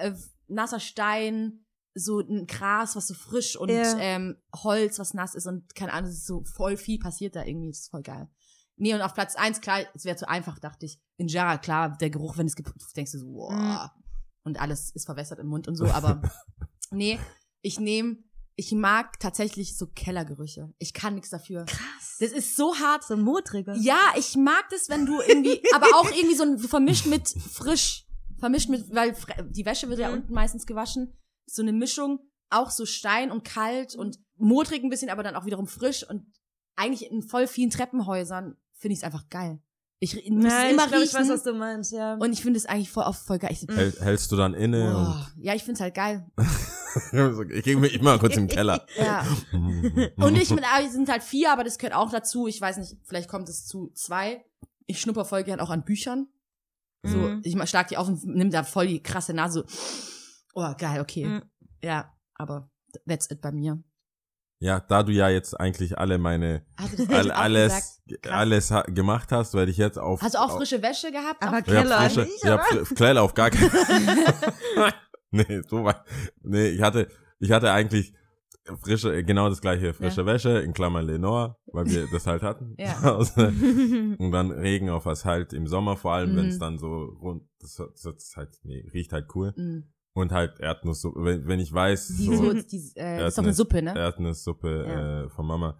äh, 0.00 0.12
nasser 0.48 0.80
Stein, 0.80 1.64
so 1.94 2.20
ein 2.20 2.46
Gras, 2.46 2.94
was 2.96 3.06
so 3.08 3.14
frisch 3.14 3.56
und 3.56 3.70
Ja. 3.70 3.98
ähm, 3.98 4.36
Holz, 4.54 4.98
was 4.98 5.14
nass 5.14 5.34
ist 5.34 5.46
und 5.46 5.74
keine 5.74 5.92
Ahnung, 5.92 6.10
es 6.10 6.18
ist 6.18 6.26
so 6.26 6.44
voll 6.44 6.76
viel 6.76 6.98
passiert 6.98 7.36
da 7.36 7.44
irgendwie, 7.44 7.70
das 7.70 7.80
ist 7.80 7.90
voll 7.90 8.02
geil. 8.02 8.28
Nee, 8.76 8.92
und 8.94 9.00
auf 9.00 9.14
Platz 9.14 9.36
eins 9.36 9.62
klar, 9.62 9.80
es 9.94 10.04
wäre 10.04 10.16
zu 10.16 10.28
einfach, 10.28 10.58
dachte 10.58 10.84
ich. 10.84 11.00
Injera, 11.16 11.56
klar, 11.56 11.96
der 11.96 12.10
Geruch, 12.10 12.36
wenn 12.36 12.46
es 12.46 12.54
gibt, 12.56 12.70
denkst 12.94 13.12
du 13.12 13.18
so, 13.18 13.26
wow. 13.28 13.52
Mhm. 13.52 14.02
Und 14.44 14.60
alles 14.60 14.90
ist 14.94 15.06
verwässert 15.06 15.38
im 15.38 15.46
Mund 15.46 15.66
und 15.68 15.76
so, 15.76 15.86
aber 15.86 16.20
nee, 16.90 17.18
ich 17.62 17.80
nehme, 17.80 18.18
ich 18.54 18.72
mag 18.72 19.18
tatsächlich 19.18 19.76
so 19.76 19.86
Kellergerüche. 19.86 20.72
Ich 20.78 20.92
kann 20.92 21.14
nichts 21.14 21.30
dafür. 21.30 21.64
Krass. 21.64 22.16
Das 22.20 22.32
ist 22.32 22.56
so 22.56 22.74
hart. 22.76 23.04
So 23.04 23.16
modriger. 23.16 23.74
Ja, 23.76 23.98
ich 24.16 24.36
mag 24.36 24.64
das, 24.70 24.88
wenn 24.88 25.04
du 25.04 25.20
irgendwie, 25.20 25.62
aber 25.74 25.86
auch 25.96 26.10
irgendwie 26.10 26.34
so 26.36 26.44
ein, 26.44 26.58
so 26.58 26.66
vermischt 26.68 27.06
mit 27.06 27.28
frisch, 27.28 28.05
vermischt 28.38 28.68
mit, 28.68 28.94
weil 28.94 29.14
die 29.50 29.64
Wäsche 29.66 29.88
wird 29.88 29.98
ja 30.00 30.08
Mhm. 30.08 30.14
unten 30.14 30.32
meistens 30.34 30.66
gewaschen, 30.66 31.12
so 31.46 31.62
eine 31.62 31.72
Mischung, 31.72 32.20
auch 32.50 32.70
so 32.70 32.86
Stein 32.86 33.30
und 33.30 33.44
kalt 33.44 33.94
und 33.94 34.18
modrig 34.36 34.82
ein 34.84 34.90
bisschen, 34.90 35.10
aber 35.10 35.22
dann 35.22 35.36
auch 35.36 35.46
wiederum 35.46 35.66
frisch 35.66 36.08
und 36.08 36.26
eigentlich 36.76 37.10
in 37.10 37.22
voll 37.22 37.46
vielen 37.46 37.70
Treppenhäusern 37.70 38.56
finde 38.72 38.92
ich 38.92 39.00
es 39.00 39.04
einfach 39.04 39.28
geil. 39.30 39.60
Ich 39.98 40.14
muss 40.14 40.22
es 40.24 40.52
Nein, 40.52 40.74
immer 40.74 40.82
ich 40.84 40.88
glaube, 40.88 41.04
ich 41.04 41.14
riechen 41.14 41.20
weiß, 41.20 41.28
was 41.30 41.42
du 41.42 41.54
meinst, 41.54 41.90
ja. 41.92 42.14
und 42.16 42.30
ich 42.32 42.42
finde 42.42 42.58
es 42.58 42.66
eigentlich 42.66 42.90
voll 42.90 43.04
oft 43.04 43.22
voll 43.24 43.38
geil. 43.38 43.50
Ich, 43.52 43.66
Hält, 43.74 43.98
hältst 43.98 44.30
du 44.30 44.36
dann 44.36 44.52
inne 44.52 44.90
Boah, 44.92 45.30
ja, 45.38 45.54
ich 45.54 45.62
finde 45.64 45.74
es 45.74 45.80
halt 45.80 45.94
geil. 45.94 46.26
ich 47.50 47.64
gehe 47.64 47.86
ich 47.86 48.02
mal 48.02 48.18
kurz 48.18 48.36
im 48.36 48.46
Keller. 48.46 48.86
Ja. 48.98 49.26
Und 50.16 50.36
ich 50.36 50.50
mit, 50.50 50.64
aber 50.64 50.84
es 50.84 50.92
sind 50.92 51.08
halt 51.08 51.22
vier, 51.22 51.50
aber 51.50 51.64
das 51.64 51.78
gehört 51.78 51.94
auch 51.94 52.10
dazu. 52.10 52.46
Ich 52.46 52.60
weiß 52.60 52.76
nicht, 52.76 52.96
vielleicht 53.04 53.28
kommt 53.28 53.48
es 53.48 53.66
zu 53.66 53.90
zwei. 53.94 54.44
Ich 54.86 55.00
schnupper 55.00 55.24
voll 55.24 55.44
gern 55.44 55.60
auch 55.60 55.70
an 55.70 55.84
Büchern. 55.84 56.28
So, 57.06 57.16
Mhm. 57.18 57.40
ich 57.44 57.54
mal 57.54 57.66
schlag 57.66 57.88
die 57.88 57.96
auf 57.96 58.08
und 58.08 58.24
nimm 58.24 58.50
da 58.50 58.62
voll 58.64 58.86
die 58.86 59.02
krasse 59.02 59.32
Nase. 59.34 59.64
So. 59.68 59.74
Oh, 60.54 60.72
geil, 60.78 61.00
okay. 61.00 61.24
Mhm. 61.26 61.42
Ja, 61.82 62.12
aber 62.34 62.70
that's 63.06 63.30
it 63.30 63.40
bei 63.40 63.52
mir. 63.52 63.82
Ja, 64.58 64.80
da 64.80 65.02
du 65.02 65.12
ja 65.12 65.28
jetzt 65.28 65.52
eigentlich 65.60 65.98
alle 65.98 66.16
meine, 66.16 66.64
all, 67.08 67.30
alles, 67.30 68.00
alles 68.26 68.70
ha 68.70 68.82
gemacht 68.82 69.30
hast, 69.30 69.52
werde 69.52 69.70
ich 69.70 69.76
jetzt 69.76 69.98
auf. 69.98 70.22
Hast 70.22 70.34
du 70.34 70.38
auch 70.38 70.50
auf- 70.50 70.56
frische 70.56 70.80
Wäsche 70.80 71.12
gehabt? 71.12 71.42
Aber 71.42 71.56
Ja, 71.58 71.62
Keller 71.62 72.00
frische, 72.00 72.20
nicht, 72.22 72.42
ja, 72.42 72.54
oder? 72.54 72.86
fr 72.86 72.94
Keller 72.94 73.22
auf 73.22 73.34
gar 73.34 73.50
keinen 73.50 73.70
Nee, 75.30 75.60
so 75.68 75.84
weit. 75.84 76.00
Nee, 76.42 76.68
ich 76.68 76.80
hatte, 76.80 77.08
ich 77.38 77.50
hatte 77.50 77.70
eigentlich 77.72 78.14
frische, 78.82 79.22
genau 79.24 79.48
das 79.48 79.60
gleiche, 79.60 79.94
frische 79.94 80.26
Wäsche, 80.26 80.58
in 80.60 80.72
Klammern 80.72 81.06
Lenore, 81.06 81.56
weil 81.72 81.86
wir 81.86 82.06
das 82.12 82.26
halt 82.26 82.42
hatten. 82.42 82.74
Ja. 82.78 82.94
Also, 83.16 83.40
Und 84.18 84.30
dann 84.32 84.50
Regen 84.50 84.90
auf 84.90 85.06
Asphalt 85.06 85.52
im 85.52 85.66
Sommer, 85.66 85.96
vor 85.96 86.12
allem, 86.14 86.36
wenn 86.36 86.46
es 86.48 86.56
Mhm. 86.56 86.60
dann 86.60 86.78
so 86.78 86.88
rund, 87.20 87.42
das, 87.60 87.76
das 88.02 88.34
halt, 88.36 88.58
nee, 88.64 88.88
riecht 88.92 89.12
halt 89.12 89.26
cool. 89.34 89.52
Mm. 89.56 89.84
Und 90.14 90.32
halt 90.32 90.58
Erdnusssuppe, 90.60 91.22
wenn, 91.24 91.46
wenn 91.46 91.60
ich 91.60 91.72
weiß, 91.72 92.08
Die, 92.16 92.24
so 92.36 92.52
die, 92.54 92.92
äh, 92.96 93.18
das 93.18 93.28
ist 93.28 93.38
doch 93.38 93.42
eine 93.44 93.52
Erdnuss- 93.52 93.54
Suppe, 93.56 93.82
ne? 93.82 93.94
Erdnusssuppe 93.96 94.84
Ja. 94.86 95.24
äh, 95.24 95.28
von 95.28 95.46
Mama. 95.46 95.78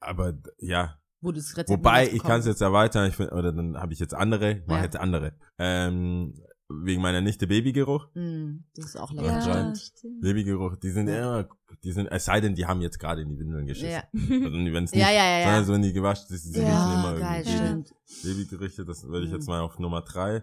Aber 0.00 0.34
ja, 0.58 0.98
Wo 1.20 1.30
das 1.32 1.52
Rezept 1.56 1.70
wobei 1.70 2.08
ich 2.10 2.22
kann 2.22 2.40
es 2.40 2.46
jetzt 2.46 2.60
erweitern, 2.60 3.08
ich 3.08 3.16
find, 3.16 3.32
oder 3.32 3.52
dann 3.52 3.76
habe 3.78 3.92
ich 3.92 3.98
jetzt 4.00 4.12
andere, 4.14 4.58
ich 4.58 4.66
mache 4.66 4.78
Ja. 4.78 4.84
jetzt 4.84 4.96
andere. 4.96 5.32
Ähm, 5.58 6.34
wegen 6.68 7.00
meiner 7.02 7.20
Nichte 7.20 7.46
Babygeruch. 7.46 8.08
Mm, 8.14 8.64
das 8.74 8.86
ist 8.86 8.96
auch 8.96 9.12
Ja, 9.12 9.22
lecker. 9.38 9.74
stimmt. 9.76 10.20
Babygeruch, 10.22 10.76
die 10.76 10.90
sind 10.90 11.08
immer, 11.08 11.46
die 11.84 11.92
sind, 11.92 12.06
es 12.08 12.24
sei 12.24 12.40
denn, 12.40 12.54
die 12.54 12.66
haben 12.66 12.80
jetzt 12.80 12.98
gerade 12.98 13.22
in 13.22 13.28
die 13.28 13.38
Windeln 13.38 13.66
geschissen. 13.66 13.90
Ja. 13.90 14.02
Also, 14.12 14.52
wenn 14.52 14.84
es 14.84 14.92
nicht, 14.92 15.00
Ja, 15.02 15.10
ja, 15.10 15.24
ja, 15.24 15.38
ja. 15.38 15.44
sondern 15.44 15.64
so, 15.66 15.72
wenn 15.74 15.82
die 15.82 15.92
gewaschen 15.92 16.26
sind, 16.28 16.38
sie 16.40 16.58
riechen 16.60 16.66
Ja, 16.72 16.94
immer 17.00 17.20
geil, 17.20 17.42
irgendwie. 17.46 17.52
Ja. 17.52 17.66
stimmt. 17.66 17.94
Babygerüche, 18.22 18.84
das 18.84 19.04
würde 19.06 19.26
ich 19.26 19.32
jetzt 19.32 19.46
Mhm. 19.46 19.52
mal 19.52 19.60
auf 19.60 19.78
Nummer 19.78 20.02
drei. 20.02 20.42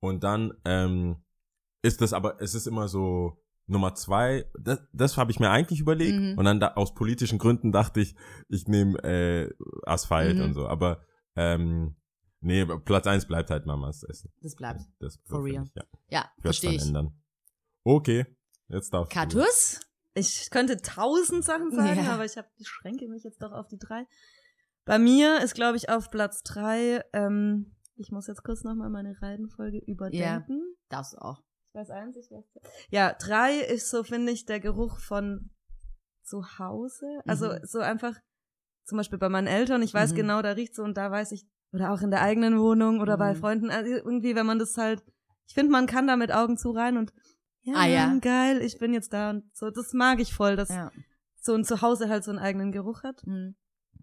Und 0.00 0.24
dann 0.24 0.54
ähm, 0.64 1.16
ist 1.82 2.00
das 2.00 2.12
aber, 2.12 2.40
es 2.40 2.54
ist 2.54 2.66
immer 2.66 2.88
so 2.88 3.36
Nummer 3.66 3.94
zwei, 3.94 4.46
das, 4.58 4.80
das 4.92 5.16
habe 5.16 5.30
ich 5.30 5.38
mir 5.38 5.50
eigentlich 5.50 5.78
überlegt. 5.80 6.18
Mhm. 6.18 6.38
Und 6.38 6.44
dann 6.44 6.58
da, 6.58 6.68
aus 6.74 6.94
politischen 6.94 7.38
Gründen 7.38 7.70
dachte 7.70 8.00
ich, 8.00 8.16
ich 8.48 8.66
nehme 8.66 8.98
äh, 9.04 9.50
Asphalt 9.84 10.36
Mhm. 10.38 10.42
und 10.42 10.54
so. 10.54 10.66
Aber 10.66 11.02
ähm, 11.36 11.94
nee, 12.40 12.64
Platz 12.64 13.06
eins 13.06 13.26
bleibt 13.26 13.50
halt 13.50 13.66
Mamas 13.66 14.02
Essen. 14.02 14.32
Das 14.40 14.56
bleibt. 14.56 14.80
Das 14.98 15.20
For 15.26 15.42
find 15.44 15.54
real. 15.56 15.64
Ich, 15.66 15.74
ja. 15.74 15.84
Ja, 16.10 16.30
verstehe 16.40 16.72
ich. 16.72 16.82
ändern. 16.82 17.12
Okay, 17.84 18.26
jetzt 18.68 18.92
darfst 18.92 19.12
du. 19.12 19.14
Katus? 19.18 19.80
Ich 20.20 20.50
könnte 20.50 20.76
tausend 20.82 21.44
Sachen 21.44 21.70
sagen, 21.70 22.04
Ja. 22.04 22.12
aber 22.14 22.24
ich, 22.24 22.36
hab, 22.36 22.46
ich 22.58 22.68
schränke 22.68 23.08
mich 23.08 23.24
jetzt 23.24 23.42
doch 23.42 23.52
auf 23.52 23.66
die 23.68 23.78
drei. 23.78 24.06
Bei 24.84 24.98
mir 24.98 25.40
ist, 25.42 25.54
glaube 25.54 25.76
ich, 25.76 25.88
auf 25.88 26.10
Platz 26.10 26.42
drei, 26.42 27.02
ähm, 27.12 27.76
ich 27.96 28.10
muss 28.10 28.26
jetzt 28.26 28.42
kurz 28.42 28.62
nochmal 28.64 28.90
meine 28.90 29.20
Reihenfolge 29.20 29.78
überdenken. 29.78 30.62
Darfst 30.88 31.12
du 31.14 31.18
auch. 31.18 31.42
Ich 31.68 31.74
weiß 31.74 31.90
eins, 31.90 32.16
ich 32.16 32.30
weiß 32.30 32.44
zwei. 32.50 32.60
Ja, 32.90 33.12
drei 33.14 33.58
ist 33.58 33.90
so, 33.90 34.02
finde 34.02 34.32
ich, 34.32 34.46
der 34.46 34.58
Geruch 34.58 34.98
von 34.98 35.50
zu 36.22 36.58
Hause. 36.58 37.06
Also 37.26 37.48
Mhm. 37.52 37.58
so 37.64 37.78
einfach, 37.80 38.16
zum 38.84 38.98
Beispiel 38.98 39.18
bei 39.18 39.28
meinen 39.28 39.46
Eltern, 39.46 39.82
ich 39.82 39.94
weiß 39.94 40.12
Mhm. 40.12 40.16
genau, 40.16 40.42
da 40.42 40.52
riecht 40.52 40.74
so 40.74 40.82
und 40.82 40.96
da 40.96 41.10
weiß 41.10 41.32
ich, 41.32 41.46
oder 41.72 41.92
auch 41.92 42.02
in 42.02 42.10
der 42.10 42.22
eigenen 42.22 42.58
Wohnung 42.58 43.00
oder 43.00 43.16
bei 43.16 43.34
Mhm. 43.34 43.38
Freunden, 43.38 43.70
also 43.70 43.88
irgendwie, 43.90 44.34
wenn 44.34 44.46
man 44.46 44.58
das 44.58 44.76
halt, 44.76 45.04
ich 45.46 45.54
finde, 45.54 45.70
man 45.70 45.86
kann 45.86 46.06
da 46.08 46.16
mit 46.16 46.32
Augen 46.32 46.56
zu 46.56 46.70
rein 46.70 46.96
und 46.96 47.12
ja, 47.62 47.74
Ah, 47.76 47.86
ja. 47.86 48.18
geil, 48.20 48.62
ich 48.62 48.78
bin 48.78 48.92
jetzt 48.94 49.12
da 49.12 49.30
und 49.30 49.44
so, 49.56 49.70
das 49.70 49.92
mag 49.92 50.20
ich 50.20 50.32
voll, 50.34 50.56
dass 50.56 50.68
Ja. 50.70 50.90
so 51.36 51.54
ein 51.54 51.64
Zuhause 51.64 52.08
halt 52.08 52.24
so 52.24 52.30
einen 52.30 52.38
eigenen 52.40 52.72
Geruch 52.72 53.02
hat. 53.02 53.26
Mm. 53.26 53.50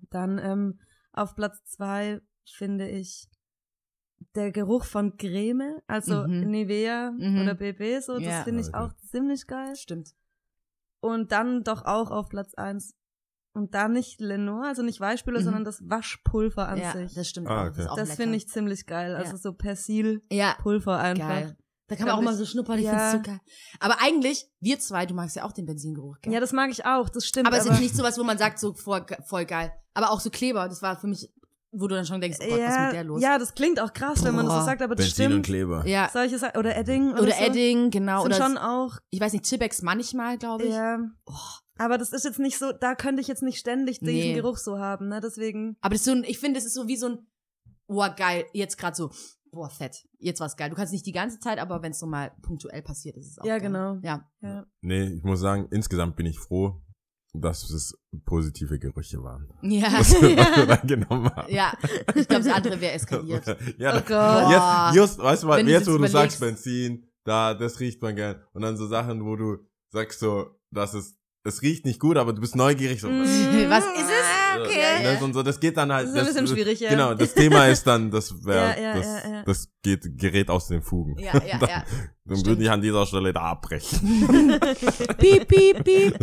Dann 0.09 0.37
ähm, 0.39 0.79
auf 1.11 1.35
Platz 1.35 1.63
zwei 1.65 2.21
finde 2.45 2.87
ich 2.89 3.27
der 4.35 4.51
Geruch 4.51 4.85
von 4.85 5.17
Creme, 5.17 5.79
also 5.87 6.25
Mhm. 6.27 6.49
Nivea 6.51 7.11
Mhm. 7.11 7.41
oder 7.41 7.55
BB, 7.55 7.99
so, 8.01 8.13
das 8.15 8.23
Ja. 8.23 8.43
finde 8.43 8.61
ich 8.61 8.67
Okay. 8.69 8.77
auch 8.77 8.93
ziemlich 8.97 9.45
geil. 9.47 9.75
Stimmt. 9.75 10.13
Und 10.99 11.31
dann 11.31 11.63
doch 11.63 11.85
auch 11.85 12.09
auf 12.11 12.29
Platz 12.29 12.53
eins 12.55 12.95
und 13.53 13.73
da 13.75 13.87
nicht 13.87 14.19
Lenore, 14.19 14.67
also 14.67 14.81
nicht 14.83 14.99
Weichspüler, 14.99 15.39
Mhm. 15.39 15.43
sondern 15.43 15.63
das 15.65 15.87
Waschpulver 15.87 16.67
an 16.67 16.79
ja, 16.79 16.91
sich. 16.93 17.13
das 17.13 17.27
stimmt 17.29 17.47
Ah, 17.47 17.63
auch. 17.67 17.71
Das, 17.75 17.85
okay. 17.87 17.93
Das 17.95 18.09
lecker. 18.09 18.21
finde 18.23 18.37
ich 18.37 18.47
ziemlich 18.47 18.85
geil, 18.85 19.15
also 19.15 19.31
Ja. 19.33 19.37
so 19.37 19.53
Persilpulver 19.53 20.91
Ja, 20.93 20.97
einfach. 21.01 21.27
geil. 21.27 21.57
Da 21.87 21.95
kann 21.95 22.07
man 22.07 22.15
auch 22.15 22.21
mal 22.21 22.33
ich- 22.33 22.37
so 22.39 22.45
schnuppern, 22.45 22.79
ich 22.79 22.85
ja. 22.85 23.11
find's 23.11 23.25
so 23.25 23.31
geil. 23.31 23.39
Aber 23.79 24.01
eigentlich, 24.01 24.45
wir 24.59 24.79
zwei, 24.79 25.05
du 25.05 25.13
magst 25.13 25.35
ja 25.35 25.43
auch 25.45 25.53
den 25.53 25.65
Benzingeruch, 25.65 26.17
gell? 26.21 26.33
Ja, 26.33 26.39
das 26.39 26.51
mag 26.51 26.69
ich 26.69 26.85
auch, 26.85 27.07
das 27.09 27.25
stimmt. 27.25 27.47
aber 27.47 27.57
es 27.57 27.63
ist 27.65 27.71
jetzt 27.71 27.81
nicht 27.81 27.95
sowas, 27.95 28.17
wo 28.17 28.23
man 28.23 28.37
sagt, 28.37 28.59
so 28.59 28.73
voll, 28.73 29.05
voll 29.25 29.45
geil. 29.45 29.71
Aber 29.93 30.11
auch 30.11 30.19
so 30.19 30.29
Kleber, 30.29 30.67
das 30.67 30.81
war 30.81 30.99
für 30.99 31.07
mich, 31.07 31.31
wo 31.71 31.87
du 31.87 31.95
dann 31.95 32.05
schon 32.05 32.19
denkst, 32.21 32.39
oh 32.41 32.43
Gott, 32.47 32.59
was 32.59 32.69
ist 32.69 32.75
ja, 32.75 32.85
mit 32.85 32.93
der 32.95 33.03
los? 33.03 33.21
ja, 33.21 33.37
das 33.37 33.53
klingt 33.55 33.79
auch 33.79 33.93
krass, 33.93 34.23
wenn 34.23 34.35
man 34.35 34.45
das 34.45 34.53
so 34.55 34.59
Boah. 34.59 34.65
sagt, 34.65 34.81
aber 34.81 34.95
das 34.95 35.05
Benzin 35.07 35.25
und 35.27 35.31
stimmt. 35.31 35.45
Kleber. 35.45 35.87
Ja. 35.87 36.09
Solche 36.11 36.37
Sachen, 36.39 36.57
oder 36.57 36.75
Edding 36.75 37.11
oder, 37.13 37.23
Oder 37.23 37.31
so. 37.31 37.43
Edding, 37.43 37.89
genau. 37.91 38.23
sind 38.23 38.33
Oder 38.33 38.43
schon 38.45 38.57
auch 38.57 38.97
ich 39.09 39.19
weiß 39.21 39.33
nicht, 39.33 39.45
Chipex 39.45 39.81
manchmal, 39.81 40.37
glaube 40.37 40.65
ich. 40.65 40.73
Ja. 40.73 40.99
Oh. 41.25 41.33
Aber 41.77 41.97
das 41.97 42.11
ist 42.11 42.25
jetzt 42.25 42.39
nicht 42.39 42.57
so, 42.57 42.71
da 42.71 42.95
könnte 42.95 43.21
ich 43.21 43.27
jetzt 43.27 43.43
nicht 43.43 43.59
ständig 43.59 43.99
diesen 43.99 44.13
Nee. 44.13 44.33
Geruch 44.33 44.57
so 44.57 44.79
haben, 44.79 45.09
ne? 45.09 45.19
Deswegen. 45.21 45.77
Aber 45.81 45.93
das 45.93 46.01
ist 46.01 46.05
so 46.05 46.11
ein, 46.11 46.23
ich 46.23 46.39
finde, 46.39 46.57
es 46.59 46.65
ist 46.65 46.73
so 46.73 46.87
wie 46.87 46.97
so 46.97 47.07
ein, 47.09 47.27
boah, 47.87 48.09
geil, 48.09 48.45
jetzt 48.53 48.77
gerade 48.77 48.95
so, 48.95 49.11
boah, 49.57 49.69
fett, 49.69 50.07
jetzt 50.19 50.39
war's 50.39 50.55
geil. 50.55 50.69
Du 50.69 50.75
kannst 50.75 50.93
nicht 50.93 51.05
die 51.05 51.11
ganze 51.11 51.39
Zeit, 51.39 51.59
aber 51.59 51.81
wenn 51.81 51.91
es 51.91 51.99
so 51.99 52.05
mal 52.07 52.31
punktuell 52.41 52.81
passiert, 52.81 53.17
ist 53.17 53.31
es 53.31 53.39
auch 53.39 53.45
Ja, 53.45 53.57
geil. 53.57 53.67
genau. 53.67 53.97
Ja. 54.03 54.29
Ja. 54.41 54.65
Nee, 54.81 55.03
ich 55.07 55.23
muss 55.23 55.39
sagen, 55.39 55.67
insgesamt 55.71 56.15
bin 56.15 56.25
ich 56.25 56.39
froh, 56.39 56.81
dass 57.33 57.69
es 57.69 57.95
positive 58.25 58.79
Gerüche 58.79 59.21
waren. 59.21 59.49
Ja. 59.61 59.91
Was 59.99 60.13
was 60.15 60.21
wir 60.21 60.65
dann 60.65 60.87
genommen 60.87 61.29
haben. 61.35 61.51
ja. 61.53 61.73
Ich 62.15 62.27
glaube, 62.27 62.43
das 62.45 62.53
andere 62.53 62.79
wäre 62.79 62.93
eskaliert. 62.93 63.45
ja, 63.77 63.97
Oh 63.97 64.01
da- 64.07 64.91
Gott. 64.91 64.95
jetzt, 64.95 64.95
just, 64.95 65.19
weißt 65.19 65.43
du, 65.43 65.47
Wenn 65.49 65.65
du 65.65 65.71
jetzt 65.71 65.87
das 65.87 65.93
wo 65.93 65.97
du 65.97 66.07
sagst 66.07 66.37
überlegst. 66.37 66.63
Benzin, 66.63 67.07
da, 67.25 67.53
das 67.53 67.79
riecht 67.79 68.01
man 68.01 68.15
gern. 68.15 68.41
Und 68.53 68.61
dann 68.61 68.77
so 68.77 68.87
Sachen, 68.87 69.25
wo 69.25 69.35
du 69.35 69.57
sagst 69.89 70.19
so, 70.19 70.47
dass 70.71 70.93
es, 70.93 71.16
es 71.47 71.61
riecht 71.61 71.85
nicht 71.85 71.99
gut, 71.99 72.17
aber 72.17 72.33
du 72.33 72.41
bist 72.41 72.55
neugierig 72.55 73.01
so. 73.01 73.09
Mm. 73.09 73.21
Was 73.69 73.85
ist 73.85 74.09
es? 74.09 74.11
Ah, 74.11 74.57
Ja, 74.57 74.63
Okay. 74.63 75.03
ne, 75.03 75.19
und 75.23 75.33
so, 75.33 75.43
das 75.43 75.59
geht 75.59 75.77
dann 75.77 75.91
halt. 75.93 76.07
Das 76.07 76.27
ist 76.29 76.37
ein 76.37 76.43
bisschen 76.43 76.47
schwierig, 76.57 76.79
ja. 76.79 76.89
Genau, 76.89 77.13
das 77.13 77.33
Thema 77.33 77.67
ist 77.67 77.85
dann, 77.85 78.09
das 78.11 78.43
wäre, 78.45 78.75
Ja, 78.77 78.81
ja, 78.81 78.93
das, 78.95 79.05
ja, 79.23 79.31
ja. 79.31 79.43
das 79.43 79.69
geht, 79.83 80.17
gerät 80.17 80.49
aus 80.49 80.67
den 80.67 80.81
Fugen. 80.81 81.17
Ja, 81.19 81.33
ja, 81.45 81.59
ja. 81.67 81.83
Dann 82.25 82.45
würde 82.45 82.63
ich 82.63 82.69
an 82.71 82.81
dieser 82.81 83.05
Stelle 83.05 83.31
da 83.33 83.41
abbrechen. 83.41 83.99
piep, 85.17 85.47
piep, 85.47 85.83
piep. 85.83 86.17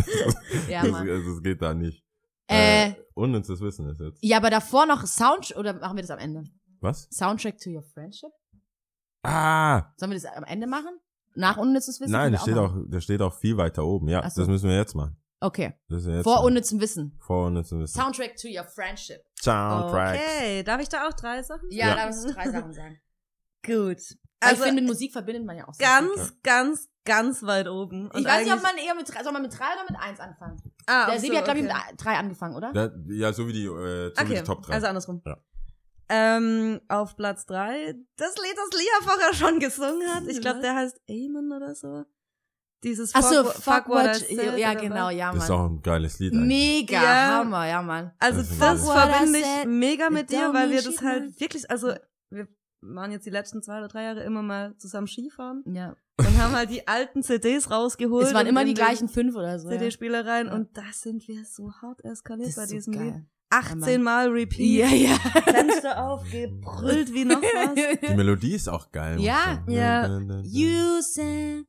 Ja, 0.68 0.82
das, 0.82 0.90
Mann. 0.90 1.08
also, 1.08 1.30
das 1.34 1.42
geht 1.42 1.62
da 1.62 1.74
nicht. 1.74 2.02
Äh, 2.48 2.92
unnützes 3.14 3.60
Wissen 3.60 3.88
ist 3.88 4.00
jetzt. 4.00 4.18
ja, 4.22 4.36
aber 4.36 4.50
davor 4.50 4.84
noch 4.86 5.06
Sound, 5.06 5.54
oder 5.56 5.72
machen 5.74 5.96
wir 5.96 6.02
das 6.02 6.10
am 6.10 6.18
Ende? 6.18 6.44
Was? 6.80 7.08
Soundtrack 7.10 7.58
to 7.58 7.70
your 7.70 7.82
friendship? 7.82 8.30
Ah! 9.22 9.92
Sollen 9.96 10.10
wir 10.12 10.18
das 10.20 10.26
am 10.26 10.44
Ende 10.44 10.66
machen? 10.66 10.98
Nach 11.34 11.56
unnützes 11.56 12.00
Wissen? 12.00 12.12
Nein, 12.12 12.32
der 12.32 12.38
steht 12.38 12.56
auch, 12.56 12.72
der 12.86 13.00
steht 13.00 13.20
auch 13.22 13.34
viel 13.34 13.56
weiter 13.56 13.84
oben. 13.84 14.08
Ja, 14.08 14.28
so. 14.30 14.40
das 14.42 14.48
müssen 14.48 14.68
wir 14.68 14.76
jetzt 14.76 14.94
machen. 14.94 15.16
Okay. 15.40 15.74
Das 15.88 16.02
ist 16.02 16.06
ja 16.08 16.14
jetzt 16.14 16.24
Vor 16.24 16.36
machen. 16.36 16.46
unnützem 16.46 16.80
Wissen. 16.80 17.18
Vor 17.20 17.46
unnützem 17.46 17.80
Wissen. 17.80 18.00
Soundtrack 18.00 18.36
to 18.36 18.48
your 18.48 18.64
friendship. 18.64 19.20
Soundtracks. 19.42 20.18
Okay, 20.20 20.62
darf 20.62 20.80
ich 20.80 20.88
da 20.88 21.06
auch 21.08 21.12
drei 21.12 21.42
Sachen? 21.42 21.68
Ja, 21.70 21.88
Ja. 21.88 21.94
da 21.96 22.06
musst 22.06 22.24
du 22.24 22.32
drei 22.32 22.50
Sachen 22.50 22.72
sagen. 22.72 22.98
Gut. 23.66 23.98
Also, 24.40 24.56
ich 24.56 24.62
finde, 24.62 24.82
mit 24.82 24.90
Musik 24.90 25.12
verbindet 25.12 25.44
man 25.46 25.56
ja 25.56 25.66
auch 25.66 25.72
sehr 25.74 25.86
ganz, 25.86 26.12
viel. 26.20 26.36
ganz, 26.42 26.88
ganz 27.06 27.42
weit 27.44 27.66
oben. 27.66 28.10
Ich 28.14 28.24
weiß 28.24 28.44
nicht, 28.44 28.52
ob 28.54 28.62
man 28.62 28.76
eher 28.76 28.94
mit 28.94 29.08
drei, 29.12 29.22
soll 29.22 29.32
man 29.32 29.40
mit 29.42 29.52
drei 29.58 29.64
oder 29.74 29.90
mit 29.90 29.98
eins 30.00 30.20
anfangen? 30.20 30.60
ah, 30.86 31.06
Der 31.10 31.18
Sebi 31.18 31.32
so, 31.32 31.38
hat, 31.38 31.44
glaube 31.46 31.60
ich, 31.60 31.64
okay. 31.66 31.74
mit 31.74 31.88
ein- 31.90 31.96
drei 31.96 32.12
angefangen, 32.18 32.54
oder? 32.56 32.70
Ja, 32.74 32.90
ja, 33.08 33.32
so 33.32 33.48
wie 33.48 33.54
die, 33.54 33.64
äh, 33.64 33.68
so 33.68 33.72
wie 33.74 34.22
Okay, 34.22 34.34
die 34.38 34.42
Top 34.44 34.62
3. 34.62 34.74
also 34.74 34.86
andersrum. 34.86 35.22
Ja. 35.24 35.38
Ähm, 36.08 36.80
auf 36.88 37.16
Platz 37.16 37.46
drei 37.46 37.94
das 38.16 38.34
Lied, 38.36 38.54
das 38.56 38.78
Lia 38.78 39.08
vorher 39.08 39.34
schon 39.34 39.58
gesungen 39.58 40.06
hat. 40.14 40.26
Ich 40.26 40.40
glaube, 40.40 40.60
der 40.60 40.74
heißt 40.74 41.00
Amen 41.08 41.50
oder 41.52 41.74
so. 41.74 42.04
Dieses 42.82 43.14
Ach 43.14 43.22
so, 43.22 43.44
Fuck, 43.44 43.54
fuck, 43.62 43.88
what 43.88 44.04
I 44.04 44.08
what, 44.08 44.16
said 44.16 44.58
ja 44.58 44.74
genau, 44.74 45.08
ja, 45.08 45.32
das 45.32 45.44
ist 45.44 45.48
Mann. 45.48 45.58
auch 45.58 45.70
ein 45.70 45.80
geiles 45.82 46.18
Lied 46.18 46.34
eigentlich. 46.34 46.46
Mega, 46.46 47.02
Ja. 47.02 47.28
Hammer, 47.38 47.66
ja, 47.66 47.80
Mann. 47.80 48.12
Also 48.18 48.40
Das 48.40 48.58
das 48.58 48.86
verbinde 48.86 49.38
ich 49.38 49.66
mega 49.66 50.10
mit 50.10 50.24
it 50.24 50.32
dir, 50.32 50.52
weil 50.52 50.70
wir 50.70 50.82
das 50.82 51.00
halt 51.00 51.40
wirklich, 51.40 51.70
also 51.70 51.94
wir 52.28 52.46
waren 52.82 53.10
jetzt 53.10 53.24
die 53.24 53.30
letzten 53.30 53.62
zwei 53.62 53.78
oder 53.78 53.88
drei 53.88 54.02
Jahre 54.02 54.22
immer 54.24 54.42
mal 54.42 54.76
zusammen 54.76 55.06
Skifahren 55.06 55.64
Ja. 55.66 55.96
und 56.18 56.36
haben 56.38 56.54
halt 56.54 56.68
die 56.68 56.86
alten 56.86 57.22
CDs 57.22 57.70
rausgeholt. 57.70 58.26
Es 58.26 58.34
waren 58.34 58.46
immer 58.46 58.66
die 58.66 58.74
gleichen 58.74 59.08
fünf 59.08 59.34
oder 59.34 59.58
so. 59.58 59.70
CD-Spielereien 59.70 60.48
Ja. 60.48 60.54
und 60.54 60.76
da 60.76 60.82
sind 60.92 61.26
wir 61.26 61.42
so 61.46 61.72
hart 61.80 62.04
eskaliert 62.04 62.48
Das 62.48 62.56
bei 62.56 62.64
ist 62.64 62.68
so 62.68 62.74
diesem 62.76 62.92
Lied. 62.92 63.14
18 63.58 64.02
Mal 64.02 64.28
Repeat. 64.28 64.60
Ja, 64.60 64.88
ja. 64.88 65.16
Fenster 65.44 66.04
aufgebrüllt 66.04 67.12
wie 67.12 67.24
noch 67.24 67.42
was. 67.42 68.00
Die 68.08 68.14
Melodie 68.14 68.54
ist 68.54 68.68
auch 68.68 68.90
geil. 68.90 69.20
Ja, 69.20 69.62
ja. 69.66 70.06
ja. 70.06 70.40
You 70.42 71.00
said. 71.00 71.66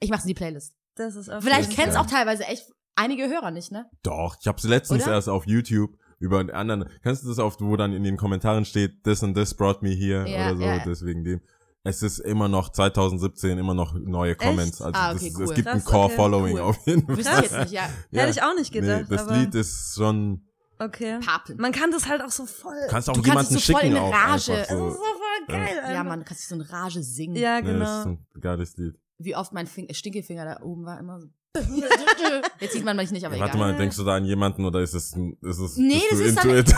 Ich 0.00 0.10
mach's 0.10 0.24
in 0.24 0.28
die 0.28 0.34
Playlist. 0.34 0.74
Das 0.94 1.16
ist 1.16 1.28
auch 1.28 1.42
Vielleicht 1.42 1.72
kennen's 1.72 1.96
auch 1.96 2.06
teilweise 2.06 2.44
echt 2.44 2.70
einige 2.94 3.28
Hörer 3.28 3.50
nicht, 3.50 3.72
ne? 3.72 3.90
Doch, 4.02 4.36
ich 4.40 4.46
hab's 4.46 4.64
letztens 4.64 5.04
Oder? 5.04 5.12
erst 5.12 5.28
auf 5.28 5.46
YouTube 5.46 5.96
über 6.18 6.38
einen 6.38 6.50
anderen. 6.50 6.88
kennst 7.02 7.24
du 7.24 7.28
das 7.28 7.38
oft, 7.38 7.60
wo 7.60 7.76
dann 7.76 7.92
in 7.92 8.04
den 8.04 8.16
Kommentaren 8.16 8.64
steht, 8.64 9.02
this 9.04 9.24
and 9.24 9.36
this 9.36 9.54
brought 9.54 9.82
me 9.82 9.90
here 9.90 10.28
ja, 10.28 10.46
oder 10.46 10.56
so, 10.56 10.62
ja. 10.62 10.84
deswegen 10.84 11.24
dem. 11.24 11.40
Es 11.84 12.02
ist 12.02 12.20
immer 12.20 12.48
noch 12.48 12.68
2017 12.70 13.58
immer 13.58 13.74
noch 13.74 13.94
neue 13.94 14.36
Comments. 14.36 14.80
Also 14.80 14.98
Ah, 14.98 15.12
das 15.12 15.20
okay, 15.22 15.28
ist, 15.30 15.36
cool. 15.38 15.44
es 15.44 15.54
gibt 15.54 15.66
ein 15.68 15.78
Krass, 15.78 15.84
Core 15.84 16.04
okay. 16.06 16.16
Following 16.16 16.54
Cool. 16.54 16.60
auf 16.60 16.86
jeden 16.86 17.06
Fall. 17.06 17.16
Wüsste 17.16 17.32
ich 17.34 17.40
jetzt 17.50 17.58
nicht, 17.58 17.72
ja. 17.72 17.88
Hätte 18.12 18.30
ich 18.30 18.42
auch 18.42 18.54
nicht 18.54 18.72
gedacht, 18.72 19.06
Nee, 19.10 19.16
das 19.16 19.26
aber- 19.26 19.36
Lied 19.38 19.54
ist 19.54 19.94
schon. 19.96 20.46
Okay. 20.78 21.18
Papeln. 21.24 21.58
Man 21.60 21.70
kann 21.72 21.90
das 21.92 22.08
halt 22.08 22.22
auch 22.22 22.30
so 22.30 22.44
voll. 22.46 22.74
Kannst 22.88 23.08
auch 23.08 23.14
Du 23.14 23.22
kannst 23.22 23.28
jemanden 23.50 23.54
es 23.56 23.66
so 23.66 23.72
voll 23.72 23.82
schicken 23.82 23.96
in 23.96 24.02
auch 24.02 24.12
Rage. 24.12 24.52
Das 24.52 24.68
so. 24.68 24.88
ist 24.88 24.94
so 24.94 25.00
voll 25.00 25.46
geil. 25.48 25.68
Ja, 25.76 25.82
einfach. 25.88 26.04
Mann, 26.04 26.18
du 26.20 26.24
kannst 26.24 26.42
dich 26.42 26.48
so 26.48 26.54
in 26.56 26.60
Rage 26.62 27.02
singen. 27.02 27.36
Ja, 27.36 27.60
Nee, 27.60 27.78
das 27.78 27.88
ist 27.98 28.04
genau. 28.04 28.16
ein 28.34 28.40
geiles 28.40 28.76
Lied. 28.76 28.94
Wie 29.24 29.36
oft 29.36 29.52
mein 29.52 29.66
Fing 29.66 29.92
Stinkefinger 29.92 30.44
da 30.44 30.62
oben 30.62 30.84
war, 30.84 30.98
immer 30.98 31.20
so. 31.20 31.28
Jetzt 32.60 32.72
sieht 32.72 32.84
man 32.84 32.96
mich 32.96 33.10
nicht, 33.10 33.26
aber 33.26 33.38
Warte 33.38 33.56
egal. 33.56 33.72
mal, 33.72 33.76
denkst 33.78 33.96
du 33.96 34.04
da 34.04 34.14
an 34.16 34.24
jemanden 34.24 34.64
oder 34.64 34.80
ist 34.80 34.94
es, 34.94 35.14
ein- 35.14 35.36
ist 35.42 35.58
es, 35.58 35.76
Nee, 35.76 36.00
das 36.10 36.20
ist 36.20 36.38
dann- 36.38 36.50
it? 36.56 36.74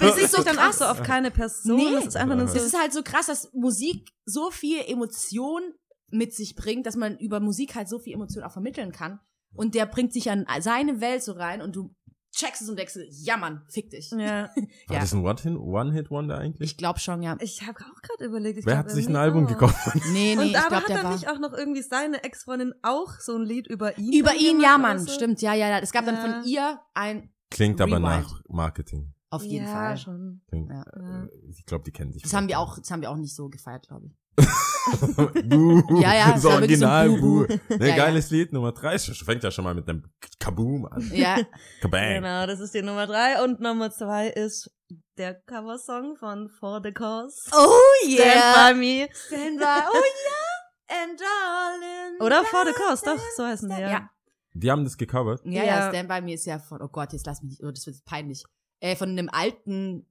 Das 0.00 0.18
ist 0.18 0.32
so 0.34 0.42
dann 0.42 0.58
auch 0.58 0.72
so 0.72 0.84
auf 0.84 1.02
keine 1.02 1.30
Person. 1.30 1.76
Nee. 1.76 1.92
Das 1.92 2.06
ist 2.06 2.16
einfach 2.16 2.36
nur 2.36 2.48
so. 2.48 2.56
Es 2.56 2.64
ist 2.64 2.78
halt 2.80 2.92
so 2.92 3.02
krass, 3.02 3.26
dass 3.26 3.52
Musik 3.52 4.08
so 4.24 4.50
viel 4.50 4.80
Emotion 4.86 5.62
mit 6.10 6.34
sich 6.34 6.54
bringt, 6.56 6.86
dass 6.86 6.96
man 6.96 7.16
über 7.18 7.40
Musik 7.40 7.74
halt 7.74 7.88
so 7.88 7.98
viel 7.98 8.14
Emotion 8.14 8.44
auch 8.44 8.52
vermitteln 8.52 8.92
kann. 8.92 9.20
Und 9.54 9.74
der 9.74 9.86
bringt 9.86 10.12
sich 10.12 10.30
an 10.30 10.44
seine 10.60 11.00
Welt 11.00 11.22
so 11.22 11.32
rein 11.32 11.62
und 11.62 11.74
du 11.76 11.94
checkst 12.36 12.62
es 12.62 12.68
und 12.68 12.78
denkst, 12.78 12.98
ja 13.10 13.36
Mann, 13.36 13.62
fick 13.68 13.90
dich. 13.90 14.10
ja. 14.10 14.18
War 14.18 14.50
Ja. 14.90 15.00
das 15.00 15.12
ein 15.14 15.24
One-Hit- 15.24 15.56
One-Hit-Wonder 15.58 16.38
eigentlich? 16.38 16.70
Ich 16.72 16.76
glaube 16.76 16.98
schon, 17.00 17.22
ja. 17.22 17.36
Ich 17.40 17.62
habe 17.66 17.78
auch 17.80 18.02
gerade 18.02 18.24
überlegt. 18.26 18.58
Ich 18.58 18.66
Wer 18.66 18.74
glaub, 18.74 18.84
hat 18.86 18.90
sich 18.92 19.08
ein 19.08 19.16
Album 19.16 19.44
auch. 19.46 19.48
gekauft? 19.48 19.74
Nee, 20.12 20.34
nee, 20.34 20.36
Und 20.36 20.44
ich 20.50 20.58
aber 20.58 20.68
glaube, 20.68 20.82
hat 20.84 20.90
dann 20.90 21.04
war. 21.04 21.12
nicht 21.12 21.28
auch 21.28 21.38
noch 21.38 21.52
irgendwie 21.52 21.82
seine 21.82 22.22
Ex-Freundin 22.22 22.74
auch 22.82 23.12
so 23.20 23.36
ein 23.36 23.42
Lied 23.42 23.66
über 23.66 23.96
ihn? 23.98 24.12
Über 24.20 24.30
dann 24.30 24.38
ihn, 24.38 24.60
ja, 24.60 24.76
Mann, 24.78 24.98
so? 24.98 25.10
stimmt, 25.12 25.40
ja, 25.42 25.54
ja, 25.54 25.68
ja. 25.68 25.78
Es 25.78 25.92
gab 25.92 26.04
dann 26.04 26.16
Ja. 26.16 26.20
von 26.20 26.44
ihr 26.48 26.80
ein. 26.94 27.30
Klingt 27.50 27.80
aber 27.80 27.92
Rewind. 27.96 28.02
nach 28.02 28.42
Marketing. 28.48 29.12
Auf 29.30 29.42
jeden 29.42 29.66
ja, 29.66 29.72
Fall. 29.72 29.96
schon. 29.96 30.40
Klingt, 30.48 30.70
Ja. 30.70 30.82
äh, 30.82 31.28
Ich 31.50 31.64
glaube, 31.66 31.84
die 31.84 31.90
kennen 31.92 32.12
sich. 32.12 32.22
Das 32.22 32.32
haben 32.34 32.48
wir 32.48 32.58
auch, 32.60 32.78
das 32.78 32.90
haben 32.90 33.02
wir 33.02 33.10
auch 33.10 33.16
nicht 33.16 33.34
so 33.34 33.48
gefeiert, 33.48 33.88
glaube 33.88 34.06
ich. 34.06 34.12
Buh. 35.44 36.00
Ja, 36.00 36.14
ja, 36.14 36.32
Das 36.32 36.42
so 36.42 36.50
Original 36.50 37.08
Buh, 37.10 37.46
Buh. 37.46 37.76
Ne, 37.76 37.88
Ja, 37.88 37.96
geiles 37.96 38.30
Lied, 38.30 38.52
Nummer 38.52 38.72
drei. 38.72 38.94
Es 38.94 39.06
fängt 39.06 39.42
ja 39.42 39.50
schon 39.50 39.64
mal 39.64 39.74
mit 39.74 39.88
dem 39.88 40.04
Kaboom 40.38 40.86
an. 40.86 41.10
Ja. 41.12 41.38
Kabang. 41.80 42.14
Genau, 42.14 42.46
das 42.46 42.60
ist 42.60 42.74
die 42.74 42.82
Nummer 42.82 43.06
drei. 43.06 43.42
Und 43.42 43.60
Nummer 43.60 43.90
zwei 43.90 44.28
ist 44.28 44.70
der 45.18 45.34
Coversong 45.34 46.16
von 46.16 46.48
For 46.48 46.80
the 46.84 46.92
Cause. 46.92 47.36
Oh 47.52 47.80
Stand 48.08 48.54
by 48.54 48.74
Me. 48.78 49.08
Stand 49.26 49.58
by. 49.58 49.64
Oh 49.90 49.96
ja. 50.28 51.02
And 51.02 51.18
darling. 51.20 52.20
Oder 52.20 52.44
For 52.44 52.64
the 52.64 52.72
Cause, 52.72 53.02
doch, 53.04 53.18
so 53.36 53.44
heißen 53.44 53.68
die, 53.68 53.80
ja. 53.80 53.90
Ja. 53.90 54.10
Die 54.54 54.70
haben 54.70 54.84
das 54.84 54.96
gecovert. 54.96 55.40
Ja, 55.44 55.64
ja, 55.64 55.78
Ja. 55.78 55.88
Stand 55.88 56.08
by 56.08 56.20
Me 56.20 56.34
ist 56.34 56.46
ja 56.46 56.58
von, 56.60 56.80
oh 56.80 56.88
Gott, 56.88 57.12
jetzt 57.12 57.26
lass 57.26 57.42
mich 57.42 57.52
nicht, 57.52 57.64
oh, 57.64 57.70
das 57.72 57.86
wird 57.86 58.04
peinlich. 58.04 58.44
Äh, 58.80 58.94
von 58.94 59.08
einem 59.10 59.28
alten, 59.30 60.06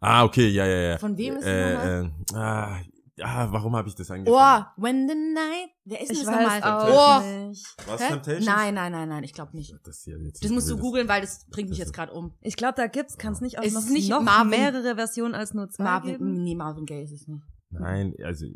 Ah, 0.00 0.22
okay, 0.24 0.48
ja, 0.48 0.64
ja, 0.64 0.90
ja. 0.90 0.98
Von 0.98 1.16
wem 1.18 1.36
ist 1.36 1.44
das 1.44 1.52
äh, 1.52 1.74
nochmal? 1.74 2.12
äh, 2.32 2.36
ah, 2.36 2.80
ah, 3.22 3.48
warum 3.52 3.74
habe 3.76 3.88
ich 3.88 3.94
das 3.94 4.10
angefangen? 4.10 4.66
oh, 4.76 4.82
When 4.82 5.08
the 5.08 5.14
Night, 5.14 5.70
wer 5.84 6.00
ist 6.00 6.08
denn 6.10 6.16
Ich 6.18 6.24
das 6.24 6.34
nochmal? 6.34 6.60
Oh. 6.64 7.52
Was, 7.86 8.00
Hä? 8.00 8.08
Temptations? 8.08 8.46
Nein, 8.46 8.74
nein, 8.74 8.92
nein, 8.92 9.08
nein, 9.08 9.24
ich 9.24 9.32
glaube 9.32 9.56
nicht. 9.56 9.74
Das, 9.84 10.02
hier 10.02 10.18
jetzt 10.22 10.42
Das 10.44 10.50
musst 10.50 10.68
du 10.70 10.76
googeln, 10.78 11.08
weil 11.08 11.20
das 11.20 11.46
bringt 11.50 11.68
mich 11.70 11.78
jetzt 11.78 11.88
ist- 11.88 11.92
gerade 11.94 12.12
um. 12.12 12.34
Ich 12.40 12.56
glaube, 12.56 12.74
da 12.76 12.86
gibt's, 12.86 13.18
kann 13.18 13.32
es 13.32 13.40
nicht 13.40 13.58
auch 13.58 13.62
Es 13.64 13.74
noch, 13.74 13.80
ist 13.80 13.90
nicht 13.90 14.08
noch 14.10 14.22
Marvin- 14.22 14.50
mehrere 14.50 14.94
Versionen 14.94 15.34
als 15.34 15.54
nur 15.54 15.68
zwei 15.70 15.84
Marvin, 15.84 16.12
geben. 16.12 16.42
nee, 16.42 16.54
Marvin 16.54 16.86
Gaye 16.86 17.02
ist 17.04 17.12
es 17.12 17.26
nicht. 17.26 17.42
Nein, 17.70 18.14
also 18.24 18.46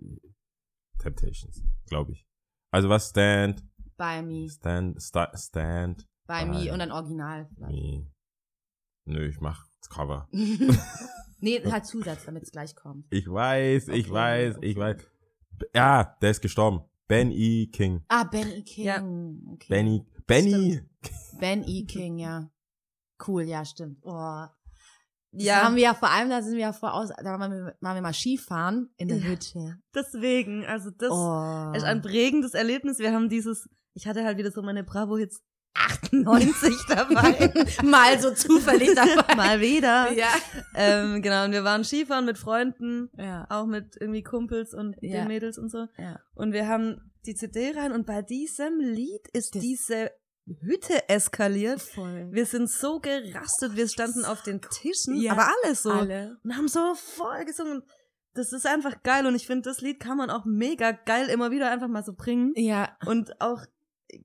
Temptations, 0.99 1.63
glaube 1.89 2.13
ich. 2.13 2.27
Also 2.71 2.89
was 2.89 3.11
Stand, 3.11 3.63
By 3.97 4.23
Me, 4.23 4.49
Stand, 4.49 5.01
sta, 5.03 5.31
Stand, 5.37 6.07
By 6.27 6.45
By. 6.45 6.65
Me 6.67 6.73
und 6.73 6.79
dann 6.79 6.93
Original. 6.93 7.49
nee. 7.59 8.07
Nö, 9.05 9.27
ich 9.29 9.41
mach 9.41 9.67
Cover. 9.89 10.29
nee, 11.41 11.61
halt 11.71 11.87
Zusatz, 11.87 12.25
damit 12.25 12.45
es 12.45 12.53
gleich 12.53 12.75
kommt. 12.75 13.07
Ich 13.11 13.31
weiß, 13.31 13.89
ich 13.89 14.07
Okay, 14.07 14.13
weiß, 14.13 14.57
okay. 14.59 14.67
ich 14.67 14.77
weiß. 14.77 14.97
Ja, 15.75 16.17
der 16.21 16.31
ist 16.31 16.41
gestorben. 16.41 16.83
Ben 17.09 17.31
E. 17.31 17.67
King. 17.67 18.03
Ah, 18.09 18.25
Ben 18.25 18.49
E. 18.51 18.63
King. 18.63 18.85
Ja. 18.85 18.97
Okay. 19.55 19.67
Benny, 19.69 20.07
Benny. 20.27 20.81
Ben 21.39 21.63
E. 21.67 21.85
King, 21.87 22.19
ja. 22.19 22.51
Cool, 23.27 23.43
ja, 23.43 23.65
stimmt. 23.65 23.99
Oh. 24.03 24.45
Das 25.35 25.45
Ja. 25.45 25.63
haben 25.65 25.77
wir 25.77 25.83
ja 25.83 25.95
vor 25.95 26.11
allem, 26.11 26.29
da 26.31 26.43
sind 26.43 26.55
wir 26.55 26.61
ja 26.61 26.73
voraus, 26.73 27.09
da 27.09 27.39
waren 27.39 27.51
wir, 27.53 27.77
waren 27.81 27.95
wir 27.95 28.03
mal 28.03 28.13
Skifahren 28.13 28.91
in 28.97 29.09
der 29.09 29.19
Ja. 29.19 29.25
Hütte. 29.25 29.79
Deswegen, 29.95 30.65
also 30.67 30.91
das 30.91 31.11
Oh. 31.11 31.73
ist 31.77 31.85
ein 31.85 32.03
prägendes 32.03 32.55
Erlebnis. 32.55 32.99
Wir 32.99 33.13
haben 33.13 33.29
dieses, 33.29 33.69
ich 33.95 34.07
hatte 34.07 34.25
halt 34.25 34.39
wieder 34.39 34.51
so 34.51 34.63
meine 34.63 34.85
Bravo-Hits 34.85 35.43
98 35.75 36.75
dabei. 36.89 37.53
mal 37.83 38.19
so 38.21 38.33
zufällig 38.35 38.95
dabei. 38.95 39.35
Mal 39.35 39.61
wieder. 39.61 40.13
ja. 40.13 40.29
Ähm, 40.75 41.23
genau, 41.23 41.45
und 41.45 41.53
wir 41.53 41.65
waren 41.65 41.85
Skifahren 41.85 42.25
mit 42.27 42.39
Freunden, 42.39 43.11
Ja. 43.17 43.47
auch 43.51 43.67
mit 43.67 43.97
irgendwie 44.01 44.23
Kumpels 44.23 44.75
und 44.75 44.97
Ja. 45.01 45.21
den 45.21 45.29
Mädels 45.29 45.59
und 45.59 45.71
so. 45.71 45.87
Ja. 45.99 46.21
Und 46.35 46.53
wir 46.53 46.69
haben 46.69 47.13
die 47.27 47.35
CD 47.35 47.73
rein 47.77 47.93
und 47.93 48.07
bei 48.07 48.23
diesem 48.23 48.81
Lied 48.81 49.29
ist 49.33 49.55
Das- 49.55 49.63
diese 49.63 50.11
Hütte 50.61 51.09
eskaliert. 51.09 51.81
Voll. 51.81 52.29
Wir 52.33 52.47
sind 52.47 52.69
so 52.69 52.99
gerastet, 52.99 53.77
wir 53.77 53.89
standen 53.89 54.25
auf 54.25 54.43
den 54.43 54.61
Tischen, 54.61 55.15
Ja. 55.21 55.33
aber 55.33 55.49
alles 55.65 55.83
so. 55.83 55.93
Alle. 55.93 56.37
Und 56.43 56.57
haben 56.57 56.69
so 56.69 56.95
voll 56.95 57.45
gesungen. 57.45 57.83
Das 58.35 58.53
ist 58.53 58.67
einfach 58.67 59.03
geil 59.03 59.27
und 59.27 59.35
ich 59.37 59.47
finde, 59.47 59.69
das 59.69 59.83
Lied 59.83 60.01
kann 60.01 60.17
man 60.17 60.31
auch 60.31 60.45
mega 60.45 60.91
geil 60.93 61.29
immer 61.29 61.51
wieder 61.51 61.71
einfach 61.71 61.89
mal 61.89 62.03
so 62.03 62.15
bringen. 62.15 62.53
Ja. 62.57 62.97
Und 63.07 63.41
auch 63.41 63.61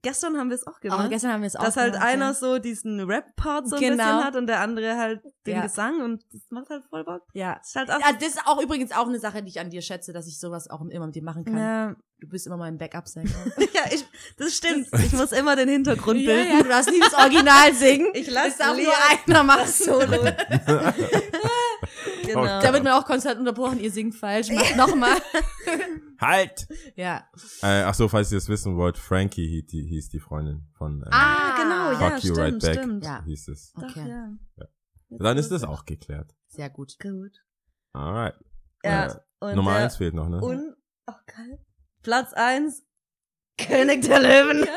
gestern 0.01 0.37
haben 0.37 0.49
wir 0.49 0.55
es 0.55 0.65
auch 0.67 0.73
Aber 0.73 0.79
gemacht. 0.81 1.09
gestern 1.09 1.31
haben 1.33 1.41
wir 1.41 1.47
es 1.47 1.55
auch 1.55 1.63
dass 1.63 1.77
halt 1.77 1.93
gemacht, 1.93 2.07
einer 2.09 2.25
ja. 2.27 2.33
so 2.33 2.59
diesen 2.59 2.99
Rap-Part 3.01 3.69
so 3.69 3.75
ein 3.75 3.81
Genau. 3.81 3.95
bisschen 4.03 4.23
hat 4.23 4.35
und 4.35 4.47
der 4.47 4.59
andere 4.61 4.97
halt 4.97 5.21
den 5.45 5.55
Ja. 5.55 5.61
Gesang 5.63 6.01
und 6.01 6.23
das 6.33 6.41
macht 6.49 6.69
halt 6.69 6.83
voll 6.89 7.03
Bock. 7.03 7.21
Ja. 7.33 7.55
Das 7.59 7.69
ist 7.69 7.75
halt 7.75 7.91
auch. 7.91 7.99
Ja, 7.99 8.13
das 8.13 8.27
ist 8.27 8.41
auch 8.45 8.61
übrigens 8.61 8.91
auch 8.91 9.07
eine 9.07 9.19
Sache, 9.19 9.41
die 9.43 9.49
ich 9.49 9.59
an 9.59 9.69
dir 9.69 9.81
schätze, 9.81 10.13
dass 10.13 10.27
ich 10.27 10.39
sowas 10.39 10.69
auch 10.69 10.81
immer 10.81 11.05
mit 11.05 11.15
dir 11.15 11.23
machen 11.23 11.45
kann. 11.45 11.57
Ja, 11.57 11.95
Du 12.19 12.27
bist 12.27 12.47
immer 12.47 12.57
mein 12.57 12.79
Backup-Sänger. 12.79 13.29
ja 13.75 13.81
ich, 13.91 14.03
das 14.37 14.55
stimmt. 14.55 14.87
Ich 15.05 15.13
muss 15.13 15.31
immer 15.31 15.55
den 15.55 15.69
Hintergrund 15.69 16.19
ja, 16.21 16.33
bilden. 16.33 16.51
ja, 16.57 16.63
du 16.63 16.69
darfst 16.69 16.89
nie 16.89 16.99
das 16.99 17.13
Original 17.13 17.71
singen. 17.75 18.07
Ich 18.15 18.27
lass 18.31 18.47
Es 18.53 18.57
darf 18.57 18.75
Lea- 18.75 18.85
nur 18.85 18.93
einer 19.35 19.43
machen 19.43 19.67
Solo. 19.67 20.07
Genau. 22.27 22.43
Da 22.61 22.73
wird 22.73 22.83
mir 22.83 22.95
auch 22.97 23.05
konstant 23.05 23.39
unterbrochen, 23.39 23.79
ihr 23.79 23.91
singt 23.91 24.15
falsch, 24.15 24.49
macht 24.51 24.75
nochmal. 24.77 25.17
Halt! 26.19 26.67
Ja. 26.95 27.27
Äh, 27.61 27.83
ach 27.83 27.93
so, 27.93 28.07
falls 28.07 28.31
ihr 28.31 28.37
es 28.37 28.49
wissen 28.49 28.75
wollt, 28.77 28.97
Frankie 28.97 29.47
hieß 29.47 29.65
die, 29.67 29.83
hieß 29.85 30.09
die 30.09 30.19
Freundin 30.19 30.67
von 30.77 31.03
äh, 31.03 31.09
Ah, 31.11 31.55
genau, 31.57 31.99
ja, 31.99 32.15
You 32.15 32.19
stimmt, 32.19 32.37
Right 32.37 32.59
Back, 32.59 32.73
stimmt. 32.73 33.05
Ja. 33.05 33.23
hieß 33.23 33.47
es. 33.49 33.73
Doch, 33.73 33.83
Okay. 33.83 34.07
ja. 34.07 34.65
Dann 35.09 35.37
ist 35.37 35.51
das 35.51 35.63
auch 35.63 35.85
geklärt. 35.85 36.35
Sehr 36.47 36.69
gut. 36.69 36.97
Gut. 37.01 37.31
Alright. 37.93 38.35
Ja. 38.83 39.05
Äh, 39.07 39.15
Und 39.39 39.55
Nummer 39.55 39.73
der 39.73 39.83
eins 39.83 39.95
fehlt 39.97 40.13
noch, 40.13 40.27
ne? 40.27 40.41
Und, 40.41 40.75
oh 41.07 41.13
geil. 41.27 41.59
Platz 42.03 42.33
eins 42.33 42.83
König 43.57 44.03
der 44.03 44.19
Löwen. 44.19 44.67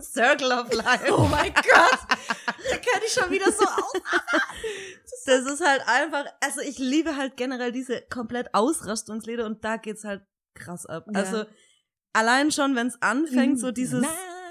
Circle 0.00 0.52
of 0.52 0.72
Life. 0.72 1.12
Oh 1.12 1.26
mein 1.30 1.52
Gott. 1.54 1.98
Da 2.08 2.76
kenne 2.76 3.04
ich 3.06 3.12
schon 3.12 3.30
wieder 3.30 3.50
so 3.50 3.64
aus. 3.64 3.92
Das 5.26 5.40
ist 5.46 5.64
halt 5.66 5.82
einfach, 5.86 6.24
also 6.40 6.60
ich 6.60 6.78
liebe 6.78 7.16
halt 7.16 7.36
generell 7.36 7.72
diese 7.72 8.02
komplett 8.02 8.54
Ausrastungslieder 8.54 9.44
und 9.46 9.64
da 9.64 9.76
geht's 9.76 10.04
halt 10.04 10.22
krass 10.54 10.86
ab. 10.86 11.06
Ja. 11.12 11.20
Also 11.20 11.44
allein 12.12 12.50
schon, 12.52 12.76
wenn 12.76 12.86
es 12.88 13.00
anfängt, 13.02 13.58
so 13.58 13.72
dieses, 13.72 14.04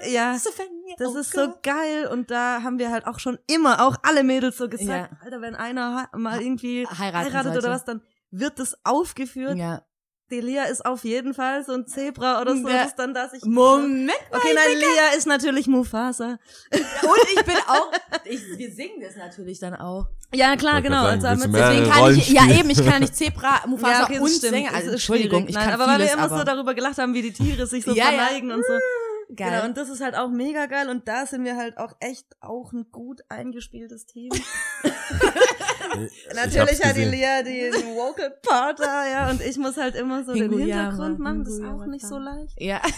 ja, 0.06 0.36
das 0.98 1.14
ist 1.14 1.32
so 1.32 1.54
geil 1.62 2.06
und 2.08 2.30
da 2.30 2.62
haben 2.62 2.78
wir 2.78 2.90
halt 2.90 3.06
auch 3.06 3.18
schon 3.18 3.38
immer, 3.46 3.86
auch 3.86 3.96
alle 4.02 4.22
Mädels 4.24 4.56
so 4.58 4.68
gesagt, 4.68 5.12
Ja. 5.12 5.18
Alter, 5.22 5.40
wenn 5.40 5.54
einer 5.54 6.08
mal 6.14 6.40
irgendwie 6.42 6.86
heiratet 6.86 7.32
sollte. 7.32 7.58
oder 7.58 7.70
was, 7.70 7.84
dann 7.84 8.02
wird 8.30 8.58
das 8.58 8.76
aufgeführt. 8.84 9.56
Ja. 9.56 9.82
Die 10.30 10.40
Lea 10.40 10.62
ist 10.70 10.84
auf 10.84 11.04
jeden 11.04 11.34
Fall 11.34 11.64
so 11.64 11.72
ein 11.72 11.86
Zebra 11.86 12.40
oder 12.40 12.56
so, 12.56 12.68
Ja. 12.68 12.82
das 12.84 12.96
dann 12.96 13.14
da 13.14 13.28
sich 13.28 13.44
Moment. 13.44 14.10
Okay, 14.32 14.48
nein, 14.54 14.76
Lea 14.76 15.16
ist 15.16 15.26
natürlich 15.26 15.68
Mufasa. 15.68 16.38
Und 16.72 17.28
ich 17.36 17.44
bin 17.44 17.54
auch, 17.68 17.92
ich, 18.24 18.40
wir 18.58 18.72
singen 18.72 19.00
das 19.00 19.14
natürlich 19.16 19.60
dann 19.60 19.74
auch. 19.74 20.06
Ja, 20.34 20.56
klar, 20.56 20.82
genau. 20.82 21.04
sagen, 21.20 21.40
du 21.42 21.48
Deswegen 21.48 21.88
kann 21.88 22.16
ich, 22.16 22.28
ja 22.30 22.42
eben, 22.50 22.68
ich 22.70 22.78
kann 22.78 22.94
ja 22.94 22.98
nicht 23.00 23.14
Zebra, 23.14 23.62
Mufasa 23.68 23.92
ja, 24.00 24.04
okay, 24.04 24.18
und 24.18 24.28
stimmt. 24.28 24.52
Sänger. 24.52 24.74
Also, 24.74 24.86
ist 24.88 24.92
Entschuldigung, 24.94 25.46
ich 25.46 25.54
Nein, 25.54 25.64
kann 25.70 25.74
aber 25.74 25.86
weil 25.92 25.98
wir 26.00 26.06
vieles, 26.06 26.14
immer 26.14 26.28
so 26.28 26.34
aber 26.34 26.44
darüber 26.44 26.74
gelacht 26.74 26.98
haben, 26.98 27.14
wie 27.14 27.22
die 27.22 27.32
Tiere 27.32 27.66
sich 27.68 27.84
so 27.84 27.92
Ja, 27.92 28.10
ja. 28.10 28.18
verneigen 28.18 28.50
und 28.50 28.64
so. 28.66 28.72
Geil. 29.34 29.50
Genau, 29.50 29.64
und 29.64 29.76
das 29.76 29.88
ist 29.88 30.00
halt 30.00 30.16
auch 30.16 30.30
mega 30.30 30.66
geil 30.66 30.88
und 30.88 31.08
da 31.08 31.26
sind 31.26 31.44
wir 31.44 31.56
halt 31.56 31.78
auch 31.78 31.94
echt 32.00 32.26
auch 32.40 32.72
ein 32.72 32.86
gut 32.90 33.22
eingespieltes 33.28 34.06
Team. 34.06 34.30
Ich 35.98 36.34
Natürlich 36.34 36.84
hat 36.84 36.96
die. 36.96 37.04
Lea 37.04 37.42
den 37.42 37.72
Vocal 37.94 38.30
Part 38.42 38.80
da, 38.80 39.06
ja, 39.08 39.30
und 39.30 39.40
ich 39.40 39.56
muss 39.56 39.78
halt 39.78 39.94
immer 39.94 40.24
so 40.24 40.34
den 40.34 40.50
Hinguyama, 40.50 40.82
Hintergrund 40.90 41.18
machen, 41.20 41.44
das 41.44 41.54
ist 41.54 41.64
auch 41.64 41.86
nicht 41.86 42.06
so 42.06 42.18
leicht. 42.18 42.60
ja. 42.60 42.82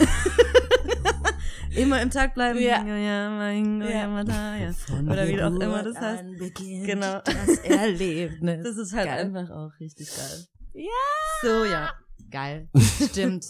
Immer 1.76 2.00
im 2.00 2.10
Takt 2.10 2.34
bleiben. 2.34 2.58
Ja. 2.58 2.78
Hinguyama, 2.78 3.46
Hinguyama, 3.48 4.24
da, 4.24 4.56
ja. 4.56 4.72
Von 4.72 5.08
Oder 5.08 5.28
wie 5.28 5.40
auch 5.42 5.54
immer 5.54 5.82
das 5.82 5.96
heißt. 5.96 6.24
Genau. 6.56 7.20
Das 7.24 7.58
Erlebnis. 7.64 8.64
Das 8.64 8.76
ist 8.78 8.92
halt 8.94 9.06
Geil. 9.06 9.26
einfach 9.26 9.50
auch 9.50 9.70
richtig 9.78 10.08
geil. 10.08 10.46
Ja. 10.72 11.42
So, 11.42 11.64
ja. 11.64 11.92
Geil. 12.30 12.68
Stimmt. 13.10 13.44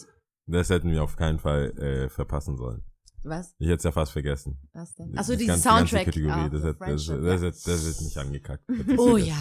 Das 0.50 0.70
hätten 0.70 0.90
wir 0.90 1.02
auf 1.02 1.16
keinen 1.16 1.38
Fall 1.38 1.70
äh, 1.78 2.08
verpassen 2.08 2.56
sollen. 2.56 2.82
Was? 3.24 3.54
Ich 3.58 3.66
hätte 3.66 3.76
es 3.78 3.82
ja 3.84 3.92
fast 3.92 4.12
vergessen. 4.12 4.58
Was 4.72 4.94
denn? 4.94 5.16
Achso, 5.18 5.32
ganze- 5.32 5.36
dieses 5.36 5.38
die 5.38 5.46
ganze 5.46 5.62
Soundtrack. 5.88 6.04
Kategorie, 6.06 6.32
Ah, 6.32 6.48
das, 6.48 6.62
hat, 6.64 6.76
das, 6.80 7.06
das, 7.06 7.06
ja. 7.08 7.16
das, 7.50 7.62
das 7.62 7.86
wird 7.86 8.00
nicht 8.00 8.18
angekackt. 8.18 8.64
Oh 8.96 9.16
ja, 9.16 9.36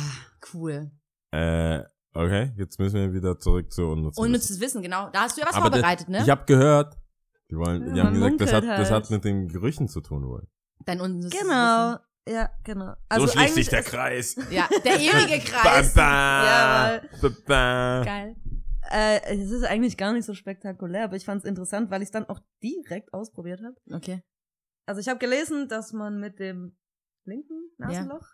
cool. 0.54 0.92
Äh, 1.32 1.84
okay, 2.14 2.52
jetzt 2.58 2.80
müssen 2.80 2.96
wir 2.96 3.14
wieder 3.14 3.40
zurück 3.40 3.72
zu 3.72 3.84
unnützem 3.88 4.24
Unnützes 4.24 4.60
Wissen, 4.60 4.82
genau. 4.82 5.10
Da 5.12 5.22
hast 5.22 5.38
du 5.38 5.42
ja 5.42 5.48
was 5.48 5.56
Aber 5.56 5.72
vorbereitet, 5.72 6.10
ne? 6.10 6.22
Ich 6.24 6.30
habe 6.30 6.44
gehört, 6.46 6.98
die 7.50 7.56
wollen, 7.56 7.94
die 7.94 7.98
Ja, 8.00 8.06
haben 8.06 8.20
man 8.20 8.38
gesagt, 8.38 8.42
das 8.42 8.54
hat, 8.54 8.64
munkelt 8.64 8.80
das 8.82 8.92
halt. 8.92 9.04
hat 9.06 9.12
mit 9.12 9.24
den 9.24 9.48
Gerüchen 9.48 9.88
zu 9.88 10.02
tun 10.02 10.28
wohl. 10.28 10.48
Dein 10.86 11.00
unnützes 11.00 11.40
Genau. 11.40 11.98
Ja, 12.30 12.50
genau. 12.66 12.94
so 13.16 13.26
schließt 13.28 13.56
sich 13.56 13.70
der 13.70 13.84
Kreis. 13.84 14.36
Wissen. 14.36 14.52
Ja, 14.52 14.68
der 14.84 15.00
ewige 15.00 15.40
Kreis. 15.46 15.94
bam, 15.94 17.00
bam, 17.22 17.32
bam. 17.46 18.06
Geil. 18.06 18.36
Äh, 18.92 19.22
es 19.42 19.52
ist 19.52 19.64
eigentlich 19.64 19.98
gar 19.98 20.14
nicht 20.14 20.26
so 20.26 20.34
spektakulär, 20.34 21.04
aber 21.06 21.16
ich 21.16 21.26
fand 21.26 21.44
es 21.44 21.50
interessant, 21.50 21.90
weil 21.92 22.02
ich 22.02 22.08
es 22.08 22.12
dann 22.12 22.26
auch 22.30 22.40
direkt 22.64 23.14
ausprobiert 23.14 23.62
habe. 23.62 23.76
Okay. 23.92 24.24
Also 24.86 25.02
ich 25.02 25.08
habe 25.10 25.20
gelesen, 25.20 25.68
dass 25.68 25.92
man 25.94 26.20
mit 26.20 26.40
dem 26.40 26.78
linken 27.26 27.72
Nasenloch 27.78 28.26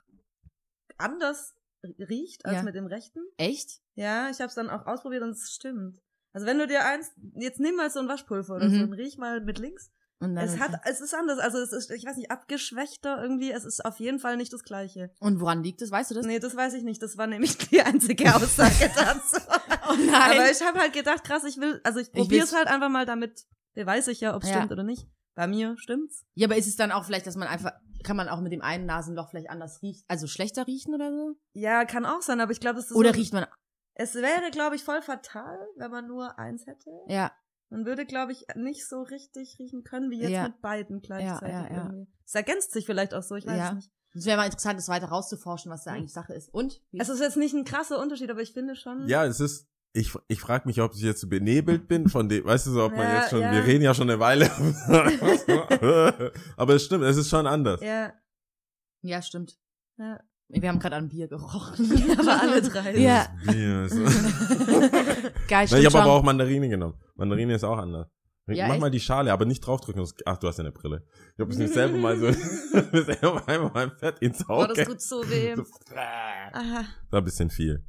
anders 0.97 1.55
riecht 1.99 2.45
als 2.45 2.57
Ja. 2.57 2.63
mit 2.63 2.75
dem 2.75 2.85
rechten. 2.85 3.19
Echt? 3.37 3.81
Ja, 3.95 4.29
ich 4.29 4.39
habe 4.39 4.47
es 4.49 4.55
dann 4.55 4.69
auch 4.69 4.85
ausprobiert 4.85 5.23
und 5.23 5.31
es 5.31 5.51
stimmt. 5.51 6.01
Also 6.31 6.45
wenn 6.47 6.57
du 6.59 6.67
dir 6.67 6.85
eins, 6.85 7.11
jetzt 7.35 7.59
nimm 7.59 7.75
mal 7.75 7.89
so 7.89 7.99
ein 7.99 8.07
Waschpulver 8.07 8.55
oder 8.55 8.69
Mhm. 8.69 8.73
so 8.75 8.83
und 8.83 8.93
riech 8.93 9.17
mal 9.17 9.41
mit 9.41 9.59
links. 9.59 9.91
Es 10.37 10.59
hat, 10.59 10.79
es 10.85 11.01
ist 11.01 11.13
anders. 11.13 11.39
Also 11.39 11.57
es 11.59 11.71
ist, 11.73 11.91
ich 11.91 12.05
weiß 12.05 12.17
nicht, 12.17 12.31
abgeschwächter 12.31 13.21
irgendwie. 13.21 13.51
Es 13.51 13.65
ist 13.65 13.83
auf 13.85 13.99
jeden 13.99 14.19
Fall 14.19 14.37
nicht 14.37 14.53
das 14.53 14.63
Gleiche. 14.63 15.11
und 15.19 15.39
woran 15.39 15.63
liegt 15.63 15.81
es? 15.81 15.91
Weißt 15.91 16.11
du 16.11 16.15
das? 16.15 16.25
Nee, 16.25 16.39
das 16.39 16.55
weiß 16.55 16.73
ich 16.75 16.83
nicht. 16.83 17.01
Das 17.01 17.17
war 17.17 17.27
nämlich 17.27 17.57
die 17.69 17.81
einzige 17.81 18.33
Aussage 18.35 18.91
dazu. 18.95 19.37
Oh 19.89 19.93
nein. 19.97 20.13
Aber 20.39 20.51
ich 20.51 20.61
habe 20.61 20.79
halt 20.79 20.93
gedacht, 20.93 21.23
krass, 21.23 21.43
ich 21.43 21.57
will, 21.57 21.81
also 21.83 21.99
ich 21.99 22.11
probiere 22.11 22.43
es 22.45 22.53
halt 22.55 22.67
einfach 22.67 22.89
mal, 22.89 23.05
damit 23.05 23.43
beweise 23.73 24.11
ich 24.11 24.21
ja, 24.21 24.35
ob 24.35 24.43
es 24.43 24.49
Ja. 24.49 24.55
stimmt 24.57 24.71
oder 24.71 24.83
nicht. 24.83 25.07
Bei 25.35 25.47
mir 25.47 25.75
stimmt's. 25.77 26.23
Ja, 26.35 26.47
aber 26.47 26.57
ist 26.57 26.67
es 26.67 26.75
dann 26.75 26.91
auch 26.91 27.05
vielleicht, 27.05 27.25
dass 27.25 27.35
man 27.35 27.47
einfach, 27.47 27.71
kann 28.03 28.15
man 28.15 28.29
auch 28.29 28.39
mit 28.39 28.51
dem 28.51 28.61
einen 28.61 28.85
Nasenloch 28.85 29.29
vielleicht 29.31 29.49
anders 29.49 29.81
riechen, 29.81 30.03
also 30.07 30.27
schlechter 30.27 30.67
riechen 30.67 30.93
oder 30.93 31.11
so? 31.11 31.35
Ja, 31.53 31.85
kann 31.85 32.05
auch 32.05 32.21
sein, 32.21 32.39
aber 32.39 32.51
ich 32.51 32.59
glaube, 32.59 32.77
es 32.79 32.91
ist 32.91 32.95
Oder 32.95 33.15
riecht 33.15 33.33
man, 33.33 33.47
es 33.95 34.13
wäre, 34.15 34.51
glaube 34.51 34.75
ich, 34.75 34.83
voll 34.83 35.01
fatal, 35.01 35.57
wenn 35.75 35.89
man 35.91 36.07
nur 36.07 36.37
eins 36.37 36.65
hätte. 36.67 36.91
ja, 37.07 37.31
Man 37.69 37.85
würde, 37.85 38.05
glaube 38.05 38.31
ich, 38.31 38.45
nicht 38.55 38.87
so 38.87 39.01
richtig 39.01 39.57
riechen 39.59 39.83
können, 39.83 40.11
wie 40.11 40.19
jetzt 40.21 40.31
Ja. 40.31 40.43
mit 40.43 40.61
beiden 40.61 41.01
gleichzeitig 41.01 41.53
Ja, 41.53 41.63
ja, 41.67 41.71
ja. 41.71 41.83
irgendwie. 41.85 42.07
Es 42.25 42.35
ergänzt 42.35 42.71
sich 42.71 42.85
vielleicht 42.85 43.13
auch 43.13 43.23
so, 43.23 43.35
ich 43.35 43.45
weiß 43.47 43.57
Ja. 43.57 43.69
es 43.69 43.75
nicht. 43.75 43.91
es 44.15 44.25
wäre 44.25 44.37
mal 44.37 44.45
interessant, 44.45 44.77
das 44.77 44.89
weiter 44.89 45.07
rauszuforschen, 45.07 45.71
was 45.71 45.83
da 45.85 45.91
eigentlich 45.91 46.13
Sache 46.13 46.33
ist. 46.33 46.53
Und? 46.53 46.81
Wie 46.91 46.99
Es 46.99 47.09
ist 47.09 47.19
jetzt 47.19 47.37
nicht 47.37 47.53
ein 47.55 47.65
krasser 47.65 47.99
Unterschied, 47.99 48.29
aber 48.29 48.41
ich 48.41 48.53
finde 48.53 48.75
schon. 48.75 49.07
Ja, 49.07 49.25
es 49.25 49.39
ist, 49.39 49.67
ich, 49.93 50.13
ich 50.27 50.39
frage 50.39 50.67
mich, 50.67 50.79
ob 50.81 50.93
ich 50.93 51.01
jetzt 51.01 51.21
so 51.21 51.27
benebelt 51.27 51.87
bin 51.87 52.07
von 52.09 52.29
dem, 52.29 52.45
weißt 52.45 52.67
du 52.67 52.71
so, 52.71 52.83
ob 52.85 52.91
man 52.91 53.01
Ja, 53.07 53.21
jetzt 53.21 53.31
schon, 53.31 53.41
ja. 53.41 53.51
wir 53.51 53.63
reden 53.65 53.83
ja 53.83 53.93
schon 53.95 54.09
eine 54.09 54.19
Weile. 54.19 54.51
Aber 56.57 56.75
es 56.75 56.85
stimmt, 56.85 57.03
es 57.05 57.17
ist 57.17 57.29
schon 57.29 57.47
anders. 57.47 57.81
Ja, 57.81 58.13
ja, 59.01 59.21
stimmt. 59.21 59.57
ja. 59.97 60.19
Wir 60.61 60.69
haben 60.69 60.79
gerade 60.79 60.95
an 60.95 61.09
Bier 61.09 61.27
gerochen. 61.27 61.91
aber 62.17 62.41
alle 62.41 62.61
drei. 62.61 62.95
Ja. 62.97 63.27
Bier 63.45 63.83
ist- 63.83 63.95
Geil, 65.47 65.67
Na, 65.71 65.77
ich 65.79 65.85
habe 65.85 66.01
aber 66.01 66.11
auch 66.11 66.23
Mandarine 66.23 66.69
genommen. 66.69 66.95
Mandarine 67.15 67.55
ist 67.55 67.63
auch 67.63 67.77
anders. 67.77 68.07
Ja, 68.47 68.67
Mach 68.67 68.73
echt? 68.73 68.81
mal 68.81 68.91
die 68.91 68.99
Schale, 68.99 69.31
aber 69.31 69.45
nicht 69.45 69.61
draufdrücken. 69.65 70.05
Ach, 70.25 70.37
du 70.37 70.47
hast 70.47 70.57
ja 70.57 70.63
eine 70.63 70.73
Brille. 70.73 71.05
Ich 71.35 71.39
habe 71.39 71.51
es 71.51 71.57
nicht 71.57 71.73
selber 71.73 71.97
mal 71.97 72.17
so, 72.17 72.29
selber 72.91 73.47
einmal 73.47 73.71
mein 73.73 73.91
Fett 73.91 74.19
ins 74.19 74.43
Oh, 74.49 74.65
das 74.67 74.71
Auge. 74.71 74.85
tut 74.85 75.01
so 75.01 75.23
weh. 75.29 75.55
So, 75.55 75.63
Aha. 75.95 76.83
war 77.09 77.21
ein 77.21 77.23
bisschen 77.23 77.49
viel. 77.49 77.85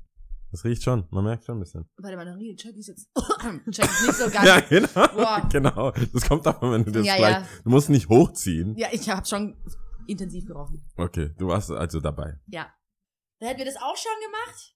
Das 0.53 0.63
riecht 0.65 0.85
schon, 0.85 1.05
man 1.11 1.25
merkt 1.25 1.45
schon 1.45 1.57
ein 1.57 1.61
bisschen. 1.61 1.85
Bei 2.01 2.09
der 2.11 2.17
Mandarine 2.17 2.55
check 2.55 2.77
ich 2.77 2.87
jetzt. 2.87 3.09
check 3.73 3.85
ich 4.01 4.07
nicht 4.07 4.15
so 4.15 4.31
ganz. 4.31 4.47
Ja, 4.47 4.61
genau. 4.61 5.09
Boah. 5.17 5.49
Genau. 5.51 5.93
Das 6.13 6.29
kommt 6.29 6.47
davon, 6.47 6.71
wenn 6.71 6.85
du 6.85 6.93
das 6.93 7.05
Ja, 7.05 7.17
gleich, 7.17 7.33
ja. 7.35 7.47
du 7.65 7.71
musst 7.71 7.91
nicht 7.91 8.09
hochziehen. 8.09 8.77
Ja, 8.77 8.87
ich 8.93 9.11
habe 9.11 9.27
schon 9.27 9.57
intensiv 10.07 10.47
gerochen. 10.47 10.85
Okay, 10.97 11.35
du 11.39 11.49
warst 11.49 11.71
also 11.71 12.01
dabei. 12.01 12.39
Ja. 12.47 12.67
Da 13.41 13.47
hätten 13.49 13.59
wir 13.59 13.67
das 13.67 13.77
auch 13.77 13.97
schon 13.97 14.13
gemacht. 14.25 14.75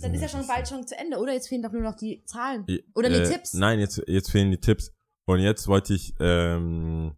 Dann 0.00 0.14
ist 0.14 0.22
ja 0.22 0.28
schon 0.28 0.46
bald 0.46 0.68
schon 0.68 0.86
zu 0.86 0.96
Ende, 0.96 1.18
oder? 1.18 1.32
Jetzt 1.32 1.48
fehlen 1.48 1.62
doch 1.62 1.72
nur 1.72 1.82
noch 1.82 1.96
die 1.96 2.22
Zahlen. 2.24 2.64
Oder 2.94 3.08
die 3.08 3.16
äh, 3.16 3.28
Tipps. 3.28 3.54
Nein, 3.54 3.80
jetzt, 3.80 4.00
jetzt 4.06 4.30
fehlen 4.30 4.50
die 4.52 4.60
Tipps. 4.60 4.92
Und 5.26 5.40
jetzt 5.40 5.66
wollte 5.66 5.92
ich, 5.94 6.14
ähm, 6.20 7.16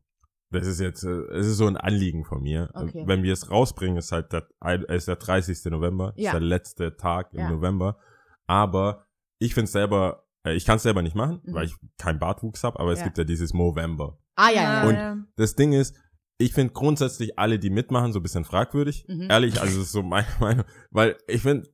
das 0.51 0.67
ist 0.67 0.81
jetzt, 0.81 1.05
äh, 1.05 1.11
es 1.35 1.47
ist 1.47 1.59
so 1.59 1.67
ein 1.67 1.77
Anliegen 1.77 2.25
von 2.25 2.43
mir. 2.43 2.71
Okay. 2.75 3.05
Wenn 3.07 3.23
wir 3.23 3.35
es 3.35 3.51
rausbringen, 3.51 3.99
ist 3.99 4.13
halt 4.13 4.33
der, 4.33 4.49
ist 4.89 5.09
der 5.09 5.17
30. 5.17 5.71
November, 5.71 6.15
Ja. 6.17 6.31
ist 6.31 6.35
der 6.35 6.41
letzte 6.41 6.97
Tag 6.97 7.33
im 7.35 7.41
Ja. 7.41 7.51
November. 7.51 7.99
Aber 8.47 9.07
ich 9.39 9.53
finde 9.55 9.71
selber, 9.71 10.27
äh, 10.45 10.55
ich 10.55 10.65
kann 10.65 10.77
es 10.77 10.83
selber 10.83 11.03
nicht 11.03 11.15
machen, 11.15 11.41
Mhm. 11.45 11.55
weil 11.55 11.67
ich 11.67 11.77
keinen 11.99 12.19
Bartwuchs 12.19 12.65
habe, 12.65 12.81
aber 12.81 12.93
es 12.93 13.01
Ja. 13.01 13.05
gibt 13.05 13.19
ja 13.19 13.25
dieses 13.25 13.53
Movember. 13.53 14.19
Ah, 14.37 14.49
ja, 14.51 14.63
ja. 14.63 14.89
Und- 14.89 14.95
ja. 14.95 15.17
Das 15.37 15.55
Ding 15.55 15.73
ist, 15.75 15.95
ich 16.41 16.53
finde 16.55 16.73
grundsätzlich 16.73 17.39
alle, 17.39 17.59
die 17.59 17.71
mitmachen, 17.71 18.13
so 18.13 18.19
ein 18.19 18.23
bisschen 18.23 18.45
fragwürdig. 18.45 19.05
Mhm. 19.09 19.29
Ehrlich, 19.31 19.61
also 19.61 19.77
das 19.79 19.87
ist 19.87 19.93
so 19.93 20.03
meine 20.03 20.27
Meinung. 20.41 20.65
Weil 20.91 21.17
ich 21.29 21.43
finde, 21.43 21.69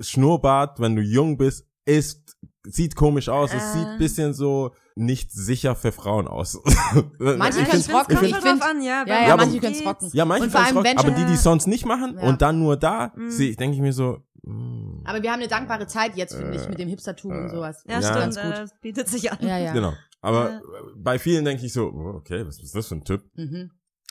Schnurrbart, 0.00 0.80
wenn 0.80 0.96
du 0.96 1.02
jung 1.02 1.36
bist, 1.36 1.66
ist, 1.84 2.36
sieht 2.64 2.96
komisch 2.96 3.28
aus. 3.28 3.52
Es 3.52 3.62
Äh. 3.62 3.78
sieht 3.78 3.86
ein 3.86 3.98
bisschen 3.98 4.32
so 4.32 4.72
nicht 4.96 5.32
sicher 5.32 5.74
für 5.74 5.92
Frauen 5.92 6.28
aus. 6.28 6.58
Manche 7.18 7.60
Ich 7.60 7.68
können 7.68 7.80
es 7.80 7.92
rocken. 7.92 8.12
ich 8.14 8.18
Kommt 8.20 8.30
Ich 8.30 8.36
find- 8.36 8.60
drauf 8.62 8.70
an, 8.70 8.82
ja. 8.82 9.04
Ja, 9.06 9.14
ja, 9.22 9.28
Ja, 9.28 9.36
manche 9.36 9.58
können 9.58 9.74
es 9.74 9.84
rocken. 9.84 10.10
Ja, 10.12 10.24
manche 10.24 10.44
Und 10.44 10.50
vor 10.50 10.60
finden's 10.64 10.76
allem, 10.76 10.84
wenn 10.84 10.96
rock, 10.98 11.06
aber 11.06 11.16
die, 11.16 11.26
die 11.26 11.34
es 11.34 11.42
sonst 11.42 11.66
nicht 11.66 11.84
machen 11.84 12.16
Ja. 12.20 12.26
und 12.28 12.40
dann 12.42 12.58
nur 12.58 12.76
da, 12.76 13.12
Mhm. 13.14 13.30
sehe 13.30 13.50
ich, 13.50 13.56
denke 13.56 13.74
ich 13.76 13.82
mir 13.82 13.92
so, 13.92 14.18
mm, 14.44 15.02
Aber 15.04 15.22
wir 15.22 15.30
haben 15.32 15.40
eine 15.40 15.48
dankbare 15.48 15.86
Zeit 15.86 16.16
jetzt, 16.16 16.34
finde 16.34 16.56
ich, 16.56 16.62
Äh, 16.64 16.68
mit 16.70 16.78
dem 16.78 16.88
Hipstertum 16.88 17.32
und 17.32 17.46
äh, 17.46 17.50
sowas. 17.50 17.84
Ja, 17.86 17.94
Ja. 17.94 18.02
stimmt, 18.02 18.18
Ganz 18.18 18.36
gut. 18.40 18.52
das 18.58 18.70
bietet 18.80 19.08
sich 19.08 19.30
an. 19.30 19.38
Ja, 19.42 19.58
ja. 19.58 19.72
genau. 19.72 19.92
Aber 20.24 20.50
Ja. 20.50 20.62
bei 20.96 21.18
vielen 21.18 21.44
denke 21.44 21.64
ich 21.66 21.72
so, 21.72 21.88
oh, 21.92 22.14
okay, 22.16 22.46
was 22.46 22.58
ist 22.62 22.74
das 22.74 22.88
für 22.88 22.94
ein 22.96 23.04
Typ? 23.04 23.22
Mhm. 23.36 23.70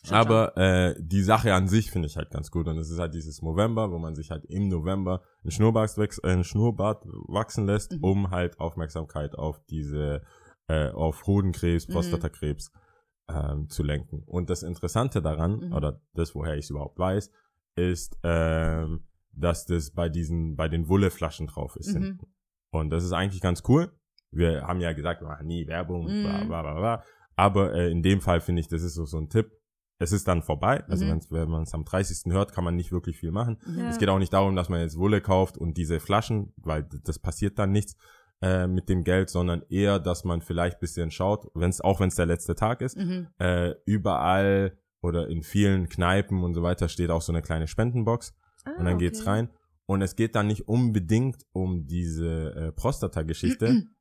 Aber 0.09 0.55
äh, 0.57 0.95
die 0.99 1.23
Sache 1.23 1.53
an 1.53 1.67
sich 1.69 1.89
finde 1.89 2.07
ich 2.07 2.17
halt 2.17 2.29
ganz 2.29 2.51
gut. 2.51 2.67
Und 2.67 2.77
es 2.77 2.89
ist 2.89 2.99
halt 2.99 3.13
dieses 3.13 3.41
November, 3.41 3.89
wo 3.89 3.97
man 3.99 4.15
sich 4.15 4.31
halt 4.31 4.43
im 4.45 4.67
November 4.67 5.21
einen 5.43 5.51
Schnurrbart, 5.51 5.97
wachs 5.97 6.19
äh, 6.19 6.43
Schnurrbart 6.43 7.05
wachsen 7.27 7.65
lässt, 7.65 7.93
Mhm. 7.93 8.03
um 8.03 8.29
halt 8.31 8.59
Aufmerksamkeit 8.59 9.35
auf 9.35 9.63
diese, 9.69 10.21
äh, 10.67 10.89
auf 10.89 11.25
Hodenkrebs, 11.25 11.87
Mhm. 11.87 11.93
Prostatakrebs 11.93 12.71
ähm, 13.29 13.69
zu 13.69 13.81
lenken. 13.83 14.23
Und 14.25 14.49
das 14.49 14.61
Interessante 14.63 15.21
daran, 15.21 15.67
Mhm. 15.69 15.73
oder 15.73 16.01
das, 16.13 16.35
woher 16.35 16.55
ich 16.57 16.65
es 16.65 16.69
überhaupt 16.71 16.99
weiß, 16.99 17.31
ist, 17.75 18.17
ähm, 18.23 19.07
dass 19.31 19.65
das 19.65 19.91
bei 19.91 20.09
diesen, 20.09 20.57
bei 20.57 20.67
den 20.67 20.89
Wulleflaschen 20.89 21.47
drauf 21.47 21.77
ist. 21.77 21.95
Mhm. 21.97 22.19
Und 22.71 22.89
das 22.89 23.03
ist 23.05 23.13
eigentlich 23.13 23.41
ganz 23.41 23.63
cool. 23.69 23.89
Wir 24.35 24.63
haben 24.67 24.79
ja 24.81 24.93
gesagt, 24.93 25.21
wir 25.21 25.27
machen 25.27 25.47
nie 25.47 25.67
Werbung, 25.67 26.05
bla 26.05 26.43
Mhm. 26.43 26.47
bla 26.47 26.61
bla 26.61 26.73
bla. 26.73 27.03
Aber 27.35 27.73
äh, 27.73 27.91
in 27.91 28.03
dem 28.03 28.21
Fall 28.21 28.41
finde 28.41 28.59
ich, 28.61 28.67
das 28.67 28.83
ist 28.83 28.93
so, 28.95 29.05
so 29.05 29.17
ein 29.17 29.29
Tipp. 29.29 29.51
Es 29.99 30.11
ist 30.11 30.27
dann 30.27 30.41
vorbei. 30.41 30.83
Also 30.87 31.05
Mhm. 31.05 31.21
wenn 31.29 31.49
man 31.49 31.63
es 31.63 31.73
am 31.73 31.85
30. 31.85 32.31
hört, 32.33 32.51
kann 32.51 32.63
man 32.63 32.75
nicht 32.75 32.91
wirklich 32.91 33.17
viel 33.17 33.31
machen. 33.31 33.57
Ja. 33.77 33.89
Es 33.89 33.97
geht 33.99 34.09
auch 34.09 34.19
nicht 34.19 34.33
darum, 34.33 34.55
dass 34.55 34.67
man 34.69 34.81
jetzt 34.81 34.97
Wolle 34.97 35.21
kauft 35.21 35.57
und 35.57 35.77
diese 35.77 35.99
Flaschen, 35.99 36.53
weil 36.57 36.87
das 37.03 37.19
passiert 37.19 37.57
dann 37.59 37.71
nichts 37.71 37.95
äh, 38.41 38.67
mit 38.67 38.89
dem 38.89 39.05
Geld, 39.05 39.29
sondern 39.29 39.61
eher, 39.69 39.99
dass 39.99 40.25
man 40.25 40.41
vielleicht 40.41 40.81
bisschen 40.81 41.11
schaut, 41.11 41.47
wenn's, 41.55 41.79
auch 41.79 42.01
wenn 42.01 42.09
es 42.09 42.15
der 42.15 42.25
letzte 42.25 42.55
Tag 42.55 42.81
ist, 42.81 42.97
Mhm. 42.97 43.27
äh, 43.39 43.73
überall 43.85 44.77
oder 45.01 45.29
in 45.29 45.43
vielen 45.43 45.87
Kneipen 45.87 46.43
und 46.43 46.53
so 46.53 46.61
weiter 46.61 46.89
steht 46.89 47.09
auch 47.09 47.21
so 47.21 47.31
eine 47.31 47.41
kleine 47.41 47.67
Spendenbox 47.67 48.33
Ah, 48.65 48.71
und 48.79 48.85
dann 48.85 48.97
geht's 48.97 49.21
okay. 49.21 49.29
rein. 49.29 49.49
Und 49.85 50.01
es 50.01 50.15
geht 50.17 50.35
dann 50.35 50.47
nicht 50.47 50.67
unbedingt 50.67 51.45
um 51.53 51.85
diese 51.87 52.53
äh, 52.55 52.71
Prostata-Geschichte, 52.73 53.83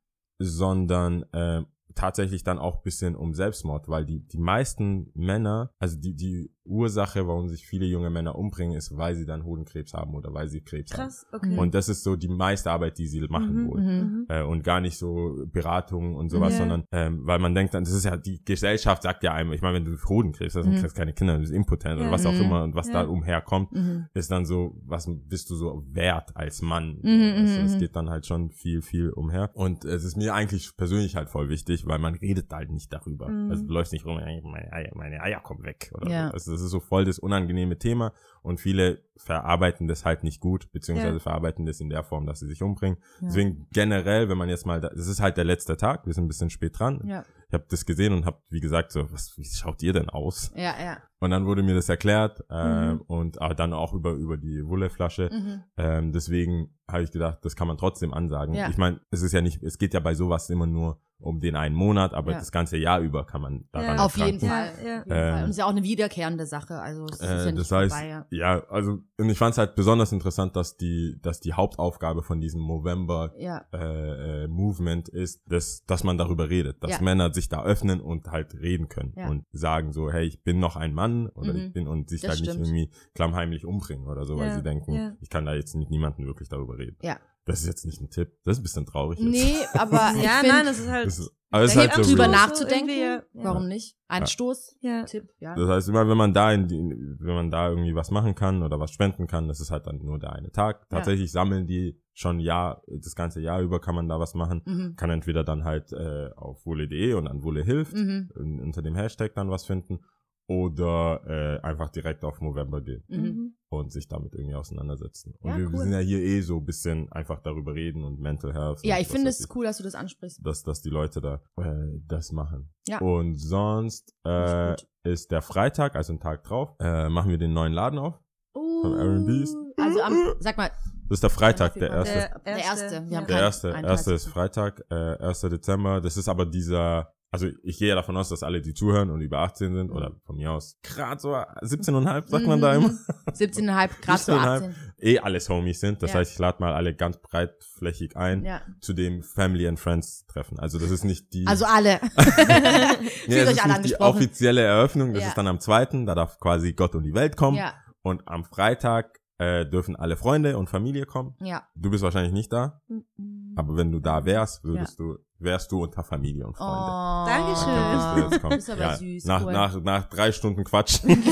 sondern 0.43 1.23
äh, 1.33 1.63
tatsächlich 1.95 2.43
dann 2.43 2.59
auch 2.59 2.81
bisschen 2.81 3.15
um 3.15 3.33
Selbstmord, 3.33 3.87
weil 3.87 4.05
die, 4.05 4.19
die 4.19 4.37
meisten 4.37 5.11
Männer, 5.13 5.71
also 5.79 5.97
die, 5.97 6.15
die 6.15 6.51
Ursache, 6.65 7.27
warum 7.27 7.49
sich 7.49 7.65
viele 7.65 7.85
junge 7.85 8.09
Männer 8.09 8.35
umbringen, 8.35 8.77
ist, 8.77 8.95
weil 8.97 9.15
sie 9.15 9.25
dann 9.25 9.43
Hodenkrebs 9.43 9.93
haben 9.93 10.13
oder 10.15 10.33
weil 10.33 10.47
sie 10.47 10.61
Krebs 10.61 10.91
Krass, 10.91 11.25
Mhm. 11.31 11.35
okay. 11.37 11.49
haben. 11.51 11.57
Und 11.59 11.75
das 11.75 11.89
ist 11.89 12.03
so 12.03 12.15
die 12.15 12.27
meiste 12.29 12.71
Arbeit, 12.71 12.97
die 12.97 13.07
sie 13.07 13.21
machen 13.27 13.63
Mhm, 13.63 13.67
wohl. 13.67 13.81
Mhm. 13.81 14.25
Äh, 14.29 14.43
und 14.43 14.63
gar 14.63 14.79
nicht 14.79 14.97
so 14.97 15.43
Beratungen 15.51 16.15
und 16.15 16.29
sowas, 16.29 16.53
Ja. 16.53 16.59
sondern 16.59 16.85
ähm, 16.91 17.21
weil 17.25 17.39
man 17.39 17.53
denkt 17.53 17.73
dann, 17.73 17.83
das 17.83 17.93
ist 17.93 18.05
ja, 18.05 18.15
die 18.17 18.43
Gesellschaft 18.43 19.03
sagt 19.03 19.23
ja 19.23 19.33
einem, 19.33 19.51
ich 19.53 19.61
meine, 19.61 19.75
wenn 19.75 19.85
du 19.85 19.97
Hodenkrebs 20.07 20.55
hast, 20.55 20.63
dann 20.65 20.73
Mhm. 20.73 20.77
kriegst 20.77 20.95
du 20.95 20.99
keine 20.99 21.13
Kinder, 21.13 21.33
du 21.33 21.39
bist 21.41 21.51
impotent 21.53 21.95
Ja. 21.99 22.01
oder 22.03 22.11
was 22.11 22.25
auch 22.25 22.33
Mhm. 22.33 22.41
immer 22.41 22.63
und 22.63 22.75
was 22.75 22.87
Ja. 22.87 22.93
da 23.03 23.03
umherkommt 23.09 23.71
Mhm. 23.73 24.05
ist 24.13 24.31
dann 24.31 24.45
so, 24.45 24.75
was 24.85 25.09
bist 25.27 25.49
du 25.49 25.55
so 25.55 25.83
wert 25.91 26.35
als 26.35 26.61
Mann? 26.61 26.99
Mhm, 27.01 27.33
also, 27.39 27.59
mhm, 27.59 27.65
es 27.65 27.75
mhm. 27.75 27.79
geht 27.79 27.95
dann 27.95 28.09
halt 28.09 28.25
schon 28.25 28.51
viel, 28.51 28.81
viel 28.81 29.09
umher. 29.09 29.49
Und 29.53 29.85
es 29.85 30.03
ist 30.03 30.15
mir 30.17 30.33
eigentlich 30.33 30.75
persönlich 30.77 31.15
halt 31.15 31.29
voll 31.29 31.49
wichtig, 31.49 31.85
weil 31.87 31.99
man 31.99 32.15
redet 32.15 32.51
halt 32.53 32.71
nicht 32.71 32.91
darüber. 32.93 33.27
Mhm. 33.27 33.51
Also 33.51 33.63
du 33.65 33.73
läufst 33.73 33.91
nicht 33.93 34.05
rum, 34.05 34.15
meine 34.43 34.71
Eier, 34.71 34.91
meine 34.95 35.21
Eier 35.21 35.41
kommen 35.41 35.63
weg. 35.63 35.91
Oder 35.95 36.09
Ja. 36.09 36.31
so. 36.39 36.52
Das 36.53 36.61
ist 36.61 36.71
so 36.71 36.79
voll 36.79 37.05
das 37.05 37.19
unangenehme 37.19 37.77
Thema 37.77 38.13
und 38.41 38.59
viele 38.59 39.03
verarbeiten 39.17 39.87
das 39.87 40.05
halt 40.05 40.23
nicht 40.23 40.39
gut, 40.41 40.71
beziehungsweise 40.71 41.13
Ja. 41.15 41.19
verarbeiten 41.19 41.65
das 41.65 41.79
in 41.79 41.89
der 41.89 42.03
Form, 42.03 42.25
dass 42.25 42.39
sie 42.39 42.47
sich 42.47 42.61
umbringen. 42.61 42.97
Ja. 43.21 43.27
Deswegen 43.27 43.67
generell, 43.71 44.29
wenn 44.29 44.37
man 44.37 44.49
jetzt 44.49 44.65
mal, 44.65 44.83
es 44.95 45.07
ist 45.07 45.21
halt 45.21 45.37
der 45.37 45.43
letzte 45.45 45.77
Tag, 45.77 46.05
wir 46.05 46.13
sind 46.13 46.25
ein 46.25 46.27
bisschen 46.27 46.49
spät 46.49 46.77
dran. 46.77 47.01
Ja, 47.05 47.23
Ich 47.47 47.53
habe 47.53 47.65
das 47.69 47.85
gesehen 47.85 48.13
und 48.13 48.25
habe, 48.25 48.39
wie 48.49 48.59
gesagt, 48.59 48.91
so, 48.91 49.11
was, 49.11 49.37
wie 49.37 49.45
schaut 49.45 49.81
ihr 49.83 49.93
denn 49.93 50.09
aus? 50.09 50.51
ja, 50.55 50.73
ja. 50.83 50.97
Und 51.19 51.29
dann 51.31 51.45
wurde 51.45 51.63
mir 51.63 51.73
das 51.75 51.87
erklärt 51.87 52.43
ähm, 52.49 52.95
Mhm. 52.95 53.01
und 53.07 53.41
aber 53.41 53.53
dann 53.55 53.71
auch 53.71 53.93
über 53.93 54.11
über 54.11 54.35
die 54.35 54.65
Wulleflasche. 54.65 55.29
Mhm. 55.31 55.63
Ähm, 55.77 56.11
deswegen 56.11 56.75
habe 56.91 57.03
ich 57.03 57.11
gedacht, 57.11 57.39
das 57.43 57.55
kann 57.55 57.67
man 57.67 57.77
trotzdem 57.77 58.13
ansagen. 58.13 58.53
Ja. 58.55 58.69
Ich 58.69 58.77
meine, 58.77 58.99
es 59.09 59.21
ist 59.21 59.31
ja 59.31 59.39
nicht, 59.41 59.63
es 59.63 59.77
geht 59.77 59.93
ja 59.93 60.01
bei 60.01 60.15
sowas 60.15 60.49
immer 60.49 60.65
nur 60.65 60.99
um 61.23 61.39
den 61.39 61.55
einen 61.55 61.75
Monat, 61.75 62.13
aber 62.13 62.31
Ja. 62.33 62.39
das 62.39 62.51
ganze 62.51 62.77
Jahr 62.77 62.99
über 62.99 63.25
kann 63.25 63.41
man 63.41 63.65
daran 63.71 63.97
Ja. 63.97 64.05
Auf 64.05 64.17
jeden. 64.17 64.39
Fall. 64.39 64.71
Ja, 64.83 64.87
ja. 64.87 64.99
Auf 64.99 65.05
jeden 65.05 65.09
Fall. 65.09 65.17
Ähm, 65.29 65.33
Und 65.35 65.43
es 65.45 65.49
ist 65.51 65.57
ja 65.57 65.65
auch 65.65 65.69
eine 65.69 65.83
wiederkehrende 65.83 66.45
Sache. 66.45 66.79
Also 66.79 67.05
es 67.05 67.19
ist 67.19 67.21
ja 67.23 67.41
Äh, 67.43 67.45
nicht 67.45 67.57
das 67.59 67.71
heißt, 67.71 67.93
vorbei, 67.95 68.07
ja. 68.09 68.25
ja, 68.31 68.63
also 68.69 68.99
und 69.17 69.29
ich 69.29 69.37
fand 69.37 69.53
es 69.53 69.57
halt 69.57 69.75
besonders 69.75 70.11
interessant, 70.11 70.55
dass 70.55 70.77
die, 70.77 71.17
dass 71.21 71.39
die 71.39 71.53
Hauptaufgabe 71.53 72.23
von 72.23 72.41
diesem 72.41 72.65
November 72.67 73.33
Ja, 73.37 73.65
äh, 73.73 74.43
äh, 74.43 74.47
Movement 74.47 75.09
ist, 75.09 75.43
dass, 75.51 75.85
dass 75.85 76.03
man 76.03 76.17
darüber 76.17 76.49
redet, 76.49 76.83
dass 76.83 76.91
Ja. 76.91 77.01
Männer 77.01 77.33
sich 77.33 77.49
da 77.49 77.63
öffnen 77.63 78.01
und 78.01 78.29
halt 78.31 78.53
reden 78.55 78.89
können 78.89 79.13
Ja. 79.15 79.29
und 79.29 79.45
sagen 79.53 79.93
so, 79.93 80.11
hey, 80.11 80.25
ich 80.25 80.43
bin 80.43 80.59
noch 80.59 80.75
ein 80.75 80.93
Mann 80.93 81.27
oder 81.29 81.53
Mhm. 81.53 81.59
ich 81.59 81.73
bin 81.73 81.87
und 81.87 82.09
sich 82.09 82.21
Das 82.21 82.31
halt 82.31 82.41
nicht 82.41 82.51
stimmt. 82.51 82.67
irgendwie 82.67 82.89
klammheimlich 83.15 83.65
umbringen 83.65 84.07
oder 84.07 84.25
so, 84.25 84.37
weil 84.37 84.47
Ja, 84.49 84.55
sie 84.55 84.63
denken, 84.63 84.93
ja. 84.93 85.13
ich 85.21 85.29
kann 85.29 85.45
da 85.45 85.53
jetzt 85.53 85.75
mit 85.75 85.89
niemandem 85.89 86.25
wirklich 86.25 86.49
darüber 86.49 86.77
reden. 86.77 86.97
Ja. 87.01 87.17
Das 87.45 87.59
ist 87.61 87.67
jetzt 87.67 87.85
nicht 87.85 88.01
ein 88.01 88.09
Tipp, 88.09 88.31
das 88.43 88.53
ist 88.57 88.59
ein 88.61 88.63
bisschen 88.63 88.85
traurig 88.85 89.19
jetzt. 89.19 89.29
nee, 89.29 89.55
aber 89.73 90.13
ich 90.17 90.23
ja, 90.23 90.39
find, 90.39 90.53
nein, 90.53 90.67
es 90.67 90.79
ist 90.79 90.89
halt. 90.89 91.05
Das 91.07 91.19
ist, 91.19 91.31
aber 91.49 91.63
es 91.65 91.71
ist 91.71 91.77
Da 91.77 91.81
halt 91.93 91.93
so 92.05 92.09
drüber 92.11 92.27
nachzudenken, 92.27 92.89
ja. 92.97 93.21
warum 93.33 93.67
nicht? 93.67 93.95
Ein 94.07 94.21
Ja. 94.23 94.27
Stoß, 94.27 94.75
ja. 94.79 95.03
Tipp, 95.03 95.29
ja. 95.39 95.53
Das 95.55 95.67
heißt, 95.69 95.89
immer 95.89 96.07
wenn 96.07 96.17
man 96.17 96.33
da 96.33 96.51
in 96.51 96.67
die, 96.67 96.77
wenn 97.19 97.35
man 97.35 97.51
da 97.51 97.69
irgendwie 97.69 97.93
was 97.93 98.09
machen 98.11 98.33
kann 98.33 98.63
oder 98.63 98.79
was 98.79 98.91
spenden 98.91 99.27
kann, 99.27 99.47
das 99.47 99.59
ist 99.59 99.69
halt 99.69 99.85
dann 99.85 99.97
nur 100.03 100.17
der 100.19 100.33
eine 100.33 100.51
Tag. 100.51 100.79
Ja. 100.89 100.97
Tatsächlich 100.97 101.31
sammeln 101.31 101.67
die 101.67 101.99
schon 102.15 102.39
Jahr, 102.39 102.81
das 102.87 103.15
ganze 103.15 103.39
Jahr 103.41 103.61
über 103.61 103.79
kann 103.81 103.93
man 103.95 104.07
da 104.07 104.19
was 104.19 104.33
machen. 104.35 104.61
Mhm. 104.65 104.95
Kann 104.95 105.09
entweder 105.11 105.43
dann 105.43 105.63
halt 105.63 105.91
äh, 105.93 106.29
auf 106.35 106.65
wohle.de 106.65 107.13
und 107.13 107.27
an 107.27 107.43
wohle 107.43 107.63
hilft 107.63 107.93
Mhm. 107.95 108.31
unter 108.63 108.81
dem 108.81 108.95
Hashtag 108.95 109.33
dann 109.35 109.49
was 109.49 109.65
finden. 109.65 109.99
Oder 110.47 111.21
äh, 111.25 111.59
einfach 111.65 111.89
direkt 111.89 112.23
auf 112.25 112.41
November 112.41 112.81
gehen 112.81 113.03
Mhm. 113.07 113.55
und 113.69 113.91
sich 113.91 114.07
damit 114.07 114.33
irgendwie 114.33 114.55
auseinandersetzen. 114.55 115.33
Und 115.39 115.51
Ja, 115.51 115.57
wir, 115.57 115.67
cool. 115.69 115.77
sind 115.77 115.91
ja 115.93 115.99
hier 115.99 116.19
eh 116.19 116.41
so 116.41 116.57
ein 116.57 116.65
bisschen 116.65 117.11
einfach 117.11 117.39
darüber 117.41 117.73
reden 117.73 118.03
und 118.03 118.19
Mental 118.19 118.53
Health. 118.53 118.83
Ja, 118.83 118.99
ich 118.99 119.07
finde 119.07 119.29
es 119.29 119.47
cool, 119.55 119.65
dass 119.65 119.77
du 119.77 119.83
das 119.83 119.95
ansprichst. 119.95 120.45
dass, 120.45 120.63
dass 120.63 120.81
die 120.81 120.89
Leute 120.89 121.21
da 121.21 121.41
äh, 121.61 121.99
das 122.07 122.31
machen. 122.31 122.71
Ja. 122.87 122.99
Und 122.99 123.37
sonst 123.37 124.13
äh, 124.25 124.73
Ist 124.73 124.87
ist 125.05 125.31
der 125.31 125.41
Freitag, 125.41 125.95
also 125.97 126.13
ein 126.13 126.19
Tag 126.19 126.43
drauf, 126.45 126.75
äh, 126.79 127.09
machen 127.09 127.29
wir 127.29 127.37
den 127.37 127.51
neuen 127.53 127.73
Laden 127.73 127.99
auf. 127.99 128.19
Uh, 128.55 128.93
R&Bs. 128.95 129.55
Also 129.77 130.01
am, 130.01 130.35
sag 130.39 130.55
mal, 130.57 130.69
Das 131.09 131.17
ist 131.17 131.23
der 131.23 131.29
Freitag, 131.29 131.73
der 131.73 131.89
erste. 131.89 132.13
Der 132.13 132.39
der 132.45 132.57
erste. 132.57 132.91
Wir 133.09 133.17
haben 133.17 133.23
ja. 133.23 133.27
Der 133.27 133.39
erste, 133.39 133.67
31. 133.73 133.89
erste 133.89 134.13
ist 134.13 134.27
Freitag, 134.27 134.85
äh, 134.89 135.17
1. 135.17 135.41
Dezember. 135.41 135.99
Das 136.01 136.15
ist 136.17 136.29
aber 136.29 136.45
dieser, 136.45 137.13
also 137.33 137.47
ich 137.63 137.79
gehe 137.79 137.89
ja 137.89 137.95
davon 137.95 138.15
aus, 138.15 138.29
dass 138.29 138.43
alle, 138.43 138.61
die 138.61 138.73
zuhören 138.73 139.09
und 139.09 139.19
über 139.21 139.39
18 139.39 139.73
sind, 139.75 139.89
oder 139.91 140.11
von 140.25 140.35
mir 140.37 140.51
aus, 140.51 140.77
gerade 140.83 141.19
so 141.19 141.33
17,5 141.33 142.27
sagt 142.29 142.45
man 142.47 142.61
da 142.61 142.79
Mhm. 142.79 142.85
immer, 142.85 142.93
17,5 143.33 144.01
Grad 144.01 144.19
zu 144.19 144.31
17,5. 144.31 144.37
18. 144.37 144.75
eh 144.99 145.19
alles 145.19 145.49
Homies 145.49 145.79
sind. 145.79 146.01
Das 146.03 146.13
Ja. 146.13 146.19
heißt, 146.19 146.31
ich 146.33 146.39
lade 146.39 146.57
mal 146.61 146.73
alle 146.73 146.95
ganz 146.95 147.17
breitflächig 147.17 148.15
ein 148.15 148.45
Ja. 148.45 148.61
zu 148.79 148.93
dem 148.93 149.23
Family 149.23 149.67
and 149.67 149.79
Friends 149.79 150.25
Treffen. 150.27 150.59
Also 150.59 150.77
das 150.79 150.91
ist 150.91 151.03
nicht 151.03 151.33
die, 151.33 151.45
Also 151.47 151.65
alle. 151.65 151.99
ja, 152.47 152.93
fühlt 152.95 153.41
das 153.41 153.47
euch 153.47 153.51
ist 153.53 153.63
alle 153.65 153.81
nicht 153.81 153.89
die 153.89 153.99
offizielle 153.99 154.61
Eröffnung. 154.61 155.13
Das 155.13 155.23
Ja. 155.23 155.29
ist 155.29 155.37
dann 155.37 155.47
am 155.47 155.59
zweiten. 155.59 156.05
Da 156.05 156.15
darf 156.15 156.39
quasi 156.39 156.73
Gott 156.73 156.95
und 156.95 157.03
die 157.03 157.13
Welt 157.13 157.35
kommen. 157.37 157.57
Ja, 157.57 157.73
Und 158.03 158.27
am 158.27 158.43
Freitag 158.45 159.19
äh, 159.39 159.65
dürfen 159.65 159.95
alle 159.95 160.15
Freunde 160.15 160.57
und 160.57 160.69
Familie 160.69 161.05
kommen. 161.05 161.35
ja. 161.41 161.63
Du 161.75 161.89
bist 161.89 162.03
wahrscheinlich 162.03 162.31
nicht 162.33 162.53
da, 162.53 162.81
Mhm. 162.87 163.53
aber 163.55 163.75
wenn 163.75 163.91
du 163.91 163.99
da 163.99 164.25
wärst, 164.25 164.63
würdest 164.63 164.99
du, 164.99 165.17
wärst 165.43 165.71
du 165.71 165.83
unter 165.83 166.03
Familie 166.03 166.47
und 166.47 166.55
Freunde. 166.57 166.73
Oh. 166.73 167.25
Dankeschön. 167.27 168.31
Du 168.31 168.39
kommen. 168.39 168.57
Ist 168.57 168.69
aber 168.69 168.81
ja, 168.81 168.95
süß, 168.95 169.25
Nach, 169.25 169.45
cool. 169.45 169.51
nach, 169.53 169.81
nach 169.81 170.05
drei 170.09 170.31
Stunden 170.31 170.63
Quatschen. 170.63 171.09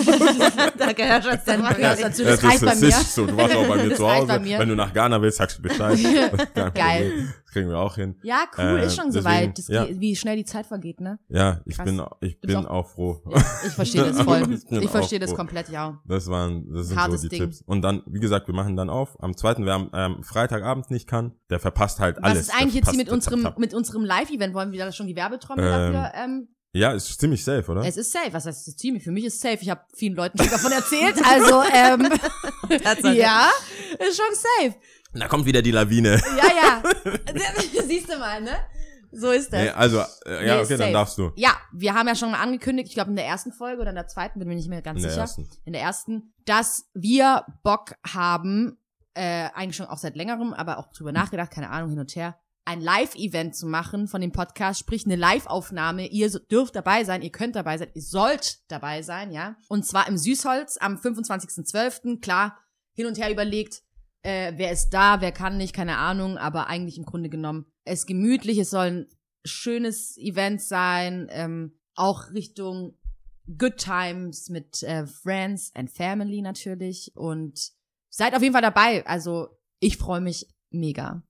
Danke, 0.78 1.04
Herr 1.04 1.22
Schatz. 1.22 1.46
Dann 1.46 1.62
ja, 1.62 1.78
ja, 1.80 1.96
dazu, 1.96 2.24
Ja, 2.24 2.30
das 2.32 2.44
reicht 2.44 2.60
bei 2.62 2.66
das 2.68 2.82
mir. 2.82 2.88
ist 2.90 3.16
so. 3.16 3.26
Du 3.26 3.38
warst 3.38 3.56
auch 3.56 3.68
bei 3.68 3.76
mir 3.84 3.90
Das 3.90 3.98
zu 3.98 4.12
Hause. 4.12 4.40
Wenn 4.44 4.70
du 4.70 4.76
nach 4.76 4.94
Ghana 4.94 5.22
willst, 5.22 5.38
sagst 5.38 5.58
du 5.58 5.62
Bescheid. 5.64 5.98
Geil. 6.74 7.10
Problem. 7.12 7.34
Das 7.46 7.54
kriegen 7.54 7.70
wir 7.70 7.80
auch 7.80 7.96
hin. 7.96 8.16
Ja, 8.24 8.44
cool, 8.58 8.64
Äh, 8.80 8.86
ist 8.86 8.96
schon 8.96 9.12
soweit. 9.12 9.58
Das 9.58 9.68
ja. 9.68 9.86
Wie 9.90 10.16
schnell 10.16 10.38
die 10.38 10.46
Zeit 10.46 10.66
vergeht, 10.66 11.02
ne? 11.02 11.20
Ja, 11.28 11.60
ich 11.66 11.76
Krass. 11.76 11.86
bin, 11.86 12.02
ich 12.22 12.40
bin 12.40 12.56
auch- 12.56 12.66
auch 12.70 12.88
froh. 12.90 13.22
Ich 13.66 13.74
verstehe 13.74 14.04
das 14.04 14.22
voll. 14.24 14.44
Ich 14.54 14.72
Ich 14.84 14.90
verstehe 14.90 15.20
das 15.20 15.34
komplett, 15.36 15.70
ja. 15.70 16.00
Das 16.06 16.28
waren, 16.30 16.72
das 16.74 16.88
sind 16.88 16.98
Hartes 17.00 17.22
so 17.22 17.28
die 17.28 17.38
Ding. 17.38 17.46
Tipps. 17.50 17.62
Und 17.66 17.82
dann, 17.82 18.02
wie 18.06 18.20
gesagt, 18.20 18.48
wir 18.48 18.56
machen 18.56 18.76
dann 18.78 18.90
auf. 18.90 19.22
Am 19.22 19.36
zweiten, 19.36 19.66
wer 19.66 19.74
am 19.76 19.90
ähm, 19.94 20.24
Freitagabend 20.24 20.90
nicht 20.92 21.08
kann, 21.08 21.34
der 21.50 21.60
verpasst 21.60 22.00
halt 22.00 22.18
Was 22.18 22.24
alles. 22.24 22.40
ist 22.48 22.56
eigentlich 22.56 22.76
jetzt 22.76 22.90
hier 22.90 22.98
mit 22.98 23.10
unserem, 23.10 23.48
mit 23.58 23.74
unserem 23.74 24.01
Live-Event? 24.06 24.54
Wollen 24.54 24.72
wir 24.72 24.86
da 24.86 24.92
schon 24.92 25.08
die 25.08 25.16
Werbetrommel 25.16 25.66
Ähm, 25.66 25.94
dafür? 25.94 26.12
Ähm, 26.16 26.48
Ja, 26.74 26.92
ist 26.94 27.20
ziemlich 27.20 27.44
safe, 27.44 27.70
oder? 27.72 27.82
es 27.86 27.98
ist 27.98 28.12
safe. 28.12 28.32
Was 28.34 28.46
heißt 28.46 28.68
das 28.68 28.76
Team? 28.76 29.00
Für 29.02 29.12
mich 29.12 29.26
ist 29.26 29.40
safe. 29.42 29.58
Ich 29.62 29.70
habe 29.70 29.82
vielen 29.96 30.16
Leuten 30.16 30.38
schon 30.38 30.50
davon 30.50 30.72
erzählt. 30.72 31.16
Also, 31.26 31.64
ähm, 31.74 32.10
ja, 33.16 33.50
ist 34.00 34.18
schon 34.18 34.36
safe. 34.36 34.76
Da 35.14 35.28
kommt 35.28 35.46
wieder 35.46 35.62
die 35.62 35.72
Lawine. 35.72 36.22
Ja, 36.38 36.82
ja. 36.84 36.84
Siehst 37.88 38.12
du 38.12 38.18
mal, 38.18 38.42
ne? 38.42 38.52
So 39.14 39.30
ist 39.32 39.52
das. 39.52 39.62
Nee, 39.62 39.70
also, 39.72 40.00
äh, 40.26 40.48
ja, 40.48 40.56
Nee, 40.56 40.60
okay, 40.62 40.66
safe. 40.68 40.78
dann 40.84 40.94
darfst 40.94 41.18
du. 41.18 41.32
Ja, 41.36 41.52
wir 41.74 41.94
haben 41.94 42.08
ja 42.08 42.16
schon 42.16 42.32
mal 42.32 42.40
angekündigt, 42.40 42.88
ich 42.88 42.94
glaube 42.94 43.10
in 43.10 43.18
der 43.18 43.26
ersten 43.26 43.52
Folge 43.52 43.82
oder 43.82 43.90
in 43.90 43.96
der 43.98 44.08
zweiten, 44.08 44.40
bin 44.40 44.48
mir 44.48 44.56
nicht 44.56 44.70
mehr 44.70 44.82
ganz 44.82 44.98
In 45.00 45.04
der 45.04 45.12
sicher. 45.12 45.22
ersten. 45.24 45.50
In 45.66 45.74
der 45.74 45.82
ersten, 45.82 46.34
dass 46.46 46.86
wir 46.94 47.44
Bock 47.62 47.96
haben, 48.08 48.78
äh, 49.14 49.50
eigentlich 49.54 49.76
schon 49.76 49.88
auch 49.88 49.98
seit 49.98 50.16
längerem, 50.16 50.54
aber 50.54 50.78
auch 50.78 50.94
drüber 50.94 51.12
nachgedacht, 51.12 51.52
keine 51.52 51.70
Ahnung, 51.72 51.90
hin 51.90 52.00
und 52.00 52.16
her, 52.16 52.38
ein 52.66 52.82
Live-Event 52.82 53.56
zu 53.56 53.68
machen 53.68 54.08
von 54.08 54.22
dem 54.22 54.32
Podcast, 54.32 54.80
sprich 54.80 55.06
eine 55.06 55.16
Live-Aufnahme. 55.16 56.08
Ihr 56.08 56.30
dürft 56.30 56.76
dabei 56.76 57.04
sein, 57.04 57.22
ihr 57.22 57.32
könnt 57.32 57.56
dabei 57.56 57.78
sein, 57.78 57.90
ihr 57.94 58.02
sollt 58.02 58.60
dabei 58.72 59.02
sein, 59.02 59.32
ja. 59.32 59.56
Und 59.68 59.86
zwar 59.86 60.08
im 60.08 60.18
Süßholz 60.18 60.78
am 60.78 60.96
25.12. 60.96 62.22
Klar, 62.22 62.58
hin 62.94 63.08
und 63.08 63.18
her 63.18 63.32
überlegt, 63.32 63.82
äh, 64.22 64.54
wer 64.56 64.72
ist 64.72 64.90
da, 64.90 65.22
wer 65.22 65.32
kann 65.32 65.58
nicht, 65.58 65.74
keine 65.74 65.98
Ahnung, 65.98 66.38
aber 66.38 66.68
eigentlich 66.68 66.98
im 66.98 67.06
Grunde 67.06 67.30
genommen 67.30 67.66
es 67.84 68.06
gemütlich, 68.06 68.58
es 68.60 68.70
soll 68.70 68.86
ein 68.86 69.08
schönes 69.44 70.18
Event 70.18 70.62
sein, 70.62 71.28
ähm, 71.32 71.80
auch 71.96 72.32
Richtung 72.32 72.98
Good 73.58 73.78
Times 73.78 74.50
mit 74.50 74.84
äh, 74.84 75.08
Friends 75.08 75.72
and 75.76 75.90
Family 75.90 76.42
natürlich 76.42 77.12
und 77.16 77.72
seid 78.10 78.36
auf 78.36 78.42
jeden 78.42 78.54
Fall 78.54 78.62
dabei. 78.62 79.06
Also 79.08 79.58
ich 79.80 79.98
freue 79.98 80.22
mich 80.22 80.48
mega. 80.70 81.24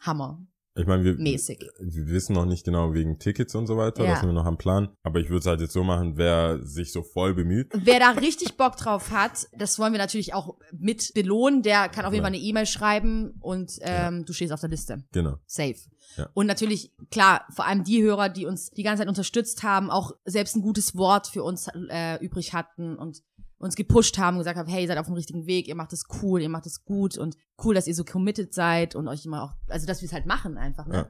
Hammer. 0.00 0.46
Ich 0.76 0.86
meine, 0.86 1.02
wir, 1.04 1.14
Mäßig. 1.14 1.68
wir 1.80 2.06
wissen 2.06 2.34
noch 2.34 2.46
nicht 2.46 2.64
genau 2.64 2.94
wegen 2.94 3.18
Tickets 3.18 3.54
und 3.54 3.66
so 3.66 3.76
weiter. 3.76 4.04
Ja. 4.04 4.10
Das 4.10 4.20
sind 4.20 4.28
wir 4.28 4.34
noch 4.34 4.46
am 4.46 4.56
Plan. 4.56 4.88
Aber 5.02 5.18
ich 5.18 5.28
würde 5.28 5.40
es 5.40 5.46
halt 5.46 5.60
jetzt 5.60 5.72
so 5.72 5.82
machen, 5.82 6.16
wer 6.16 6.62
sich 6.62 6.92
so 6.92 7.02
voll 7.02 7.34
bemüht. 7.34 7.72
Wer 7.74 7.98
da 7.98 8.10
richtig 8.10 8.56
Bock 8.56 8.76
drauf 8.76 9.10
hat, 9.10 9.48
das 9.52 9.78
wollen 9.78 9.92
wir 9.92 9.98
natürlich 9.98 10.32
auch 10.32 10.56
mit 10.72 11.12
belohnen. 11.14 11.62
Der 11.62 11.88
kann 11.88 12.04
auf 12.04 12.12
jeden 12.12 12.22
Fall 12.22 12.32
eine 12.32 12.42
E-Mail 12.42 12.66
schreiben 12.66 13.34
und 13.40 13.78
ähm, 13.80 14.24
du 14.24 14.32
stehst 14.32 14.52
auf 14.52 14.60
der 14.60 14.70
Liste. 14.70 15.04
Genau. 15.12 15.38
Safe. 15.46 15.76
Ja. 16.16 16.28
Und 16.34 16.46
natürlich, 16.46 16.92
klar, 17.10 17.46
vor 17.54 17.66
allem 17.66 17.84
die 17.84 18.02
Hörer, 18.02 18.28
die 18.28 18.46
uns 18.46 18.70
die 18.70 18.82
ganze 18.82 19.02
Zeit 19.02 19.08
unterstützt 19.08 19.62
haben, 19.62 19.90
auch 19.90 20.12
selbst 20.24 20.56
ein 20.56 20.62
gutes 20.62 20.96
Wort 20.96 21.26
für 21.26 21.42
uns 21.42 21.68
äh, 21.88 22.16
übrig 22.24 22.52
hatten 22.52 22.96
und 22.96 23.22
uns 23.60 23.76
gepusht 23.76 24.18
haben, 24.18 24.38
gesagt 24.38 24.58
haben, 24.58 24.68
hey, 24.68 24.82
ihr 24.82 24.88
seid 24.88 24.98
auf 24.98 25.06
dem 25.06 25.14
richtigen 25.14 25.46
Weg, 25.46 25.68
ihr 25.68 25.74
macht 25.76 25.92
es 25.92 26.04
cool, 26.22 26.40
ihr 26.42 26.48
macht 26.48 26.66
es 26.66 26.84
gut 26.84 27.16
und 27.18 27.36
cool, 27.64 27.74
dass 27.74 27.86
ihr 27.86 27.94
so 27.94 28.04
committed 28.04 28.52
seid 28.54 28.94
und 28.96 29.06
euch 29.06 29.24
immer 29.24 29.42
auch, 29.44 29.52
also 29.68 29.86
dass 29.86 30.00
wir 30.00 30.06
es 30.06 30.12
halt 30.12 30.26
machen 30.26 30.56
einfach, 30.58 30.86
ne? 30.86 30.94
Ja. 30.96 31.08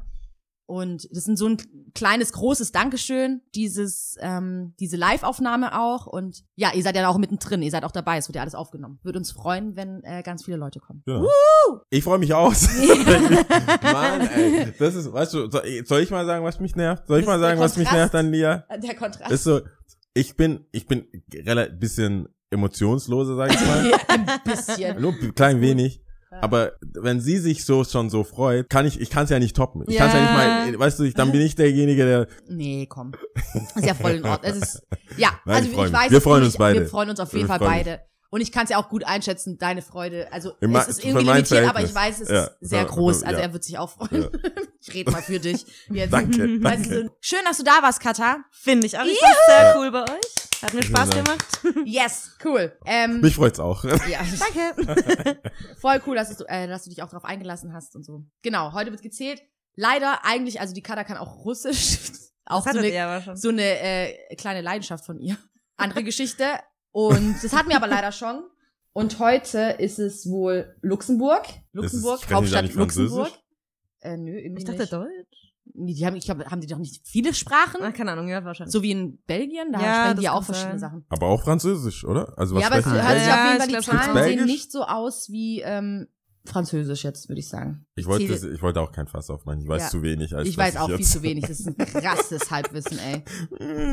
Und 0.67 1.09
das 1.11 1.27
ist 1.27 1.39
so 1.39 1.49
ein 1.49 1.57
kleines, 1.97 2.33
großes 2.33 2.71
Dankeschön, 2.71 3.41
dieses, 3.57 4.17
ähm, 4.21 4.73
diese 4.79 4.97
Live-Aufnahme 4.97 5.77
auch. 5.77 6.07
Und 6.07 6.45
ja, 6.55 6.73
ihr 6.73 6.85
seid 6.85 6.95
ja 6.95 7.09
auch 7.09 7.19
mittendrin, 7.19 7.61
ihr 7.63 7.73
seid 7.73 7.83
auch 7.83 7.91
dabei, 7.91 8.19
es 8.19 8.29
wird 8.29 8.37
ja 8.37 8.43
alles 8.43 8.55
aufgenommen. 8.55 9.01
Würde 9.03 9.19
uns 9.19 9.33
freuen, 9.33 9.75
wenn 9.75 10.01
äh, 10.05 10.23
ganz 10.23 10.45
viele 10.45 10.59
Leute 10.59 10.79
kommen. 10.79 11.03
Genau. 11.07 11.27
Ich 11.91 12.05
freue 12.05 12.21
mich 12.21 12.33
aus. 12.35 12.69
Mann, 13.83 14.21
ey. 14.29 14.73
Das 14.79 14.95
ist, 14.95 15.13
weißt 15.13 15.35
du, 15.35 15.51
soll 15.51 16.01
ich- 16.03 16.11
mal 16.13 16.25
sagen, 16.25 16.45
was 16.45 16.61
mich 16.61 16.77
nervt? 16.77 17.05
Soll 17.09 17.19
ich 17.19 17.27
Das 17.27 17.35
mal 17.35 17.41
sagen, 17.41 17.59
was 17.59 17.77
mich 17.77 17.91
nervt 17.91 18.15
an 18.15 18.31
Lia? 18.31 18.65
Der 18.81 18.95
Kontrast. 18.95 19.33
Ist 19.33 19.43
so, 19.43 19.63
ich 20.15 20.37
bin, 20.37 20.67
ich 20.71 20.87
bin 20.87 21.05
relativ 21.35 21.81
bisschen 21.81 22.29
emotionsloser, 22.51 23.37
sag 23.37 23.55
ich 23.55 23.61
mal. 23.67 23.87
Ja, 23.91 23.99
ein 24.09 24.27
bisschen. 24.45 25.01
Nur 25.01 25.13
ein 25.13 25.35
klein 25.35 25.61
wenig. 25.61 26.03
Ja. 26.31 26.43
Aber 26.43 26.73
wenn 26.81 27.21
sie 27.21 27.39
sich 27.39 27.65
so 27.65 27.83
schon 27.83 28.09
so 28.09 28.23
freut, 28.23 28.71
kann 28.71 28.87
ich, 28.87 29.01
ich 29.01 29.11
kann 29.11 29.25
es 29.25 29.31
ja 29.31 29.39
nicht 29.41 29.57
toppen. 29.57 29.83
Ich 29.89 29.97
kann 29.97 30.09
es 30.09 30.15
ja 30.15 30.21
Ja. 30.21 30.65
nicht 30.67 30.79
mal, 30.79 30.79
weißt 30.87 30.99
du, 31.01 31.05
ich, 31.05 31.15
dann 31.15 31.33
bin 31.33 31.41
ich 31.41 31.57
derjenige, 31.57 32.05
der, 32.05 32.27
Nee, 32.49 32.87
komm. 32.89 33.13
Ist 33.75 33.85
ja 33.85 33.95
voll 33.95 34.13
in 34.13 34.25
Ordnung. 34.25 34.53
Es 34.53 34.57
ist, 34.57 34.83
ja, 35.17 35.31
Nein, 35.45 35.57
also 35.65 35.69
ich 35.71 35.87
ich 35.87 35.93
weiß, 35.93 36.11
Wir 36.13 36.21
freuen 36.21 36.45
uns 36.45 36.57
beide. 36.57 36.81
Wir 36.81 36.87
freuen 36.87 37.11
uns 37.11 37.19
auf 37.19 37.33
jeden 37.33 37.49
Wir 37.49 37.49
Fall 37.49 37.59
beide. 37.59 38.01
Und 38.33 38.41
ich 38.41 38.53
kann 38.53 38.63
es 38.65 38.71
ja 38.71 38.79
auch 38.79 38.89
gut 38.89 39.05
einschätzen, 39.05 39.59
deine 39.59 39.83
Freude. 39.83 40.33
Also 40.33 40.53
Im 40.61 40.75
es 40.77 40.87
ist 40.87 41.05
irgendwie 41.05 41.25
limitiert, 41.27 41.69
aber 41.69 41.83
ich 41.83 41.91
Verhältnis. 41.91 42.21
weiß, 42.21 42.21
es 42.21 42.29
Ja. 42.31 42.45
ist 42.45 42.57
sehr 42.71 42.79
Ja. 42.83 42.85
groß. 42.87 43.23
Also 43.25 43.39
Ja. 43.41 43.47
er 43.47 43.53
wird 43.53 43.65
sich 43.65 43.77
auch 43.79 43.91
freuen. 43.91 44.29
Ich 44.83 44.95
rede 44.95 45.11
mal 45.11 45.21
für 45.21 45.39
dich. 45.39 45.67
Jetzt. 45.91 46.11
danke, 46.11 46.39
Weißt 46.63 46.87
du, 46.87 46.91
danke. 46.91 47.05
so, 47.05 47.11
schön, 47.21 47.41
dass 47.45 47.59
du 47.59 47.65
da 47.65 47.83
warst, 47.83 48.01
Katha. 48.01 48.39
Finde 48.51 48.87
ich 48.87 48.99
auch. 48.99 49.05
Ich 49.05 49.19
fand's 49.19 49.37
sehr 49.47 49.75
cool 49.77 49.91
bei 49.91 50.05
euch. 50.05 50.63
Hat 50.63 50.73
mir 50.73 50.83
Spaß 50.83 51.11
gemacht. 51.11 51.47
Yes, 51.85 52.31
cool. 52.45 52.73
Ähm, 52.87 53.21
Mich 53.21 53.35
freut's 53.35 53.61
auch. 53.61 53.85
ja, 54.09 54.21
Danke. 54.39 55.39
voll 55.81 56.01
cool, 56.07 56.17
dass 56.17 56.35
du, 56.37 56.45
äh, 56.49 56.67
dass 56.67 56.85
du 56.85 56.91
dich 56.91 57.03
auch 57.03 57.09
darauf 57.11 57.25
eingelassen 57.27 57.73
hast 57.75 57.95
und 57.95 58.05
so. 58.05 58.25
Genau, 58.43 58.73
heute 58.73 58.91
wird 58.91 59.03
gezählt. 59.03 59.43
Leider 59.77 60.25
eigentlich, 60.25 60.61
also 60.61 60.73
die 60.73 60.83
Katha 60.83 61.05
kann 61.05 61.17
auch 61.19 61.45
Russisch. 61.45 61.99
auch 62.47 62.65
so 62.65 62.79
eine, 62.79 62.89
ihr 62.89 63.05
aber 63.07 63.23
schon. 63.23 63.37
so 63.37 63.49
eine 63.51 63.63
äh, 63.81 64.37
kleine 64.37 64.63
Leidenschaft 64.63 65.05
von 65.05 65.19
ihr. 65.21 65.37
Andere 65.77 66.05
Geschichte. 66.05 66.45
Und 66.93 67.37
das 67.43 67.53
hatten 67.53 67.69
wir 67.69 67.77
aber 67.77 67.87
leider 67.89 68.13
schon. 68.13 68.43
Und 68.93 69.19
heute 69.21 69.77
ist 69.79 69.99
es 69.99 70.29
wohl 70.29 70.75
Luxemburg. 70.83 71.45
Luxemburg, 71.73 72.21
da 72.29 72.35
Hauptstadt 72.37 72.65
nicht 72.65 72.75
Französisch? 72.75 73.11
Luxemburg. 73.17 73.41
Äh, 74.01 74.17
nö, 74.17 74.37
irgendwie 74.39 74.59
Ich 74.63 74.65
dachte 74.65 74.81
nicht. 74.81 74.93
Deutsch. 74.93 75.37
Nee, 75.75 75.95
Die 75.95 76.05
haben, 76.05 76.17
ich 76.17 76.25
glaube, 76.25 76.47
haben 76.47 76.61
die 76.61 76.67
doch 76.67 76.79
nicht 76.79 77.07
viele 77.07 77.33
Sprachen? 77.33 77.81
Ah, 77.83 77.93
keine 77.93 78.11
Ahnung, 78.13 78.27
ja, 78.29 78.45
wahrscheinlich. 78.45 78.73
So 78.73 78.83
wie 78.83 78.91
in 78.91 79.19
Belgien, 79.27 79.73
da 79.73 79.81
Ja, 79.81 80.05
sprechen 80.05 80.21
die 80.21 80.29
auch 80.29 80.43
verschiedene 80.43 80.79
sein. 80.81 80.91
Sachen. 80.91 81.07
Aber 81.11 81.27
auch 81.29 81.43
Französisch, 81.45 82.05
oder? 82.05 82.37
Also 82.37 82.57
was 82.57 82.63
ja, 82.63 82.67
aber 82.69 82.79
es 82.79 82.87
hört 82.87 82.97
sich 83.19 83.27
Ja, 83.29 83.35
auf 83.45 83.47
jeden 83.47 83.59
Fall, 83.61 83.69
die 83.69 83.87
Zahlen 84.13 84.25
sehen 84.25 84.45
nicht 84.47 84.73
so 84.73 84.83
aus 84.85 85.31
wie 85.31 85.61
ähm, 85.61 86.09
Französisch 86.47 87.05
jetzt, 87.05 87.29
würde 87.29 87.41
ich 87.41 87.49
sagen. 87.49 87.87
Ich 87.97 88.07
wollte, 88.07 88.27
das- 88.29 88.43
ich 88.43 88.63
wollte 88.63 88.81
auch 88.81 88.93
kein 88.93 89.07
Fass 89.07 89.29
aufmachen. 89.31 89.61
Ich 89.61 89.69
weiß 89.69 89.83
Ja. 89.83 89.89
zu 89.91 90.03
wenig. 90.03 90.35
Als 90.35 90.49
Ich 90.49 90.57
weiß 90.57 90.77
auch 90.79 90.87
viel 90.87 90.99
jetzt 90.99 91.13
zu 91.13 91.23
wenig. 91.23 91.45
Das 91.47 91.61
ist 91.61 91.67
ein 91.69 91.77
krasses 91.87 92.51
Halbwissen, 92.51 92.99
ey. 92.99 93.23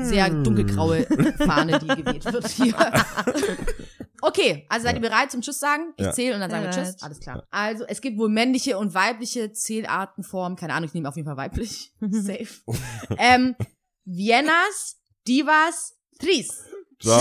Sehr 0.06 0.30
dunkelgraue 0.30 1.06
Fahne, 1.38 1.78
die 1.80 1.88
geweht 1.88 2.26
wird 2.26 2.48
hier. 2.48 2.74
Okay, 4.20 4.66
also 4.70 4.86
seid 4.88 4.96
ihr 4.96 5.02
bereit 5.02 5.30
zum 5.32 5.42
Tschüss 5.42 5.60
sagen? 5.60 5.94
Ich 5.96 6.04
Ja. 6.06 6.12
zähle 6.12 6.34
und 6.34 6.42
dann 6.42 6.50
sagen 6.50 6.64
wir. 6.64 6.72
Tschüss. 6.72 7.02
Alles 7.04 7.20
klar. 7.20 7.46
Also 7.52 7.86
es 7.86 8.02
gibt 8.02 8.18
wohl 8.18 8.30
männliche 8.30 8.80
und 8.80 8.96
weibliche 8.96 9.52
Zählartenformen. 9.54 10.58
Keine 10.58 10.74
Ahnung, 10.74 10.88
ich 10.88 10.96
nehme 10.96 11.08
auf 11.08 11.16
jeden 11.16 11.28
Fall 11.28 11.38
weiblich. 11.38 11.94
Safe. 12.02 12.48
ähm, 13.20 13.56
Viennas, 14.06 14.98
Divas, 15.28 15.94
Tris. 16.20 16.64
Tschüss. 17.00 17.14